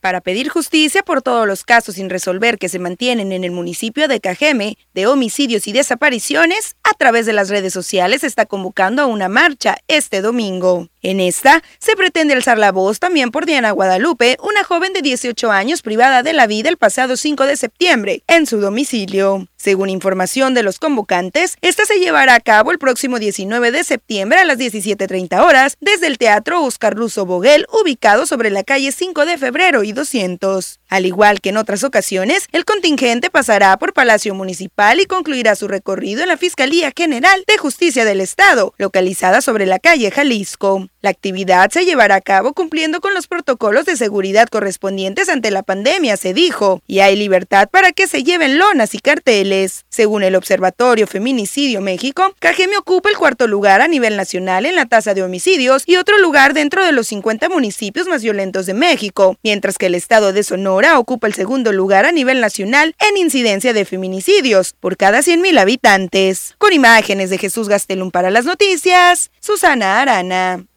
para 0.00 0.20
pedir 0.20 0.48
justicia 0.48 1.02
por 1.02 1.22
todos 1.22 1.46
los 1.46 1.64
casos 1.64 1.96
sin 1.96 2.10
resolver 2.10 2.58
que 2.58 2.68
se 2.68 2.78
mantienen 2.78 3.32
en 3.32 3.44
el 3.44 3.50
municipio 3.50 4.08
de 4.08 4.20
Cajeme 4.20 4.78
de 4.94 5.06
homicidios 5.06 5.66
y 5.66 5.72
desapariciones, 5.72 6.76
a 6.82 6.94
través 6.94 7.26
de 7.26 7.32
las 7.32 7.50
redes 7.50 7.72
sociales 7.72 8.24
está 8.24 8.46
convocando 8.46 9.02
a 9.02 9.06
una 9.06 9.28
marcha 9.28 9.78
este 9.88 10.22
domingo. 10.22 10.88
En 11.02 11.20
esta 11.20 11.62
se 11.78 11.96
pretende 11.96 12.34
alzar 12.34 12.58
la 12.58 12.72
voz 12.72 12.98
también 12.98 13.30
por 13.30 13.46
Diana 13.46 13.70
Guadalupe, 13.70 14.36
una 14.42 14.64
joven 14.64 14.92
de 14.92 15.02
18 15.02 15.50
años 15.50 15.82
privada 15.82 16.22
de 16.22 16.32
la 16.32 16.46
vida 16.46 16.68
el 16.68 16.76
pasado 16.76 17.16
5 17.16 17.46
de 17.46 17.56
septiembre 17.56 18.22
en 18.26 18.46
su 18.46 18.60
domicilio. 18.60 19.49
Según 19.62 19.90
información 19.90 20.54
de 20.54 20.62
los 20.62 20.78
convocantes, 20.78 21.58
esta 21.60 21.84
se 21.84 21.98
llevará 21.98 22.34
a 22.34 22.40
cabo 22.40 22.72
el 22.72 22.78
próximo 22.78 23.18
19 23.18 23.72
de 23.72 23.84
septiembre 23.84 24.38
a 24.38 24.46
las 24.46 24.56
17.30 24.56 25.38
horas 25.44 25.76
desde 25.82 26.06
el 26.06 26.16
Teatro 26.16 26.64
Oscar 26.64 26.96
Russo 26.96 27.26
Boguel, 27.26 27.66
ubicado 27.70 28.24
sobre 28.24 28.48
la 28.48 28.64
calle 28.64 28.90
5 28.90 29.26
de 29.26 29.36
febrero 29.36 29.84
y 29.84 29.92
200. 29.92 30.80
Al 30.88 31.04
igual 31.04 31.42
que 31.42 31.50
en 31.50 31.58
otras 31.58 31.84
ocasiones, 31.84 32.48
el 32.52 32.64
contingente 32.64 33.28
pasará 33.28 33.76
por 33.76 33.92
Palacio 33.92 34.34
Municipal 34.34 34.98
y 34.98 35.04
concluirá 35.04 35.54
su 35.56 35.68
recorrido 35.68 36.22
en 36.22 36.28
la 36.28 36.38
Fiscalía 36.38 36.90
General 36.96 37.44
de 37.46 37.58
Justicia 37.58 38.06
del 38.06 38.22
Estado, 38.22 38.72
localizada 38.78 39.42
sobre 39.42 39.66
la 39.66 39.78
calle 39.78 40.10
Jalisco. 40.10 40.88
La 41.02 41.08
actividad 41.08 41.70
se 41.70 41.86
llevará 41.86 42.16
a 42.16 42.20
cabo 42.20 42.52
cumpliendo 42.52 43.00
con 43.00 43.14
los 43.14 43.26
protocolos 43.26 43.86
de 43.86 43.96
seguridad 43.96 44.48
correspondientes 44.48 45.30
ante 45.30 45.50
la 45.50 45.62
pandemia, 45.62 46.18
se 46.18 46.34
dijo, 46.34 46.82
y 46.86 47.00
hay 47.00 47.16
libertad 47.16 47.70
para 47.70 47.92
que 47.92 48.06
se 48.06 48.22
lleven 48.22 48.58
lonas 48.58 48.94
y 48.94 48.98
carteles. 48.98 49.86
Según 49.88 50.24
el 50.24 50.36
Observatorio 50.36 51.06
Feminicidio 51.06 51.80
México, 51.80 52.34
Cajeme 52.38 52.76
ocupa 52.76 53.08
el 53.08 53.16
cuarto 53.16 53.46
lugar 53.46 53.80
a 53.80 53.88
nivel 53.88 54.14
nacional 54.14 54.66
en 54.66 54.76
la 54.76 54.84
tasa 54.84 55.14
de 55.14 55.22
homicidios 55.22 55.84
y 55.86 55.96
otro 55.96 56.18
lugar 56.18 56.52
dentro 56.52 56.84
de 56.84 56.92
los 56.92 57.06
50 57.06 57.48
municipios 57.48 58.06
más 58.06 58.22
violentos 58.22 58.66
de 58.66 58.74
México, 58.74 59.38
mientras 59.42 59.78
que 59.78 59.86
el 59.86 59.94
estado 59.94 60.34
de 60.34 60.42
Sonora 60.42 60.98
ocupa 60.98 61.26
el 61.26 61.34
segundo 61.34 61.72
lugar 61.72 62.04
a 62.04 62.12
nivel 62.12 62.42
nacional 62.42 62.94
en 62.98 63.16
incidencia 63.16 63.72
de 63.72 63.86
feminicidios 63.86 64.74
por 64.78 64.98
cada 64.98 65.20
100.000 65.20 65.58
habitantes. 65.58 66.54
Con 66.58 66.74
imágenes 66.74 67.30
de 67.30 67.38
Jesús 67.38 67.70
Gastelum 67.70 68.10
para 68.10 68.30
las 68.30 68.44
noticias, 68.44 69.30
Susana 69.40 70.02
Arana. 70.02 70.69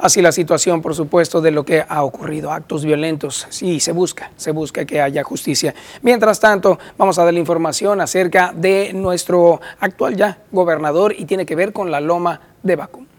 Así 0.00 0.22
la 0.22 0.32
situación, 0.32 0.80
por 0.80 0.94
supuesto, 0.94 1.42
de 1.42 1.50
lo 1.50 1.64
que 1.64 1.84
ha 1.86 2.02
ocurrido, 2.02 2.50
actos 2.50 2.84
violentos. 2.84 3.46
Sí, 3.50 3.80
se 3.80 3.92
busca, 3.92 4.30
se 4.36 4.50
busca 4.50 4.86
que 4.86 5.00
haya 5.00 5.22
justicia. 5.22 5.74
Mientras 6.00 6.40
tanto, 6.40 6.78
vamos 6.96 7.18
a 7.18 7.24
darle 7.24 7.38
información 7.38 8.00
acerca 8.00 8.52
de 8.56 8.92
nuestro 8.94 9.60
actual 9.78 10.16
ya 10.16 10.38
gobernador 10.52 11.14
y 11.16 11.26
tiene 11.26 11.44
que 11.44 11.54
ver 11.54 11.74
con 11.74 11.90
la 11.90 12.00
loma 12.00 12.40
de 12.62 12.76
Baco. 12.76 13.09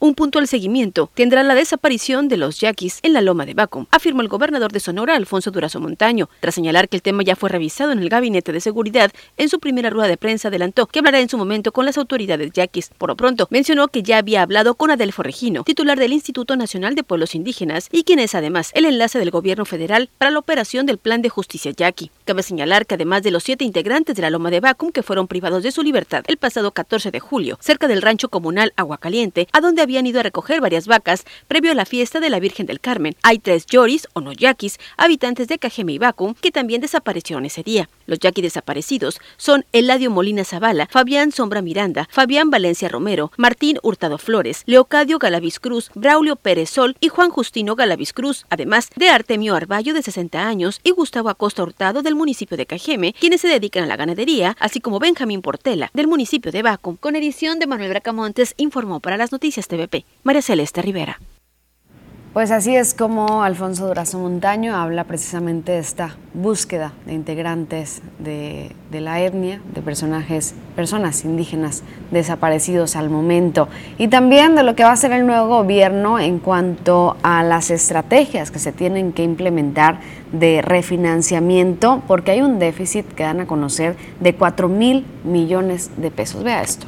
Un 0.00 0.14
puntual 0.14 0.46
seguimiento 0.46 1.10
tendrá 1.14 1.42
la 1.42 1.56
desaparición 1.56 2.28
de 2.28 2.36
los 2.36 2.60
yaquis 2.60 3.00
en 3.02 3.12
la 3.12 3.20
loma 3.20 3.46
de 3.46 3.54
Bacum, 3.54 3.86
afirmó 3.90 4.22
el 4.22 4.28
gobernador 4.28 4.70
de 4.70 4.78
Sonora, 4.78 5.16
Alfonso 5.16 5.50
Durazo 5.50 5.80
Montaño, 5.80 6.30
tras 6.38 6.54
señalar 6.54 6.88
que 6.88 6.96
el 6.96 7.02
tema 7.02 7.24
ya 7.24 7.34
fue 7.34 7.48
revisado 7.48 7.90
en 7.90 7.98
el 7.98 8.08
Gabinete 8.08 8.52
de 8.52 8.60
Seguridad. 8.60 9.10
En 9.36 9.48
su 9.48 9.58
primera 9.58 9.90
rueda 9.90 10.06
de 10.06 10.16
prensa 10.16 10.48
adelantó 10.48 10.86
que 10.86 11.00
hablará 11.00 11.18
en 11.18 11.28
su 11.28 11.36
momento 11.36 11.72
con 11.72 11.84
las 11.84 11.98
autoridades 11.98 12.52
yaquis. 12.52 12.92
Por 12.96 13.08
lo 13.08 13.16
pronto, 13.16 13.48
mencionó 13.50 13.88
que 13.88 14.04
ya 14.04 14.18
había 14.18 14.42
hablado 14.42 14.76
con 14.76 14.92
Adelfo 14.92 15.24
Regino, 15.24 15.64
titular 15.64 15.98
del 15.98 16.12
Instituto 16.12 16.54
Nacional 16.54 16.94
de 16.94 17.02
Pueblos 17.02 17.34
Indígenas, 17.34 17.88
y 17.90 18.04
quien 18.04 18.20
es 18.20 18.36
además 18.36 18.70
el 18.74 18.84
enlace 18.84 19.18
del 19.18 19.32
gobierno 19.32 19.64
federal 19.64 20.10
para 20.16 20.30
la 20.30 20.38
operación 20.38 20.86
del 20.86 20.98
Plan 20.98 21.22
de 21.22 21.28
Justicia 21.28 21.72
Yaqui. 21.72 22.12
Cabe 22.24 22.44
señalar 22.44 22.86
que 22.86 22.94
además 22.94 23.24
de 23.24 23.32
los 23.32 23.42
siete 23.42 23.64
integrantes 23.64 24.14
de 24.14 24.22
la 24.22 24.30
loma 24.30 24.52
de 24.52 24.60
Bacum 24.60 24.92
que 24.92 25.02
fueron 25.02 25.26
privados 25.26 25.64
de 25.64 25.72
su 25.72 25.82
libertad 25.82 26.22
el 26.28 26.36
pasado 26.36 26.70
14 26.70 27.10
de 27.10 27.18
julio, 27.18 27.58
cerca 27.60 27.88
del 27.88 28.00
rancho 28.00 28.28
comunal 28.28 28.72
Agua 28.76 28.98
Caliente, 28.98 29.48
a 29.50 29.60
donde 29.60 29.87
habían 29.88 30.06
ido 30.06 30.20
a 30.20 30.22
recoger 30.22 30.60
varias 30.60 30.86
vacas 30.86 31.24
previo 31.46 31.72
a 31.72 31.74
la 31.74 31.86
fiesta 31.86 32.20
de 32.20 32.28
la 32.28 32.40
Virgen 32.40 32.66
del 32.66 32.78
Carmen. 32.78 33.16
Hay 33.22 33.38
tres 33.38 33.64
yoris 33.64 34.06
o 34.12 34.20
no 34.20 34.32
yaquis, 34.32 34.78
habitantes 34.98 35.48
de 35.48 35.58
Cajeme 35.58 35.94
y 35.94 35.98
Bacum, 35.98 36.34
que 36.34 36.52
también 36.52 36.82
desaparecieron 36.82 37.46
ese 37.46 37.62
día. 37.62 37.88
Los 38.04 38.18
yaquis 38.18 38.42
desaparecidos 38.42 39.18
son 39.38 39.64
Eladio 39.72 40.10
Molina 40.10 40.44
Zavala, 40.44 40.88
Fabián 40.90 41.32
Sombra 41.32 41.62
Miranda, 41.62 42.06
Fabián 42.10 42.50
Valencia 42.50 42.90
Romero, 42.90 43.32
Martín 43.38 43.78
Hurtado 43.82 44.18
Flores, 44.18 44.62
Leocadio 44.66 45.18
Galaviz 45.18 45.58
Cruz, 45.58 45.90
Braulio 45.94 46.36
Pérez 46.36 46.68
Sol 46.68 46.94
y 47.00 47.08
Juan 47.08 47.30
Justino 47.30 47.74
Galaviz 47.74 48.12
Cruz, 48.12 48.44
además 48.50 48.90
de 48.94 49.08
Artemio 49.08 49.54
Arballo 49.54 49.94
de 49.94 50.02
60 50.02 50.46
años 50.46 50.80
y 50.84 50.90
Gustavo 50.90 51.30
Acosta 51.30 51.62
Hurtado 51.62 52.02
del 52.02 52.14
municipio 52.14 52.58
de 52.58 52.66
Cajeme, 52.66 53.14
quienes 53.18 53.40
se 53.40 53.48
dedican 53.48 53.84
a 53.84 53.86
la 53.86 53.96
ganadería, 53.96 54.54
así 54.60 54.80
como 54.80 54.98
Benjamín 54.98 55.40
Portela 55.40 55.90
del 55.94 56.08
municipio 56.08 56.52
de 56.52 56.60
Bacum. 56.60 56.96
Con 56.96 57.16
edición 57.16 57.58
de 57.58 57.66
Manuel 57.66 57.88
Bracamontes 57.88 58.52
informó 58.58 59.00
para 59.00 59.16
las 59.16 59.32
noticias 59.32 59.66
TVP. 59.78 60.04
María 60.24 60.42
Celeste 60.42 60.82
Rivera. 60.82 61.18
Pues 62.34 62.50
así 62.50 62.76
es 62.76 62.94
como 62.94 63.42
Alfonso 63.42 63.88
Durazo 63.88 64.18
Montaño 64.18 64.76
habla 64.76 65.04
precisamente 65.04 65.72
de 65.72 65.78
esta 65.78 66.16
búsqueda 66.34 66.92
de 67.06 67.14
integrantes 67.14 68.02
de, 68.18 68.76
la 68.92 69.20
etnia, 69.20 69.62
de 69.74 69.80
personajes, 69.80 70.54
personas 70.76 71.24
indígenas 71.24 71.82
desaparecidos 72.10 72.96
al 72.96 73.08
momento 73.08 73.68
y 73.96 74.08
también 74.08 74.54
de 74.54 74.62
lo 74.62 74.76
que 74.76 74.84
va 74.84 74.92
a 74.92 74.96
ser 74.96 75.12
el 75.12 75.26
nuevo 75.26 75.48
gobierno 75.48 76.20
en 76.20 76.38
cuanto 76.38 77.16
a 77.22 77.42
las 77.42 77.70
estrategias 77.70 78.50
que 78.50 78.58
se 78.58 78.72
tienen 78.72 79.12
que 79.12 79.24
implementar 79.24 79.98
de 80.30 80.60
refinanciamiento, 80.60 82.02
porque 82.06 82.32
hay 82.32 82.42
un 82.42 82.58
déficit 82.58 83.06
que 83.06 83.22
dan 83.22 83.40
a 83.40 83.46
conocer 83.46 83.96
de 84.20 84.34
4 84.34 84.68
mil 84.68 85.06
millones 85.24 85.90
de 85.96 86.10
pesos. 86.10 86.44
Vea 86.44 86.62
esto. 86.62 86.86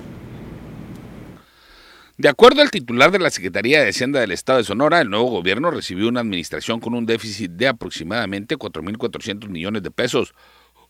De 2.20 2.28
acuerdo 2.28 2.60
al 2.60 2.70
titular 2.70 3.10
de 3.12 3.18
la 3.18 3.30
Secretaría 3.30 3.80
de 3.80 3.88
Hacienda 3.88 4.20
del 4.20 4.32
Estado 4.32 4.58
de 4.58 4.64
Sonora, 4.64 5.00
el 5.00 5.08
nuevo 5.08 5.30
gobierno 5.30 5.70
recibió 5.70 6.06
una 6.06 6.20
administración 6.20 6.78
con 6.78 6.92
un 6.92 7.06
déficit 7.06 7.52
de 7.52 7.66
aproximadamente 7.66 8.58
4.400 8.58 9.48
millones 9.48 9.82
de 9.82 9.90
pesos. 9.90 10.34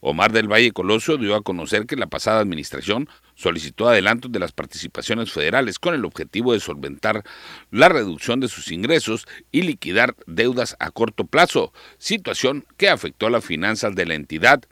Omar 0.01 0.33
del 0.33 0.51
Valle 0.51 0.73
Colosio 0.73 1.19
dio 1.19 1.37
a 1.37 1.43
conocer 1.43 1.87
que 1.87 1.95
la 1.95 2.09
pasada 2.09 2.41
administración 2.41 3.09
solicitó 3.37 3.89
adelantos 3.89 4.33
de 4.33 4.41
las 4.41 4.51
participaciones 4.51 5.31
federales 5.31 5.79
con 5.79 5.95
el 5.95 6.05
objetivo 6.05 6.53
de 6.53 6.59
solventar 6.59 7.23
la 7.71 7.89
reducción 7.89 8.41
de 8.41 8.49
sus 8.49 8.73
ingresos 8.73 9.29
y 9.53 9.63
liquidar 9.63 10.17
deudas 10.27 10.75
a 10.81 10.91
corto 10.91 11.27
plazo, 11.27 11.73
situación 11.99 12.65
que 12.77 12.89
afectó 12.89 13.29
a 13.29 13.31
las 13.31 13.45
finanzas 13.45 13.95
de 13.95 14.07
la 14.07 14.15
entidad. 14.15 14.65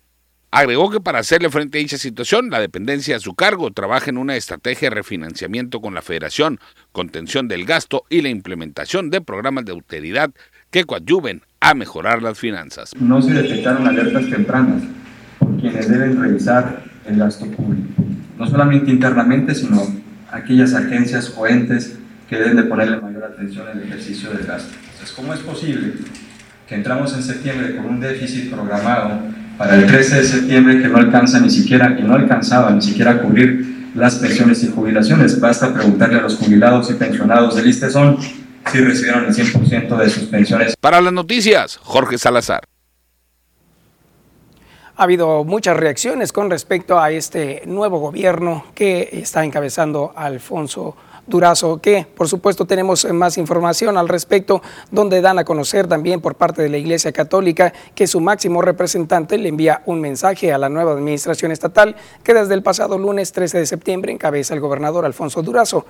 Agregó 0.51 0.91
que 0.91 1.01
para 1.01 1.19
hacerle 1.19 1.51
frente 1.51 1.77
a 1.77 1.81
dicha 1.81 1.99
situación, 1.99 2.49
la 2.49 2.59
dependencia 2.59 3.17
a 3.17 3.21
su 3.21 3.35
cargo 3.35 3.71
trabaja 3.71 4.09
en 4.09 4.17
una 4.17 4.35
estrategia 4.35 4.89
de 4.89 4.95
refinanciamiento 4.95 5.83
con 5.83 5.93
la 5.93 6.01
Federación, 6.01 6.59
contención 6.91 7.49
del 7.49 7.67
gasto 7.67 8.05
y 8.09 8.23
la 8.23 8.31
implementación 8.31 9.11
de 9.11 9.21
programas 9.21 9.67
de 9.67 9.73
austeridad 9.73 10.31
que 10.71 10.85
coadyuven 10.85 11.43
a 11.61 11.75
mejorar 11.75 12.23
las 12.23 12.39
finanzas. 12.39 12.95
No 12.99 13.21
se 13.21 13.35
detectaron 13.35 13.87
alertas 13.87 14.31
tempranas 14.31 14.83
por 15.39 15.61
quienes 15.61 15.87
deben 15.87 16.19
revisar 16.19 16.83
el 17.07 17.19
gasto 17.19 17.45
público, 17.47 18.03
no 18.39 18.47
solamente 18.47 18.91
internamente, 18.91 19.55
sino 19.55 19.83
aquellas 20.31 20.73
agencias 20.73 21.35
o 21.37 21.47
entes 21.47 21.99
que 22.27 22.37
deben 22.37 22.57
de 22.57 22.63
ponerle 22.63 22.99
mayor 23.03 23.25
atención 23.25 23.69
al 23.69 23.83
ejercicio 23.83 24.31
del 24.31 24.47
gasto. 24.47 24.73
Entonces, 24.93 25.13
¿cómo 25.13 25.35
es 25.35 25.41
posible 25.41 25.93
que 26.67 26.75
entramos 26.75 27.13
en 27.15 27.23
septiembre 27.23 27.77
con 27.77 27.85
un 27.85 28.01
déficit 28.01 28.51
programado 28.51 29.21
para 29.59 29.75
el 29.75 29.87
13 29.87 30.17
de 30.17 30.25
septiembre 30.25 30.81
que 30.81 30.89
no 30.89 30.99
alcanza 30.99 31.41
ni 31.41 31.51
siquiera, 31.51 31.97
y 31.99 32.03
no 32.03 32.15
alcanzaba 32.15 32.71
ni 32.71 32.81
siquiera 32.81 33.11
a 33.11 33.19
cubrir 33.21 33.91
las 33.95 34.15
pensiones 34.15 34.63
y 34.63 34.69
jubilaciones. 34.69 35.41
Basta 35.41 35.75
preguntarle 35.75 36.19
a 36.19 36.23
los 36.23 36.37
jubilados 36.37 36.89
y 36.91 36.95
pensionados 36.95 37.57
del 37.57 37.67
ISTESON 37.67 38.19
si 38.71 38.79
recibieron 38.79 39.27
el 39.27 39.35
100% 39.35 39.97
de 39.97 40.11
sus 40.11 40.25
pensiones. 40.25 40.77
Para 40.81 41.01
las 41.01 41.13
noticias, 41.13 41.79
Jorge 41.83 42.19
Salazar. 42.19 42.63
Ha 44.97 45.03
habido 45.03 45.45
muchas 45.45 45.77
reacciones 45.77 46.33
con 46.33 46.51
respecto 46.51 47.01
a 47.01 47.11
este 47.11 47.63
nuevo 47.67 47.99
gobierno 47.99 48.65
que 48.75 49.09
está 49.13 49.45
encabezando 49.45 50.13
Alfonso 50.15 50.97
Durazo, 51.29 51.79
que 51.79 52.07
por 52.17 52.29
supuesto 52.29 52.65
tenemos 52.65 53.05
más 53.13 53.39
información 53.39 53.97
al 53.97 54.09
respecto, 54.09 54.63
donde 54.91 55.21
dan 55.21 55.39
a 55.39 55.45
conocer 55.45 55.87
también 55.87 56.21
por 56.21 56.35
parte 56.35 56.63
de 56.63 56.69
la 56.69 56.79
Iglesia 56.79 57.13
Católica 57.13 57.73
que 57.95 58.07
su 58.07 58.21
máximo 58.21 58.63
representante 58.63 59.39
le 59.39 59.49
envía 59.49 59.83
un 59.87 60.01
mensaje 60.01 60.53
a 60.53 60.59
la 60.59 60.69
nueva 60.69 60.93
administración 60.93 61.53
estatal 61.53 61.97
que 62.25 62.35
desde 62.35 62.55
el 62.55 62.63
pasado 62.63 62.99
lunes 62.99 63.33
13 63.33 63.59
de 63.59 63.67
septiembre 63.67 64.13
encabeza 64.13 64.55
el 64.55 64.61
gobernador 64.61 65.05
Alfonso 65.05 65.43
Durazo. 65.43 65.85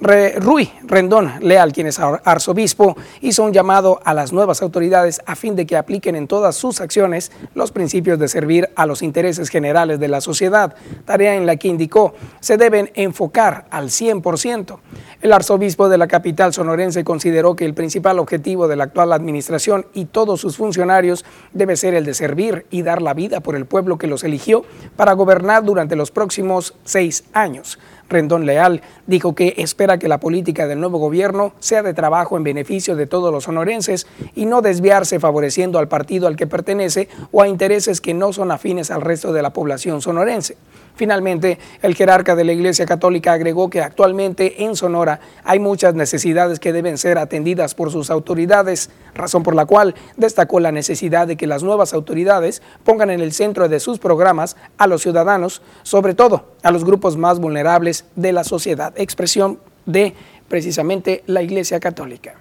Rui 0.00 0.70
Rendón 0.84 1.32
Leal, 1.40 1.72
quien 1.72 1.88
es 1.88 1.98
arzobispo, 1.98 2.96
hizo 3.20 3.42
un 3.42 3.52
llamado 3.52 4.00
a 4.04 4.14
las 4.14 4.32
nuevas 4.32 4.62
autoridades 4.62 5.20
a 5.26 5.34
fin 5.34 5.56
de 5.56 5.66
que 5.66 5.76
apliquen 5.76 6.14
en 6.14 6.28
todas 6.28 6.54
sus 6.54 6.80
acciones 6.80 7.32
los 7.54 7.72
principios 7.72 8.16
de 8.20 8.28
servir 8.28 8.70
a 8.76 8.86
los 8.86 9.02
intereses 9.02 9.48
generales 9.48 9.98
de 9.98 10.06
la 10.06 10.20
sociedad, 10.20 10.76
tarea 11.04 11.34
en 11.34 11.46
la 11.46 11.56
que 11.56 11.66
indicó 11.66 12.14
se 12.38 12.56
deben 12.56 12.92
enfocar 12.94 13.66
al 13.70 13.88
100%. 13.88 14.78
El 15.20 15.32
arzobispo 15.32 15.88
de 15.88 15.98
la 15.98 16.06
capital 16.06 16.54
sonorense 16.54 17.02
consideró 17.02 17.56
que 17.56 17.64
el 17.64 17.74
principal 17.74 18.20
objetivo 18.20 18.68
de 18.68 18.76
la 18.76 18.84
actual 18.84 19.12
administración 19.12 19.86
y 19.94 20.04
todos 20.04 20.40
sus 20.40 20.56
funcionarios 20.56 21.24
debe 21.52 21.76
ser 21.76 21.94
el 21.94 22.04
de 22.04 22.14
servir 22.14 22.66
y 22.70 22.82
dar 22.82 23.02
la 23.02 23.14
vida 23.14 23.40
por 23.40 23.56
el 23.56 23.66
pueblo 23.66 23.98
que 23.98 24.06
los 24.06 24.22
eligió 24.22 24.64
para 24.94 25.14
gobernar 25.14 25.64
durante 25.64 25.96
los 25.96 26.12
próximos 26.12 26.76
seis 26.84 27.24
años. 27.32 27.80
Rendón 28.08 28.46
Leal 28.46 28.82
dijo 29.06 29.34
que 29.34 29.54
espera 29.58 29.98
que 29.98 30.08
la 30.08 30.18
política 30.18 30.66
del 30.66 30.80
nuevo 30.80 30.98
gobierno 30.98 31.52
sea 31.58 31.82
de 31.82 31.94
trabajo 31.94 32.36
en 32.36 32.44
beneficio 32.44 32.96
de 32.96 33.06
todos 33.06 33.32
los 33.32 33.44
sonorenses 33.44 34.06
y 34.34 34.46
no 34.46 34.62
desviarse 34.62 35.20
favoreciendo 35.20 35.78
al 35.78 35.88
partido 35.88 36.26
al 36.26 36.36
que 36.36 36.46
pertenece 36.46 37.08
o 37.32 37.42
a 37.42 37.48
intereses 37.48 38.00
que 38.00 38.14
no 38.14 38.32
son 38.32 38.50
afines 38.50 38.90
al 38.90 39.02
resto 39.02 39.32
de 39.32 39.42
la 39.42 39.52
población 39.52 40.00
sonorense. 40.00 40.56
Finalmente, 40.98 41.60
el 41.80 41.94
jerarca 41.94 42.34
de 42.34 42.42
la 42.42 42.52
Iglesia 42.52 42.84
Católica 42.84 43.32
agregó 43.32 43.70
que 43.70 43.80
actualmente 43.80 44.64
en 44.64 44.74
Sonora 44.74 45.20
hay 45.44 45.60
muchas 45.60 45.94
necesidades 45.94 46.58
que 46.58 46.72
deben 46.72 46.98
ser 46.98 47.18
atendidas 47.18 47.76
por 47.76 47.92
sus 47.92 48.10
autoridades, 48.10 48.90
razón 49.14 49.44
por 49.44 49.54
la 49.54 49.64
cual 49.64 49.94
destacó 50.16 50.58
la 50.58 50.72
necesidad 50.72 51.28
de 51.28 51.36
que 51.36 51.46
las 51.46 51.62
nuevas 51.62 51.94
autoridades 51.94 52.62
pongan 52.82 53.10
en 53.10 53.20
el 53.20 53.32
centro 53.32 53.68
de 53.68 53.78
sus 53.78 54.00
programas 54.00 54.56
a 54.76 54.88
los 54.88 55.02
ciudadanos, 55.02 55.62
sobre 55.84 56.14
todo 56.14 56.46
a 56.64 56.72
los 56.72 56.84
grupos 56.84 57.16
más 57.16 57.38
vulnerables 57.38 57.97
de 58.16 58.32
la 58.32 58.44
sociedad. 58.44 58.92
Expresión 58.96 59.58
de 59.86 60.14
precisamente 60.48 61.22
la 61.26 61.42
Iglesia 61.42 61.80
Católica. 61.80 62.34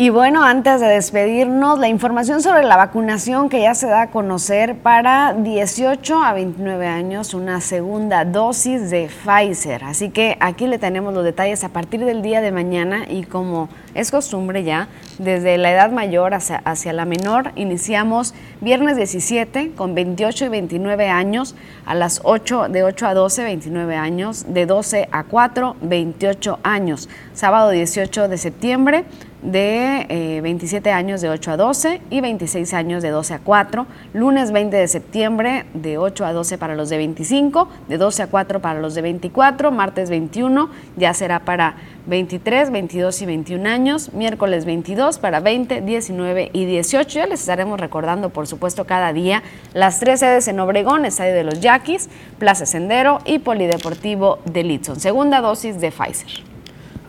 Y 0.00 0.08
bueno, 0.08 0.42
antes 0.42 0.80
de 0.80 0.86
despedirnos, 0.86 1.78
la 1.78 1.86
información 1.86 2.40
sobre 2.40 2.62
la 2.62 2.78
vacunación 2.78 3.50
que 3.50 3.60
ya 3.60 3.74
se 3.74 3.86
da 3.86 4.00
a 4.00 4.10
conocer 4.10 4.76
para 4.78 5.34
18 5.34 6.22
a 6.22 6.32
29 6.32 6.86
años, 6.86 7.34
una 7.34 7.60
segunda 7.60 8.24
dosis 8.24 8.88
de 8.88 9.10
Pfizer. 9.10 9.84
Así 9.84 10.08
que 10.08 10.38
aquí 10.40 10.66
le 10.66 10.78
tenemos 10.78 11.12
los 11.12 11.22
detalles 11.22 11.64
a 11.64 11.68
partir 11.68 12.02
del 12.02 12.22
día 12.22 12.40
de 12.40 12.50
mañana 12.50 13.04
y 13.10 13.24
como 13.24 13.68
es 13.94 14.10
costumbre 14.10 14.64
ya, 14.64 14.88
desde 15.18 15.58
la 15.58 15.70
edad 15.70 15.90
mayor 15.90 16.32
hacia, 16.32 16.62
hacia 16.64 16.94
la 16.94 17.04
menor, 17.04 17.52
iniciamos 17.56 18.32
viernes 18.62 18.96
17 18.96 19.72
con 19.72 19.94
28 19.94 20.46
y 20.46 20.48
29 20.48 21.08
años, 21.10 21.54
a 21.84 21.94
las 21.94 22.22
8 22.24 22.68
de 22.70 22.84
8 22.84 23.06
a 23.06 23.12
12, 23.12 23.44
29 23.44 23.96
años, 23.96 24.46
de 24.48 24.64
12 24.64 25.10
a 25.12 25.24
4, 25.24 25.76
28 25.82 26.58
años. 26.62 27.10
Sábado 27.34 27.68
18 27.68 28.28
de 28.28 28.38
septiembre 28.38 29.04
de 29.42 30.40
27 30.42 30.88
eh, 30.88 30.92
años 30.92 31.20
de 31.20 31.30
8 31.30 31.52
a 31.52 31.56
12 31.56 32.00
y 32.10 32.20
26 32.20 32.74
años 32.74 33.02
de 33.02 33.10
12 33.10 33.34
a 33.34 33.38
4. 33.38 33.86
Lunes 34.12 34.52
20 34.52 34.76
de 34.76 34.88
septiembre 34.88 35.64
de 35.74 35.98
8 35.98 36.24
a 36.24 36.32
12 36.32 36.58
para 36.58 36.74
los 36.74 36.90
de 36.90 36.98
25, 36.98 37.68
de 37.88 37.98
12 37.98 38.22
a 38.22 38.26
4 38.26 38.60
para 38.60 38.80
los 38.80 38.94
de 38.94 39.02
24. 39.02 39.70
Martes 39.70 40.10
21 40.10 40.70
ya 40.96 41.14
será 41.14 41.40
para 41.40 41.76
23, 42.06 42.70
22 42.70 43.22
y 43.22 43.26
21 43.26 43.68
años. 43.68 44.12
Miércoles 44.12 44.64
22 44.64 45.18
para 45.18 45.40
20, 45.40 45.80
19 45.80 46.50
y 46.52 46.64
18. 46.66 47.08
Ya 47.20 47.26
les 47.26 47.40
estaremos 47.40 47.80
recordando, 47.80 48.30
por 48.30 48.46
supuesto, 48.46 48.84
cada 48.84 49.12
día 49.12 49.42
las 49.74 50.00
tres 50.00 50.20
sedes 50.20 50.48
en 50.48 50.60
Obregón, 50.60 51.04
Estadio 51.04 51.34
de 51.34 51.44
los 51.44 51.60
Yaquis, 51.60 52.08
Plaza 52.38 52.66
Sendero 52.66 53.20
y 53.24 53.38
Polideportivo 53.38 54.38
de 54.44 54.64
Litson. 54.64 55.00
Segunda 55.00 55.40
dosis 55.40 55.80
de 55.80 55.90
Pfizer. 55.90 56.49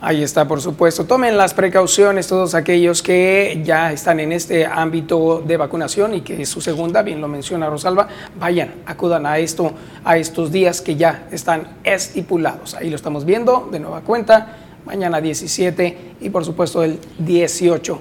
Ahí 0.04 0.24
está, 0.24 0.48
por 0.48 0.60
supuesto. 0.60 1.04
Tomen 1.04 1.36
las 1.36 1.54
precauciones 1.54 2.26
todos 2.26 2.56
aquellos 2.56 3.04
que 3.04 3.62
ya 3.64 3.92
están 3.92 4.18
en 4.18 4.32
este 4.32 4.66
ámbito 4.66 5.40
de 5.46 5.56
vacunación 5.56 6.14
y 6.14 6.22
que 6.22 6.42
es 6.42 6.48
su 6.48 6.60
segunda, 6.60 7.02
bien 7.02 7.20
lo 7.20 7.28
menciona 7.28 7.70
Rosalba, 7.70 8.08
vayan, 8.36 8.74
acudan 8.84 9.26
a 9.26 9.38
esto, 9.38 9.70
a 10.04 10.16
estos 10.16 10.50
días 10.50 10.80
que 10.80 10.96
ya 10.96 11.28
están 11.30 11.76
estipulados. 11.84 12.74
Ahí 12.74 12.90
lo 12.90 12.96
estamos 12.96 13.24
viendo 13.24 13.68
de 13.70 13.78
nueva 13.78 14.00
cuenta, 14.00 14.56
mañana 14.84 15.20
17 15.20 16.16
y 16.20 16.30
por 16.30 16.44
supuesto 16.44 16.82
el 16.82 16.98
18. 17.20 18.00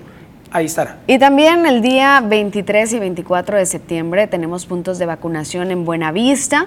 Ahí 0.49 0.65
estará. 0.65 1.01
Y 1.05 1.19
también 1.19 1.67
el 1.67 1.83
día 1.83 2.19
23 2.25 2.93
y 2.93 2.99
24 2.99 3.57
de 3.57 3.67
septiembre 3.67 4.25
tenemos 4.25 4.65
puntos 4.65 4.97
de 4.97 5.05
vacunación 5.05 5.69
en 5.69 5.85
Buenavista, 5.85 6.65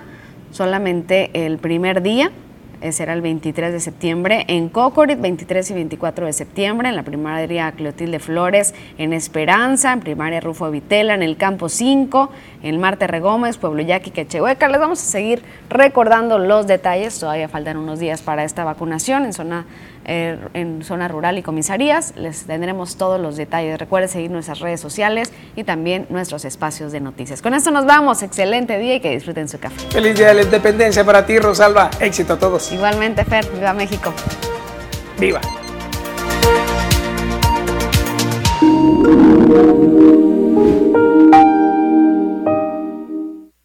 solamente 0.52 1.30
el 1.44 1.58
primer 1.58 2.02
día 2.02 2.30
será 2.92 3.14
el 3.14 3.22
23 3.22 3.72
de 3.72 3.80
septiembre, 3.80 4.44
en 4.48 4.68
Cocorit 4.68 5.20
23 5.20 5.70
y 5.70 5.74
24 5.74 6.26
de 6.26 6.32
septiembre, 6.32 6.88
en 6.88 6.96
la 6.96 7.02
primaria 7.02 7.72
Clotilde 7.72 8.18
Flores, 8.18 8.74
en 8.98 9.12
Esperanza, 9.12 9.92
en 9.92 10.00
primaria 10.00 10.40
Rufo 10.40 10.70
Vitela, 10.70 11.14
en 11.14 11.22
el 11.22 11.36
campo 11.36 11.68
5, 11.68 12.30
en 12.62 12.80
Marte 12.80 13.06
Regómez, 13.06 13.56
Pueblo 13.56 13.82
Yaqui, 13.82 14.10
Quechehueca. 14.10 14.68
Les 14.68 14.80
vamos 14.80 15.02
a 15.02 15.06
seguir 15.06 15.42
recordando 15.70 16.38
los 16.38 16.66
detalles, 16.66 17.18
todavía 17.18 17.48
faltan 17.48 17.76
unos 17.76 17.98
días 17.98 18.22
para 18.22 18.44
esta 18.44 18.64
vacunación 18.64 19.24
en 19.24 19.32
zona 19.32 19.66
eh, 20.04 20.38
en 20.54 20.82
zona 20.82 21.08
rural 21.08 21.38
y 21.38 21.42
comisarías. 21.42 22.14
Les 22.16 22.44
tendremos 22.44 22.96
todos 22.96 23.20
los 23.20 23.36
detalles. 23.36 23.78
Recuerden 23.78 24.08
seguir 24.08 24.30
nuestras 24.30 24.60
redes 24.60 24.80
sociales 24.80 25.32
y 25.56 25.64
también 25.64 26.06
nuestros 26.10 26.44
espacios 26.44 26.92
de 26.92 27.00
noticias. 27.00 27.42
Con 27.42 27.54
esto 27.54 27.70
nos 27.70 27.86
vamos. 27.86 28.22
Excelente 28.22 28.78
día 28.78 28.96
y 28.96 29.00
que 29.00 29.10
disfruten 29.10 29.48
su 29.48 29.58
café. 29.58 29.80
Feliz 29.90 30.16
día 30.16 30.28
de 30.28 30.34
la 30.34 30.42
independencia 30.42 31.04
para 31.04 31.24
ti, 31.26 31.38
Rosalba. 31.38 31.90
Éxito 32.00 32.34
a 32.34 32.38
todos. 32.38 32.72
Igualmente, 32.72 33.24
Fer. 33.24 33.46
Viva 33.52 33.72
México. 33.72 34.12
Viva. 35.18 35.40